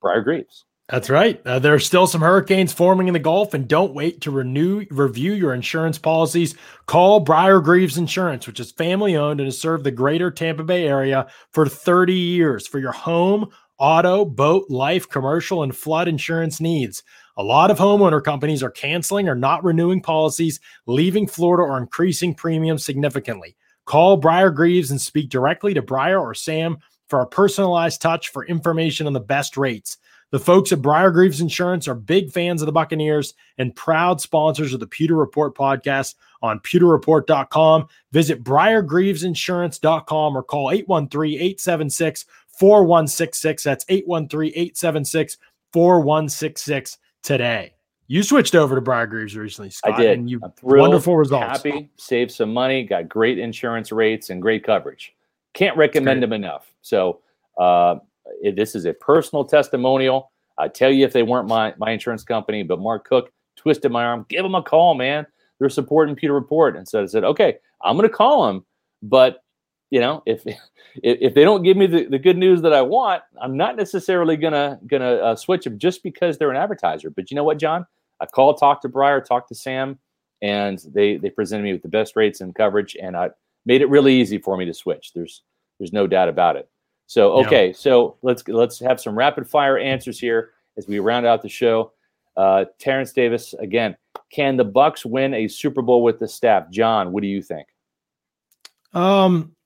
Briar 0.00 0.22
Greaves. 0.22 0.64
That's 0.88 1.10
right. 1.10 1.38
Uh, 1.46 1.58
there 1.58 1.74
are 1.74 1.78
still 1.78 2.06
some 2.06 2.22
hurricanes 2.22 2.72
forming 2.72 3.08
in 3.08 3.12
the 3.12 3.18
Gulf, 3.20 3.52
and 3.52 3.68
don't 3.68 3.92
wait 3.92 4.22
to 4.22 4.30
renew 4.30 4.86
review 4.90 5.34
your 5.34 5.52
insurance 5.52 5.98
policies. 5.98 6.54
Call 6.86 7.20
Briar 7.20 7.60
Greaves 7.60 7.98
Insurance, 7.98 8.46
which 8.46 8.58
is 8.58 8.72
family 8.72 9.14
owned 9.14 9.38
and 9.38 9.46
has 9.46 9.60
served 9.60 9.84
the 9.84 9.90
greater 9.90 10.30
Tampa 10.30 10.64
Bay 10.64 10.88
area 10.88 11.26
for 11.52 11.66
30 11.66 12.14
years 12.14 12.66
for 12.66 12.78
your 12.78 12.92
home, 12.92 13.50
auto, 13.78 14.24
boat, 14.24 14.70
life, 14.70 15.06
commercial, 15.06 15.62
and 15.62 15.76
flood 15.76 16.08
insurance 16.08 16.58
needs. 16.58 17.02
A 17.36 17.42
lot 17.42 17.70
of 17.70 17.78
homeowner 17.78 18.24
companies 18.24 18.62
are 18.62 18.70
canceling 18.70 19.28
or 19.28 19.34
not 19.34 19.62
renewing 19.62 20.00
policies, 20.00 20.58
leaving 20.86 21.26
Florida 21.26 21.64
or 21.64 21.76
increasing 21.76 22.34
premiums 22.34 22.82
significantly. 22.82 23.56
Call 23.84 24.16
Briar 24.16 24.50
Greaves 24.50 24.90
and 24.90 25.00
speak 25.00 25.28
directly 25.28 25.74
to 25.74 25.82
Briar 25.82 26.18
or 26.18 26.32
Sam 26.32 26.78
for 27.08 27.20
a 27.20 27.26
personalized 27.26 28.00
touch 28.00 28.30
for 28.30 28.46
information 28.46 29.06
on 29.06 29.12
the 29.12 29.20
best 29.20 29.58
rates. 29.58 29.98
The 30.30 30.38
folks 30.38 30.72
at 30.72 30.82
Briar 30.82 31.10
Greaves 31.10 31.40
Insurance 31.40 31.88
are 31.88 31.94
big 31.94 32.30
fans 32.30 32.60
of 32.60 32.66
the 32.66 32.72
Buccaneers 32.72 33.32
and 33.56 33.74
proud 33.74 34.20
sponsors 34.20 34.74
of 34.74 34.80
the 34.80 34.86
Pewter 34.86 35.16
Report 35.16 35.56
podcast 35.56 36.16
on 36.42 36.60
pewterreport.com. 36.60 37.88
Visit 38.12 38.44
briargreavesinsurance.com 38.44 40.36
or 40.36 40.42
call 40.42 40.70
813 40.70 41.34
876 41.34 42.26
4166. 42.58 43.62
That's 43.62 43.84
813 43.88 44.52
876 44.54 45.38
4166 45.72 46.98
today. 47.22 47.72
You 48.10 48.22
switched 48.22 48.54
over 48.54 48.74
to 48.74 48.80
Briar 48.80 49.06
Greaves 49.06 49.36
recently, 49.36 49.70
Scott. 49.70 49.94
I 49.94 49.96
did. 50.02 50.18
And 50.18 50.30
you 50.30 50.40
wonderful 50.62 51.16
results. 51.16 51.46
Happy, 51.46 51.90
saved 51.96 52.32
some 52.32 52.52
money, 52.52 52.82
got 52.82 53.08
great 53.08 53.38
insurance 53.38 53.92
rates 53.92 54.30
and 54.30 54.40
great 54.40 54.64
coverage. 54.64 55.14
Can't 55.52 55.76
recommend 55.76 56.22
them 56.22 56.32
enough. 56.32 56.72
So, 56.80 57.20
uh, 57.58 57.96
this 58.54 58.74
is 58.74 58.84
a 58.84 58.92
personal 58.92 59.44
testimonial. 59.44 60.30
I 60.58 60.68
tell 60.68 60.90
you, 60.90 61.04
if 61.04 61.12
they 61.12 61.22
weren't 61.22 61.48
my 61.48 61.74
my 61.78 61.90
insurance 61.90 62.24
company, 62.24 62.62
but 62.62 62.80
Mark 62.80 63.06
Cook 63.06 63.32
twisted 63.56 63.92
my 63.92 64.04
arm, 64.04 64.26
give 64.28 64.42
them 64.42 64.54
a 64.54 64.62
call, 64.62 64.94
man. 64.94 65.26
They're 65.58 65.68
supporting 65.68 66.14
Pewter 66.14 66.34
Report, 66.34 66.76
and 66.76 66.86
so 66.86 67.02
I 67.02 67.06
said, 67.06 67.24
okay, 67.24 67.56
I'm 67.82 67.96
going 67.96 68.08
to 68.08 68.14
call 68.14 68.46
them, 68.46 68.64
but 69.02 69.42
you 69.90 70.00
know, 70.00 70.22
if 70.26 70.44
if 70.94 71.34
they 71.34 71.44
don't 71.44 71.62
give 71.62 71.76
me 71.76 71.86
the, 71.86 72.04
the 72.04 72.18
good 72.18 72.36
news 72.36 72.62
that 72.62 72.72
I 72.72 72.82
want, 72.82 73.22
I'm 73.40 73.56
not 73.56 73.76
necessarily 73.76 74.36
gonna 74.36 74.78
gonna 74.86 75.14
uh, 75.14 75.36
switch 75.36 75.64
them 75.64 75.78
just 75.78 76.02
because 76.02 76.38
they're 76.38 76.50
an 76.50 76.56
advertiser. 76.56 77.10
But 77.10 77.30
you 77.30 77.34
know 77.34 77.44
what, 77.44 77.58
John? 77.58 77.86
I 78.20 78.26
called, 78.26 78.58
talked 78.58 78.82
to 78.82 78.88
Briar, 78.88 79.20
talked 79.20 79.48
to 79.48 79.54
Sam, 79.54 79.98
and 80.42 80.78
they 80.92 81.16
they 81.16 81.30
presented 81.30 81.62
me 81.62 81.72
with 81.72 81.82
the 81.82 81.88
best 81.88 82.16
rates 82.16 82.40
and 82.40 82.54
coverage, 82.54 82.96
and 83.00 83.16
I 83.16 83.30
made 83.64 83.82
it 83.82 83.88
really 83.88 84.14
easy 84.14 84.38
for 84.38 84.56
me 84.56 84.64
to 84.64 84.74
switch. 84.74 85.12
There's 85.14 85.42
there's 85.78 85.92
no 85.92 86.06
doubt 86.06 86.28
about 86.28 86.56
it. 86.56 86.68
So 87.08 87.32
okay, 87.44 87.68
yeah. 87.68 87.72
so 87.74 88.16
let's 88.20 88.46
let's 88.46 88.78
have 88.80 89.00
some 89.00 89.16
rapid 89.16 89.48
fire 89.48 89.78
answers 89.78 90.20
here 90.20 90.50
as 90.76 90.86
we 90.86 90.98
round 90.98 91.24
out 91.24 91.40
the 91.40 91.48
show. 91.48 91.92
Uh, 92.36 92.66
Terrence 92.78 93.12
Davis 93.12 93.54
again. 93.54 93.96
Can 94.30 94.58
the 94.58 94.64
Bucks 94.64 95.06
win 95.06 95.32
a 95.32 95.48
Super 95.48 95.80
Bowl 95.80 96.02
with 96.02 96.18
the 96.18 96.28
staff? 96.28 96.70
John, 96.70 97.12
what 97.12 97.22
do 97.22 97.26
you 97.26 97.40
think? 97.40 97.66
Um, 98.92 99.56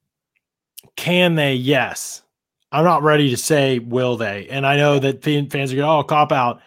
Can 0.94 1.34
they? 1.34 1.54
Yes. 1.54 2.22
I'm 2.70 2.84
not 2.84 3.02
ready 3.02 3.28
to 3.30 3.36
say 3.36 3.80
will 3.80 4.16
they. 4.16 4.46
And 4.48 4.64
I 4.64 4.76
know 4.76 5.00
that 5.00 5.22
fans 5.22 5.72
are 5.72 5.76
going, 5.76 5.80
oh, 5.80 6.02
cop 6.04 6.30
out. 6.30 6.62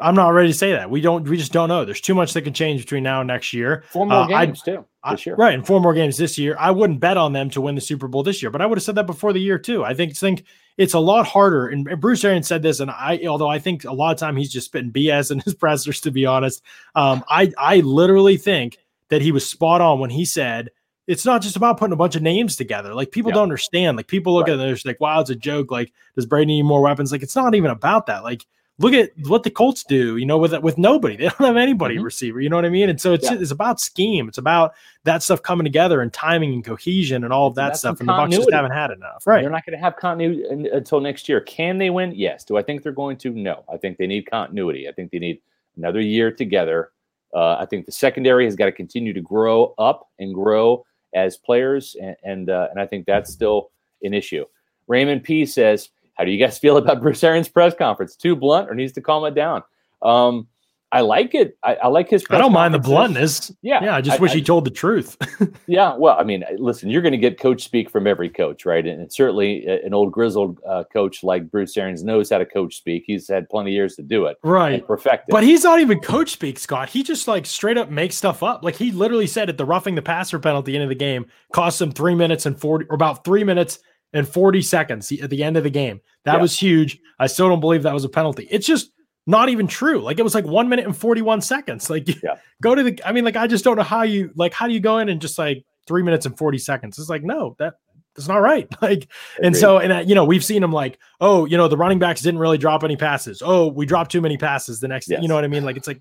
I'm 0.00 0.14
not 0.14 0.28
ready 0.28 0.48
to 0.48 0.54
say 0.54 0.72
that. 0.72 0.90
We 0.90 1.00
don't. 1.00 1.28
We 1.28 1.36
just 1.36 1.52
don't 1.52 1.68
know. 1.68 1.84
There's 1.84 2.00
too 2.00 2.14
much 2.14 2.32
that 2.34 2.42
can 2.42 2.54
change 2.54 2.82
between 2.82 3.02
now 3.02 3.20
and 3.20 3.26
next 3.26 3.52
year. 3.52 3.84
Four 3.90 4.06
more 4.06 4.22
uh, 4.22 4.26
games 4.26 4.62
I, 4.66 4.70
too 4.70 4.84
this 5.10 5.26
year, 5.26 5.34
I, 5.36 5.38
right? 5.38 5.54
And 5.54 5.66
four 5.66 5.80
more 5.80 5.94
games 5.94 6.16
this 6.16 6.38
year. 6.38 6.56
I 6.58 6.70
wouldn't 6.70 7.00
bet 7.00 7.16
on 7.16 7.32
them 7.32 7.50
to 7.50 7.60
win 7.60 7.74
the 7.74 7.80
Super 7.80 8.08
Bowl 8.08 8.22
this 8.22 8.42
year, 8.42 8.50
but 8.50 8.60
I 8.60 8.66
would 8.66 8.78
have 8.78 8.82
said 8.82 8.94
that 8.94 9.06
before 9.06 9.32
the 9.32 9.40
year 9.40 9.58
too. 9.58 9.84
I 9.84 9.94
think 9.94 10.16
think 10.16 10.44
it's 10.76 10.94
a 10.94 10.98
lot 11.00 11.26
harder. 11.26 11.66
And 11.68 12.00
Bruce 12.00 12.24
Arians 12.24 12.46
said 12.46 12.62
this, 12.62 12.80
and 12.80 12.90
I, 12.90 13.20
although 13.26 13.48
I 13.48 13.58
think 13.58 13.84
a 13.84 13.92
lot 13.92 14.12
of 14.12 14.18
time 14.18 14.36
he's 14.36 14.52
just 14.52 14.66
spitting 14.66 14.92
BS 14.92 15.30
in 15.30 15.40
his 15.40 15.54
pressers, 15.56 16.00
to 16.02 16.10
be 16.10 16.26
honest, 16.26 16.62
um, 16.94 17.24
I 17.28 17.52
I 17.58 17.80
literally 17.80 18.36
think 18.36 18.78
that 19.08 19.22
he 19.22 19.32
was 19.32 19.48
spot 19.48 19.80
on 19.80 19.98
when 19.98 20.10
he 20.10 20.24
said 20.24 20.70
it's 21.08 21.24
not 21.24 21.40
just 21.40 21.56
about 21.56 21.78
putting 21.78 21.94
a 21.94 21.96
bunch 21.96 22.14
of 22.16 22.22
names 22.22 22.54
together. 22.54 22.94
Like 22.94 23.10
people 23.10 23.30
yeah. 23.30 23.36
don't 23.36 23.44
understand. 23.44 23.96
Like 23.96 24.06
people 24.06 24.34
look 24.34 24.46
right. 24.46 24.52
at 24.52 24.60
it, 24.60 24.68
and 24.68 24.76
they're 24.76 24.92
like, 24.92 25.00
wow, 25.00 25.20
it's 25.20 25.30
a 25.30 25.34
joke. 25.34 25.70
Like, 25.70 25.92
does 26.14 26.26
Brady 26.26 26.46
need 26.46 26.62
more 26.62 26.82
weapons? 26.82 27.10
Like, 27.10 27.22
it's 27.22 27.34
not 27.34 27.54
even 27.54 27.70
about 27.70 28.06
that. 28.06 28.22
Like, 28.22 28.46
look 28.78 28.92
at 28.94 29.10
what 29.26 29.42
the 29.42 29.50
Colts 29.50 29.84
do, 29.84 30.16
you 30.16 30.26
know, 30.26 30.38
with 30.38 30.56
with 30.60 30.78
nobody. 30.78 31.16
They 31.18 31.24
don't 31.24 31.40
have 31.40 31.56
anybody 31.56 31.96
mm-hmm. 31.96 32.04
receiver, 32.04 32.40
you 32.40 32.48
know 32.48 32.56
what 32.56 32.64
I 32.64 32.70
mean? 32.70 32.88
And 32.88 33.00
so 33.00 33.12
it's 33.12 33.24
yeah. 33.24 33.36
it's 33.38 33.50
about 33.50 33.80
scheme. 33.80 34.28
It's 34.28 34.38
about 34.38 34.74
that 35.04 35.22
stuff 35.22 35.42
coming 35.42 35.64
together 35.64 36.00
and 36.00 36.12
timing 36.12 36.54
and 36.54 36.64
cohesion 36.64 37.24
and 37.24 37.32
all 37.32 37.48
of 37.48 37.54
that 37.56 37.76
stuff. 37.76 38.00
And 38.00 38.08
the 38.08 38.12
Bucs 38.12 38.32
just 38.32 38.52
haven't 38.52 38.70
had 38.70 38.90
enough. 38.90 39.26
Right. 39.26 39.42
They're 39.42 39.50
not 39.50 39.66
going 39.66 39.76
to 39.76 39.82
have 39.82 39.96
continuity 39.96 40.44
until 40.72 41.00
next 41.00 41.28
year. 41.28 41.40
Can 41.40 41.78
they 41.78 41.90
win? 41.90 42.12
Yes. 42.14 42.44
Do 42.44 42.56
I 42.56 42.62
think 42.62 42.82
they're 42.82 42.92
going 42.92 43.16
to? 43.18 43.30
No. 43.30 43.64
I 43.72 43.76
think 43.76 43.98
they 43.98 44.06
need 44.06 44.30
continuity. 44.30 44.88
I 44.88 44.92
think 44.92 45.10
they 45.10 45.18
need 45.18 45.40
another 45.76 46.00
year 46.00 46.30
together. 46.30 46.92
Uh, 47.34 47.56
I 47.58 47.66
think 47.66 47.84
the 47.84 47.92
secondary 47.92 48.44
has 48.44 48.56
got 48.56 48.66
to 48.66 48.72
continue 48.72 49.12
to 49.12 49.20
grow 49.20 49.74
up 49.78 50.08
and 50.18 50.32
grow 50.32 50.84
as 51.14 51.36
players, 51.36 51.96
and 52.00 52.16
and, 52.22 52.50
uh, 52.50 52.68
and 52.70 52.80
I 52.80 52.86
think 52.86 53.06
that's 53.06 53.32
still 53.32 53.70
an 54.02 54.14
issue. 54.14 54.44
Raymond 54.86 55.22
P 55.22 55.44
says 55.44 55.90
how 56.18 56.24
do 56.24 56.30
you 56.30 56.44
guys 56.44 56.58
feel 56.60 56.76
about 56.76 57.00
Bruce 57.00 57.22
Arians' 57.22 57.48
press 57.48 57.74
conference? 57.74 58.16
Too 58.16 58.36
blunt 58.36 58.70
or 58.70 58.74
needs 58.74 58.92
to 58.92 59.00
calm 59.00 59.24
it 59.24 59.34
down? 59.34 59.62
Um, 60.02 60.48
I 60.90 61.02
like 61.02 61.34
it. 61.34 61.58
I, 61.62 61.74
I 61.74 61.88
like 61.88 62.08
his. 62.08 62.24
I 62.30 62.38
don't 62.38 62.52
mind 62.52 62.72
the 62.72 62.78
bluntness. 62.78 63.52
Yeah, 63.60 63.84
yeah. 63.84 63.96
I 63.96 64.00
just 64.00 64.18
I, 64.18 64.22
wish 64.22 64.30
I, 64.30 64.36
he 64.36 64.42
told 64.42 64.64
the 64.64 64.70
truth. 64.70 65.18
yeah. 65.66 65.94
Well, 65.94 66.16
I 66.18 66.24
mean, 66.24 66.44
listen, 66.56 66.88
you're 66.88 67.02
going 67.02 67.12
to 67.12 67.18
get 67.18 67.38
coach 67.38 67.62
speak 67.62 67.90
from 67.90 68.06
every 68.06 68.30
coach, 68.30 68.64
right? 68.64 68.86
And, 68.86 69.02
and 69.02 69.12
certainly, 69.12 69.66
an 69.66 69.92
old 69.92 70.12
grizzled 70.12 70.60
uh, 70.66 70.84
coach 70.90 71.22
like 71.22 71.50
Bruce 71.50 71.76
Arians 71.76 72.04
knows 72.04 72.30
how 72.30 72.38
to 72.38 72.46
coach 72.46 72.76
speak. 72.76 73.04
He's 73.06 73.28
had 73.28 73.50
plenty 73.50 73.72
of 73.72 73.74
years 73.74 73.96
to 73.96 74.02
do 74.02 74.24
it, 74.26 74.38
right? 74.42 74.86
Perfect. 74.86 75.26
But 75.28 75.44
he's 75.44 75.62
not 75.62 75.78
even 75.80 76.00
coach 76.00 76.30
speak, 76.30 76.58
Scott. 76.58 76.88
He 76.88 77.02
just 77.02 77.28
like 77.28 77.44
straight 77.44 77.76
up 77.76 77.90
makes 77.90 78.16
stuff 78.16 78.42
up. 78.42 78.64
Like 78.64 78.76
he 78.76 78.90
literally 78.90 79.26
said 79.26 79.50
at 79.50 79.58
the 79.58 79.66
roughing 79.66 79.94
the 79.94 80.02
passer 80.02 80.38
penalty 80.38 80.72
at 80.72 80.72
the 80.72 80.76
end 80.76 80.84
of 80.84 80.88
the 80.88 80.94
game 80.94 81.26
cost 81.52 81.82
him 81.82 81.92
three 81.92 82.14
minutes 82.14 82.46
and 82.46 82.58
forty, 82.58 82.86
or 82.88 82.94
about 82.94 83.26
three 83.26 83.44
minutes 83.44 83.78
and 84.12 84.26
40 84.26 84.62
seconds 84.62 85.12
at 85.12 85.30
the 85.30 85.42
end 85.42 85.56
of 85.56 85.64
the 85.64 85.70
game. 85.70 86.00
That 86.24 86.34
yeah. 86.34 86.40
was 86.40 86.58
huge. 86.58 86.98
I 87.18 87.26
still 87.26 87.48
don't 87.48 87.60
believe 87.60 87.82
that 87.82 87.94
was 87.94 88.04
a 88.04 88.08
penalty. 88.08 88.48
It's 88.50 88.66
just 88.66 88.90
not 89.26 89.48
even 89.48 89.66
true. 89.66 90.00
Like 90.00 90.18
it 90.18 90.22
was 90.22 90.34
like 90.34 90.46
one 90.46 90.68
minute 90.68 90.86
and 90.86 90.96
41 90.96 91.42
seconds. 91.42 91.90
Like 91.90 92.08
yeah. 92.22 92.36
go 92.62 92.74
to 92.74 92.82
the, 92.82 93.00
I 93.04 93.12
mean, 93.12 93.24
like, 93.24 93.36
I 93.36 93.46
just 93.46 93.64
don't 93.64 93.76
know 93.76 93.82
how 93.82 94.02
you, 94.02 94.30
like, 94.34 94.54
how 94.54 94.66
do 94.66 94.72
you 94.72 94.80
go 94.80 94.98
in 94.98 95.08
and 95.08 95.20
just 95.20 95.38
like 95.38 95.64
three 95.86 96.02
minutes 96.02 96.26
and 96.26 96.36
40 96.36 96.58
seconds? 96.58 96.98
It's 96.98 97.10
like, 97.10 97.22
no, 97.22 97.54
that, 97.58 97.74
that's 98.16 98.28
not 98.28 98.38
right. 98.38 98.66
Like, 98.82 99.08
and 99.42 99.56
so, 99.56 99.78
and 99.78 99.92
uh, 99.92 99.98
you 99.98 100.14
know, 100.14 100.24
we've 100.24 100.44
seen 100.44 100.62
them 100.62 100.72
like, 100.72 100.98
oh, 101.20 101.44
you 101.44 101.56
know, 101.56 101.68
the 101.68 101.76
running 101.76 101.98
backs 101.98 102.22
didn't 102.22 102.40
really 102.40 102.58
drop 102.58 102.84
any 102.84 102.96
passes. 102.96 103.42
Oh, 103.44 103.68
we 103.68 103.86
dropped 103.86 104.10
too 104.10 104.20
many 104.20 104.38
passes 104.38 104.80
the 104.80 104.88
next, 104.88 105.08
yes. 105.10 105.20
you 105.20 105.28
know 105.28 105.34
what 105.34 105.44
I 105.44 105.48
mean? 105.48 105.64
Like, 105.64 105.76
it's 105.76 105.86
like, 105.86 106.00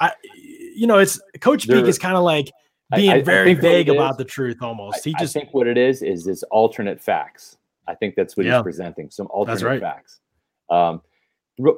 I, 0.00 0.12
you 0.74 0.86
know, 0.86 0.98
it's 0.98 1.20
coach 1.40 1.68
Peak 1.68 1.84
is 1.84 1.98
kind 1.98 2.16
of 2.16 2.24
like, 2.24 2.50
being 2.96 3.10
I, 3.10 3.16
I 3.16 3.22
very 3.22 3.54
vague 3.54 3.88
about 3.88 4.12
is, 4.12 4.16
the 4.18 4.24
truth 4.24 4.58
almost. 4.60 5.04
He 5.04 5.14
just 5.18 5.36
I 5.36 5.40
think 5.40 5.54
what 5.54 5.66
it 5.66 5.78
is 5.78 6.02
is 6.02 6.24
this 6.24 6.42
alternate 6.44 7.00
facts. 7.00 7.56
I 7.86 7.94
think 7.94 8.14
that's 8.14 8.36
what 8.36 8.46
yeah. 8.46 8.56
he's 8.56 8.62
presenting. 8.62 9.10
Some 9.10 9.28
alternate 9.30 9.64
right. 9.64 9.80
facts. 9.80 10.20
Um, 10.70 11.02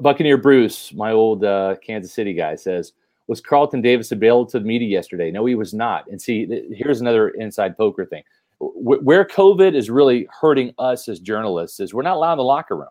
Buccaneer 0.01 0.39
Bruce, 0.39 0.93
my 0.95 1.13
old 1.13 1.45
uh, 1.45 1.77
Kansas 1.85 2.13
City 2.13 2.33
guy, 2.33 2.55
says, 2.55 2.93
"Was 3.27 3.41
Carlton 3.41 3.83
Davis 3.83 4.13
available 4.13 4.47
to 4.51 4.59
the 4.59 4.65
media 4.65 4.89
yesterday?" 4.89 5.31
No, 5.31 5.45
he 5.45 5.55
was 5.55 5.75
not. 5.75 6.09
And 6.11 6.21
see, 6.21 6.47
th- 6.47 6.65
here's 6.71 7.01
another 7.01 7.31
inside 7.31 7.77
poker 7.77 8.07
thing. 8.07 8.23
W- 8.61 9.03
where 9.03 9.25
COVID 9.25 9.75
is 9.75 9.91
really 9.91 10.29
hurting 10.41 10.73
us 10.79 11.09
as 11.09 11.21
journalists 11.21 11.81
is 11.81 11.93
we're 11.93 12.03
not 12.03 12.17
allowed 12.17 12.35
in 12.35 12.39
the 12.39 12.45
locker 12.45 12.77
room, 12.77 12.89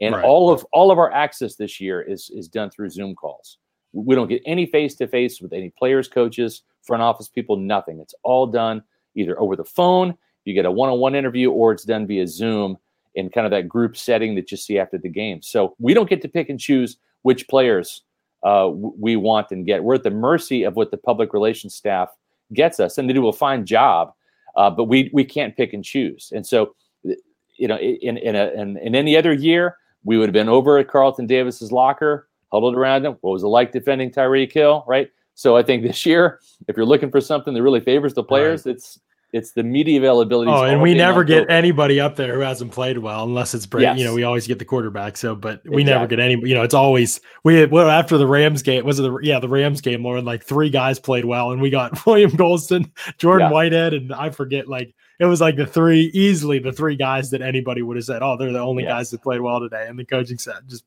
and 0.00 0.14
right. 0.14 0.24
all 0.24 0.50
of 0.52 0.66
all 0.72 0.90
of 0.90 0.98
our 0.98 1.10
access 1.12 1.54
this 1.54 1.80
year 1.80 2.02
is 2.02 2.30
is 2.34 2.48
done 2.48 2.68
through 2.68 2.90
Zoom 2.90 3.14
calls. 3.14 3.58
We 3.92 4.14
don't 4.14 4.28
get 4.28 4.42
any 4.44 4.66
face 4.66 4.94
to 4.96 5.08
face 5.08 5.40
with 5.40 5.52
any 5.52 5.70
players, 5.70 6.08
coaches, 6.08 6.62
front 6.82 7.02
office 7.02 7.28
people, 7.28 7.56
nothing. 7.56 8.00
It's 8.00 8.14
all 8.22 8.46
done 8.46 8.82
either 9.14 9.38
over 9.40 9.56
the 9.56 9.64
phone, 9.64 10.16
you 10.44 10.54
get 10.54 10.64
a 10.64 10.70
one 10.70 10.88
on 10.88 10.98
one 10.98 11.14
interview, 11.14 11.50
or 11.50 11.72
it's 11.72 11.84
done 11.84 12.06
via 12.06 12.26
Zoom 12.26 12.78
in 13.14 13.28
kind 13.28 13.46
of 13.46 13.50
that 13.50 13.68
group 13.68 13.96
setting 13.96 14.34
that 14.34 14.50
you 14.50 14.56
see 14.56 14.78
after 14.78 14.96
the 14.96 15.08
game. 15.08 15.42
So 15.42 15.74
we 15.78 15.92
don't 15.92 16.08
get 16.08 16.22
to 16.22 16.28
pick 16.28 16.48
and 16.48 16.58
choose 16.58 16.96
which 17.22 17.48
players 17.48 18.02
uh, 18.44 18.70
we 18.72 19.16
want 19.16 19.50
and 19.50 19.66
get. 19.66 19.82
We're 19.82 19.96
at 19.96 20.04
the 20.04 20.10
mercy 20.10 20.62
of 20.62 20.76
what 20.76 20.90
the 20.90 20.96
public 20.96 21.32
relations 21.32 21.74
staff 21.74 22.08
gets 22.52 22.80
us, 22.80 22.96
and 22.96 23.08
they 23.08 23.12
do 23.12 23.28
a 23.28 23.32
fine 23.32 23.66
job, 23.66 24.12
uh, 24.56 24.70
but 24.70 24.84
we 24.84 25.10
we 25.12 25.24
can't 25.24 25.56
pick 25.56 25.72
and 25.72 25.84
choose. 25.84 26.32
And 26.34 26.46
so, 26.46 26.74
you 27.02 27.68
know, 27.68 27.76
in 27.76 28.16
in, 28.16 28.36
a, 28.36 28.46
in 28.52 28.76
in 28.78 28.94
any 28.94 29.16
other 29.16 29.32
year, 29.32 29.76
we 30.04 30.16
would 30.16 30.28
have 30.28 30.34
been 30.34 30.48
over 30.48 30.78
at 30.78 30.88
Carlton 30.88 31.26
Davis's 31.26 31.72
locker, 31.72 32.27
huddled 32.52 32.76
around 32.76 33.04
him. 33.04 33.16
What 33.20 33.32
was 33.32 33.42
it 33.42 33.48
like 33.48 33.72
defending 33.72 34.10
Tyreek 34.10 34.52
Hill, 34.52 34.84
right? 34.86 35.10
So 35.34 35.56
I 35.56 35.62
think 35.62 35.82
this 35.82 36.04
year, 36.04 36.40
if 36.66 36.76
you're 36.76 36.86
looking 36.86 37.10
for 37.10 37.20
something 37.20 37.54
that 37.54 37.62
really 37.62 37.80
favors 37.80 38.14
the 38.14 38.24
players, 38.24 38.66
right. 38.66 38.74
it's 38.74 38.98
it's 39.32 39.52
the 39.52 39.62
media 39.62 39.98
availability. 39.98 40.50
Oh, 40.50 40.62
and 40.62 40.80
we 40.80 40.94
never 40.94 41.22
get 41.22 41.50
anybody 41.50 42.00
up 42.00 42.16
there 42.16 42.34
who 42.34 42.40
hasn't 42.40 42.72
played 42.72 42.98
well, 42.98 43.24
unless 43.24 43.52
it's 43.54 43.66
Brady. 43.66 43.84
Yes. 43.84 43.98
You 43.98 44.04
know, 44.06 44.14
we 44.14 44.22
always 44.22 44.46
get 44.46 44.58
the 44.58 44.64
quarterback. 44.64 45.18
So, 45.18 45.34
but 45.34 45.62
we 45.64 45.82
exactly. 45.82 45.84
never 45.84 46.06
get 46.06 46.20
any. 46.20 46.48
You 46.48 46.54
know, 46.54 46.62
it's 46.62 46.74
always 46.74 47.20
we. 47.44 47.66
Well, 47.66 47.90
after 47.90 48.16
the 48.16 48.26
Rams 48.26 48.62
game, 48.62 48.84
was 48.84 48.98
it 48.98 49.02
the 49.02 49.18
yeah 49.22 49.38
the 49.38 49.48
Rams 49.48 49.80
game? 49.80 50.02
Lauren, 50.02 50.24
like 50.24 50.42
three 50.42 50.70
guys 50.70 50.98
played 50.98 51.26
well, 51.26 51.52
and 51.52 51.60
we 51.60 51.68
got 51.68 52.06
William 52.06 52.30
Gholston, 52.30 52.90
Jordan 53.18 53.48
yeah. 53.48 53.52
Whitehead, 53.52 53.92
and 53.92 54.14
I 54.14 54.30
forget 54.30 54.66
like 54.66 54.94
it 55.20 55.26
was 55.26 55.40
like 55.40 55.56
the 55.56 55.66
three 55.66 56.10
easily 56.14 56.58
the 56.58 56.72
three 56.72 56.96
guys 56.96 57.30
that 57.30 57.42
anybody 57.42 57.82
would 57.82 57.96
have 57.96 58.06
said, 58.06 58.22
oh, 58.22 58.36
they're 58.36 58.52
the 58.52 58.60
only 58.60 58.84
guys 58.84 59.10
that 59.10 59.22
played 59.22 59.40
well 59.40 59.60
today, 59.60 59.86
and 59.88 59.98
the 59.98 60.04
coaching 60.04 60.38
set 60.38 60.66
just 60.66 60.84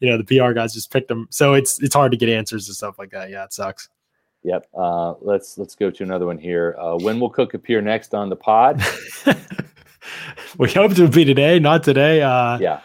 you 0.00 0.10
know 0.10 0.18
the 0.18 0.24
PR 0.24 0.52
guys 0.52 0.74
just 0.74 0.92
picked 0.92 1.08
them. 1.08 1.26
So 1.30 1.54
it's 1.54 1.82
it's 1.82 1.94
hard 1.94 2.12
to 2.12 2.18
get 2.18 2.28
answers 2.28 2.68
and 2.68 2.76
stuff 2.76 2.98
like 2.98 3.10
that. 3.10 3.30
Yeah, 3.30 3.44
it 3.44 3.52
sucks. 3.52 3.88
Yep. 4.44 4.68
Uh, 4.74 5.14
let's 5.20 5.58
let's 5.58 5.74
go 5.74 5.90
to 5.90 6.02
another 6.02 6.26
one 6.26 6.38
here. 6.38 6.76
Uh, 6.78 6.96
when 6.96 7.18
will 7.18 7.30
Cook 7.30 7.54
appear 7.54 7.80
next 7.80 8.14
on 8.14 8.28
the 8.28 8.36
pod? 8.36 8.82
we 10.58 10.70
hope 10.70 10.94
to 10.94 11.08
be 11.08 11.24
today, 11.24 11.58
not 11.58 11.82
today. 11.82 12.22
Uh, 12.22 12.58
yeah. 12.58 12.80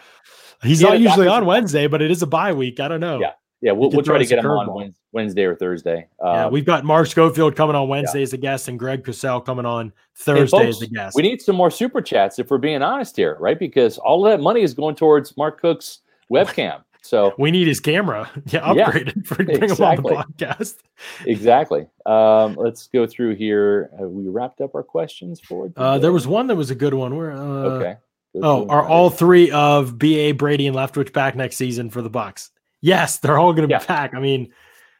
He's 0.62 0.80
not 0.82 1.00
usually 1.00 1.26
on 1.26 1.46
Wednesday, 1.46 1.86
but 1.86 2.02
it 2.02 2.10
is 2.10 2.22
a 2.22 2.26
bye 2.26 2.52
week. 2.52 2.80
I 2.80 2.88
don't 2.88 3.00
know. 3.00 3.20
Yeah. 3.20 3.32
Yeah, 3.62 3.72
we'll, 3.72 3.90
we'll 3.90 4.02
try 4.02 4.16
to 4.16 4.24
get 4.24 4.38
him 4.38 4.46
on 4.46 4.94
Wednesday 5.12 5.44
or 5.44 5.54
Thursday. 5.54 6.08
yeah, 6.22 6.46
um, 6.46 6.52
we've 6.52 6.64
got 6.64 6.82
Mark 6.82 7.06
Schofield 7.06 7.56
coming 7.56 7.76
on 7.76 7.88
Wednesday 7.88 8.20
yeah. 8.20 8.22
as 8.22 8.32
a 8.32 8.38
guest 8.38 8.68
and 8.68 8.78
Greg 8.78 9.04
Cosell 9.04 9.44
coming 9.44 9.66
on 9.66 9.92
Thursday 10.14 10.56
folks, 10.56 10.76
as 10.76 10.82
a 10.82 10.86
guest. 10.86 11.14
We 11.14 11.22
need 11.22 11.42
some 11.42 11.56
more 11.56 11.70
super 11.70 12.00
chats 12.00 12.38
if 12.38 12.50
we're 12.50 12.56
being 12.56 12.80
honest 12.80 13.16
here, 13.16 13.36
right? 13.38 13.58
Because 13.58 13.98
all 13.98 14.26
of 14.26 14.32
that 14.32 14.42
money 14.42 14.62
is 14.62 14.72
going 14.72 14.94
towards 14.94 15.36
Mark 15.36 15.60
Cook's 15.60 15.98
webcam. 16.32 16.82
So 17.02 17.34
we 17.38 17.50
need 17.50 17.66
his 17.66 17.80
camera. 17.80 18.30
Yeah, 18.46 18.60
upgraded 18.60 19.16
yeah, 19.16 19.22
for 19.24 19.34
bring 19.36 19.62
exactly. 19.62 20.12
him 20.12 20.18
on 20.18 20.24
the 20.36 20.44
podcast. 20.44 20.76
exactly. 21.24 21.86
Um, 22.04 22.54
let's 22.56 22.88
go 22.88 23.06
through 23.06 23.36
here. 23.36 23.90
Have 23.98 24.08
we 24.08 24.28
wrapped 24.28 24.60
up 24.60 24.74
our 24.74 24.82
questions 24.82 25.40
for? 25.40 25.72
Uh, 25.76 25.98
there 25.98 26.12
was 26.12 26.26
one 26.26 26.48
that 26.48 26.56
was 26.56 26.70
a 26.70 26.74
good 26.74 26.94
one. 26.94 27.16
Where? 27.16 27.32
Uh, 27.32 27.36
okay. 27.38 27.96
oh, 28.42 28.66
are 28.68 28.86
all 28.86 29.10
three 29.10 29.50
of 29.50 29.98
BA 29.98 30.34
Brady 30.36 30.66
and 30.66 30.76
Leftwich 30.76 31.12
back 31.12 31.36
next 31.36 31.56
season 31.56 31.90
for 31.90 32.02
the 32.02 32.10
Bucks? 32.10 32.50
Yes, 32.80 33.18
they're 33.18 33.38
all 33.38 33.52
going 33.52 33.68
to 33.68 33.72
yeah. 33.72 33.78
be 33.78 33.86
back. 33.86 34.14
I 34.14 34.20
mean, 34.20 34.52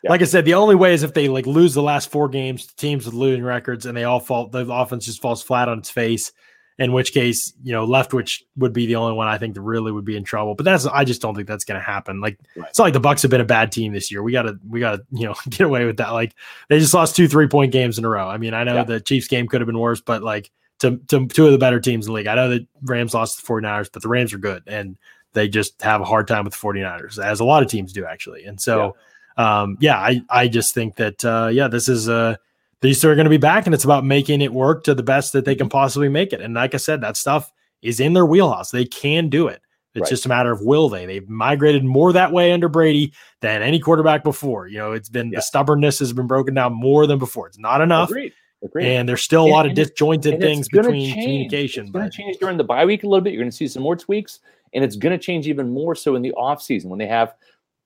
yeah. 0.04 0.10
like 0.10 0.20
I 0.20 0.26
said, 0.26 0.44
the 0.44 0.54
only 0.54 0.76
way 0.76 0.94
is 0.94 1.02
if 1.02 1.14
they 1.14 1.28
like 1.28 1.46
lose 1.46 1.74
the 1.74 1.82
last 1.82 2.10
four 2.10 2.28
games, 2.28 2.66
to 2.66 2.76
teams 2.76 3.04
with 3.04 3.14
losing 3.14 3.42
records, 3.42 3.86
and 3.86 3.96
they 3.96 4.04
all 4.04 4.20
fall. 4.20 4.48
The 4.48 4.70
offense 4.70 5.06
just 5.06 5.22
falls 5.22 5.42
flat 5.42 5.68
on 5.68 5.78
its 5.78 5.90
face 5.90 6.32
in 6.80 6.92
which 6.92 7.12
case, 7.12 7.52
you 7.62 7.72
know, 7.72 7.86
Leftwich 7.86 8.42
would 8.56 8.72
be 8.72 8.86
the 8.86 8.96
only 8.96 9.12
one 9.12 9.28
I 9.28 9.36
think 9.36 9.54
that 9.54 9.60
really 9.60 9.92
would 9.92 10.06
be 10.06 10.16
in 10.16 10.24
trouble. 10.24 10.54
But 10.54 10.64
that's 10.64 10.86
I 10.86 11.04
just 11.04 11.20
don't 11.20 11.34
think 11.34 11.46
that's 11.46 11.64
going 11.64 11.78
to 11.78 11.84
happen. 11.84 12.22
Like 12.22 12.38
right. 12.56 12.70
it's 12.70 12.78
not 12.78 12.86
like 12.86 12.94
the 12.94 13.00
Bucks 13.00 13.20
have 13.20 13.30
been 13.30 13.42
a 13.42 13.44
bad 13.44 13.70
team 13.70 13.92
this 13.92 14.10
year. 14.10 14.22
We 14.22 14.32
got 14.32 14.42
to 14.42 14.58
we 14.66 14.80
got 14.80 14.96
to 14.96 15.02
you 15.12 15.26
know 15.26 15.34
get 15.50 15.66
away 15.66 15.84
with 15.84 15.98
that. 15.98 16.08
Like 16.10 16.34
they 16.70 16.78
just 16.78 16.94
lost 16.94 17.14
two 17.14 17.28
three 17.28 17.48
point 17.48 17.70
games 17.70 17.98
in 17.98 18.04
a 18.06 18.08
row. 18.08 18.26
I 18.26 18.38
mean, 18.38 18.54
I 18.54 18.64
know 18.64 18.76
yeah. 18.76 18.84
the 18.84 19.00
Chiefs 19.00 19.28
game 19.28 19.46
could 19.46 19.60
have 19.60 19.66
been 19.66 19.78
worse, 19.78 20.00
but 20.00 20.22
like 20.22 20.50
to, 20.78 20.96
to 21.08 21.28
two 21.28 21.44
of 21.44 21.52
the 21.52 21.58
better 21.58 21.80
teams 21.80 22.06
in 22.06 22.12
the 22.12 22.16
league. 22.16 22.26
I 22.26 22.34
know 22.34 22.48
that 22.48 22.66
Rams 22.82 23.12
lost 23.12 23.42
the 23.42 23.46
49ers, 23.46 23.90
but 23.92 24.02
the 24.02 24.08
Rams 24.08 24.32
are 24.32 24.38
good 24.38 24.62
and 24.66 24.96
they 25.34 25.48
just 25.48 25.82
have 25.82 26.00
a 26.00 26.06
hard 26.06 26.26
time 26.26 26.44
with 26.44 26.54
the 26.54 26.66
49ers, 26.66 27.22
as 27.22 27.40
a 27.40 27.44
lot 27.44 27.62
of 27.62 27.68
teams 27.68 27.92
do 27.92 28.06
actually. 28.06 28.44
And 28.44 28.58
so 28.58 28.96
yeah, 29.36 29.60
um, 29.60 29.76
yeah 29.80 29.98
I 29.98 30.22
I 30.30 30.48
just 30.48 30.72
think 30.72 30.96
that 30.96 31.22
uh, 31.26 31.50
yeah, 31.52 31.68
this 31.68 31.90
is 31.90 32.08
a 32.08 32.38
these 32.82 33.00
two 33.00 33.08
are 33.10 33.14
going 33.14 33.24
to 33.24 33.30
be 33.30 33.36
back, 33.36 33.66
and 33.66 33.74
it's 33.74 33.84
about 33.84 34.04
making 34.04 34.40
it 34.40 34.52
work 34.52 34.84
to 34.84 34.94
the 34.94 35.02
best 35.02 35.32
that 35.32 35.44
they 35.44 35.54
can 35.54 35.68
possibly 35.68 36.08
make 36.08 36.32
it. 36.32 36.40
And 36.40 36.54
like 36.54 36.74
I 36.74 36.78
said, 36.78 37.00
that 37.02 37.16
stuff 37.16 37.52
is 37.82 38.00
in 38.00 38.12
their 38.12 38.26
wheelhouse. 38.26 38.70
They 38.70 38.84
can 38.84 39.28
do 39.28 39.48
it. 39.48 39.60
It's 39.94 40.02
right. 40.02 40.10
just 40.10 40.24
a 40.26 40.28
matter 40.28 40.52
of 40.52 40.62
will 40.62 40.88
they. 40.88 41.04
They've 41.04 41.28
migrated 41.28 41.84
more 41.84 42.12
that 42.12 42.32
way 42.32 42.52
under 42.52 42.68
Brady 42.68 43.12
than 43.40 43.60
any 43.60 43.80
quarterback 43.80 44.22
before. 44.22 44.68
You 44.68 44.78
know, 44.78 44.92
it's 44.92 45.08
been 45.08 45.30
yeah. 45.30 45.38
the 45.38 45.42
stubbornness 45.42 45.98
has 45.98 46.12
been 46.12 46.28
broken 46.28 46.54
down 46.54 46.72
more 46.74 47.06
than 47.08 47.18
before. 47.18 47.48
It's 47.48 47.58
not 47.58 47.80
enough. 47.80 48.08
Agreed. 48.08 48.32
Agreed. 48.62 48.86
And 48.86 49.08
there's 49.08 49.22
still 49.22 49.42
a 49.42 49.44
And- 49.46 49.52
lot 49.52 49.66
of 49.66 49.74
disjointed 49.74 50.38
things 50.40 50.68
between 50.68 51.12
change. 51.12 51.24
communication. 51.24 51.84
It's 51.84 51.92
going 51.92 52.04
but- 52.04 52.12
to 52.12 52.16
change 52.16 52.36
during 52.36 52.56
the 52.56 52.64
bye 52.64 52.84
week 52.84 53.02
a 53.02 53.08
little 53.08 53.22
bit. 53.22 53.32
You're 53.32 53.42
going 53.42 53.50
to 53.50 53.56
see 53.56 53.66
some 53.66 53.82
more 53.82 53.96
tweaks, 53.96 54.40
and 54.74 54.84
it's 54.84 54.96
going 54.96 55.18
to 55.18 55.22
change 55.22 55.48
even 55.48 55.70
more 55.70 55.94
so 55.94 56.14
in 56.14 56.22
the 56.22 56.32
off 56.34 56.62
season 56.62 56.88
when 56.88 56.98
they 56.98 57.06
have 57.06 57.34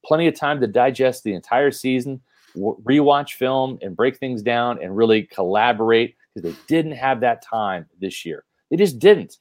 plenty 0.05 0.27
of 0.27 0.35
time 0.35 0.61
to 0.61 0.67
digest 0.67 1.25
the 1.25 1.33
entire 1.33 1.71
season, 1.71 2.21
w- 2.55 2.77
rewatch 2.85 3.33
film, 3.35 3.79
and 3.83 3.97
break 3.97 4.17
things 4.19 4.43
down 4.43 4.83
and 4.83 4.97
really 4.97 5.23
collaborate 5.25 6.17
because 6.35 6.51
they 6.53 6.59
didn't 6.67 6.93
have 6.93 7.21
that 7.21 7.43
time 7.43 7.87
this 8.01 8.25
year. 8.25 8.45
They 8.71 8.77
just 8.77 8.99
didn't. 8.99 9.39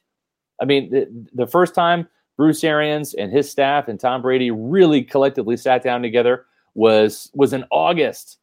I 0.60 0.64
mean, 0.64 0.90
the, 0.90 1.26
the 1.32 1.46
first 1.46 1.74
time 1.74 2.06
Bruce 2.36 2.62
Arians 2.64 3.14
and 3.14 3.32
his 3.32 3.50
staff 3.50 3.88
and 3.88 3.98
Tom 3.98 4.22
Brady 4.22 4.50
really 4.50 5.02
collectively 5.02 5.56
sat 5.56 5.82
down 5.82 6.02
together 6.02 6.46
was 6.74 7.30
was 7.34 7.52
in 7.52 7.64
August, 7.70 8.38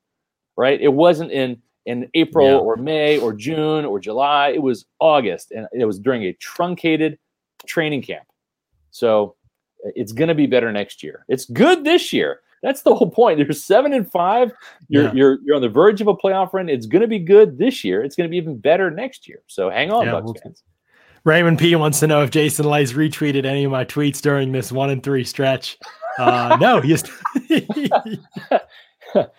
right? 0.58 0.80
It 0.82 0.94
wasn't 0.94 1.32
in 1.32 1.62
in 1.86 2.10
April 2.14 2.48
Yeah. 2.48 2.58
or 2.58 2.76
May 2.78 3.18
or 3.20 3.34
June 3.34 3.86
or 3.86 4.00
July. 4.00 4.50
It 4.50 4.62
was 4.62 4.86
August, 5.00 5.52
and 5.52 5.68
it 5.74 5.86
was 5.86 6.00
during 6.00 6.24
a 6.24 6.34
truncated 6.34 7.18
training 7.66 8.02
camp. 8.04 8.28
So 8.92 9.36
it's 9.96 10.12
going 10.12 10.28
to 10.28 10.36
be 10.36 10.46
better 10.46 10.72
next 10.72 11.02
year. 11.02 11.26
It's 11.28 11.46
good 11.46 11.84
this 11.84 12.14
year. 12.14 12.42
That's 12.62 12.84
the 12.84 12.94
whole 12.94 13.10
point. 13.10 13.40
You're 13.40 13.52
seven 13.54 13.94
and 13.94 14.10
five. 14.12 14.52
You're 14.88 15.06
Yeah. 15.06 15.14
you're 15.14 15.40
you're 15.44 15.56
on 15.56 15.62
the 15.62 15.70
verge 15.70 16.00
of 16.02 16.08
a 16.08 16.16
playoff 16.16 16.54
run. 16.54 16.70
It's 16.70 16.86
going 16.86 17.02
to 17.02 17.08
be 17.08 17.20
good 17.20 17.58
this 17.58 17.84
year. 17.84 18.04
It's 18.04 18.16
going 18.16 18.28
to 18.28 18.32
be 18.32 18.38
even 18.38 18.58
better 18.58 18.92
next 18.92 19.28
year. 19.28 19.42
So 19.48 19.70
hang 19.70 19.92
on, 19.92 20.06
Yeah, 20.06 20.12
Bucks 20.14 20.26
we'll 20.26 20.34
fans. 20.36 20.64
Raymond 21.24 21.60
P 21.60 21.76
wants 21.76 22.00
to 22.00 22.08
know 22.08 22.24
if 22.24 22.32
Jason 22.32 22.66
Licht 22.66 22.94
retweeted 22.96 23.46
any 23.46 23.64
of 23.64 23.72
my 23.72 23.86
tweets 23.86 24.22
during 24.22 24.52
this 24.52 24.72
one 24.72 24.90
and 24.90 25.04
three 25.04 25.24
stretch. 25.24 25.78
Uh, 26.18 26.58
no, 26.60 26.82
he 26.82 26.92
has, 26.92 27.04
The 29.14 29.30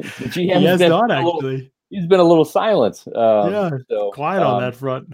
GM 0.00 0.34
he 0.34 0.48
has 0.50 0.62
has 0.64 0.78
been 0.78 0.90
not 0.90 1.10
a 1.10 1.16
little- 1.16 1.34
actually. 1.36 1.72
he's 1.90 2.06
been 2.06 2.20
a 2.20 2.24
little 2.24 2.44
silent. 2.44 3.02
Um, 3.14 3.52
Yeah, 3.52 3.70
so, 3.90 4.10
Quiet 4.12 4.42
on 4.42 4.54
um, 4.56 4.60
that 4.62 4.74
front. 4.76 5.12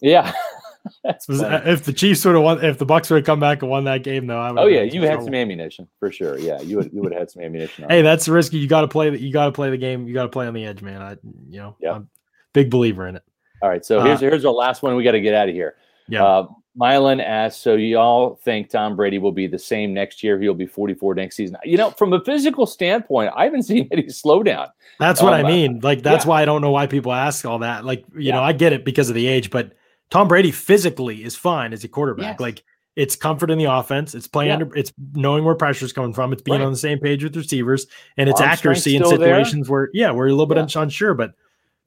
Yeah, 0.00 0.24
that's 0.24 0.34
Was- 0.34 0.34
funny. 0.34 0.65
If 1.04 1.84
the 1.84 1.92
Chiefs 1.92 2.24
would 2.24 2.34
have 2.34 2.44
won, 2.44 2.64
if 2.64 2.78
the 2.78 2.86
Bucks 2.86 3.10
would 3.10 3.16
have 3.16 3.26
come 3.26 3.40
back 3.40 3.62
and 3.62 3.70
won 3.70 3.84
that 3.84 4.02
game, 4.02 4.26
though, 4.26 4.38
I 4.38 4.50
would. 4.52 4.60
Oh 4.60 4.66
yeah, 4.66 4.82
you 4.82 5.02
had 5.02 5.22
some 5.22 5.34
ammunition 5.34 5.88
for 5.98 6.10
sure. 6.10 6.38
Yeah, 6.38 6.60
you 6.60 6.76
would 6.76 6.92
you 6.92 7.02
would 7.02 7.12
have 7.12 7.20
had 7.20 7.30
some 7.30 7.42
ammunition. 7.42 7.86
Hey, 7.88 8.02
that's 8.02 8.28
risky. 8.28 8.58
You 8.58 8.68
got 8.68 8.82
to 8.82 8.88
play. 8.88 9.10
the- 9.10 9.20
You 9.20 9.32
got 9.32 9.46
to 9.46 9.52
play 9.52 9.70
the 9.70 9.76
game. 9.76 10.06
You 10.06 10.14
got 10.14 10.24
to 10.24 10.28
play 10.28 10.46
on 10.46 10.54
the 10.54 10.64
edge, 10.64 10.82
man. 10.82 11.02
I, 11.02 11.16
you 11.48 11.58
know, 11.58 11.76
Yeah. 11.80 11.92
I'm 11.92 12.02
a 12.02 12.06
big 12.52 12.70
believer 12.70 13.06
in 13.06 13.16
it. 13.16 13.22
All 13.62 13.68
right, 13.68 13.84
so 13.84 14.00
uh, 14.00 14.04
here's 14.04 14.20
here's 14.20 14.44
our 14.44 14.52
last 14.52 14.82
one. 14.82 14.94
We 14.96 15.04
got 15.04 15.12
to 15.12 15.20
get 15.20 15.34
out 15.34 15.48
of 15.48 15.54
here. 15.54 15.76
Yeah. 16.08 16.24
Uh, 16.24 16.46
Mylan 16.78 17.24
asks, 17.24 17.60
so 17.60 17.74
y'all 17.74 18.38
think 18.44 18.68
Tom 18.68 18.96
Brady 18.96 19.18
will 19.18 19.32
be 19.32 19.46
the 19.46 19.58
same 19.58 19.94
next 19.94 20.22
year? 20.22 20.38
He'll 20.38 20.52
be 20.52 20.66
44 20.66 21.14
next 21.14 21.36
season. 21.36 21.56
You 21.64 21.78
know, 21.78 21.90
from 21.92 22.12
a 22.12 22.22
physical 22.22 22.66
standpoint, 22.66 23.32
I 23.34 23.44
haven't 23.44 23.62
seen 23.64 23.88
any 23.90 24.04
slowdown. 24.04 24.68
That's 25.00 25.22
what 25.22 25.32
um, 25.32 25.44
I 25.46 25.48
mean. 25.48 25.80
Like 25.82 26.02
that's 26.02 26.24
yeah. 26.24 26.30
why 26.30 26.42
I 26.42 26.44
don't 26.44 26.60
know 26.60 26.70
why 26.70 26.86
people 26.86 27.12
ask 27.12 27.44
all 27.44 27.60
that. 27.60 27.84
Like 27.84 28.04
you 28.16 28.32
know, 28.32 28.42
I 28.42 28.52
get 28.52 28.72
it 28.72 28.84
because 28.84 29.08
of 29.08 29.14
the 29.14 29.26
age, 29.26 29.50
but 29.50 29.72
Tom 30.10 30.28
Brady 30.28 30.50
physically 30.50 31.24
is 31.24 31.36
fine 31.36 31.72
as 31.72 31.84
a 31.84 31.88
quarterback. 31.88 32.34
Yes. 32.34 32.40
Like 32.40 32.62
it's 32.94 33.16
comfort 33.16 33.50
in 33.50 33.58
the 33.58 33.64
offense. 33.64 34.14
It's 34.14 34.28
playing 34.28 34.48
Yeah. 34.48 34.54
under. 34.64 34.76
It's 34.76 34.92
knowing 35.14 35.44
where 35.44 35.54
pressure 35.54 35.84
is 35.84 35.92
coming 35.92 36.12
from. 36.12 36.32
It's 36.32 36.42
being 36.42 36.60
Right. 36.60 36.66
on 36.66 36.72
the 36.72 36.78
same 36.78 36.98
page 36.98 37.22
with 37.24 37.36
receivers, 37.36 37.86
and 38.16 38.28
it's 38.28 38.40
Arm 38.40 38.50
accuracy 38.50 38.96
in 38.96 39.04
still 39.04 39.18
there. 39.18 39.34
situations 39.44 39.68
where 39.68 39.90
yeah, 39.92 40.12
we're 40.12 40.28
a 40.28 40.30
little 40.30 40.46
bit 40.46 40.56
Yeah. 40.56 40.82
unsure, 40.82 41.14
but 41.14 41.32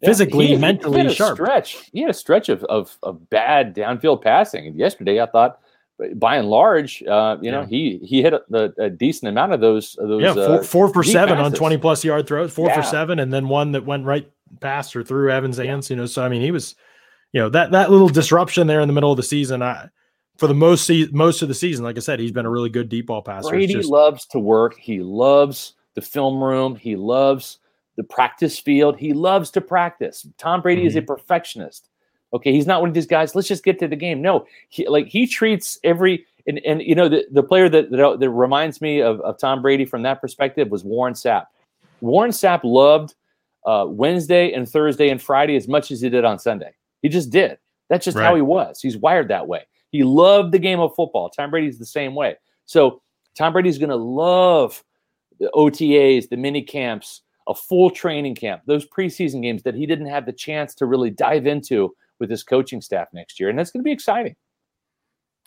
Yeah, 0.01 0.09
physically, 0.09 0.47
he- 0.47 0.53
he 0.55 0.59
mentally 0.59 0.97
had 0.99 1.07
a 1.07 1.13
sharp. 1.13 1.35
Stretch. 1.37 1.77
He 1.91 2.01
had 2.01 2.09
a 2.09 2.13
stretch 2.13 2.49
of, 2.49 2.63
of 2.65 2.97
of 3.03 3.29
bad 3.29 3.75
downfield 3.75 4.21
passing. 4.21 4.67
And 4.67 4.75
yesterday, 4.77 5.19
I 5.19 5.25
thought, 5.25 5.59
by 6.15 6.35
and 6.37 6.49
large, 6.49 7.03
uh, 7.03 7.37
you 7.41 7.51
know, 7.51 7.63
he 7.65 7.99
he 8.03 8.21
hit 8.21 8.33
a, 8.33 8.73
a 8.77 8.89
decent 8.89 9.29
amount 9.29 9.53
of 9.53 9.61
those. 9.61 9.97
Those 9.99 10.21
Yeah, 10.21 10.31
uh, 10.31 10.57
four, 10.57 10.63
four 10.63 10.93
for 10.93 11.03
seven 11.03 11.37
on 11.39 11.51
twenty 11.53 11.77
plus 11.77 12.05
yard 12.05 12.27
throws, 12.27 12.53
four 12.53 12.69
for 12.73 12.83
seven, 12.83 13.17
and 13.19 13.33
then 13.33 13.47
one 13.49 13.71
that 13.71 13.85
went 13.85 14.05
right 14.05 14.29
past 14.59 14.95
or 14.95 15.03
through 15.03 15.31
Evans' 15.31 15.57
hands. 15.57 15.89
You 15.89 15.95
know, 15.95 16.05
so 16.05 16.23
I 16.23 16.29
mean, 16.29 16.41
he 16.41 16.51
was, 16.51 16.75
you 17.33 17.41
know, 17.41 17.49
that 17.49 17.71
that 17.71 17.91
little 17.91 18.09
disruption 18.09 18.67
there 18.67 18.81
in 18.81 18.87
the 18.87 18.93
middle 18.93 19.11
of 19.11 19.17
the 19.17 19.23
season. 19.23 19.61
I 19.61 19.89
for 20.37 20.47
the 20.47 20.53
most 20.53 20.85
se- 20.85 21.09
most 21.11 21.41
of 21.41 21.47
the 21.47 21.53
season, 21.53 21.83
like 21.83 21.97
I 21.97 21.99
said, 21.99 22.19
he's 22.19 22.31
been 22.31 22.45
a 22.45 22.49
really 22.49 22.69
good 22.69 22.89
deep 22.89 23.07
ball 23.07 23.21
passer. 23.21 23.49
Brady 23.49 23.73
just- 23.73 23.89
loves 23.89 24.25
to 24.27 24.39
work. 24.39 24.77
He 24.79 24.99
loves 25.01 25.73
the 25.95 26.01
film 26.01 26.41
room. 26.43 26.75
He 26.75 26.95
loves 26.95 27.59
the 27.97 28.03
practice 28.03 28.57
field. 28.57 28.97
He 28.97 29.11
loves 29.13 29.51
to 29.51 29.61
practice. 29.61 30.25
Tom 30.37 30.61
Brady 30.61 30.85
is 30.85 30.95
a 30.95 31.01
Mm-hmm. 31.01 31.07
perfectionist. 31.07 31.89
Okay, 32.31 32.51
he's 32.53 32.67
not 32.67 32.79
one 32.81 32.89
of 32.89 32.93
these 32.93 33.07
guys. 33.07 33.33
Let's 33.35 33.47
just 33.47 33.63
get 33.63 33.79
to 33.79 33.87
the 33.87 33.95
game. 33.95 34.21
No, 34.21 34.45
he 34.69 34.87
like 34.87 35.07
he 35.07 35.25
treats 35.27 35.77
every 35.83 36.25
and 36.47 36.59
and 36.65 36.81
you 36.81 36.95
know 36.95 37.09
the, 37.09 37.25
the 37.31 37.43
player 37.43 37.67
that, 37.69 37.89
that 37.91 38.17
that 38.19 38.29
reminds 38.29 38.81
me 38.81 39.01
of, 39.01 39.19
of 39.21 39.37
Tom 39.39 39.61
Brady 39.61 39.83
from 39.85 40.03
that 40.03 40.21
perspective 40.21 40.69
was 40.69 40.83
Warren 40.83 41.15
Sapp. 41.15 41.45
Warren 42.01 42.31
Sapp 42.31 42.61
loved 42.63 43.15
uh, 43.65 43.85
Wednesday 43.89 44.53
and 44.53 44.69
Thursday 44.69 45.09
and 45.09 45.21
Friday 45.21 45.55
as 45.57 45.67
much 45.67 45.91
as 45.91 45.99
he 46.01 46.09
did 46.09 46.23
on 46.23 46.39
Sunday. 46.39 46.71
He 47.01 47.09
just 47.09 47.29
did. 47.29 47.57
That's 47.89 48.05
just 48.05 48.17
how 48.17 48.35
he 48.35 48.41
was. 48.41 48.79
He's 48.81 48.97
wired 48.97 49.29
that 49.29 49.47
way. 49.47 49.63
He 49.91 50.03
loved 50.03 50.51
the 50.51 50.59
game 50.59 50.79
of 50.79 50.93
football. 50.95 51.29
Tom 51.29 51.49
Brady's 51.49 51.79
the 51.79 51.85
same 51.85 52.13
way. 52.13 52.35
So 52.65 53.01
Tom 53.35 53.53
Brady's 53.53 53.79
going 53.79 53.89
to 53.89 53.95
love 53.95 54.83
the 55.39 55.49
OTAs, 55.55 56.29
the 56.29 56.37
mini 56.37 56.61
camps, 56.61 57.21
a 57.47 57.55
full 57.55 57.89
training 57.89 58.35
camp, 58.35 58.61
those 58.67 58.87
preseason 58.87 59.41
games 59.41 59.63
that 59.63 59.73
he 59.73 59.87
didn't 59.87 60.05
have 60.05 60.25
the 60.25 60.33
chance 60.33 60.75
to 60.75 60.85
really 60.85 61.09
dive 61.09 61.47
into 61.47 61.95
with 62.19 62.29
his 62.29 62.43
coaching 62.43 62.81
staff 62.81 63.07
next 63.13 63.39
year. 63.39 63.49
And 63.49 63.57
that's 63.57 63.71
going 63.71 63.81
to 63.81 63.87
be 63.87 63.91
exciting. 63.91 64.35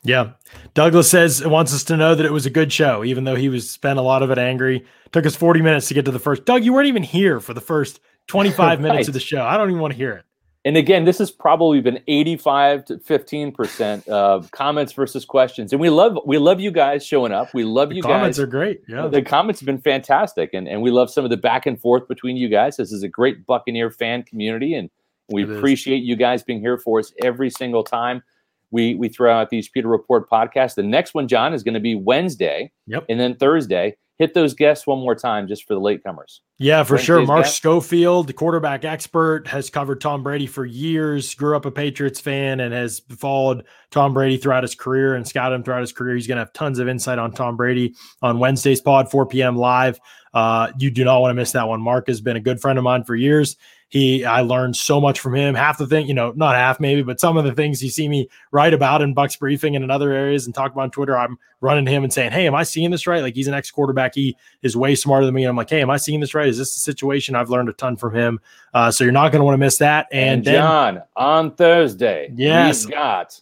Yeah. 0.02 0.32
Douglas 0.74 1.08
says 1.08 1.46
wants 1.46 1.72
us 1.72 1.84
to 1.84 1.96
know 1.96 2.14
that 2.16 2.26
it 2.26 2.32
was 2.32 2.46
a 2.46 2.50
good 2.50 2.72
show, 2.72 3.04
even 3.04 3.22
though 3.22 3.36
he 3.36 3.48
was 3.48 3.70
spent 3.70 4.00
a 4.00 4.02
lot 4.02 4.22
of 4.24 4.30
it 4.32 4.38
angry. 4.38 4.84
Took 5.12 5.26
us 5.26 5.36
40 5.36 5.62
minutes 5.62 5.88
to 5.88 5.94
get 5.94 6.04
to 6.06 6.10
the 6.10 6.18
first. 6.18 6.44
Doug, 6.44 6.64
you 6.64 6.72
weren't 6.72 6.88
even 6.88 7.04
here 7.04 7.38
for 7.38 7.54
the 7.54 7.60
first 7.60 8.00
25 8.26 8.80
minutes 8.80 9.06
of 9.06 9.14
the 9.14 9.20
show. 9.20 9.44
I 9.44 9.56
don't 9.56 9.70
even 9.70 9.80
want 9.80 9.92
to 9.92 9.96
hear 9.96 10.12
it. 10.14 10.24
And 10.64 10.76
again, 10.76 11.04
this 11.04 11.18
has 11.18 11.30
probably 11.32 11.80
been 11.80 11.98
85 12.06 12.84
to 12.84 12.96
15% 12.98 14.06
of 14.06 14.48
comments 14.52 14.92
versus 14.92 15.24
questions. 15.24 15.72
And 15.72 15.80
we 15.80 15.90
love 15.90 16.16
we 16.24 16.38
love 16.38 16.60
you 16.60 16.70
guys 16.70 17.04
showing 17.04 17.32
up. 17.32 17.52
We 17.52 17.64
love 17.64 17.88
The 17.88 17.96
you 17.96 18.02
comments 18.02 18.38
guys. 18.38 18.38
Comments 18.38 18.38
are 18.38 18.46
great. 18.46 18.80
Yeah. 18.88 19.08
The 19.08 19.22
comments 19.22 19.58
have 19.60 19.66
been 19.66 19.80
fantastic, 19.80 20.50
and, 20.54 20.68
and 20.68 20.80
we 20.80 20.92
love 20.92 21.10
some 21.10 21.24
of 21.24 21.30
the 21.30 21.36
back 21.36 21.66
and 21.66 21.80
forth 21.80 22.06
between 22.06 22.36
you 22.36 22.48
guys. 22.48 22.76
This 22.76 22.92
is 22.92 23.02
a 23.02 23.08
great 23.08 23.44
Buccaneer 23.46 23.90
fan 23.90 24.22
community, 24.22 24.74
and 24.74 24.88
we 25.32 25.42
It 25.42 25.50
is. 25.50 25.56
appreciate 25.58 26.04
you 26.04 26.14
guys 26.14 26.44
being 26.44 26.60
here 26.60 26.78
for 26.78 27.00
us 27.00 27.12
every 27.24 27.50
single 27.50 27.82
time 27.82 28.22
we 28.70 28.94
we 28.94 29.08
throw 29.08 29.32
out 29.36 29.50
these 29.50 29.68
Pewter 29.68 29.88
Report 29.88 30.30
podcasts. 30.30 30.76
The 30.76 30.82
next 30.84 31.12
one, 31.12 31.26
John, 31.26 31.52
is 31.54 31.64
going 31.64 31.74
to 31.74 31.80
be 31.80 31.96
Wednesday, 31.96 32.70
Yep. 32.86 33.06
and 33.08 33.18
then 33.18 33.34
Thursday. 33.34 33.96
Hit 34.18 34.34
those 34.34 34.54
guests 34.54 34.86
one 34.86 34.98
more 34.98 35.14
time 35.14 35.48
just 35.48 35.66
for 35.66 35.74
the 35.74 35.80
latecomers. 35.80 36.40
Yeah, 36.58 36.84
for 36.84 36.96
sure. 36.96 37.24
Mark 37.26 37.44
guest. 37.44 37.56
Schofield, 37.56 38.28
the 38.28 38.32
quarterback 38.32 38.84
expert, 38.84 39.48
has 39.48 39.68
covered 39.68 40.00
Tom 40.00 40.22
Brady 40.22 40.46
for 40.46 40.64
years, 40.64 41.34
grew 41.34 41.56
up 41.56 41.64
a 41.64 41.70
Patriots 41.70 42.20
fan, 42.20 42.60
and 42.60 42.72
has 42.72 43.00
followed 43.18 43.64
Tom 43.90 44.14
Brady 44.14 44.36
throughout 44.36 44.62
his 44.62 44.74
career 44.74 45.14
and 45.14 45.26
scouted 45.26 45.56
him 45.56 45.64
throughout 45.64 45.80
his 45.80 45.92
career. 45.92 46.14
He's 46.14 46.26
going 46.26 46.36
to 46.36 46.42
have 46.42 46.52
tons 46.52 46.78
of 46.78 46.88
insight 46.88 47.18
on 47.18 47.32
Tom 47.32 47.56
Brady 47.56 47.94
on 48.20 48.38
Wednesday's 48.38 48.80
pod, 48.80 49.10
4 49.10 49.26
p.m. 49.26 49.56
live. 49.56 49.98
Uh, 50.32 50.70
you 50.78 50.90
do 50.90 51.04
not 51.04 51.20
want 51.20 51.30
to 51.30 51.34
miss 51.34 51.52
that 51.52 51.66
one. 51.66 51.80
Mark 51.80 52.06
has 52.06 52.20
been 52.20 52.36
a 52.36 52.40
good 52.40 52.60
friend 52.60 52.78
of 52.78 52.84
mine 52.84 53.04
for 53.04 53.16
years. 53.16 53.56
He, 53.92 54.24
I 54.24 54.40
learned 54.40 54.74
so 54.74 55.02
much 55.02 55.20
from 55.20 55.34
him. 55.34 55.54
Half 55.54 55.76
the 55.76 55.86
thing, 55.86 56.06
you 56.06 56.14
know, 56.14 56.32
not 56.34 56.54
half 56.54 56.80
maybe, 56.80 57.02
but 57.02 57.20
some 57.20 57.36
of 57.36 57.44
the 57.44 57.52
things 57.52 57.84
you 57.84 57.90
see 57.90 58.08
me 58.08 58.26
write 58.50 58.72
about 58.72 59.02
in 59.02 59.12
Bucks 59.12 59.36
briefing 59.36 59.76
and 59.76 59.84
in 59.84 59.90
other 59.90 60.12
areas 60.12 60.46
and 60.46 60.54
talk 60.54 60.72
about 60.72 60.84
on 60.84 60.90
Twitter, 60.90 61.14
I'm 61.14 61.38
running 61.60 61.84
to 61.84 61.90
him 61.90 62.02
and 62.02 62.10
saying, 62.10 62.32
Hey, 62.32 62.46
am 62.46 62.54
I 62.54 62.62
seeing 62.62 62.90
this 62.90 63.06
right? 63.06 63.20
Like 63.20 63.34
he's 63.34 63.48
an 63.48 63.52
ex 63.54 63.70
quarterback. 63.70 64.14
He 64.14 64.34
is 64.62 64.74
way 64.78 64.94
smarter 64.94 65.26
than 65.26 65.34
me. 65.34 65.44
And 65.44 65.50
I'm 65.50 65.56
like, 65.56 65.68
Hey, 65.68 65.82
am 65.82 65.90
I 65.90 65.98
seeing 65.98 66.20
this 66.20 66.34
right? 66.34 66.48
Is 66.48 66.56
this 66.56 66.72
the 66.72 66.80
situation? 66.80 67.34
I've 67.34 67.50
learned 67.50 67.68
a 67.68 67.74
ton 67.74 67.96
from 67.96 68.14
him. 68.14 68.40
Uh, 68.72 68.90
so 68.90 69.04
you're 69.04 69.12
not 69.12 69.30
going 69.30 69.40
to 69.40 69.44
want 69.44 69.52
to 69.56 69.58
miss 69.58 69.76
that. 69.76 70.06
And, 70.10 70.38
And, 70.38 70.44
then, 70.46 70.54
John, 70.62 71.02
on 71.14 71.54
Thursday, 71.54 72.32
Yes. 72.34 72.86
we've 72.86 72.94
got 72.94 73.38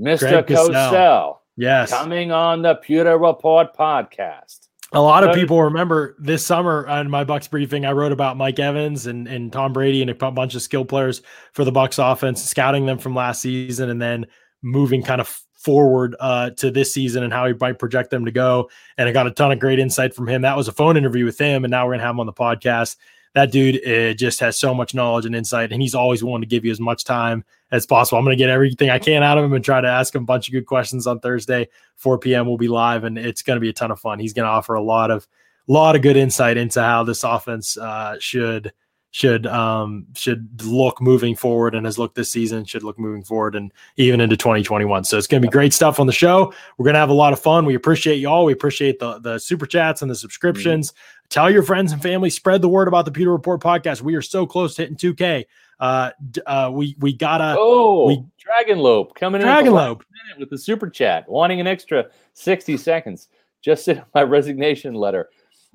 Mr. 0.00 0.42
Cosell 0.42 1.36
yes, 1.58 1.90
coming 1.90 2.32
on 2.32 2.62
the 2.62 2.76
Pewter 2.76 3.18
Report 3.18 3.76
podcast. 3.76 4.68
A 4.92 5.00
lot 5.00 5.22
of 5.22 5.34
people 5.34 5.62
remember 5.62 6.16
this 6.18 6.44
summer 6.44 6.86
on 6.88 7.08
my 7.08 7.22
Bucks 7.22 7.46
briefing, 7.46 7.86
I 7.86 7.92
wrote 7.92 8.12
about 8.12 8.36
Mike 8.36 8.58
Evans 8.58 9.06
and, 9.06 9.28
and 9.28 9.52
Tom 9.52 9.72
Brady 9.72 10.02
and 10.02 10.10
a 10.10 10.30
bunch 10.30 10.54
of 10.54 10.62
skill 10.62 10.84
players 10.84 11.22
for 11.52 11.64
the 11.64 11.72
Bucks 11.72 11.98
offense, 11.98 12.42
scouting 12.42 12.86
them 12.86 12.98
from 12.98 13.14
last 13.14 13.40
season 13.40 13.88
and 13.88 14.02
then 14.02 14.26
moving 14.62 15.02
kind 15.02 15.20
of 15.20 15.40
forward 15.54 16.16
uh, 16.20 16.50
to 16.50 16.70
this 16.70 16.92
season 16.92 17.22
and 17.22 17.32
how 17.32 17.46
he 17.46 17.52
might 17.60 17.78
project 17.78 18.10
them 18.10 18.24
to 18.24 18.32
go. 18.32 18.68
And 18.96 19.08
I 19.08 19.12
got 19.12 19.26
a 19.26 19.30
ton 19.30 19.52
of 19.52 19.58
great 19.58 19.78
insight 19.78 20.14
from 20.14 20.26
him. 20.26 20.42
That 20.42 20.56
was 20.56 20.68
a 20.68 20.72
phone 20.72 20.96
interview 20.96 21.24
with 21.24 21.38
him, 21.38 21.64
and 21.64 21.70
now 21.70 21.86
we're 21.86 21.94
gonna 21.94 22.04
have 22.04 22.14
him 22.14 22.20
on 22.20 22.26
the 22.26 22.32
podcast. 22.32 22.96
That 23.34 23.52
dude 23.52 23.86
uh, 23.86 24.14
just 24.14 24.40
has 24.40 24.58
so 24.58 24.74
much 24.74 24.94
knowledge 24.94 25.24
and 25.24 25.36
insight, 25.36 25.72
and 25.72 25.80
he's 25.80 25.94
always 25.94 26.24
willing 26.24 26.42
to 26.42 26.48
give 26.48 26.64
you 26.64 26.72
as 26.72 26.80
much 26.80 27.04
time 27.04 27.44
as 27.70 27.86
possible. 27.86 28.18
I'm 28.18 28.24
going 28.24 28.36
to 28.36 28.42
get 28.42 28.50
everything 28.50 28.90
I 28.90 28.98
can 28.98 29.22
out 29.22 29.38
of 29.38 29.44
him 29.44 29.52
and 29.52 29.64
try 29.64 29.80
to 29.80 29.88
ask 29.88 30.14
him 30.14 30.22
a 30.22 30.26
bunch 30.26 30.48
of 30.48 30.52
good 30.52 30.66
questions 30.66 31.06
on 31.06 31.20
Thursday, 31.20 31.68
4 31.96 32.18
p.m. 32.18 32.46
We'll 32.46 32.56
be 32.56 32.68
live, 32.68 33.04
and 33.04 33.16
it's 33.16 33.42
going 33.42 33.56
to 33.56 33.60
be 33.60 33.68
a 33.68 33.72
ton 33.72 33.92
of 33.92 34.00
fun. 34.00 34.18
He's 34.18 34.32
going 34.32 34.46
to 34.46 34.50
offer 34.50 34.74
a 34.74 34.82
lot 34.82 35.10
of 35.10 35.28
lot 35.68 35.94
of 35.94 36.02
good 36.02 36.16
insight 36.16 36.56
into 36.56 36.82
how 36.82 37.04
this 37.04 37.22
offense 37.22 37.78
uh, 37.78 38.16
should 38.18 38.72
should 39.12 39.44
um 39.46 40.06
should 40.14 40.62
look 40.62 41.00
moving 41.00 41.34
forward 41.34 41.74
and 41.74 41.84
has 41.84 41.98
looked 41.98 42.14
this 42.14 42.30
season 42.30 42.64
should 42.64 42.84
look 42.84 42.96
moving 42.96 43.24
forward 43.24 43.56
and 43.56 43.72
even 43.96 44.20
into 44.20 44.36
2021 44.36 45.02
so 45.02 45.18
it's 45.18 45.26
going 45.26 45.42
to 45.42 45.48
be 45.48 45.50
great 45.50 45.72
stuff 45.72 45.98
on 45.98 46.06
the 46.06 46.12
show 46.12 46.52
we're 46.78 46.84
going 46.84 46.94
to 46.94 47.00
have 47.00 47.10
a 47.10 47.12
lot 47.12 47.32
of 47.32 47.40
fun 47.40 47.64
we 47.64 47.74
appreciate 47.74 48.16
you 48.16 48.28
all 48.28 48.44
we 48.44 48.52
appreciate 48.52 49.00
the 49.00 49.18
the 49.18 49.36
super 49.38 49.66
chats 49.66 50.00
and 50.02 50.10
the 50.10 50.14
subscriptions 50.14 50.92
tell 51.30 51.50
your 51.50 51.62
friends 51.62 51.92
and 51.92 52.02
family, 52.02 52.28
spread 52.28 52.60
the 52.60 52.68
word 52.68 52.88
about 52.88 53.06
the 53.06 53.12
Pewter 53.12 53.32
Report 53.32 53.60
podcast. 53.60 54.02
We 54.02 54.14
are 54.16 54.22
so 54.22 54.46
close 54.46 54.74
to 54.74 54.82
hitting 54.82 54.96
2K. 54.96 55.46
Uh, 55.78 56.10
uh, 56.44 56.70
we 56.72 56.94
we 56.98 57.14
gotta. 57.14 57.56
Oh, 57.58 58.06
we, 58.06 58.22
Dragonlope 58.44 59.14
coming 59.14 59.40
Dragonlope 59.40 60.02
in 60.34 60.40
with 60.40 60.50
the 60.50 60.58
super 60.58 60.90
chat, 60.90 61.26
wanting 61.26 61.60
an 61.60 61.66
extra 61.66 62.10
60 62.34 62.76
seconds. 62.76 63.28
Just 63.62 63.86
sent 63.86 64.04
my 64.14 64.22
resignation 64.22 64.94
letter. 64.94 65.30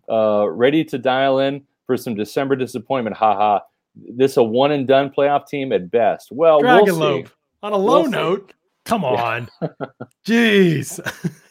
Uh, 0.07 0.47
ready 0.47 0.83
to 0.85 0.99
dial 0.99 1.39
in 1.39 1.63
for 1.87 1.97
some 1.97 2.13
December 2.13 2.55
disappointment. 2.55 3.17
Haha. 3.17 3.59
This 3.95 4.37
a 4.37 4.43
one 4.43 4.73
and 4.73 4.85
done 4.85 5.09
playoff 5.09 5.47
team 5.47 5.71
at 5.71 5.89
best. 5.89 6.29
Well, 6.29 6.59
Dragon 6.59 6.99
we'll 6.99 7.23
see. 7.23 7.29
On 7.63 7.71
a 7.71 7.77
low 7.77 8.01
we'll 8.01 8.11
note, 8.11 8.49
see. 8.49 8.55
come 8.83 9.05
on. 9.05 9.49
Jeez. 10.27 10.99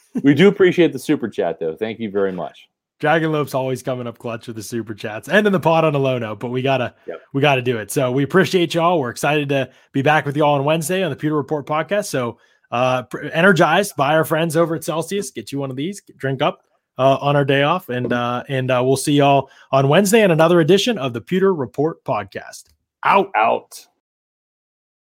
we 0.22 0.34
do 0.34 0.46
appreciate 0.46 0.92
the 0.92 0.98
super 0.98 1.28
chat 1.28 1.58
though. 1.58 1.74
Thank 1.74 1.98
you 2.00 2.10
very 2.10 2.32
much. 2.32 2.68
Dragonlope's 3.04 3.54
always 3.54 3.82
coming 3.82 4.06
up 4.06 4.18
clutch 4.18 4.46
with 4.46 4.56
the 4.56 4.62
super 4.62 4.94
chats 4.94 5.28
and 5.28 5.46
in 5.46 5.52
the 5.52 5.60
pod 5.60 5.84
on 5.84 5.94
a 5.94 5.98
low 5.98 6.18
note, 6.18 6.40
but 6.40 6.48
we 6.48 6.62
gotta 6.62 6.94
yep. 7.06 7.20
we 7.32 7.40
gotta 7.40 7.62
do 7.62 7.78
it. 7.78 7.90
So 7.90 8.10
we 8.10 8.22
appreciate 8.22 8.74
y'all. 8.74 8.98
We're 8.98 9.10
excited 9.10 9.50
to 9.50 9.70
be 9.92 10.02
back 10.02 10.24
with 10.24 10.36
y'all 10.36 10.54
on 10.54 10.64
Wednesday 10.64 11.02
on 11.02 11.10
the 11.10 11.16
Pewter 11.16 11.36
Report 11.36 11.66
podcast. 11.66 12.06
So 12.06 12.38
uh 12.70 13.04
energized 13.32 13.94
by 13.96 14.14
our 14.14 14.24
friends 14.24 14.56
over 14.56 14.74
at 14.74 14.84
Celsius. 14.84 15.30
Get 15.30 15.52
you 15.52 15.58
one 15.58 15.70
of 15.70 15.76
these, 15.76 16.00
drink 16.16 16.42
up 16.42 16.64
uh, 16.98 17.18
on 17.20 17.36
our 17.36 17.44
day 17.44 17.62
off, 17.62 17.88
and 17.88 18.12
uh, 18.12 18.44
and 18.48 18.70
uh, 18.70 18.82
we'll 18.84 18.96
see 18.96 19.14
y'all 19.14 19.50
on 19.72 19.88
Wednesday 19.88 20.22
in 20.22 20.30
another 20.30 20.60
edition 20.60 20.98
of 20.98 21.12
the 21.12 21.20
Pewter 21.20 21.54
Report 21.54 22.02
podcast. 22.04 22.64
Out, 23.02 23.30
out. 23.34 23.86